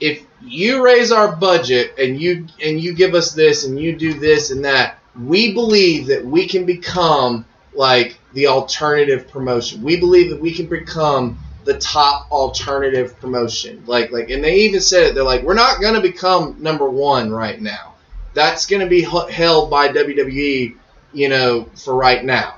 if 0.00 0.22
you 0.44 0.82
raise 0.82 1.12
our 1.12 1.36
budget 1.36 1.94
and 1.98 2.20
you 2.20 2.46
and 2.62 2.80
you 2.80 2.94
give 2.94 3.14
us 3.14 3.32
this 3.32 3.64
and 3.64 3.78
you 3.78 3.94
do 3.94 4.14
this 4.14 4.50
and 4.50 4.64
that, 4.64 4.98
we 5.22 5.52
believe 5.52 6.06
that 6.06 6.24
we 6.24 6.48
can 6.48 6.64
become 6.64 7.44
like 7.74 8.18
the 8.32 8.46
alternative 8.48 9.28
promotion. 9.30 9.82
We 9.82 10.00
believe 10.00 10.30
that 10.30 10.40
we 10.40 10.52
can 10.52 10.66
become 10.66 11.38
the 11.64 11.78
top 11.78 12.30
alternative 12.30 13.18
promotion. 13.20 13.82
Like 13.86 14.10
like 14.10 14.30
and 14.30 14.42
they 14.42 14.60
even 14.60 14.80
said 14.80 15.04
it. 15.04 15.14
They're 15.14 15.24
like, 15.24 15.42
we're 15.42 15.54
not 15.54 15.80
going 15.80 15.94
to 15.94 16.00
become 16.00 16.56
number 16.60 16.88
1 16.88 17.30
right 17.30 17.60
now. 17.60 17.94
That's 18.34 18.66
going 18.66 18.80
to 18.80 18.88
be 18.88 19.02
held 19.02 19.70
by 19.70 19.88
WWE, 19.88 20.76
you 21.12 21.28
know, 21.28 21.68
for 21.74 21.94
right 21.94 22.24
now. 22.24 22.56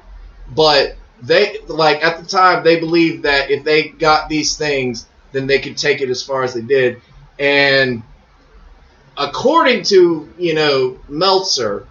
But 0.54 0.96
they 1.22 1.58
like 1.68 2.04
at 2.04 2.20
the 2.20 2.26
time 2.26 2.64
they 2.64 2.78
believed 2.78 3.22
that 3.22 3.50
if 3.50 3.64
they 3.64 3.88
got 3.88 4.28
these 4.28 4.56
things, 4.56 5.06
then 5.32 5.46
they 5.46 5.60
could 5.60 5.76
take 5.76 6.00
it 6.00 6.10
as 6.10 6.22
far 6.22 6.42
as 6.42 6.54
they 6.54 6.60
did. 6.60 7.00
And 7.38 8.02
according 9.16 9.84
to 9.84 10.28
you 10.38 10.54
know 10.54 10.98
Meltzer, 11.08 11.86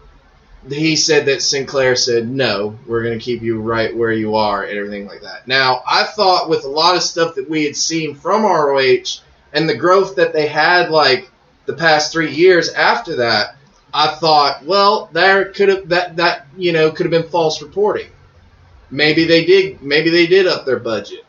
he 0.70 0.95
said 0.95 1.26
that 1.26 1.41
Sinclair 1.41 1.95
said 1.95 2.30
no, 2.30 2.78
we're 2.86 3.03
going 3.03 3.18
to 3.18 3.24
keep 3.24 3.41
you 3.41 3.59
right 3.59 3.95
where 3.95 4.12
you 4.12 4.36
are 4.36 4.64
and 4.64 4.78
everything 4.78 5.07
like 5.07 5.22
that. 5.22 5.47
Now 5.47 5.82
I 5.88 6.03
thought 6.03 6.49
with 6.49 6.66
a 6.66 6.70
lot 6.70 6.95
of 6.95 7.03
stuff 7.03 7.36
that 7.36 7.49
we 7.49 7.66
had 7.66 7.76
seen 7.76 8.16
from 8.16 8.43
ROH 8.43 9.22
and 9.53 9.68
the 9.68 9.78
growth 9.78 10.16
that 10.18 10.34
they 10.34 10.47
had 10.47 10.89
like 10.91 11.30
the 11.66 11.74
past 11.74 12.12
three 12.12 12.32
years 12.32 12.70
after 12.70 13.18
that, 13.18 13.55
I 13.93 14.16
thought 14.16 14.64
well 14.66 15.09
there 15.12 15.45
could 15.45 15.70
have 15.70 15.89
that 15.89 16.18
that 16.18 16.47
you 16.55 16.74
know 16.74 16.91
could 16.91 17.12
have 17.12 17.24
been 17.24 17.32
false 17.32 17.62
reporting. 17.62 18.09
Maybe 18.91 19.26
they 19.26 19.45
did 19.45 19.82
maybe 19.82 20.09
they 20.09 20.28
did 20.28 20.47
up 20.47 20.66
their 20.66 20.80
budget. 20.80 21.26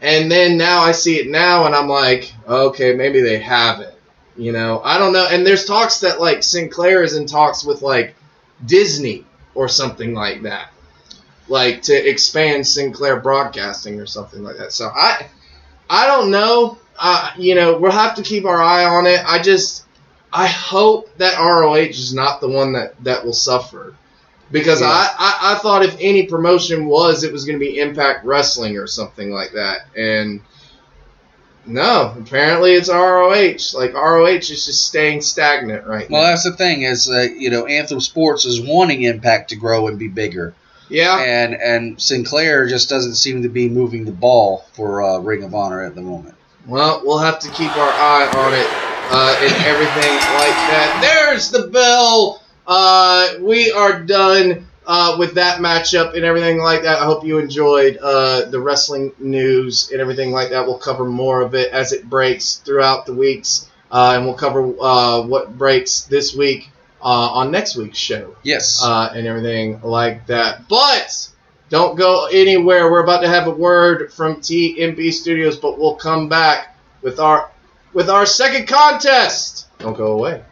And 0.00 0.30
then 0.30 0.56
now 0.56 0.82
I 0.82 0.92
see 0.92 1.16
it 1.16 1.28
now 1.28 1.66
and 1.66 1.74
I'm 1.74 1.88
like, 1.88 2.32
okay, 2.46 2.94
maybe 2.94 3.20
they 3.20 3.40
haven't. 3.40 3.94
You 4.36 4.52
know, 4.52 4.80
I 4.84 4.98
don't 4.98 5.12
know. 5.12 5.26
And 5.28 5.44
there's 5.44 5.64
talks 5.64 6.00
that 6.00 6.20
like 6.20 6.44
Sinclair 6.44 7.02
is 7.02 7.16
in 7.16 7.26
talks 7.26 7.64
with 7.64 7.82
like 7.82 8.14
Disney 8.64 9.24
or 9.54 9.68
something 9.68 10.14
like 10.14 10.42
that. 10.42 10.70
Like 11.48 11.82
to 11.82 11.94
expand 11.94 12.66
Sinclair 12.66 13.20
Broadcasting 13.20 14.00
or 14.00 14.06
something 14.06 14.42
like 14.42 14.58
that. 14.58 14.72
So 14.72 14.88
I 14.94 15.26
I 15.88 16.06
don't 16.06 16.30
know. 16.30 16.78
Uh, 16.98 17.30
you 17.38 17.54
know, 17.54 17.78
we'll 17.78 17.92
have 17.92 18.16
to 18.16 18.22
keep 18.22 18.44
our 18.44 18.60
eye 18.60 18.84
on 18.84 19.06
it. 19.06 19.20
I 19.24 19.40
just 19.40 19.84
I 20.32 20.46
hope 20.46 21.16
that 21.18 21.38
ROH 21.38 21.74
is 21.76 22.12
not 22.12 22.40
the 22.40 22.48
one 22.48 22.72
that 22.74 23.02
that 23.04 23.24
will 23.24 23.32
suffer. 23.32 23.94
Because 24.50 24.80
Yeah. 24.80 24.88
I, 24.88 25.14
I, 25.18 25.54
I 25.54 25.58
thought 25.58 25.84
if 25.84 25.96
any 26.00 26.24
promotion 26.26 26.86
was, 26.86 27.22
it 27.22 27.32
was 27.32 27.44
going 27.44 27.58
to 27.58 27.64
be 27.64 27.78
Impact 27.78 28.24
Wrestling 28.24 28.78
or 28.78 28.86
something 28.86 29.30
like 29.30 29.52
that. 29.52 29.86
And 29.96 30.40
no, 31.66 32.14
apparently 32.18 32.72
it's 32.72 32.88
ROH. 32.88 33.78
Like 33.78 33.94
ROH 33.94 34.26
is 34.26 34.66
just 34.66 34.86
staying 34.86 35.20
stagnant 35.22 35.86
right 35.86 36.08
Well, 36.10 36.20
now. 36.20 36.26
Well, 36.26 36.32
that's 36.32 36.44
the 36.44 36.56
thing 36.56 36.82
is, 36.82 37.10
uh, 37.10 37.26
you 37.36 37.50
know, 37.50 37.66
Anthem 37.66 38.00
Sports 38.00 38.44
is 38.44 38.60
wanting 38.60 39.02
Impact 39.02 39.50
to 39.50 39.56
grow 39.56 39.88
and 39.88 39.98
be 39.98 40.08
bigger, 40.08 40.54
Yeah, 40.88 41.18
and 41.18 41.54
and 41.54 42.00
Sinclair 42.00 42.66
just 42.66 42.88
doesn't 42.88 43.14
seem 43.16 43.42
to 43.42 43.48
be 43.48 43.68
moving 43.68 44.04
the 44.04 44.12
ball 44.12 44.64
for 44.72 45.02
uh, 45.02 45.18
Ring 45.18 45.42
of 45.42 45.54
Honor 45.54 45.82
at 45.82 45.94
the 45.94 46.02
moment. 46.02 46.34
Well, 46.66 47.02
we'll 47.04 47.18
have 47.18 47.38
to 47.40 47.48
keep 47.50 47.74
our 47.76 47.90
eye 47.92 48.30
on 48.36 48.52
it 48.54 48.66
uh, 49.10 49.38
and 49.40 49.64
everything 49.64 50.12
like 50.12 50.56
that. 50.68 51.00
There's 51.02 51.50
the 51.50 51.68
bell. 51.68 52.42
Uh, 52.66 53.36
we 53.40 53.72
are 53.72 54.02
done 54.02 54.67
uh, 54.88 55.16
with 55.18 55.34
that 55.34 55.60
matchup 55.60 56.14
and 56.14 56.24
everything 56.24 56.58
like 56.58 56.82
that. 56.82 56.98
I 56.98 57.04
hope 57.04 57.24
you 57.24 57.38
enjoyed 57.38 57.98
uh, 57.98 58.46
the 58.46 58.58
wrestling 58.58 59.12
news 59.18 59.90
and 59.92 60.00
everything 60.00 60.32
like 60.32 60.48
that. 60.50 60.66
We'll 60.66 60.78
cover 60.78 61.04
more 61.04 61.42
of 61.42 61.54
it 61.54 61.70
as 61.72 61.92
it 61.92 62.08
breaks 62.08 62.56
throughout 62.56 63.04
the 63.06 63.14
weeks, 63.14 63.68
uh, 63.92 64.14
and 64.16 64.24
we'll 64.24 64.34
cover 64.34 64.62
uh, 64.80 65.22
what 65.22 65.56
breaks 65.58 66.02
this 66.02 66.34
week 66.34 66.70
uh, 67.02 67.04
on 67.04 67.50
next 67.50 67.76
week's 67.76 67.98
show 67.98 68.34
Yes. 68.42 68.80
uh, 68.82 69.12
and 69.14 69.26
everything 69.26 69.80
like 69.82 70.26
that. 70.28 70.66
But 70.68 71.28
don't 71.68 71.96
go 71.96 72.26
anywhere. 72.32 72.90
We're 72.90 73.02
about 73.04 73.20
to 73.20 73.28
have 73.28 73.46
a 73.46 73.50
word 73.52 74.10
from 74.12 74.36
TMB 74.36 75.12
Studios, 75.12 75.58
but 75.58 75.78
we'll 75.78 75.96
come 75.96 76.30
back 76.30 76.76
with 77.02 77.20
our 77.20 77.50
with 77.92 78.08
our 78.08 78.24
second 78.24 78.66
contest. 78.68 79.66
Don't 79.78 79.96
go 79.96 80.12
away. 80.12 80.42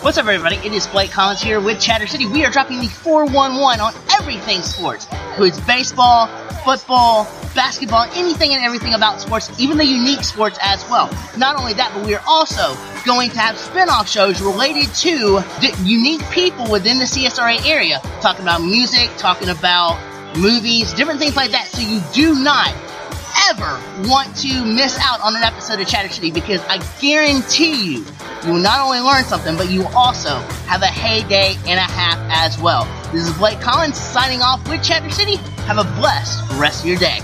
What's 0.00 0.16
up, 0.16 0.26
everybody? 0.26 0.54
It 0.64 0.72
is 0.72 0.86
Blake 0.86 1.10
Collins 1.10 1.42
here 1.42 1.60
with 1.60 1.80
Chatter 1.80 2.06
City. 2.06 2.24
We 2.24 2.44
are 2.44 2.50
dropping 2.50 2.78
the 2.78 2.86
411 2.86 3.80
on 3.80 3.92
everything 4.12 4.62
sports. 4.62 5.08
includes 5.30 5.60
baseball, 5.62 6.28
football, 6.64 7.24
basketball, 7.52 8.04
anything 8.14 8.54
and 8.54 8.64
everything 8.64 8.94
about 8.94 9.20
sports, 9.20 9.50
even 9.58 9.76
the 9.76 9.84
unique 9.84 10.22
sports 10.22 10.56
as 10.62 10.88
well. 10.88 11.10
Not 11.36 11.56
only 11.56 11.72
that, 11.74 11.90
but 11.92 12.06
we 12.06 12.14
are 12.14 12.22
also 12.28 12.76
going 13.04 13.30
to 13.30 13.40
have 13.40 13.58
spin-off 13.58 14.08
shows 14.08 14.40
related 14.40 14.94
to 14.96 15.40
the 15.60 15.76
unique 15.82 16.22
people 16.30 16.70
within 16.70 17.00
the 17.00 17.04
CSRA 17.04 17.66
area, 17.66 17.98
talking 18.20 18.42
about 18.42 18.62
music, 18.62 19.10
talking 19.16 19.48
about 19.48 19.98
movies, 20.36 20.94
different 20.94 21.18
things 21.18 21.34
like 21.34 21.50
that. 21.50 21.66
So 21.66 21.82
you 21.82 22.00
do 22.12 22.40
not 22.40 22.72
ever 23.50 23.80
want 24.08 24.36
to 24.36 24.64
miss 24.64 24.96
out 25.00 25.20
on 25.22 25.34
an 25.34 25.42
episode 25.42 25.80
of 25.80 25.88
Chatter 25.88 26.08
City 26.08 26.30
because 26.30 26.60
I 26.68 26.78
guarantee 27.00 27.94
you, 27.94 28.04
you 28.44 28.52
will 28.52 28.60
not 28.60 28.80
only 28.80 29.00
learn 29.00 29.24
something, 29.24 29.56
but 29.56 29.68
you 29.70 29.80
will 29.80 29.96
also 29.96 30.36
have 30.66 30.82
a 30.82 30.86
heyday 30.86 31.56
and 31.66 31.78
a 31.78 31.92
half 31.92 32.18
as 32.30 32.60
well. 32.60 32.84
This 33.12 33.28
is 33.28 33.36
Blake 33.36 33.60
Collins 33.60 33.98
signing 33.98 34.42
off 34.42 34.66
with 34.68 34.82
Chatter 34.82 35.10
City. 35.10 35.36
Have 35.66 35.78
a 35.78 35.84
blessed 35.98 36.50
rest 36.58 36.82
of 36.82 36.88
your 36.88 36.98
day. 36.98 37.18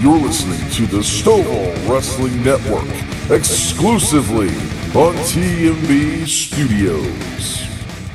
You're 0.00 0.18
listening 0.18 0.70
to 0.70 0.86
the 0.86 1.02
Stovall 1.02 1.88
Wrestling 1.88 2.42
Network 2.44 2.88
exclusively 3.30 4.48
on 4.94 5.14
TMB 5.26 6.26
Studios. 6.26 7.68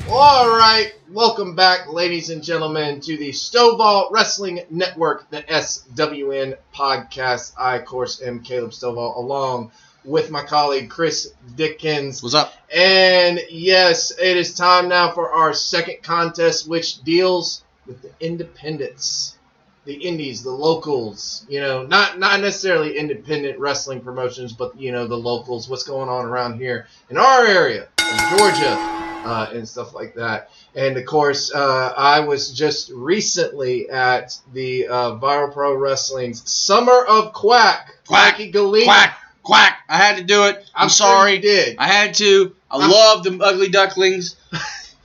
All 0.09 0.47
right, 0.47 0.93
welcome 1.13 1.53
back, 1.53 1.93
ladies 1.93 2.31
and 2.31 2.43
gentlemen, 2.43 2.99
to 2.99 3.15
the 3.17 3.29
Stovall 3.29 4.09
Wrestling 4.09 4.61
Network, 4.71 5.29
the 5.29 5.43
SWN 5.43 6.57
podcast. 6.73 7.53
I, 7.55 7.75
of 7.75 7.85
course, 7.85 8.19
am 8.23 8.39
Caleb 8.39 8.71
Stovall, 8.71 9.15
along 9.15 9.71
with 10.03 10.31
my 10.31 10.43
colleague 10.43 10.89
Chris 10.89 11.31
Dickens. 11.55 12.23
What's 12.23 12.33
up? 12.33 12.55
And 12.75 13.39
yes, 13.51 14.11
it 14.19 14.37
is 14.37 14.55
time 14.55 14.89
now 14.89 15.11
for 15.11 15.31
our 15.31 15.53
second 15.53 16.01
contest, 16.01 16.67
which 16.67 17.03
deals 17.03 17.63
with 17.85 18.01
the 18.01 18.09
independents, 18.19 19.37
the 19.85 19.93
indies, 19.93 20.41
the 20.41 20.49
locals. 20.49 21.45
You 21.47 21.61
know, 21.61 21.85
not 21.85 22.17
not 22.17 22.41
necessarily 22.41 22.97
independent 22.97 23.59
wrestling 23.59 24.01
promotions, 24.01 24.51
but 24.51 24.79
you 24.79 24.91
know 24.91 25.05
the 25.05 25.15
locals. 25.15 25.69
What's 25.69 25.83
going 25.83 26.09
on 26.09 26.25
around 26.25 26.57
here 26.57 26.87
in 27.11 27.17
our 27.17 27.45
area, 27.45 27.87
in 27.99 28.37
Georgia, 28.37 29.03
uh, 29.23 29.49
and 29.53 29.67
stuff 29.67 29.93
like 29.93 30.15
that. 30.15 30.49
And 30.75 30.97
of 30.97 31.05
course, 31.05 31.53
uh, 31.53 31.93
I 31.95 32.21
was 32.21 32.51
just 32.51 32.89
recently 32.91 33.89
at 33.89 34.37
the 34.53 34.87
uh, 34.87 35.11
Viral 35.17 35.53
Pro 35.53 35.75
Wrestling's 35.75 36.49
Summer 36.49 37.05
of 37.05 37.31
Quack. 37.33 37.95
Quack, 38.07 38.35
Quacky. 38.37 38.51
Quack, 38.51 39.17
quack. 39.43 39.77
I 39.87 39.97
had 39.97 40.17
to 40.17 40.23
do 40.23 40.45
it. 40.45 40.57
I'm, 40.73 40.83
I'm 40.83 40.89
sure 40.89 41.07
sorry. 41.07 41.35
you 41.35 41.41
did. 41.41 41.77
I 41.77 41.87
had 41.87 42.15
to. 42.15 42.55
I 42.71 42.77
I'm- 42.79 42.89
love 42.89 43.23
the 43.23 43.37
ugly 43.43 43.69
ducklings. 43.69 44.35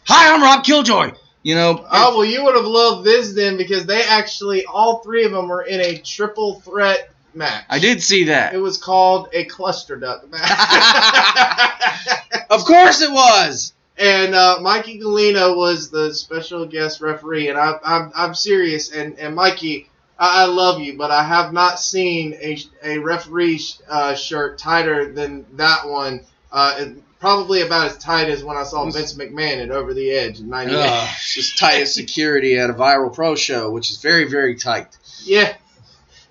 Hi, 0.06 0.34
I'm 0.34 0.42
Rob 0.42 0.64
Killjoy. 0.64 1.12
You 1.42 1.54
know, 1.54 1.86
Oh 1.90 2.16
well, 2.18 2.24
you 2.24 2.44
would 2.44 2.56
have 2.56 2.64
loved 2.66 3.04
this 3.04 3.32
then 3.34 3.56
because 3.58 3.86
they 3.86 4.02
actually 4.02 4.64
all 4.66 4.98
three 4.98 5.24
of 5.24 5.32
them 5.32 5.48
were 5.48 5.62
in 5.62 5.80
a 5.80 5.96
triple 5.98 6.60
threat 6.60 7.10
match. 7.32 7.64
I 7.68 7.78
did 7.78 8.02
see 8.02 8.24
that. 8.24 8.54
It 8.54 8.58
was 8.58 8.76
called 8.76 9.28
a 9.32 9.44
cluster 9.44 9.96
duck 9.96 10.28
match. 10.30 10.40
Of 12.50 12.64
course 12.64 13.02
it 13.02 13.12
was. 13.12 13.74
And 13.98 14.34
uh, 14.34 14.58
Mikey 14.60 14.98
Galena 14.98 15.54
was 15.54 15.90
the 15.90 16.12
special 16.14 16.66
guest 16.66 17.00
referee, 17.00 17.48
and 17.48 17.58
I, 17.58 17.74
I'm 17.84 18.12
I'm 18.14 18.34
serious. 18.34 18.92
And 18.92 19.18
and 19.18 19.34
Mikey, 19.34 19.88
I, 20.18 20.42
I 20.42 20.46
love 20.46 20.80
you, 20.80 20.96
but 20.96 21.10
I 21.10 21.22
have 21.24 21.52
not 21.52 21.80
seen 21.80 22.34
a 22.34 22.58
a 22.84 22.98
referee 22.98 23.58
sh- 23.58 23.78
uh, 23.88 24.14
shirt 24.14 24.58
tighter 24.58 25.12
than 25.12 25.44
that 25.56 25.88
one. 25.88 26.20
Uh, 26.52 26.74
it- 26.78 27.02
probably 27.20 27.62
about 27.62 27.86
as 27.90 27.98
tight 27.98 28.28
as 28.28 28.44
when 28.44 28.56
I 28.56 28.62
saw 28.62 28.88
Vince 28.88 29.14
McMahon 29.14 29.60
at 29.60 29.72
Over 29.72 29.92
the 29.92 30.12
Edge 30.12 30.38
in 30.38 30.48
'98. 30.48 30.76
Ugh, 30.76 31.08
it's 31.16 31.34
just 31.34 31.58
tight 31.58 31.82
as 31.82 31.92
security 31.92 32.56
at 32.56 32.70
a 32.70 32.72
viral 32.72 33.12
pro 33.12 33.34
show, 33.34 33.72
which 33.72 33.90
is 33.90 34.00
very, 34.00 34.30
very 34.30 34.54
tight. 34.54 34.96
Yeah, 35.24 35.52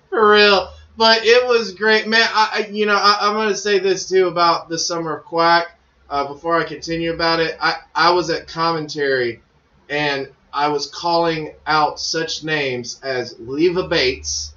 for 0.08 0.30
real. 0.30 0.70
But 0.96 1.26
it 1.26 1.46
was 1.46 1.72
great, 1.74 2.08
man. 2.08 2.26
I, 2.32 2.50
I 2.64 2.66
you 2.70 2.86
know, 2.86 2.96
I, 2.96 3.18
I'm 3.20 3.34
gonna 3.34 3.54
say 3.54 3.78
this 3.80 4.08
too 4.08 4.28
about 4.28 4.70
the 4.70 4.78
summer 4.78 5.18
of 5.18 5.24
Quack. 5.26 5.77
Uh, 6.10 6.26
before 6.26 6.58
I 6.58 6.64
continue 6.64 7.12
about 7.12 7.40
it, 7.40 7.56
I, 7.60 7.76
I 7.94 8.10
was 8.10 8.30
at 8.30 8.48
commentary, 8.48 9.42
and 9.90 10.28
I 10.52 10.68
was 10.68 10.86
calling 10.86 11.52
out 11.66 12.00
such 12.00 12.42
names 12.42 12.98
as 13.02 13.36
Leva 13.38 13.86
Bates, 13.88 14.54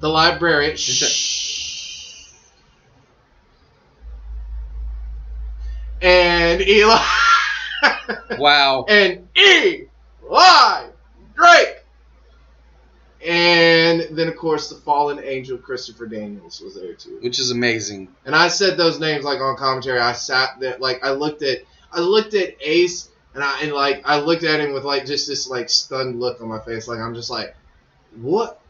the 0.00 0.08
librarian. 0.08 0.76
Shh. 0.76 2.30
And 6.02 6.60
Eli. 6.60 6.98
Wow. 8.38 8.86
and 8.88 9.28
Eli 9.36 10.86
Drake. 11.36 11.83
And 13.26 14.16
then, 14.16 14.28
of 14.28 14.36
course, 14.36 14.68
the 14.68 14.74
fallen 14.76 15.18
angel 15.22 15.56
Christopher 15.56 16.06
Daniels 16.06 16.60
was 16.60 16.74
there 16.74 16.92
too. 16.94 17.18
Which 17.22 17.38
is 17.38 17.50
amazing. 17.50 18.08
And 18.26 18.34
I 18.34 18.48
said 18.48 18.76
those 18.76 19.00
names 19.00 19.24
like 19.24 19.40
on 19.40 19.56
commentary. 19.56 19.98
I 19.98 20.12
sat 20.12 20.60
there, 20.60 20.76
like 20.78 21.02
I 21.04 21.10
looked 21.12 21.42
at, 21.42 21.60
I 21.92 22.00
looked 22.00 22.34
at 22.34 22.54
Ace, 22.60 23.08
and 23.34 23.42
I 23.42 23.60
and 23.62 23.72
like 23.72 24.02
I 24.04 24.20
looked 24.20 24.44
at 24.44 24.60
him 24.60 24.72
with 24.74 24.84
like 24.84 25.06
just 25.06 25.26
this 25.26 25.48
like 25.48 25.70
stunned 25.70 26.20
look 26.20 26.40
on 26.42 26.48
my 26.48 26.60
face. 26.60 26.86
Like 26.86 26.98
I'm 27.00 27.14
just 27.14 27.30
like, 27.30 27.54
what? 28.20 28.60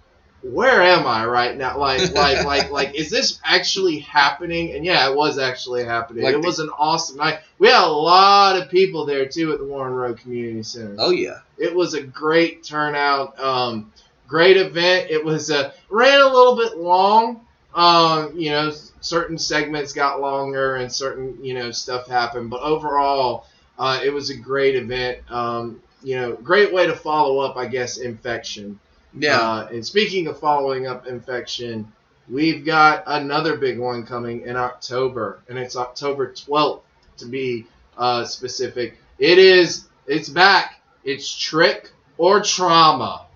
Where 0.42 0.82
am 0.82 1.06
I 1.06 1.24
right 1.24 1.56
now? 1.56 1.78
Like 1.78 2.12
like 2.14 2.44
like 2.44 2.70
like 2.70 2.94
is 2.94 3.10
this 3.10 3.40
actually 3.44 4.00
happening? 4.00 4.72
And 4.74 4.84
yeah, 4.84 5.08
it 5.10 5.16
was 5.16 5.38
actually 5.38 5.84
happening. 5.84 6.22
Like 6.22 6.34
it 6.34 6.42
the- 6.42 6.46
was 6.46 6.58
an 6.60 6.68
awesome 6.78 7.16
night. 7.16 7.40
We 7.58 7.68
had 7.68 7.82
a 7.82 7.88
lot 7.90 8.60
of 8.60 8.68
people 8.70 9.06
there 9.06 9.26
too 9.26 9.52
at 9.52 9.58
the 9.58 9.64
Warren 9.64 9.94
Road 9.94 10.18
Community 10.18 10.62
Center 10.62 10.96
Oh, 10.98 11.10
yeah. 11.10 11.38
it 11.56 11.74
was 11.74 11.94
a 11.94 12.02
great 12.02 12.62
turnout 12.62 13.40
um, 13.40 13.90
great 14.26 14.56
event. 14.56 15.10
It 15.10 15.24
was 15.24 15.50
uh, 15.50 15.72
ran 15.90 16.20
a 16.20 16.26
little 16.26 16.56
bit 16.56 16.78
long. 16.78 17.40
Um, 17.74 18.38
you 18.38 18.50
know 18.50 18.72
certain 19.00 19.36
segments 19.36 19.92
got 19.92 20.20
longer 20.20 20.76
and 20.76 20.90
certain 20.90 21.44
you 21.44 21.54
know 21.54 21.72
stuff 21.72 22.06
happened 22.06 22.48
but 22.48 22.60
overall 22.62 23.46
uh, 23.78 24.00
it 24.02 24.10
was 24.10 24.30
a 24.30 24.36
great 24.36 24.76
event. 24.76 25.18
Um, 25.30 25.80
you 26.02 26.16
know 26.16 26.34
great 26.34 26.72
way 26.72 26.86
to 26.86 26.94
follow 26.94 27.38
up 27.40 27.56
i 27.56 27.66
guess 27.66 27.96
infection. 27.96 28.78
Yeah. 29.18 29.40
uh, 29.40 29.68
and 29.72 29.84
speaking 29.84 30.28
of 30.28 30.38
following 30.38 30.86
up 30.86 31.06
infection 31.06 31.90
we've 32.28 32.64
got 32.64 33.02
another 33.06 33.56
big 33.56 33.78
one 33.78 34.06
coming 34.06 34.42
in 34.42 34.56
october 34.56 35.40
and 35.48 35.58
it's 35.58 35.76
october 35.76 36.32
12th 36.32 36.82
to 37.16 37.26
be 37.26 37.66
uh, 37.96 38.24
specific. 38.24 38.98
It 39.18 39.38
is 39.38 39.86
it's 40.06 40.28
back. 40.28 40.80
It's 41.04 41.34
trick 41.34 41.90
or 42.18 42.40
trauma 42.42 43.26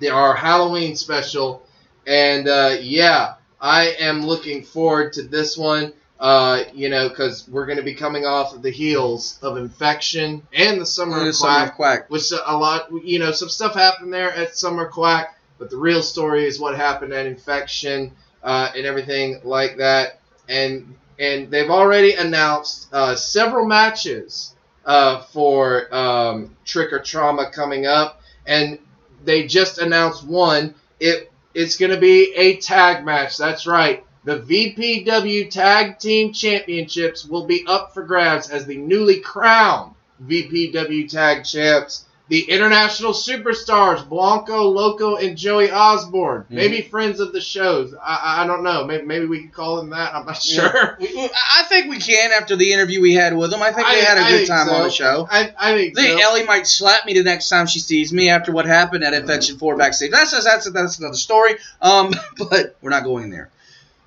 they 0.00 0.08
are 0.08 0.34
halloween 0.34 0.96
special. 0.96 1.62
And 2.06 2.48
uh, 2.48 2.76
yeah 2.80 3.34
i 3.60 3.88
am 4.00 4.22
looking 4.24 4.62
forward 4.62 5.12
to 5.14 5.22
this 5.22 5.56
one 5.58 5.92
uh, 6.20 6.64
you 6.74 6.88
know 6.88 7.08
because 7.08 7.48
we're 7.48 7.66
going 7.66 7.78
to 7.78 7.84
be 7.84 7.94
coming 7.94 8.24
off 8.26 8.54
of 8.54 8.62
the 8.62 8.70
heels 8.70 9.38
of 9.42 9.56
infection 9.56 10.42
and 10.52 10.80
the 10.80 10.86
summer 10.86 11.20
The 11.20 11.28
of 11.28 11.34
Summer 11.36 11.52
quack 11.52 11.68
of 11.70 11.76
Quack. 11.76 12.10
which 12.10 12.32
a 12.32 12.56
lot 12.56 12.88
you 13.04 13.18
know 13.18 13.30
some 13.32 13.48
stuff 13.48 13.74
happened 13.74 14.12
there 14.12 14.32
at 14.32 14.56
summer 14.56 14.88
quack 14.88 15.38
but 15.58 15.70
the 15.70 15.76
real 15.76 16.02
story 16.02 16.46
is 16.46 16.58
what 16.60 16.76
happened 16.76 17.12
at 17.12 17.26
infection 17.26 18.12
uh, 18.42 18.70
and 18.76 18.86
everything 18.86 19.40
like 19.44 19.76
that. 19.78 20.20
And 20.48 20.94
and 21.18 21.50
they've 21.50 21.70
already 21.70 22.14
announced 22.14 22.88
uh, 22.92 23.16
several 23.16 23.66
matches 23.66 24.54
uh, 24.84 25.22
for 25.22 25.92
um, 25.94 26.56
trick 26.64 26.92
or 26.92 27.00
trauma 27.00 27.50
coming 27.50 27.86
up. 27.86 28.22
And 28.46 28.78
they 29.24 29.46
just 29.46 29.78
announced 29.78 30.24
one 30.24 30.74
it 31.00 31.32
it's 31.54 31.76
going 31.76 31.90
to 31.90 32.00
be 32.00 32.32
a 32.34 32.56
tag 32.56 33.04
match 33.04 33.36
that's 33.36 33.66
right 33.66 34.04
the 34.24 34.40
VPW 34.40 35.50
Tag 35.50 35.98
Team 35.98 36.34
Championships 36.34 37.24
will 37.24 37.46
be 37.46 37.64
up 37.66 37.94
for 37.94 38.02
grabs 38.02 38.50
as 38.50 38.66
the 38.66 38.76
newly 38.76 39.20
crowned 39.20 39.94
VPW 40.26 41.08
Tag 41.08 41.44
Champs. 41.44 42.04
The 42.28 42.42
international 42.50 43.12
superstars 43.12 44.06
Blanco, 44.06 44.64
Loco, 44.68 45.16
and 45.16 45.36
Joey 45.36 45.70
Osborne. 45.70 46.44
Maybe 46.50 46.82
friends 46.82 47.20
of 47.20 47.32
the 47.32 47.40
shows. 47.40 47.94
I, 47.94 48.20
I- 48.22 48.44
I 48.44 48.46
don't 48.46 48.62
know. 48.62 48.84
Maybe, 48.84 49.04
maybe 49.04 49.26
we 49.26 49.42
could 49.42 49.52
call 49.52 49.76
them 49.76 49.90
that. 49.90 50.14
I'm 50.14 50.26
not 50.26 50.40
sure. 50.42 50.96
We- 51.00 51.30
I 51.52 51.62
think 51.68 51.88
we 51.88 51.98
can 51.98 52.30
after 52.32 52.54
the 52.56 52.72
interview 52.72 53.00
we 53.00 53.14
had 53.14 53.36
with 53.36 53.50
them. 53.50 53.62
I 53.62 53.72
think 53.72 53.88
they 53.88 54.02
had 54.04 54.18
a 54.18 54.22
I 54.22 54.30
good 54.30 54.46
time 54.46 54.68
so. 54.68 54.74
on 54.74 54.82
the 54.84 54.90
show. 54.90 55.26
I, 55.30 55.52
I 55.58 55.74
think 55.76 55.98
I 55.98 56.02
think 56.02 56.20
so. 56.20 56.26
Ellie 56.28 56.44
might 56.44 56.66
slap 56.66 57.06
me 57.06 57.14
the 57.14 57.22
next 57.22 57.48
time 57.48 57.66
she 57.66 57.78
sees 57.78 58.12
me 58.12 58.28
after 58.30 58.52
what 58.52 58.66
happened 58.66 59.04
at 59.04 59.14
Infection 59.14 59.56
4 59.58 59.76
backstage. 59.76 60.10
That's 60.10 60.30
that's 60.44 60.70
that's 60.70 60.98
another 60.98 61.16
story. 61.16 61.54
Um, 61.80 62.14
but 62.50 62.76
we're 62.82 62.90
not 62.90 63.04
going 63.04 63.30
there. 63.30 63.50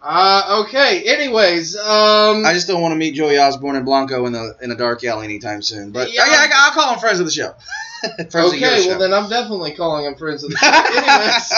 Uh, 0.02 0.64
okay. 0.66 1.04
Anyways, 1.06 1.76
um, 1.78 2.46
I 2.46 2.54
just 2.54 2.68
don't 2.68 2.82
want 2.82 2.94
to 2.94 2.96
meet 2.96 3.14
Joey 3.14 3.38
Osborne 3.38 3.76
and 3.76 3.86
Blanco 3.86 4.26
in 4.26 4.34
the 4.34 4.56
in 4.62 4.72
a 4.72 4.76
dark 4.76 5.04
alley 5.04 5.26
anytime 5.26 5.62
soon. 5.62 5.92
But 5.92 6.12
Yeah. 6.12 6.26
yeah, 6.26 6.32
I, 6.32 6.50
I, 6.52 6.70
will 6.70 6.82
call 6.82 6.92
them 6.92 7.00
friends 7.00 7.20
of 7.20 7.26
the 7.26 7.32
show. 7.32 7.54
friends 8.32 8.54
of 8.54 8.60
your 8.60 8.70
okay. 8.72 8.82
show. 8.82 8.90
Well, 8.90 9.00
then 9.00 9.14
I'm 9.14 9.30
definitely 9.30 9.74
calling 9.74 10.06
them 10.06 10.16
friends 10.16 10.44
of 10.44 10.50
the 10.50 10.58
show. 10.58 10.68
Anyways, 10.98 11.54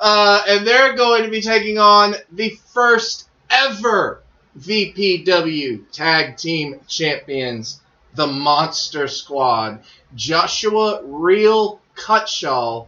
uh, 0.00 0.42
and 0.48 0.66
they're 0.66 0.94
going 0.94 1.22
to 1.22 1.30
be 1.30 1.40
taking 1.40 1.78
on 1.78 2.16
the 2.32 2.58
first 2.72 3.28
ever 3.48 4.22
VPW 4.58 5.90
Tag 5.92 6.36
Team 6.36 6.80
Champions, 6.88 7.80
the 8.14 8.26
Monster 8.26 9.08
Squad, 9.08 9.84
Joshua 10.14 11.00
Real 11.04 11.80
Cutshaw, 11.96 12.86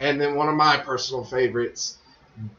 and 0.00 0.20
then 0.20 0.36
one 0.36 0.48
of 0.48 0.54
my 0.54 0.76
personal 0.78 1.24
favorites, 1.24 1.97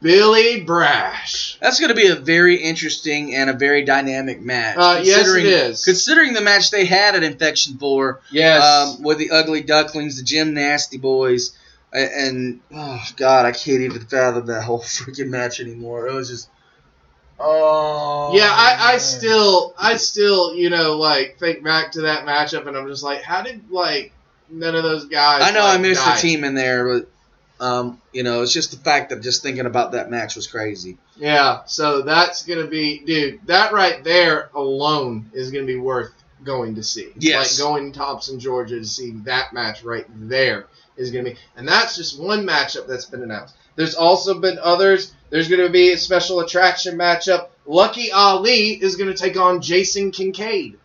Billy 0.00 0.60
Brash. 0.60 1.58
That's 1.60 1.78
going 1.78 1.90
to 1.90 1.94
be 1.94 2.08
a 2.08 2.14
very 2.14 2.56
interesting 2.56 3.34
and 3.34 3.50
a 3.50 3.52
very 3.52 3.84
dynamic 3.84 4.40
match. 4.40 4.76
Uh, 4.78 5.00
yes, 5.02 5.20
it 5.28 5.84
considering- 5.84 6.34
the 6.34 6.40
match 6.40 6.70
they 6.70 6.84
had 6.84 7.14
at 7.14 7.22
Infection 7.22 7.78
4 7.78 8.20
Yes. 8.30 8.62
um, 8.62 9.02
with 9.02 9.18
the 9.18 9.30
Ugly 9.30 9.62
Ducklings, 9.62 10.16
the 10.16 10.22
Gym 10.22 10.54
Nasty 10.54 10.98
Boys, 10.98 11.52
a- 11.92 11.98
and, 12.26 12.60
oh, 12.74 13.02
God, 13.16 13.46
I 13.46 13.52
can't 13.52 13.80
even 13.82 14.04
fathom 14.06 14.46
that 14.46 14.62
whole 14.62 14.80
freaking 14.80 15.28
match 15.28 15.60
anymore. 15.60 16.06
It 16.08 16.14
was 16.14 16.28
just. 16.28 16.48
Oh. 17.38 18.32
yeah, 18.34 18.50
I, 18.50 18.94
I 18.94 18.98
still, 18.98 19.74
I 19.78 19.96
still, 19.96 20.54
you 20.54 20.68
know, 20.68 20.98
like 20.98 21.38
think 21.38 21.64
back 21.64 21.92
to 21.92 22.02
that 22.02 22.26
matchup, 22.26 22.66
and 22.66 22.76
I'm 22.76 22.86
just 22.86 23.02
like, 23.02 23.22
how 23.22 23.40
did 23.42 23.70
like 23.70 24.12
none 24.50 24.74
of 24.74 24.82
those 24.82 25.06
guys? 25.06 25.42
I 25.42 25.50
know 25.50 25.64
I 25.64 25.78
missed 25.78 26.04
die? 26.04 26.14
the 26.16 26.20
team 26.20 26.44
in 26.44 26.54
there, 26.54 26.86
but. 26.86 27.08
Um, 27.60 28.00
you 28.12 28.22
know, 28.22 28.42
it's 28.42 28.54
just 28.54 28.70
the 28.70 28.78
fact 28.78 29.10
that 29.10 29.20
just 29.20 29.42
thinking 29.42 29.66
about 29.66 29.92
that 29.92 30.10
match 30.10 30.34
was 30.34 30.46
crazy. 30.46 30.96
Yeah, 31.16 31.60
so 31.66 32.00
that's 32.00 32.42
gonna 32.44 32.66
be, 32.66 33.00
dude. 33.00 33.46
That 33.46 33.72
right 33.72 34.02
there 34.02 34.50
alone 34.54 35.30
is 35.34 35.50
gonna 35.50 35.66
be 35.66 35.78
worth 35.78 36.12
going 36.42 36.74
to 36.76 36.82
see. 36.82 37.12
Yes. 37.18 37.58
like 37.58 37.68
going 37.68 37.92
to 37.92 37.98
Thompson, 37.98 38.40
Georgia, 38.40 38.78
to 38.78 38.84
see 38.84 39.12
that 39.24 39.52
match 39.52 39.84
right 39.84 40.06
there 40.08 40.66
is 40.96 41.10
gonna 41.10 41.24
be, 41.24 41.36
and 41.56 41.68
that's 41.68 41.96
just 41.96 42.20
one 42.20 42.46
matchup 42.46 42.86
that's 42.86 43.04
been 43.04 43.22
announced. 43.22 43.54
There's 43.76 43.94
also 43.94 44.40
been 44.40 44.58
others. 44.58 45.14
There's 45.28 45.48
gonna 45.48 45.70
be 45.70 45.92
a 45.92 45.98
special 45.98 46.40
attraction 46.40 46.96
matchup. 46.96 47.48
Lucky 47.66 48.10
Ali 48.10 48.82
is 48.82 48.96
gonna 48.96 49.14
take 49.14 49.36
on 49.36 49.60
Jason 49.60 50.10
Kincaid. 50.10 50.78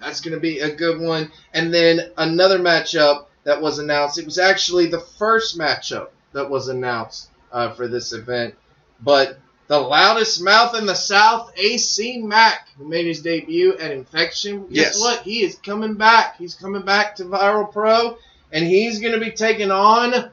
That's 0.00 0.20
gonna 0.20 0.40
be 0.40 0.60
a 0.60 0.74
good 0.74 1.00
one. 1.00 1.30
And 1.52 1.72
then 1.72 2.10
another 2.16 2.58
matchup 2.58 3.26
that 3.46 3.62
was 3.62 3.78
announced. 3.78 4.18
It 4.18 4.24
was 4.24 4.38
actually 4.38 4.88
the 4.88 4.98
first 5.00 5.56
matchup 5.56 6.08
that 6.32 6.50
was 6.50 6.66
announced 6.66 7.30
uh, 7.52 7.70
for 7.70 7.86
this 7.86 8.12
event, 8.12 8.56
but 9.00 9.38
the 9.68 9.78
loudest 9.78 10.42
mouth 10.42 10.74
in 10.76 10.84
the 10.84 10.94
South, 10.94 11.52
AC 11.56 12.18
Mack, 12.18 12.68
who 12.76 12.88
made 12.88 13.06
his 13.06 13.22
debut 13.22 13.76
at 13.78 13.92
Infection. 13.92 14.66
Guess 14.66 14.76
Yes. 14.76 15.00
what? 15.00 15.22
He 15.22 15.42
is 15.44 15.56
coming 15.56 15.94
back. 15.94 16.36
He's 16.38 16.54
coming 16.54 16.82
back 16.82 17.16
to 17.16 17.24
Viral 17.24 17.72
Pro, 17.72 18.18
and 18.52 18.66
he's 18.66 18.98
going 19.00 19.14
to 19.14 19.20
be 19.20 19.30
taking 19.30 19.70
on 19.70 20.30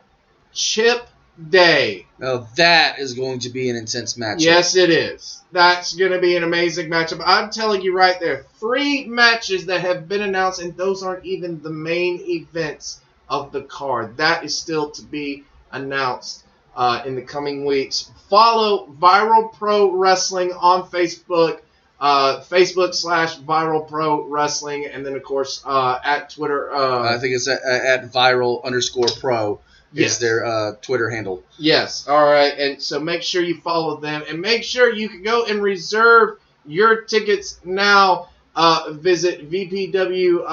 Chip 0.51 1.07
Day. 1.49 2.07
Now 2.17 2.47
that 2.57 2.97
is 2.97 3.13
going 3.13 3.39
to 3.39 3.49
be 3.49 3.69
an 3.69 3.75
intense 3.75 4.17
match. 4.17 4.41
Yes, 4.41 4.75
it 4.75 4.89
is. 4.89 5.41
That's 5.51 5.93
going 5.93 6.11
to 6.11 6.19
be 6.19 6.35
an 6.35 6.43
amazing 6.43 6.89
matchup. 6.89 7.21
I'm 7.23 7.51
telling 7.51 7.81
you 7.83 7.95
right 7.95 8.19
there, 8.19 8.45
three 8.59 9.05
matches 9.05 9.67
that 9.67 9.81
have 9.81 10.07
been 10.07 10.21
announced, 10.23 10.61
and 10.61 10.75
those 10.75 11.03
aren't 11.03 11.25
even 11.25 11.61
the 11.61 11.69
main 11.71 12.19
events 12.27 13.01
of 13.29 13.51
the 13.51 13.61
card. 13.63 14.17
That 14.17 14.43
is 14.43 14.57
still 14.57 14.91
to 14.91 15.01
be 15.03 15.43
announced 15.71 16.43
uh, 16.75 17.01
in 17.05 17.15
the 17.15 17.21
coming 17.21 17.65
weeks. 17.65 18.11
Follow 18.29 18.87
Viral 18.99 19.53
Pro 19.53 19.91
Wrestling 19.91 20.51
on 20.53 20.89
Facebook. 20.89 21.59
Uh, 21.99 22.41
Facebook 22.43 22.93
slash 22.93 23.37
Viral 23.39 23.87
Pro 23.87 24.27
Wrestling, 24.27 24.85
and 24.87 25.05
then 25.05 25.15
of 25.15 25.23
course 25.23 25.61
uh, 25.65 25.99
at 26.03 26.29
Twitter. 26.31 26.73
Uh, 26.73 27.03
I 27.15 27.17
think 27.17 27.33
it's 27.33 27.47
at, 27.47 27.61
at 27.63 28.11
viral 28.11 28.61
underscore 28.65 29.07
pro 29.21 29.61
Yes. 29.93 30.13
is 30.13 30.19
their 30.19 30.43
uh, 30.45 30.71
Twitter 30.81 31.09
handle. 31.09 31.43
Yes. 31.57 32.07
All 32.07 32.25
right. 32.25 32.51
And 32.57 32.81
so 32.81 32.99
make 32.99 33.21
sure 33.21 33.41
you 33.43 33.61
follow 33.61 33.97
them 34.01 34.23
and 34.27 34.41
make 34.41 34.63
sure 34.63 34.91
you 34.91 35.07
can 35.07 35.23
go 35.23 35.45
and 35.45 35.61
reserve 35.61 36.39
your 36.65 37.03
tickets 37.03 37.59
now. 37.63 38.27
Uh, 38.55 38.91
visit 38.93 39.49
VPW. 39.49 40.43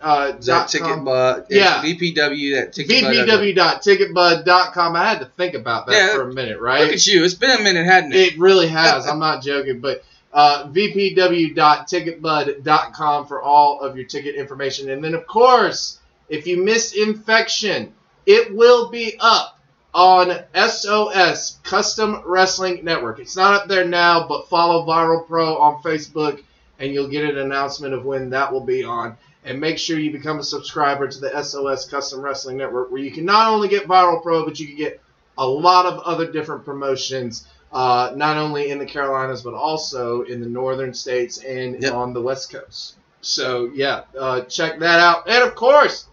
Uh, 0.00 0.32
that 0.32 0.44
dot 0.44 0.68
ticket 0.68 0.86
com. 0.86 1.04
bud? 1.04 1.46
Yeah. 1.50 1.82
VPW. 1.82 2.54
That 2.54 2.72
ticket. 2.72 3.02
VPW.ticketbud.com. 3.04 4.94
I 4.96 5.08
had 5.08 5.18
to 5.20 5.26
think 5.36 5.54
about 5.54 5.86
that 5.86 5.94
Yeah. 5.94 6.14
for 6.14 6.28
a 6.28 6.32
minute, 6.32 6.60
right? 6.60 6.82
Look 6.84 6.92
at 6.92 7.06
you. 7.06 7.24
It's 7.24 7.34
been 7.34 7.58
a 7.58 7.62
minute, 7.62 7.84
hadn't 7.84 8.12
it? 8.12 8.34
It 8.34 8.38
really 8.38 8.68
has. 8.68 9.06
I'm 9.08 9.18
not 9.18 9.42
joking, 9.42 9.80
but 9.80 10.04
uh, 10.32 10.68
vpw.ticketbud.com 10.68 13.26
for 13.26 13.42
all 13.42 13.80
of 13.80 13.96
your 13.96 14.06
ticket 14.06 14.34
information. 14.34 14.90
And 14.90 15.02
then, 15.02 15.14
of 15.14 15.26
course, 15.26 15.98
if 16.28 16.46
you 16.46 16.62
miss 16.62 16.92
Infection, 16.92 17.92
it 18.26 18.54
will 18.54 18.90
be 18.90 19.16
up 19.20 19.58
on 19.94 20.38
SOS 20.54 21.58
Custom 21.64 22.22
Wrestling 22.24 22.84
Network. 22.84 23.18
It's 23.18 23.36
not 23.36 23.54
up 23.54 23.68
there 23.68 23.86
now, 23.86 24.28
but 24.28 24.48
follow 24.48 24.86
Viral 24.86 25.26
Pro 25.26 25.56
on 25.56 25.82
Facebook, 25.82 26.42
and 26.78 26.92
you'll 26.92 27.08
get 27.08 27.24
an 27.24 27.38
announcement 27.38 27.94
of 27.94 28.04
when 28.04 28.30
that 28.30 28.52
will 28.52 28.60
be 28.64 28.84
on. 28.84 29.16
And 29.44 29.60
make 29.60 29.78
sure 29.78 29.98
you 29.98 30.10
become 30.10 30.38
a 30.38 30.44
subscriber 30.44 31.08
to 31.08 31.20
the 31.20 31.42
SOS 31.42 31.88
Custom 31.88 32.20
Wrestling 32.20 32.56
Network, 32.56 32.90
where 32.90 33.00
you 33.00 33.10
can 33.10 33.24
not 33.24 33.48
only 33.48 33.68
get 33.68 33.86
Viral 33.86 34.22
Pro, 34.22 34.44
but 34.44 34.58
you 34.58 34.66
can 34.66 34.76
get 34.76 35.00
a 35.38 35.46
lot 35.46 35.86
of 35.86 36.00
other 36.00 36.30
different 36.30 36.64
promotions, 36.64 37.46
uh, 37.72 38.12
not 38.16 38.36
only 38.36 38.70
in 38.70 38.78
the 38.78 38.86
Carolinas, 38.86 39.42
but 39.42 39.54
also 39.54 40.22
in 40.22 40.40
the 40.40 40.48
northern 40.48 40.92
states 40.92 41.38
and 41.38 41.82
Yep. 41.82 41.94
on 41.94 42.12
the 42.12 42.20
West 42.20 42.50
Coast. 42.52 42.94
So, 43.20 43.70
yeah, 43.74 44.02
uh, 44.18 44.42
check 44.42 44.78
that 44.80 45.00
out. 45.00 45.28
And 45.28 45.44
of 45.44 45.54
course, 45.54 46.06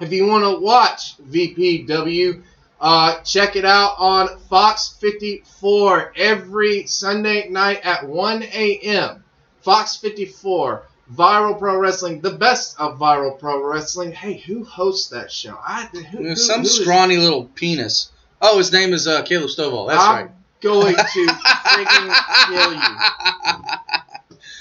if 0.00 0.12
you 0.12 0.26
want 0.26 0.44
to 0.44 0.60
watch 0.60 1.16
VPW, 1.22 2.42
uh, 2.80 3.20
check 3.20 3.54
it 3.56 3.64
out 3.64 3.94
on 3.98 4.38
Fox 4.50 4.96
54 5.00 6.12
every 6.16 6.86
Sunday 6.86 7.48
night 7.48 7.80
at 7.84 8.06
1 8.06 8.42
a.m. 8.42 9.24
Fox 9.62 9.96
54, 9.96 10.82
Viral 11.14 11.58
Pro 11.58 11.76
Wrestling, 11.78 12.20
the 12.20 12.30
best 12.32 12.78
of 12.80 12.98
Viral 12.98 13.38
Pro 13.38 13.62
Wrestling. 13.64 14.12
Hey, 14.12 14.38
who 14.38 14.64
hosts 14.64 15.08
that 15.10 15.30
show? 15.30 15.58
I, 15.66 15.84
who, 15.92 16.00
who- 16.02 16.36
Some 16.36 16.60
who 16.60 16.66
is- 16.66 16.80
scrawny 16.80 17.16
little 17.16 17.44
penis. 17.54 18.10
Oh, 18.40 18.58
his 18.58 18.72
name 18.72 18.92
is 18.92 19.06
uh, 19.06 19.22
Caleb 19.22 19.50
Stovall. 19.50 19.88
That's 19.88 20.02
I'm 20.02 20.16
right. 20.26 20.30
going 20.60 20.94
to 20.96 21.02
freaking 21.02 22.48
kill 22.48 22.72
you. 22.72 22.78
That- 22.80 23.80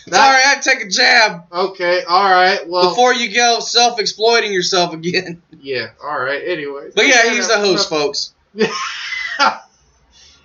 Sorry, 0.10 0.41
I 0.45 0.56
take 0.61 0.86
a 0.86 0.90
jab 0.90 1.44
Okay, 1.53 2.03
all 2.03 2.30
right. 2.30 2.68
Well, 2.68 2.90
before 2.90 3.14
you 3.14 3.34
go 3.34 3.60
self-exploiting 3.60 4.52
yourself 4.52 4.94
again. 4.94 5.41
yeah, 5.61 5.90
all 6.03 6.19
right. 6.19 6.41
Anyways, 6.45 6.94
But 6.95 7.07
yeah, 7.07 7.32
he's 7.32 7.48
the 7.48 7.57
host, 7.60 7.88
folks. 7.90 8.34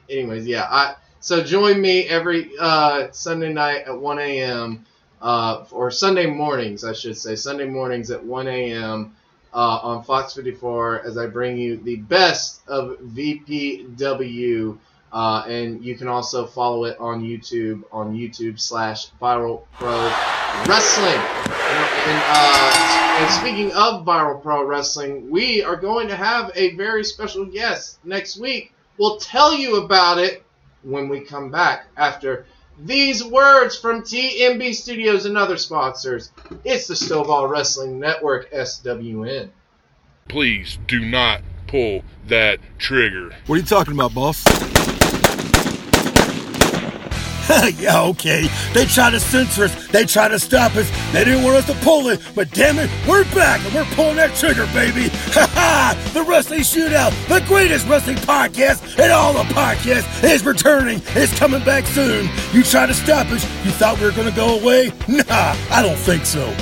Anyways, 0.08 0.46
yeah. 0.46 0.66
I 0.70 0.94
so 1.20 1.42
join 1.42 1.80
me 1.80 2.06
every 2.06 2.50
uh, 2.60 3.08
Sunday 3.10 3.52
night 3.52 3.82
at 3.86 3.98
1 3.98 4.18
a.m. 4.20 4.86
Uh, 5.20 5.64
or 5.70 5.90
Sunday 5.90 6.26
mornings, 6.26 6.84
I 6.84 6.92
should 6.92 7.16
say, 7.16 7.36
Sunday 7.36 7.66
mornings 7.66 8.10
at 8.10 8.22
1 8.22 8.48
a.m. 8.48 9.16
Uh, 9.52 9.78
on 9.82 10.04
Fox 10.04 10.34
54 10.34 11.02
as 11.06 11.16
I 11.16 11.26
bring 11.26 11.56
you 11.56 11.78
the 11.78 11.96
best 11.96 12.60
of 12.68 12.98
VPW. 12.98 14.78
Uh, 15.12 15.44
and 15.48 15.82
you 15.82 15.96
can 15.96 16.08
also 16.08 16.46
follow 16.46 16.84
it 16.84 16.98
on 16.98 17.22
YouTube 17.22 17.82
on 17.90 18.14
YouTube 18.14 18.60
slash 18.60 19.08
Viral 19.22 19.64
Pro 19.72 19.96
Wrestling. 20.68 21.20
And, 22.06 22.22
uh, 22.28 23.16
and 23.18 23.30
speaking 23.30 23.72
of 23.72 24.04
Viral 24.04 24.42
Pro 24.42 24.64
Wrestling, 24.64 25.30
we 25.30 25.62
are 25.62 25.76
going 25.76 26.08
to 26.08 26.16
have 26.16 26.50
a 26.54 26.74
very 26.74 27.02
special 27.02 27.46
guest 27.46 27.98
next 28.04 28.36
week. 28.36 28.72
We'll 28.98 29.16
tell 29.16 29.54
you 29.54 29.76
about 29.76 30.18
it 30.18 30.42
when 30.82 31.08
we 31.08 31.20
come 31.20 31.50
back 31.50 31.86
after 31.96 32.46
these 32.78 33.24
words 33.24 33.78
from 33.78 34.02
TMB 34.02 34.74
Studios 34.74 35.26
and 35.26 35.36
other 35.36 35.56
sponsors. 35.56 36.30
It's 36.64 36.86
the 36.86 36.94
Stovall 36.94 37.48
Wrestling 37.48 37.98
Network, 37.98 38.50
SWN. 38.52 39.50
Please 40.28 40.78
do 40.86 41.00
not 41.00 41.42
pull 41.66 42.02
that 42.26 42.58
trigger. 42.78 43.34
What 43.46 43.56
are 43.56 43.58
you 43.58 43.66
talking 43.66 43.94
about, 43.94 44.14
boss? 44.14 44.44
yeah, 47.78 48.02
okay. 48.02 48.48
They 48.72 48.86
try 48.86 49.10
to 49.10 49.20
censor 49.20 49.64
us. 49.64 49.88
They 49.88 50.04
try 50.04 50.28
to 50.28 50.38
stop 50.38 50.74
us. 50.76 50.90
They 51.12 51.24
didn't 51.24 51.44
want 51.44 51.56
us 51.56 51.66
to 51.66 51.74
pull 51.84 52.08
it, 52.08 52.20
but 52.34 52.50
damn 52.50 52.78
it, 52.78 52.90
we're 53.08 53.24
back 53.34 53.64
and 53.64 53.74
we're 53.74 53.84
pulling 53.94 54.16
that 54.16 54.34
trigger, 54.34 54.66
baby. 54.74 55.08
Ha 55.32 55.46
ha! 55.54 56.10
The 56.12 56.22
Wrestling 56.22 56.60
Shootout, 56.60 57.12
the 57.28 57.44
greatest 57.46 57.86
wrestling 57.88 58.16
podcast 58.16 58.98
in 58.98 59.10
all 59.10 59.32
the 59.32 59.44
podcasts, 59.54 60.24
is 60.24 60.44
returning. 60.44 61.00
It's 61.14 61.36
coming 61.38 61.62
back 61.64 61.86
soon. 61.86 62.28
You 62.52 62.62
try 62.62 62.86
to 62.86 62.94
stop 62.94 63.26
us. 63.28 63.44
You 63.64 63.70
thought 63.72 63.98
we 64.00 64.06
were 64.06 64.12
going 64.12 64.28
to 64.28 64.36
go 64.36 64.58
away? 64.58 64.92
Nah, 65.16 65.56
I 65.70 65.82
don't 65.82 65.96
think 65.96 66.26
so. 66.26 66.54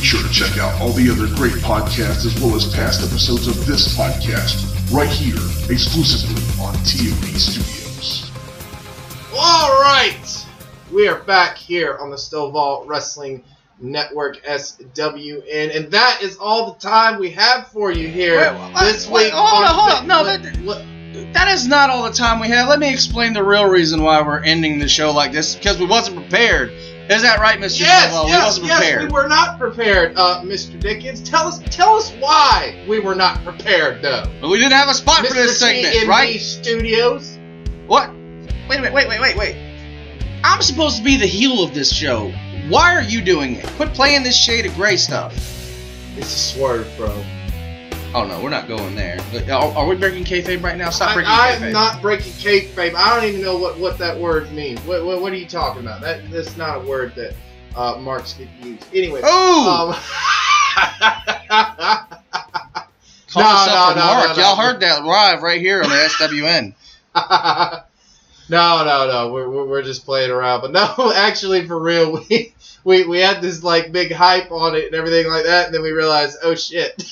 Be 0.00 0.06
sure 0.06 0.22
to 0.26 0.32
check 0.32 0.56
out 0.58 0.80
all 0.80 0.92
the 0.92 1.10
other 1.10 1.26
great 1.36 1.52
podcasts 1.62 2.24
as 2.24 2.34
well 2.40 2.54
as 2.56 2.72
past 2.74 3.02
episodes 3.06 3.46
of 3.46 3.66
this 3.66 3.94
podcast 3.96 4.64
right 4.90 5.10
here 5.10 5.36
exclusively 5.70 6.40
on 6.64 6.72
TMB 6.76 7.36
Studios. 7.36 8.30
All 9.38 9.78
right, 9.82 10.46
we 10.90 11.06
are 11.06 11.18
back 11.24 11.58
here 11.58 11.98
on 11.98 12.08
the 12.08 12.16
Stovall 12.16 12.86
Wrestling 12.86 13.44
Network 13.78 14.42
SWN. 14.44 15.76
And 15.76 15.90
that 15.92 16.20
is 16.22 16.38
all 16.38 16.72
the 16.72 16.78
time 16.80 17.20
we 17.20 17.30
have 17.32 17.68
for 17.68 17.92
you 17.92 18.08
here 18.08 18.38
Wait, 18.54 18.74
this 18.80 19.06
wait, 19.06 19.24
week. 19.24 19.32
hold 19.34 19.64
on, 19.64 19.68
on 19.68 19.74
hold 19.74 19.90
on. 19.92 20.06
No, 20.06 20.22
What- 20.22 20.42
that- 20.42 20.56
what- 20.64 20.82
That 21.34 21.48
is 21.48 21.66
not 21.66 21.90
all 21.90 22.04
the 22.04 22.12
time 22.12 22.40
we 22.40 22.48
have. 22.48 22.68
Let 22.68 22.78
me 22.78 22.90
explain 22.90 23.32
the 23.34 23.42
real 23.42 23.66
reason 23.66 24.02
why 24.02 24.22
we're 24.22 24.42
ending 24.42 24.78
the 24.78 24.88
show 24.88 25.10
like 25.12 25.32
this 25.32 25.54
because 25.56 25.78
we 25.78 25.84
wasn't 25.84 26.16
prepared. 26.16 26.72
Is 27.10 27.22
that 27.22 27.40
right, 27.40 27.58
Mr. 27.58 27.80
Yes, 27.80 28.10
Snowball? 28.10 28.26
we 28.26 28.30
yes, 28.30 28.58
yes, 28.62 28.78
prepared. 28.78 29.02
we 29.02 29.12
were 29.12 29.26
not 29.26 29.58
prepared, 29.58 30.16
uh, 30.16 30.42
Mr. 30.42 30.78
Dickens. 30.78 31.20
Tell 31.20 31.48
us, 31.48 31.58
tell 31.74 31.96
us 31.96 32.12
why 32.20 32.84
we 32.88 33.00
were 33.00 33.16
not 33.16 33.42
prepared, 33.42 34.00
though. 34.00 34.22
But 34.40 34.48
we 34.48 34.58
didn't 34.58 34.74
have 34.74 34.88
a 34.88 34.94
spot 34.94 35.26
for 35.26 35.34
this 35.34 35.58
segment, 35.58 36.06
right? 36.06 36.40
Studios. 36.40 37.36
What? 37.88 38.10
Wait 38.68 38.78
a 38.78 38.82
minute, 38.82 38.92
wait, 38.92 39.08
wait, 39.08 39.20
wait, 39.20 39.36
wait. 39.36 39.56
I'm 40.44 40.62
supposed 40.62 40.98
to 40.98 41.02
be 41.02 41.16
the 41.16 41.26
heel 41.26 41.64
of 41.64 41.74
this 41.74 41.92
show. 41.92 42.30
Why 42.68 42.94
are 42.94 43.02
you 43.02 43.20
doing 43.22 43.56
it? 43.56 43.66
Quit 43.70 43.92
playing 43.92 44.22
this 44.22 44.36
shade 44.36 44.64
of 44.64 44.74
gray 44.76 44.96
stuff. 44.96 45.34
It's 46.16 46.32
a 46.32 46.38
swerve, 46.38 46.88
bro. 46.96 47.24
Oh 48.12 48.26
no, 48.26 48.42
we're 48.42 48.50
not 48.50 48.66
going 48.66 48.96
there. 48.96 49.20
Are, 49.52 49.72
are 49.76 49.86
we 49.86 49.94
breaking 49.94 50.24
kayfabe 50.24 50.64
right 50.64 50.76
now? 50.76 50.90
Stop 50.90 51.14
breaking 51.14 51.30
I, 51.32 51.52
kayfabe. 51.52 51.66
I'm 51.66 51.72
not 51.72 52.02
breaking 52.02 52.32
kayfabe. 52.32 52.96
I 52.96 53.14
don't 53.14 53.24
even 53.28 53.40
know 53.40 53.56
what, 53.56 53.78
what 53.78 53.98
that 53.98 54.18
word 54.18 54.50
means. 54.50 54.80
What, 54.80 55.04
what, 55.04 55.22
what 55.22 55.32
are 55.32 55.36
you 55.36 55.46
talking 55.46 55.82
about? 55.82 56.00
That 56.00 56.28
that's 56.30 56.56
not 56.56 56.78
a 56.78 56.80
word 56.80 57.14
that 57.14 57.36
uh, 57.76 57.98
Marks 58.00 58.32
could 58.32 58.48
use. 58.64 58.80
Anyway. 58.92 59.20
Oh! 59.22 59.90
Um, 59.90 59.94
Call 63.30 63.44
no, 63.44 63.66
no, 63.66 63.94
no, 63.94 64.06
mark. 64.06 64.28
no, 64.28 64.34
no. 64.34 64.42
Y'all 64.42 64.56
heard 64.56 64.80
that 64.80 65.04
live 65.04 65.42
right 65.42 65.60
here 65.60 65.82
on 65.82 65.88
the 65.88 65.94
SWN. 65.94 66.74
no, 68.50 68.84
no, 68.84 69.06
no. 69.06 69.32
We're, 69.32 69.48
we're, 69.48 69.66
we're 69.66 69.82
just 69.82 70.04
playing 70.04 70.32
around. 70.32 70.62
But 70.62 70.72
no, 70.72 71.12
actually, 71.14 71.64
for 71.64 71.78
real, 71.78 72.24
we, 72.28 72.52
we 72.84 73.04
we 73.04 73.18
had 73.20 73.42
this 73.42 73.62
like 73.62 73.92
big 73.92 74.12
hype 74.12 74.50
on 74.50 74.74
it 74.74 74.86
and 74.86 74.94
everything 74.94 75.28
like 75.28 75.44
that, 75.44 75.66
and 75.66 75.74
then 75.74 75.82
we 75.82 75.92
realized, 75.92 76.38
oh 76.42 76.54
shit, 76.54 77.02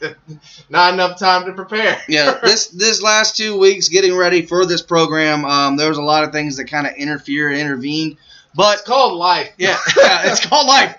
not 0.68 0.94
enough 0.94 1.18
time 1.18 1.46
to 1.46 1.52
prepare. 1.52 2.00
yeah, 2.08 2.38
this 2.42 2.68
this 2.68 3.02
last 3.02 3.36
two 3.36 3.58
weeks 3.58 3.88
getting 3.88 4.16
ready 4.16 4.42
for 4.42 4.66
this 4.66 4.82
program, 4.82 5.44
um, 5.44 5.76
there 5.76 5.88
was 5.88 5.98
a 5.98 6.02
lot 6.02 6.24
of 6.24 6.32
things 6.32 6.56
that 6.56 6.66
kind 6.66 6.86
of 6.86 6.94
interfere 6.94 7.48
and 7.48 7.58
intervened. 7.58 8.16
But 8.54 8.74
it's 8.74 8.82
called 8.82 9.18
life. 9.18 9.52
yeah, 9.58 9.76
yeah, 9.96 10.32
it's 10.32 10.44
called 10.44 10.66
life. 10.66 10.96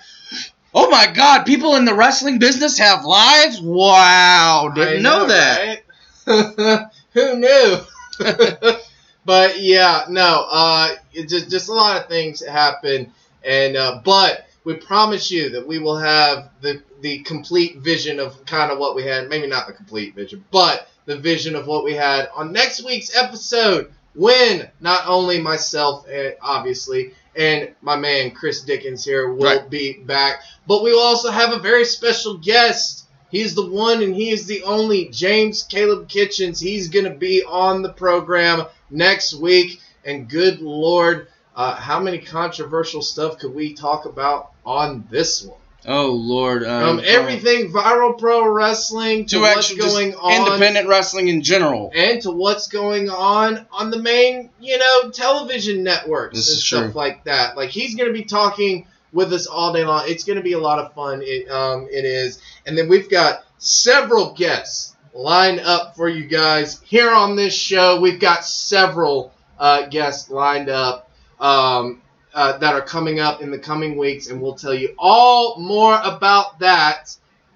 Oh 0.73 0.89
my 0.89 1.07
God! 1.07 1.45
People 1.45 1.75
in 1.75 1.85
the 1.85 1.95
wrestling 1.95 2.37
business 2.39 2.77
have 2.77 3.03
lives. 3.03 3.59
Wow, 3.61 4.71
didn't 4.75 5.05
I 5.05 5.09
know, 5.09 5.25
that. 5.27 5.83
right? 6.27 6.85
Who 7.13 7.37
knew? 7.39 7.77
but 9.25 9.59
yeah, 9.59 10.05
no. 10.09 10.45
Uh, 10.51 10.95
it 11.13 11.29
just 11.29 11.49
just 11.49 11.69
a 11.69 11.73
lot 11.73 11.99
of 11.99 12.07
things 12.07 12.45
happen, 12.45 13.11
and 13.43 13.75
uh, 13.75 14.01
but 14.03 14.45
we 14.63 14.75
promise 14.75 15.31
you 15.31 15.49
that 15.51 15.67
we 15.67 15.79
will 15.79 15.97
have 15.97 16.49
the 16.61 16.81
the 17.01 17.19
complete 17.19 17.77
vision 17.77 18.19
of 18.19 18.45
kind 18.45 18.71
of 18.71 18.79
what 18.79 18.95
we 18.95 19.03
had. 19.03 19.29
Maybe 19.29 19.47
not 19.47 19.67
the 19.67 19.73
complete 19.73 20.15
vision, 20.15 20.43
but 20.51 20.89
the 21.05 21.17
vision 21.17 21.55
of 21.55 21.67
what 21.67 21.83
we 21.85 21.93
had 21.93 22.29
on 22.35 22.51
next 22.51 22.83
week's 22.83 23.15
episode. 23.15 23.91
When 24.15 24.67
not 24.79 25.07
only 25.07 25.39
myself, 25.39 26.07
uh, 26.09 26.31
obviously, 26.41 27.13
and 27.35 27.75
my 27.81 27.95
man 27.95 28.31
Chris 28.31 28.61
Dickens 28.61 29.05
here 29.05 29.31
will 29.31 29.45
Right. 29.45 29.69
be 29.69 29.93
back, 29.93 30.41
but 30.67 30.83
we 30.83 30.91
will 30.91 31.01
also 31.01 31.29
have 31.29 31.53
a 31.53 31.59
very 31.59 31.85
special 31.85 32.37
guest. 32.37 33.03
He's 33.29 33.53
the 33.53 33.67
one 33.67 34.01
and 34.01 34.15
he 34.15 34.31
is 34.31 34.47
the 34.47 34.63
only 34.63 35.09
James 35.09 35.61
Caleb 35.61 36.07
Kitchens. 36.09 36.59
He's 36.59 36.87
going 36.87 37.05
to 37.05 37.11
be 37.11 37.43
on 37.43 37.83
the 37.83 37.93
program 37.93 38.63
next 38.89 39.35
week. 39.35 39.81
And 40.03 40.27
good 40.29 40.61
Lord, 40.61 41.27
uh, 41.57 41.75
how 41.75 41.99
many 41.99 42.19
controversial 42.19 43.01
stuff 43.01 43.39
could 43.39 43.53
we 43.53 43.73
talk 43.73 44.05
about 44.05 44.51
on 44.63 45.05
this 45.09 45.43
one? 45.43 45.57
Oh 45.87 46.11
Lord, 46.11 46.63
um, 46.65 46.97
From 46.97 47.05
everything 47.05 47.71
viral 47.71 48.17
pro 48.17 48.47
wrestling 48.47 49.25
to, 49.27 49.37
to 49.37 49.41
what's 49.41 49.73
going 49.73 50.15
on 50.15 50.47
independent 50.47 50.87
wrestling 50.87 51.29
in 51.29 51.41
general. 51.41 51.91
and 51.95 52.21
to 52.21 52.31
what's 52.31 52.67
going 52.67 53.09
on 53.09 53.65
on 53.71 53.89
the 53.89 53.97
main, 53.99 54.49
you 54.59 54.77
know, 54.77 55.09
television 55.11 55.83
networks 55.83 56.35
This 56.35 56.51
and 56.51 56.59
stuff 56.59 56.83
true. 56.91 56.93
like 56.93 57.23
that. 57.23 57.57
Like 57.57 57.69
he's 57.69 57.95
going 57.95 58.07
to 58.07 58.13
be 58.13 58.25
talking 58.25 58.85
with 59.13 59.33
us 59.33 59.47
all 59.47 59.73
day 59.73 59.83
long. 59.85 60.03
It's 60.07 60.25
going 60.25 60.37
to 60.37 60.43
be 60.43 60.53
a 60.53 60.59
lot 60.59 60.79
of 60.79 60.93
fun. 60.93 61.21
It 61.23 61.49
um 61.49 61.87
it 61.89 62.05
is. 62.05 62.39
And 62.65 62.77
then 62.77 62.89
we've 62.89 63.09
got 63.09 63.45
several 63.57 64.33
guests 64.33 64.95
lined 65.13 65.61
up 65.61 65.95
for 65.95 66.07
you 66.07 66.25
guys 66.25 66.79
here 66.81 67.11
on 67.11 67.35
this 67.35 67.55
show. 67.55 67.99
We've 67.99 68.19
got 68.19 68.45
several 68.45 69.31
uh, 69.57 69.87
guests 69.87 70.29
lined 70.29 70.69
up. 70.69 71.06
Um, 71.39 72.01
uh, 72.33 72.57
that 72.59 72.75
are 72.75 72.81
coming 72.81 73.19
up 73.19 73.41
in 73.41 73.49
the 73.49 73.57
coming 73.57 73.97
weeks, 73.97 74.27
and 74.27 74.39
we'll 74.39 74.53
tell 74.53 74.73
you 74.73 74.93
all 74.99 75.59
more 75.59 75.99
about 76.03 76.59
that 76.59 77.15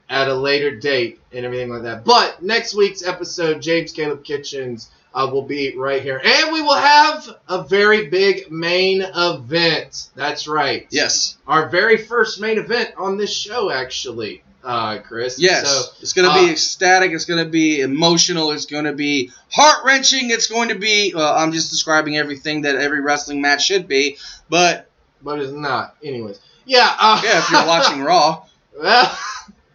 at 0.10 0.28
a 0.28 0.34
later 0.34 0.76
date 0.76 1.22
and 1.32 1.46
everything 1.46 1.70
like 1.70 1.84
that. 1.84 2.04
But 2.04 2.42
next 2.42 2.74
week's 2.74 3.06
episode, 3.06 3.62
James 3.62 3.92
Caleb 3.92 4.24
Kitchens 4.24 4.90
uh, 5.14 5.30
will 5.32 5.44
be 5.44 5.76
right 5.76 6.02
here, 6.02 6.22
and 6.24 6.52
we 6.52 6.62
will 6.62 6.76
have 6.76 7.30
a 7.48 7.64
very 7.64 8.08
big 8.08 8.52
main 8.52 9.04
event. 9.16 10.10
That's 10.16 10.48
right. 10.48 10.88
Yes, 10.90 11.38
Our 11.48 11.70
very 11.70 11.98
first 11.98 12.42
main 12.42 12.58
event 12.58 12.94
on 12.98 13.18
this 13.18 13.34
show, 13.34 13.70
actually, 13.72 14.42
uh, 14.64 15.00
Chris. 15.00 15.40
yes. 15.40 15.70
So, 15.70 15.94
it's 16.02 16.14
gonna 16.14 16.34
be 16.34 16.50
uh, 16.50 16.52
ecstatic. 16.52 17.12
It's 17.12 17.26
gonna 17.26 17.46
be 17.46 17.82
emotional. 17.82 18.52
It's 18.52 18.66
gonna 18.66 18.94
be 18.94 19.32
heart 19.52 19.86
wrenching. 19.86 20.30
It's 20.30 20.48
going 20.48 20.70
to 20.70 20.76
be. 20.76 21.14
Well, 21.16 21.36
I'm 21.36 21.52
just 21.52 21.70
describing 21.70 22.18
everything 22.18 22.62
that 22.62 22.76
every 22.76 23.02
wrestling 23.02 23.42
match 23.42 23.66
should 23.66 23.88
be. 23.88 24.18
But 24.50 24.90
but 25.22 25.40
it's 25.40 25.52
not. 25.52 25.96
Anyways. 26.04 26.40
Yeah. 26.66 26.94
Uh, 27.00 27.22
yeah, 27.26 27.40
if 27.40 27.50
you're 27.50 27.66
watching 27.66 28.02
Raw. 28.02 28.46
well, 28.82 29.18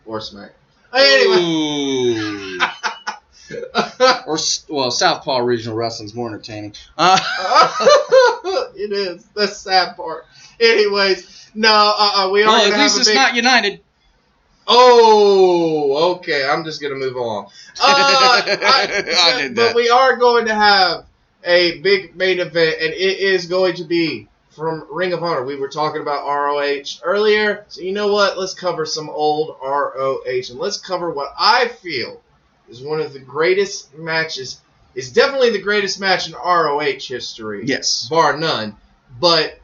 or 0.05 0.21
Smack. 0.21 0.53
Anyway. 0.93 2.59
Or 4.27 4.39
well, 4.69 4.91
Southpaw 4.91 5.39
Regional 5.39 5.77
Wrestling's 5.77 6.15
more 6.15 6.27
entertaining. 6.29 6.75
Uh, 6.99 7.17
it 8.75 8.91
is. 8.91 9.25
That's 9.37 9.63
the 9.63 9.71
sad 9.71 9.97
part. 9.97 10.27
Anyways, 10.59 11.51
no, 11.55 11.69
uh, 11.71 12.27
uh, 12.27 12.31
we 12.31 12.43
are 12.43 12.49
well, 12.49 12.65
gonna 12.65 12.75
at 12.75 12.83
least 12.83 12.99
it's 12.99 13.09
big. 13.09 13.15
not 13.15 13.37
United. 13.37 13.81
Oh, 14.67 16.15
okay. 16.17 16.47
I'm 16.47 16.65
just 16.65 16.81
gonna 16.81 16.95
move 16.95 17.17
on. 17.17 17.47
Uh, 17.79 18.43
I, 18.63 19.51
But 19.55 19.75
we 19.75 19.91
are 19.91 20.17
going 20.17 20.47
to 20.47 20.55
have 20.55 21.05
a 21.45 21.79
big 21.81 22.17
main 22.17 22.41
event, 22.41 22.77
and 22.81 22.93
it 22.95 23.19
is 23.19 23.47
going 23.47 23.75
to 23.77 23.85
be 23.85 24.29
from 24.51 24.87
Ring 24.91 25.13
of 25.13 25.23
Honor. 25.23 25.45
We 25.45 25.57
were 25.57 25.69
talking 25.69 26.01
about 26.01 26.27
ROH 26.27 27.01
earlier, 27.05 27.67
so 27.69 27.83
you 27.83 27.93
know 27.93 28.11
what? 28.13 28.39
Let's 28.39 28.55
cover 28.55 28.87
some 28.87 29.11
old 29.11 29.57
ROH, 29.63 30.23
and 30.51 30.59
let's 30.59 30.79
cover 30.79 31.11
what 31.11 31.35
I 31.39 31.69
feel 31.69 32.23
is 32.69 32.81
one 32.81 33.01
of 33.01 33.13
the 33.13 33.21
greatest 33.21 33.95
matches. 33.95 34.61
It's 34.95 35.11
definitely 35.11 35.51
the 35.51 35.61
greatest 35.61 36.01
match 36.01 36.27
in 36.27 36.33
ROH 36.33 37.01
history 37.07 37.65
Yes. 37.67 38.09
bar 38.09 38.39
none. 38.39 38.77
But 39.21 39.61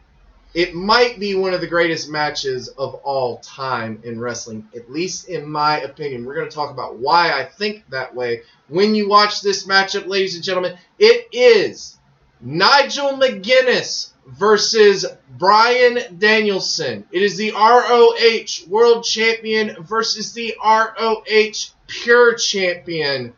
it 0.55 0.75
might 0.75 1.19
be 1.19 1.35
one 1.35 1.55
of 1.55 1.61
the 1.61 1.67
greatest 1.67 2.11
matches 2.11 2.69
of 2.69 2.95
all 2.97 3.39
time 3.39 4.01
in 4.05 4.21
wrestling, 4.21 4.69
at 4.77 4.91
least 4.91 5.29
in 5.29 5.51
my 5.51 5.81
opinion. 5.81 6.25
We're 6.27 6.35
going 6.35 6.49
to 6.49 6.55
talk 6.55 6.71
about 6.71 6.97
why 6.97 7.33
I 7.33 7.45
think 7.45 7.89
that 7.91 8.15
way. 8.15 8.43
When 8.69 8.95
you 8.95 9.09
watch 9.09 9.41
this 9.41 9.67
matchup, 9.67 10.07
ladies 10.07 10.35
and 10.35 10.45
gentlemen, 10.45 10.77
it 10.99 11.29
is 11.33 11.97
Nigel 12.41 13.13
McGuinness 13.13 14.11
versus 14.27 15.07
Bryan 15.39 16.19
Danielson. 16.19 17.05
It 17.11 17.23
is 17.23 17.37
the 17.37 17.53
ROH 17.53 18.69
World 18.69 19.05
Champion 19.05 19.83
versus 19.83 20.33
the 20.33 20.55
ROH 20.63 21.73
Pure 21.87 22.35
Champion. 22.37 23.33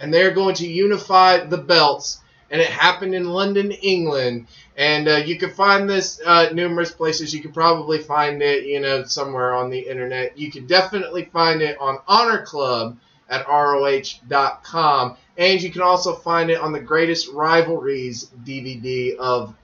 And 0.00 0.12
they're 0.12 0.32
going 0.32 0.54
to 0.56 0.66
unify 0.66 1.44
the 1.44 1.58
belts. 1.58 2.19
And 2.50 2.60
it 2.60 2.68
happened 2.68 3.14
in 3.14 3.24
London, 3.24 3.70
England. 3.70 4.46
And 4.76 5.08
uh, 5.08 5.16
you 5.16 5.38
can 5.38 5.50
find 5.50 5.88
this 5.88 6.20
uh, 6.24 6.50
numerous 6.52 6.90
places. 6.90 7.32
You 7.34 7.40
can 7.42 7.52
probably 7.52 7.98
find 7.98 8.42
it, 8.42 8.64
you 8.64 8.80
know, 8.80 9.04
somewhere 9.04 9.54
on 9.54 9.70
the 9.70 9.78
internet. 9.78 10.36
You 10.36 10.50
can 10.50 10.66
definitely 10.66 11.26
find 11.26 11.62
it 11.62 11.76
on 11.78 11.98
Honor 12.08 12.42
Club 12.42 12.96
at 13.28 13.46
ROH.com. 13.46 15.16
And 15.36 15.62
you 15.62 15.70
can 15.70 15.82
also 15.82 16.14
find 16.14 16.50
it 16.50 16.60
on 16.60 16.72
the 16.72 16.80
Greatest 16.80 17.28
Rivalries 17.32 18.30
DVD 18.44 19.16
of, 19.16 19.54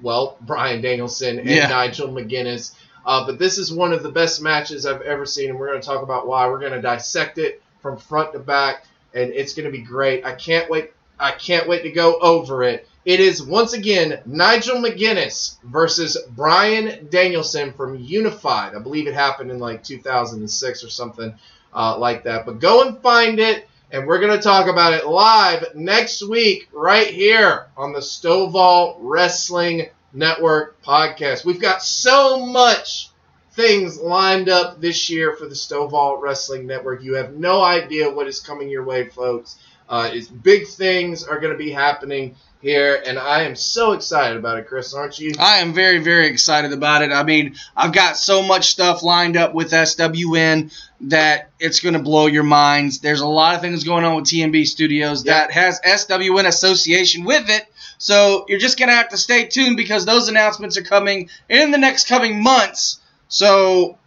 well, 0.00 0.36
Bryan 0.42 0.80
Danielson 0.80 1.38
and 1.38 1.48
Yeah. 1.48 1.68
Nigel 1.68 2.08
McGuinness. 2.08 2.74
Uh, 3.04 3.26
but 3.26 3.38
this 3.38 3.58
is 3.58 3.72
one 3.72 3.92
of 3.92 4.02
the 4.02 4.10
best 4.10 4.42
matches 4.42 4.84
I've 4.86 5.02
ever 5.02 5.24
seen, 5.24 5.50
and 5.50 5.58
we're 5.58 5.68
going 5.68 5.80
to 5.80 5.86
talk 5.86 6.02
about 6.02 6.26
why. 6.26 6.46
We're 6.48 6.60
going 6.60 6.72
to 6.72 6.82
dissect 6.82 7.38
it 7.38 7.62
from 7.80 7.96
front 7.96 8.32
to 8.32 8.38
back, 8.38 8.84
and 9.14 9.32
it's 9.32 9.54
going 9.54 9.64
to 9.64 9.72
be 9.72 9.82
great. 9.82 10.24
I 10.26 10.32
can't 10.34 10.68
wait. 10.70 10.92
I 11.18 11.32
can't 11.32 11.68
wait 11.68 11.82
to 11.82 11.90
go 11.90 12.18
over 12.20 12.62
it. 12.62 12.88
It 13.04 13.20
is 13.20 13.42
once 13.42 13.72
again 13.72 14.20
Nigel 14.26 14.76
McGuinness 14.76 15.56
versus 15.64 16.16
Bryan 16.30 17.08
Danielson 17.10 17.72
from 17.72 17.98
Unified. 17.98 18.74
I 18.74 18.80
believe 18.80 19.06
it 19.06 19.14
happened 19.14 19.50
in 19.50 19.58
like 19.58 19.82
2006 19.82 20.84
or 20.84 20.90
something 20.90 21.34
uh, 21.72 21.98
like 21.98 22.24
that. 22.24 22.44
But 22.44 22.60
go 22.60 22.86
and 22.86 23.00
find 23.00 23.38
it, 23.38 23.66
and 23.90 24.06
we're 24.06 24.20
going 24.20 24.36
to 24.36 24.42
talk 24.42 24.68
about 24.68 24.92
it 24.92 25.06
live 25.06 25.74
next 25.74 26.22
week 26.22 26.68
right 26.72 27.06
here 27.06 27.68
on 27.76 27.92
the 27.92 28.00
Stovall 28.00 28.96
Wrestling 29.00 29.88
Network 30.12 30.82
podcast. 30.82 31.44
We've 31.44 31.60
got 31.60 31.82
so 31.82 32.44
much 32.44 33.08
things 33.52 33.98
lined 33.98 34.48
up 34.48 34.80
this 34.80 35.10
year 35.10 35.34
for 35.34 35.46
the 35.46 35.54
Stovall 35.54 36.20
Wrestling 36.20 36.66
Network. 36.66 37.02
You 37.02 37.14
have 37.14 37.34
no 37.34 37.62
idea 37.62 38.10
what 38.10 38.28
is 38.28 38.38
coming 38.38 38.68
your 38.68 38.84
way, 38.84 39.08
folks. 39.08 39.58
Uh, 39.88 40.10
it's 40.12 40.28
big 40.28 40.66
things 40.66 41.24
are 41.24 41.40
going 41.40 41.52
to 41.52 41.58
be 41.58 41.70
happening 41.70 42.36
here, 42.60 43.00
and 43.06 43.18
I 43.18 43.44
am 43.44 43.54
so 43.54 43.92
excited 43.92 44.36
about 44.36 44.58
it, 44.58 44.66
Chris. 44.66 44.92
Aren't 44.92 45.18
you? 45.18 45.32
I 45.38 45.58
am 45.58 45.72
very, 45.72 45.98
very 45.98 46.26
excited 46.26 46.72
about 46.72 47.02
it. 47.02 47.12
I 47.12 47.22
mean, 47.22 47.54
I've 47.76 47.92
got 47.92 48.16
so 48.16 48.42
much 48.42 48.66
stuff 48.70 49.02
lined 49.02 49.36
up 49.36 49.54
with 49.54 49.70
SWN 49.70 50.72
that 51.02 51.50
it's 51.60 51.80
going 51.80 51.94
to 51.94 52.02
blow 52.02 52.26
your 52.26 52.42
minds. 52.42 52.98
There's 52.98 53.20
a 53.20 53.26
lot 53.26 53.54
of 53.54 53.60
things 53.60 53.84
going 53.84 54.04
on 54.04 54.16
with 54.16 54.24
TMB 54.24 54.66
Studios 54.66 55.24
Yep. 55.24 55.34
that 55.34 55.52
has 55.52 55.80
SWN 55.80 56.46
association 56.46 57.24
with 57.24 57.48
it. 57.48 57.64
So 57.98 58.44
you're 58.48 58.58
just 58.58 58.78
going 58.78 58.88
to 58.88 58.94
have 58.94 59.08
to 59.10 59.16
stay 59.16 59.46
tuned 59.46 59.76
because 59.76 60.04
those 60.04 60.28
announcements 60.28 60.76
are 60.76 60.82
coming 60.82 61.30
in 61.48 61.70
the 61.70 61.78
next 61.78 62.08
coming 62.08 62.42
months. 62.42 63.00
So 63.28 63.98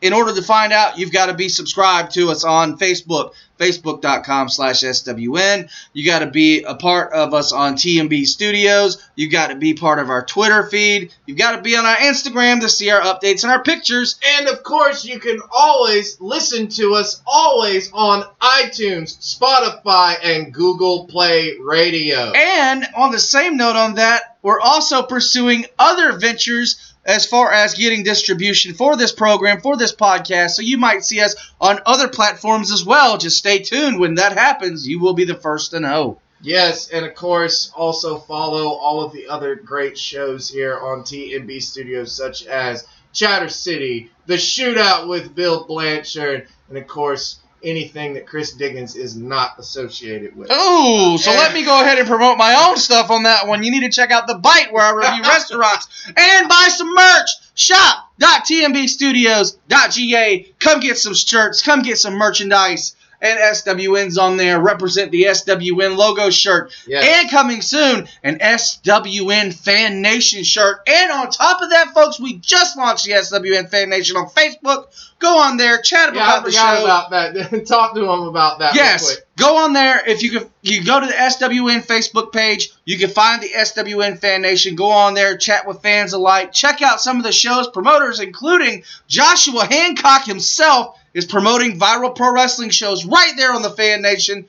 in 0.00 0.12
order 0.12 0.34
to 0.34 0.42
find 0.42 0.72
out, 0.72 0.98
you've 0.98 1.12
got 1.12 1.26
to 1.26 1.34
be 1.34 1.48
subscribed 1.48 2.14
to 2.14 2.30
us 2.30 2.42
on 2.44 2.76
Facebook, 2.78 3.32
facebook.com 3.62 4.48
slash 4.48 4.80
SWN. 4.80 5.70
You 5.92 6.04
got 6.04 6.20
to 6.20 6.26
be 6.26 6.62
a 6.62 6.74
part 6.74 7.12
of 7.12 7.32
us 7.32 7.52
on 7.52 7.74
TMB 7.74 8.26
Studios. 8.26 9.00
You 9.14 9.30
got 9.30 9.48
to 9.48 9.56
be 9.56 9.74
part 9.74 10.00
of 10.00 10.10
our 10.10 10.24
Twitter 10.24 10.66
feed. 10.68 11.14
You've 11.26 11.38
got 11.38 11.56
to 11.56 11.62
be 11.62 11.76
on 11.76 11.86
our 11.86 11.96
Instagram 11.96 12.60
to 12.60 12.68
see 12.68 12.90
our 12.90 13.00
updates 13.00 13.44
and 13.44 13.52
our 13.52 13.62
pictures. 13.62 14.18
And 14.38 14.48
of 14.48 14.62
course, 14.64 15.04
you 15.04 15.20
can 15.20 15.40
always 15.52 16.20
listen 16.20 16.68
to 16.68 16.94
us 16.94 17.22
always 17.26 17.90
on 17.92 18.24
iTunes, 18.40 19.16
Spotify, 19.18 20.16
and 20.22 20.52
Google 20.52 21.06
Play 21.06 21.56
Radio. 21.60 22.32
And 22.32 22.84
on 22.96 23.12
the 23.12 23.20
same 23.20 23.56
note 23.56 23.76
on 23.76 23.94
that, 23.94 24.38
we're 24.42 24.60
also 24.60 25.04
pursuing 25.04 25.66
other 25.78 26.18
ventures 26.18 26.91
as 27.04 27.26
far 27.26 27.52
as 27.52 27.74
getting 27.74 28.02
distribution 28.02 28.74
for 28.74 28.96
this 28.96 29.12
program, 29.12 29.60
for 29.60 29.76
this 29.76 29.94
podcast. 29.94 30.50
So 30.50 30.62
you 30.62 30.78
might 30.78 31.04
see 31.04 31.20
us 31.20 31.34
on 31.60 31.80
other 31.86 32.08
platforms 32.08 32.70
as 32.70 32.84
well. 32.84 33.18
Just 33.18 33.38
stay 33.38 33.58
tuned. 33.58 33.98
When 33.98 34.14
that 34.16 34.36
happens, 34.36 34.86
you 34.86 35.00
will 35.00 35.14
be 35.14 35.24
the 35.24 35.34
first 35.34 35.72
to 35.72 35.80
know. 35.80 36.18
Yes, 36.40 36.88
and 36.88 37.06
of 37.06 37.14
course, 37.14 37.70
also 37.76 38.18
follow 38.18 38.70
all 38.70 39.02
of 39.02 39.12
the 39.12 39.28
other 39.28 39.54
great 39.54 39.96
shows 39.96 40.48
here 40.48 40.76
on 40.76 41.02
TMB 41.02 41.62
Studios, 41.62 42.12
such 42.12 42.46
as 42.46 42.84
Chatter 43.12 43.48
City, 43.48 44.10
The 44.26 44.34
Shootout 44.34 45.06
with 45.08 45.36
Bill 45.36 45.64
Blanchard, 45.64 46.48
and 46.68 46.78
of 46.78 46.86
course, 46.88 47.38
anything 47.64 48.14
that 48.14 48.26
Chris 48.26 48.52
Dickens 48.52 48.96
is 48.96 49.16
not 49.16 49.58
associated 49.58 50.36
with. 50.36 50.48
Oh, 50.50 51.16
so 51.16 51.30
let 51.30 51.54
me 51.54 51.64
go 51.64 51.80
ahead 51.80 51.98
and 51.98 52.08
promote 52.08 52.36
my 52.38 52.66
own 52.68 52.76
stuff 52.76 53.10
on 53.10 53.22
that 53.24 53.46
one. 53.46 53.62
You 53.62 53.70
need 53.70 53.80
to 53.80 53.90
check 53.90 54.10
out 54.10 54.26
The 54.26 54.36
Bite 54.36 54.72
where 54.72 54.84
I 54.84 54.92
review 54.92 55.22
restaurants 55.30 56.10
and 56.16 56.48
buy 56.48 56.68
some 56.70 56.94
merch. 56.94 57.28
Shop.tmbstudios.ga. 57.54 60.52
Come 60.58 60.80
get 60.80 60.96
some 60.98 61.14
shirts. 61.14 61.62
Come 61.62 61.82
get 61.82 61.98
some 61.98 62.14
merchandise. 62.14 62.96
And 63.22 63.38
SWN's 63.38 64.18
on 64.18 64.36
there. 64.36 64.60
Represent 64.60 65.12
the 65.12 65.22
SWN 65.28 65.96
logo 65.96 66.28
shirt. 66.28 66.74
Yes. 66.88 67.04
And 67.22 67.30
coming 67.30 67.62
soon, 67.62 68.08
an 68.24 68.38
SWN 68.40 69.54
Fan 69.54 70.02
Nation 70.02 70.42
shirt. 70.42 70.80
And 70.88 71.10
on 71.12 71.30
top 71.30 71.62
of 71.62 71.70
that, 71.70 71.94
folks, 71.94 72.18
we 72.18 72.38
just 72.38 72.76
launched 72.76 73.04
the 73.04 73.12
SWN 73.12 73.70
Fan 73.70 73.88
Nation 73.90 74.16
on 74.16 74.26
Facebook. 74.28 74.86
Go 75.20 75.38
on 75.38 75.56
there, 75.56 75.80
chat 75.80 76.14
Yeah, 76.16 76.20
I 76.22 76.24
about 76.32 76.44
the 76.44 76.50
forgot 76.50 76.78
show. 76.78 76.84
about 76.84 77.10
that. 77.10 77.66
Talk 77.68 77.94
to 77.94 78.00
them 78.00 78.22
about 78.22 78.58
that. 78.58 78.74
Yes, 78.74 79.18
go 79.36 79.58
on 79.58 79.72
there. 79.72 80.02
If 80.04 80.24
you 80.24 80.40
can, 80.40 80.50
you 80.62 80.78
can 80.78 80.84
go 80.84 80.98
to 80.98 81.06
the 81.06 81.12
SWN 81.12 81.86
Facebook 81.86 82.32
page. 82.32 82.70
You 82.84 82.98
can 82.98 83.08
find 83.08 83.40
the 83.40 83.50
SWN 83.50 84.18
Fan 84.18 84.42
Nation. 84.42 84.74
Go 84.74 84.90
on 84.90 85.14
there, 85.14 85.36
chat 85.36 85.64
with 85.64 85.80
fans 85.80 86.12
alike. 86.12 86.50
Check 86.52 86.82
out 86.82 87.00
some 87.00 87.18
of 87.18 87.22
the 87.22 87.30
show's 87.30 87.68
promoters, 87.68 88.18
including 88.18 88.82
Joshua 89.06 89.64
Hancock 89.64 90.24
himself 90.24 90.98
is 91.14 91.26
promoting 91.26 91.78
viral 91.78 92.14
pro 92.14 92.32
wrestling 92.32 92.70
shows 92.70 93.04
right 93.04 93.32
there 93.36 93.52
on 93.52 93.62
the 93.62 93.70
Fan 93.70 94.02
Nation. 94.02 94.46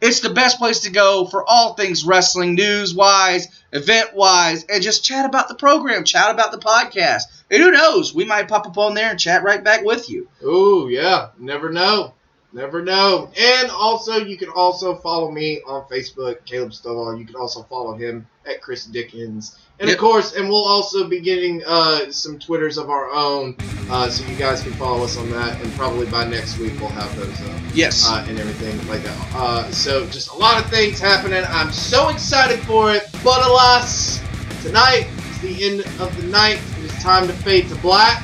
It's 0.00 0.20
the 0.20 0.30
best 0.30 0.58
place 0.58 0.80
to 0.80 0.90
go 0.90 1.26
for 1.26 1.44
all 1.48 1.74
things 1.74 2.04
wrestling, 2.04 2.54
news 2.54 2.92
wise, 2.92 3.46
event 3.72 4.14
wise, 4.14 4.64
and 4.64 4.82
just 4.82 5.04
chat 5.04 5.24
about 5.26 5.48
the 5.48 5.54
program, 5.54 6.02
chat 6.02 6.30
about 6.32 6.50
the 6.50 6.58
podcast. 6.58 7.22
And 7.50 7.62
who 7.62 7.70
knows, 7.70 8.12
we 8.12 8.24
might 8.24 8.48
pop 8.48 8.66
up 8.66 8.76
on 8.78 8.94
there 8.94 9.10
and 9.10 9.20
chat 9.20 9.44
right 9.44 9.62
back 9.62 9.84
with 9.84 10.10
you. 10.10 10.28
Oh, 10.42 10.88
yeah. 10.88 11.28
Never 11.38 11.70
know. 11.70 12.14
Never 12.52 12.82
know. 12.82 13.30
And 13.38 13.70
also, 13.70 14.16
you 14.16 14.36
can 14.36 14.50
also 14.50 14.96
follow 14.96 15.30
me 15.30 15.60
on 15.66 15.84
Facebook, 15.84 16.44
Caleb 16.44 16.72
Stovall. 16.72 17.18
You 17.18 17.24
can 17.24 17.36
also 17.36 17.62
follow 17.62 17.94
him 17.94 18.26
at 18.44 18.60
Chris 18.60 18.84
Dickens. 18.84 19.56
And 19.82 19.88
Yep. 19.90 19.98
of 19.98 20.00
course, 20.00 20.32
and 20.34 20.48
we'll 20.48 20.64
also 20.64 21.08
be 21.08 21.18
getting 21.18 21.60
uh, 21.66 22.08
some 22.12 22.38
Twitters 22.38 22.78
of 22.78 22.88
our 22.88 23.10
own, 23.10 23.56
uh, 23.90 24.08
so 24.08 24.24
you 24.30 24.36
guys 24.36 24.62
can 24.62 24.72
follow 24.74 25.02
us 25.02 25.16
on 25.18 25.28
that. 25.32 25.60
And 25.60 25.72
probably 25.74 26.06
by 26.06 26.24
next 26.24 26.56
week, 26.58 26.72
we'll 26.78 26.88
have 26.90 27.14
those 27.16 27.40
up 27.50 27.60
Yes. 27.74 28.08
uh, 28.08 28.24
and 28.28 28.38
everything 28.38 28.78
like 28.86 29.02
that. 29.02 29.16
Uh, 29.34 29.68
so 29.72 30.06
just 30.06 30.30
a 30.30 30.34
lot 30.36 30.62
of 30.64 30.70
things 30.70 31.00
happening. 31.00 31.42
I'm 31.48 31.72
so 31.72 32.10
excited 32.10 32.60
for 32.60 32.92
it. 32.94 33.08
But 33.24 33.44
alas, 33.44 34.22
tonight 34.62 35.08
is 35.32 35.40
the 35.40 35.64
end 35.66 35.80
of 36.00 36.16
the 36.16 36.28
night. 36.28 36.60
It 36.78 36.84
is 36.84 37.02
time 37.02 37.26
to 37.26 37.32
fade 37.32 37.68
to 37.68 37.74
black. 37.76 38.22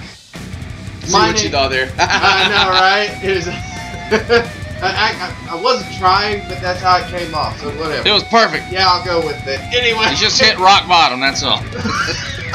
See 1.02 1.12
my 1.12 1.26
what 1.28 1.38
you 1.38 1.42
name- 1.44 1.52
thought 1.52 1.70
there. 1.72 1.90
I 1.98 2.48
know, 2.50 2.70
right? 2.70 3.10
It 3.24 3.34
was. 3.34 4.54
I, 4.80 5.34
I, 5.50 5.56
I 5.56 5.60
wasn't 5.60 5.92
trying, 5.96 6.40
but 6.48 6.60
that's 6.60 6.80
how 6.80 6.98
it 6.98 7.08
came 7.08 7.34
off. 7.34 7.58
So 7.60 7.68
whatever. 7.78 8.06
It 8.08 8.12
was 8.12 8.22
perfect. 8.24 8.70
yeah, 8.70 8.86
I'll 8.88 9.04
go 9.04 9.24
with 9.26 9.44
it. 9.46 9.60
Anyway. 9.74 10.06
He 10.08 10.16
just 10.16 10.40
hit 10.40 10.56
rock 10.58 10.86
bottom, 10.86 11.20
that's 11.20 11.42
all. 11.42 11.60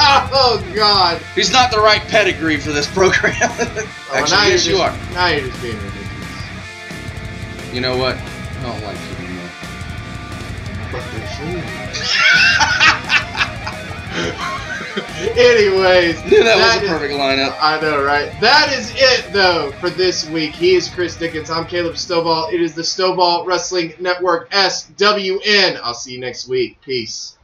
oh 0.00 0.72
God. 0.74 1.20
He's 1.34 1.52
not 1.52 1.70
the 1.70 1.78
right 1.78 2.00
pedigree 2.02 2.56
for 2.58 2.72
this 2.72 2.86
program. 2.92 3.34
Oh, 4.06 4.18
now 4.18 4.22
Actually, 4.22 4.38
you're 4.38 4.50
yes, 4.50 4.64
just, 4.64 4.68
you 4.68 4.76
are. 4.78 4.92
Now 5.12 5.26
you're 5.26 5.48
just 5.48 5.60
being 5.60 5.76
ridiculous. 5.76 6.04
You 7.72 7.80
know 7.80 7.96
what? 7.96 8.16
I 8.16 8.62
don't 8.62 8.80
like 8.84 8.96
you 8.96 9.16
anymore. 9.26 9.50
But 10.92 11.02
they 11.10 11.26
should. 11.34 11.64
Anyways, 15.36 16.22
Knew 16.24 16.44
that 16.44 16.56
was 16.56 16.82
a 16.82 16.84
is- 16.84 16.90
perfect 16.90 17.14
lineup. 17.14 17.56
I 17.60 17.80
know, 17.80 18.02
right? 18.04 18.38
That 18.40 18.72
is 18.72 18.92
it, 18.94 19.32
though, 19.32 19.72
for 19.80 19.88
this 19.90 20.28
week. 20.28 20.52
He 20.54 20.74
is 20.74 20.88
Chris 20.88 21.16
Dickens. 21.16 21.50
I'm 21.50 21.66
Caleb 21.66 21.94
Stovall. 21.94 22.52
It 22.52 22.60
is 22.60 22.74
the 22.74 22.82
Stovall 22.82 23.46
Wrestling 23.46 23.94
Network 23.98 24.50
SWN. 24.50 25.80
I'll 25.82 25.94
see 25.94 26.12
you 26.12 26.20
next 26.20 26.46
week. 26.48 26.78
Peace. 26.82 27.38